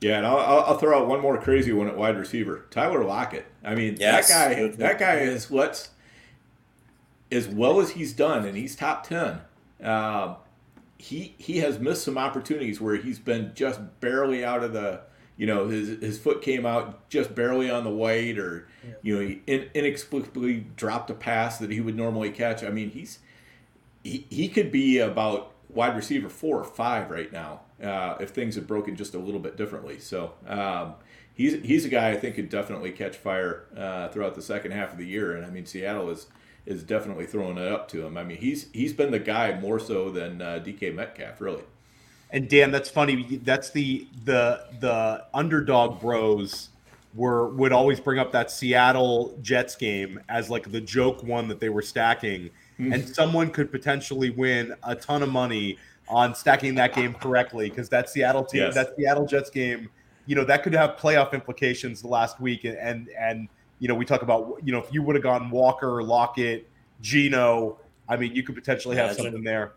Yeah, 0.00 0.18
and 0.18 0.26
I'll, 0.26 0.38
I'll 0.38 0.78
throw 0.78 0.96
out 0.96 1.08
one 1.08 1.20
more 1.20 1.38
crazy 1.38 1.72
one 1.72 1.88
at 1.88 1.96
wide 1.96 2.16
receiver, 2.16 2.66
Tyler 2.70 3.04
Lockett. 3.04 3.46
I 3.64 3.74
mean, 3.74 3.96
yes. 3.98 4.28
that 4.28 4.56
guy 4.56 4.68
that 4.68 4.98
guy 4.98 5.14
is 5.16 5.50
what's 5.50 5.90
as 7.30 7.48
well 7.48 7.80
as 7.80 7.90
he's 7.90 8.12
done, 8.12 8.46
and 8.46 8.56
he's 8.56 8.74
top 8.74 9.06
ten. 9.06 9.40
Uh, 9.82 10.36
he 10.98 11.34
he 11.38 11.58
has 11.58 11.78
missed 11.78 12.04
some 12.04 12.16
opportunities 12.16 12.80
where 12.80 12.96
he's 12.96 13.18
been 13.18 13.52
just 13.54 13.80
barely 14.00 14.44
out 14.44 14.62
of 14.64 14.72
the 14.72 15.00
you 15.36 15.46
know 15.46 15.68
his 15.68 16.00
his 16.00 16.18
foot 16.18 16.42
came 16.42 16.66
out 16.66 17.08
just 17.08 17.34
barely 17.34 17.70
on 17.70 17.84
the 17.84 17.90
white 17.90 18.38
or 18.38 18.68
yeah. 18.84 18.94
you 19.02 19.14
know 19.14 19.26
he 19.26 19.42
in, 19.46 19.70
inexplicably 19.74 20.66
dropped 20.76 21.10
a 21.10 21.14
pass 21.14 21.58
that 21.58 21.70
he 21.70 21.80
would 21.80 21.96
normally 21.96 22.30
catch. 22.30 22.62
I 22.62 22.70
mean 22.70 22.90
he's 22.90 23.20
he, 24.02 24.26
he 24.30 24.48
could 24.48 24.72
be 24.72 24.98
about 24.98 25.52
wide 25.68 25.96
receiver 25.96 26.28
four 26.28 26.58
or 26.58 26.64
five 26.64 27.10
right 27.10 27.32
now 27.32 27.60
uh, 27.82 28.16
if 28.20 28.30
things 28.30 28.54
had 28.54 28.66
broken 28.66 28.96
just 28.96 29.14
a 29.14 29.18
little 29.18 29.40
bit 29.40 29.56
differently. 29.56 29.98
So 29.98 30.32
um, 30.46 30.94
he's 31.34 31.62
he's 31.62 31.84
a 31.84 31.88
guy 31.88 32.10
I 32.10 32.16
think 32.16 32.36
could 32.36 32.48
definitely 32.48 32.92
catch 32.92 33.16
fire 33.16 33.66
uh, 33.76 34.08
throughout 34.08 34.34
the 34.34 34.42
second 34.42 34.72
half 34.72 34.92
of 34.92 34.98
the 34.98 35.06
year. 35.06 35.36
And 35.36 35.44
I 35.44 35.50
mean 35.50 35.66
Seattle 35.66 36.10
is 36.10 36.26
is 36.68 36.82
definitely 36.82 37.24
throwing 37.24 37.56
it 37.56 37.66
up 37.66 37.88
to 37.88 38.04
him. 38.04 38.18
I 38.18 38.24
mean, 38.24 38.36
he's 38.36 38.70
he's 38.72 38.92
been 38.92 39.10
the 39.10 39.18
guy 39.18 39.58
more 39.58 39.80
so 39.80 40.10
than 40.10 40.42
uh, 40.42 40.62
DK 40.62 40.94
Metcalf, 40.94 41.40
really. 41.40 41.62
And 42.30 42.46
Dan, 42.46 42.70
that's 42.70 42.90
funny. 42.90 43.40
That's 43.42 43.70
the 43.70 44.06
the 44.26 44.66
the 44.78 45.24
underdog 45.32 45.98
bros 45.98 46.68
were 47.14 47.48
would 47.48 47.72
always 47.72 48.00
bring 48.00 48.18
up 48.18 48.32
that 48.32 48.50
Seattle 48.50 49.38
Jets 49.40 49.76
game 49.76 50.20
as 50.28 50.50
like 50.50 50.70
the 50.70 50.80
joke 50.80 51.22
one 51.22 51.48
that 51.48 51.58
they 51.58 51.70
were 51.70 51.82
stacking. 51.82 52.50
Mm. 52.78 52.94
and 52.94 53.08
someone 53.08 53.50
could 53.50 53.72
potentially 53.72 54.30
win 54.30 54.74
a 54.84 54.94
ton 54.94 55.22
of 55.22 55.30
money 55.30 55.76
on 56.08 56.34
stacking 56.34 56.74
that 56.76 56.94
game 56.94 57.12
correctly 57.14 57.68
because 57.68 57.88
that 57.88 58.08
Seattle 58.08 58.44
team, 58.44 58.62
yes. 58.62 58.74
that 58.74 58.94
Seattle 58.96 59.26
Jets 59.26 59.50
game, 59.50 59.90
you 60.26 60.36
know, 60.36 60.44
that 60.44 60.62
could 60.62 60.72
have 60.74 60.96
playoff 60.96 61.32
implications 61.32 62.02
the 62.02 62.08
last 62.08 62.40
week, 62.40 62.64
and 62.64 62.76
and, 62.78 63.08
and 63.18 63.48
you 63.80 63.88
know, 63.88 63.94
we 63.94 64.04
talk 64.04 64.22
about, 64.22 64.58
you 64.64 64.72
know, 64.72 64.78
if 64.78 64.92
you 64.92 65.02
would 65.02 65.16
have 65.16 65.22
gone 65.22 65.50
Walker, 65.50 66.02
Lockett, 66.02 66.68
Geno, 67.00 67.78
I 68.08 68.16
mean, 68.16 68.34
you 68.34 68.42
could 68.42 68.54
potentially 68.54 68.96
have 68.96 69.06
Imagine. 69.06 69.24
something 69.24 69.44
there. 69.44 69.72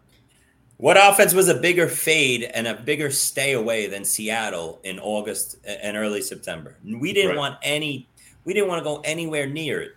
What 0.78 0.98
offense 0.98 1.34
was 1.34 1.48
a 1.48 1.60
bigger 1.60 1.88
fade 1.88 2.44
and 2.44 2.68
a 2.68 2.74
bigger 2.74 3.12
stay 3.12 3.54
away 3.54 3.86
than 3.86 4.04
Seattle 4.04 4.80
in 4.84 5.00
August 5.00 5.58
and 5.64 5.96
early 5.96 6.22
September? 6.22 6.76
We 6.84 7.14
didn't 7.14 7.32
right. 7.32 7.38
want 7.38 7.58
any. 7.62 8.10
We 8.46 8.54
didn't 8.54 8.68
want 8.68 8.80
to 8.80 8.84
go 8.84 9.00
anywhere 9.04 9.46
near 9.46 9.82
it. 9.82 9.92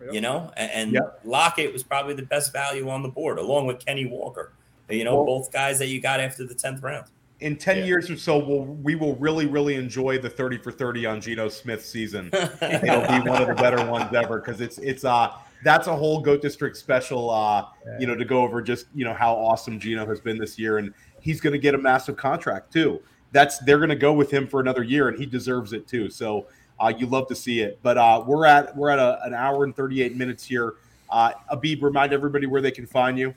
Yep. 0.00 0.14
You 0.14 0.20
know, 0.20 0.50
and, 0.56 0.70
and 0.70 0.92
yep. 0.92 1.20
Lockett 1.24 1.72
was 1.72 1.82
probably 1.82 2.14
the 2.14 2.22
best 2.22 2.52
value 2.52 2.88
on 2.88 3.02
the 3.02 3.08
board, 3.08 3.38
along 3.38 3.66
with 3.66 3.84
Kenny 3.84 4.06
Walker. 4.06 4.52
You 4.88 5.04
know, 5.04 5.16
well, 5.16 5.26
both 5.26 5.52
guys 5.52 5.78
that 5.78 5.88
you 5.88 6.00
got 6.00 6.20
after 6.20 6.44
the 6.44 6.54
tenth 6.54 6.82
round 6.82 7.06
in 7.40 7.56
10 7.56 7.78
yeah. 7.78 7.84
years 7.84 8.10
or 8.10 8.16
so 8.16 8.38
we'll, 8.38 8.64
we 8.64 8.94
will 8.94 9.16
really 9.16 9.46
really 9.46 9.74
enjoy 9.74 10.18
the 10.18 10.28
30 10.28 10.58
for 10.58 10.70
30 10.70 11.06
on 11.06 11.20
Geno 11.20 11.48
Smith 11.48 11.84
season. 11.84 12.28
It'll 12.32 13.22
be 13.22 13.28
one 13.28 13.42
of 13.42 13.48
the 13.48 13.54
better 13.56 13.84
ones 13.86 14.12
ever 14.14 14.40
because 14.40 14.60
it's 14.60 14.78
it's 14.78 15.04
uh 15.04 15.32
that's 15.64 15.86
a 15.86 15.96
whole 15.96 16.20
goat 16.20 16.42
district 16.42 16.76
special 16.76 17.30
uh 17.30 17.66
yeah. 17.86 17.98
you 17.98 18.06
know 18.06 18.14
to 18.14 18.24
go 18.24 18.42
over 18.42 18.62
just 18.62 18.86
you 18.94 19.04
know 19.04 19.14
how 19.14 19.34
awesome 19.34 19.80
Geno 19.80 20.06
has 20.06 20.20
been 20.20 20.38
this 20.38 20.58
year 20.58 20.78
and 20.78 20.92
he's 21.20 21.40
going 21.40 21.52
to 21.52 21.58
get 21.58 21.74
a 21.74 21.78
massive 21.78 22.16
contract 22.16 22.72
too. 22.72 23.00
That's 23.32 23.58
they're 23.58 23.78
going 23.78 23.90
to 23.90 23.96
go 23.96 24.12
with 24.12 24.30
him 24.30 24.46
for 24.46 24.60
another 24.60 24.82
year 24.82 25.08
and 25.08 25.18
he 25.18 25.26
deserves 25.26 25.72
it 25.72 25.86
too. 25.86 26.10
So 26.10 26.46
uh, 26.80 26.92
you 26.96 27.06
love 27.06 27.28
to 27.28 27.34
see 27.34 27.60
it. 27.60 27.78
But 27.82 27.98
uh, 27.98 28.24
we're 28.26 28.46
at 28.46 28.76
we're 28.76 28.90
at 28.90 28.98
a, 28.98 29.22
an 29.24 29.34
hour 29.34 29.64
and 29.64 29.74
38 29.74 30.16
minutes 30.16 30.44
here. 30.44 30.74
Uh, 31.10 31.32
Abib, 31.48 31.82
remind 31.82 32.12
everybody 32.12 32.46
where 32.46 32.62
they 32.62 32.70
can 32.70 32.86
find 32.86 33.18
you 33.18 33.34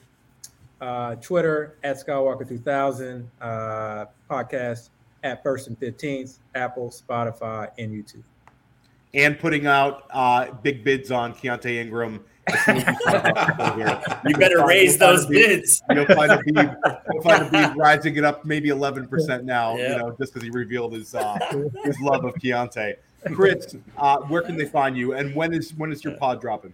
uh, 0.84 1.15
Twitter 1.15 1.78
at 1.84 1.95
Skywalker 1.95 2.48
2000, 2.48 3.30
uh, 3.41 4.06
podcast 4.30 4.90
at 5.24 5.41
First 5.41 5.68
and 5.68 5.80
15th, 5.80 6.40
Apple, 6.56 6.90
Spotify, 6.90 7.70
and 7.78 7.94
YouTube. 7.94 8.24
And 9.14 9.40
putting 9.40 9.65
out 9.65 10.03
uh, 10.10 10.52
big 10.61 10.84
bids 10.84 11.11
on 11.11 11.34
Keaontay 11.34 11.76
Ingram. 11.76 12.26
you 12.68 14.36
better 14.36 14.65
raise 14.65 14.98
those 14.98 15.26
bids. 15.28 15.82
You'll 15.90 16.06
find 16.07 16.32
a 16.32 16.40
bead, 16.40 16.76
you'll 17.14 17.22
find 17.22 17.44
a 17.44 17.49
bead 17.49 17.74
rising 17.78 18.18
it 18.18 18.26
up 18.26 18.44
maybe 18.44 18.68
11% 18.68 19.44
now, 19.44 19.78
yeah. 19.78 19.91
you 19.91 19.98
know, 19.99 20.15
just 20.20 20.34
because 20.34 20.44
he 20.44 20.49
revealed 20.49 20.91
his 20.91 21.15
uh, 21.15 21.38
his 21.86 21.98
love 22.02 22.26
of 22.26 22.34
Keaontay. 22.36 22.95
Chris, 23.33 23.75
uh, 23.97 24.17
where 24.21 24.41
can 24.41 24.57
they 24.57 24.65
find 24.65 24.97
you? 24.97 25.13
And 25.13 25.35
when 25.35 25.53
is 25.53 25.73
when 25.75 25.91
is 25.91 26.03
your 26.03 26.15
pod 26.17 26.41
dropping? 26.41 26.73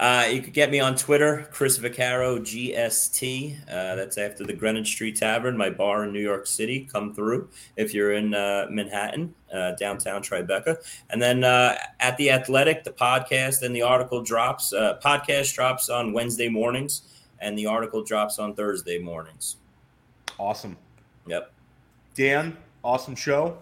Uh, 0.00 0.26
you 0.32 0.40
could 0.40 0.54
get 0.54 0.70
me 0.70 0.80
on 0.80 0.96
Twitter, 0.96 1.46
Chris 1.52 1.78
Vaccaro, 1.78 2.40
GST. 2.40 3.54
Uh, 3.68 3.94
that's 3.96 4.16
after 4.16 4.44
the 4.44 4.52
Greenwich 4.54 4.88
Street 4.88 5.16
Tavern, 5.16 5.58
my 5.58 5.68
bar 5.68 6.04
in 6.04 6.12
New 6.14 6.22
York 6.22 6.46
City. 6.46 6.88
Come 6.90 7.12
through 7.12 7.50
if 7.76 7.92
you're 7.92 8.14
in 8.14 8.32
uh, 8.32 8.66
Manhattan, 8.70 9.34
uh, 9.52 9.72
downtown 9.72 10.22
Tribeca. 10.22 10.78
And 11.10 11.20
then 11.20 11.44
uh, 11.44 11.76
at 12.00 12.16
The 12.16 12.30
Athletic, 12.30 12.82
the 12.82 12.92
podcast 12.92 13.60
and 13.60 13.76
the 13.76 13.82
article 13.82 14.22
drops. 14.22 14.72
Uh, 14.72 14.98
podcast 15.04 15.54
drops 15.54 15.90
on 15.90 16.14
Wednesday 16.14 16.48
mornings, 16.48 17.02
and 17.38 17.58
the 17.58 17.66
article 17.66 18.02
drops 18.02 18.38
on 18.38 18.54
Thursday 18.54 18.98
mornings. 18.98 19.56
Awesome. 20.38 20.78
Yep. 21.26 21.52
Dan, 22.14 22.56
awesome 22.82 23.14
show. 23.14 23.58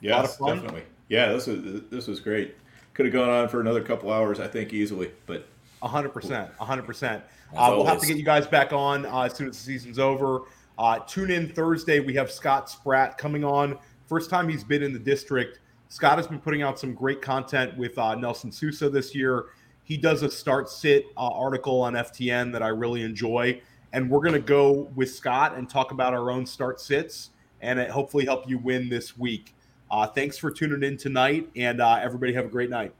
Yeah, 0.00 0.22
definitely. 0.22 0.82
Yeah, 1.08 1.32
this 1.32 1.46
was 1.46 1.82
this 1.90 2.06
was 2.06 2.20
great. 2.20 2.54
Could 2.94 3.06
have 3.06 3.12
gone 3.12 3.28
on 3.28 3.48
for 3.48 3.60
another 3.60 3.82
couple 3.82 4.12
hours, 4.12 4.40
I 4.40 4.48
think, 4.48 4.72
easily, 4.72 5.10
but 5.26 5.46
hundred 5.82 6.10
percent, 6.10 6.50
hundred 6.58 6.84
percent. 6.84 7.22
Uh, 7.56 7.72
we'll 7.74 7.86
have 7.86 8.00
to 8.00 8.06
get 8.06 8.16
you 8.16 8.24
guys 8.24 8.46
back 8.46 8.72
on 8.72 9.06
uh, 9.06 9.22
as 9.22 9.34
soon 9.34 9.48
as 9.48 9.56
the 9.56 9.62
season's 9.62 9.98
over. 9.98 10.42
Uh, 10.78 10.98
tune 11.00 11.30
in 11.30 11.48
Thursday. 11.48 12.00
We 12.00 12.14
have 12.14 12.30
Scott 12.30 12.68
Spratt 12.70 13.16
coming 13.18 13.44
on. 13.44 13.78
First 14.06 14.30
time 14.30 14.48
he's 14.48 14.64
been 14.64 14.82
in 14.82 14.92
the 14.92 14.98
district. 14.98 15.60
Scott 15.88 16.18
has 16.18 16.26
been 16.26 16.40
putting 16.40 16.62
out 16.62 16.78
some 16.78 16.94
great 16.94 17.22
content 17.22 17.76
with 17.76 17.96
uh, 17.98 18.14
Nelson 18.14 18.52
Sousa 18.52 18.90
this 18.90 19.14
year. 19.14 19.46
He 19.84 19.96
does 19.96 20.22
a 20.22 20.30
start 20.30 20.68
sit 20.68 21.06
uh, 21.16 21.28
article 21.28 21.80
on 21.80 21.94
FTN 21.94 22.52
that 22.52 22.62
I 22.62 22.68
really 22.68 23.02
enjoy, 23.02 23.60
and 23.94 24.10
we're 24.10 24.20
going 24.20 24.34
to 24.34 24.38
go 24.38 24.90
with 24.94 25.10
Scott 25.10 25.56
and 25.56 25.68
talk 25.68 25.92
about 25.92 26.12
our 26.12 26.30
own 26.30 26.44
start 26.44 26.80
sits 26.80 27.30
and 27.62 27.80
hopefully 27.90 28.26
help 28.26 28.48
you 28.48 28.58
win 28.58 28.88
this 28.88 29.16
week. 29.16 29.54
Uh, 29.90 30.06
thanks 30.06 30.36
for 30.36 30.50
tuning 30.50 30.82
in 30.82 30.96
tonight, 30.96 31.48
and 31.56 31.80
everybody 31.80 32.32
have 32.34 32.44
a 32.44 32.48
great 32.48 32.70
night. 32.70 32.92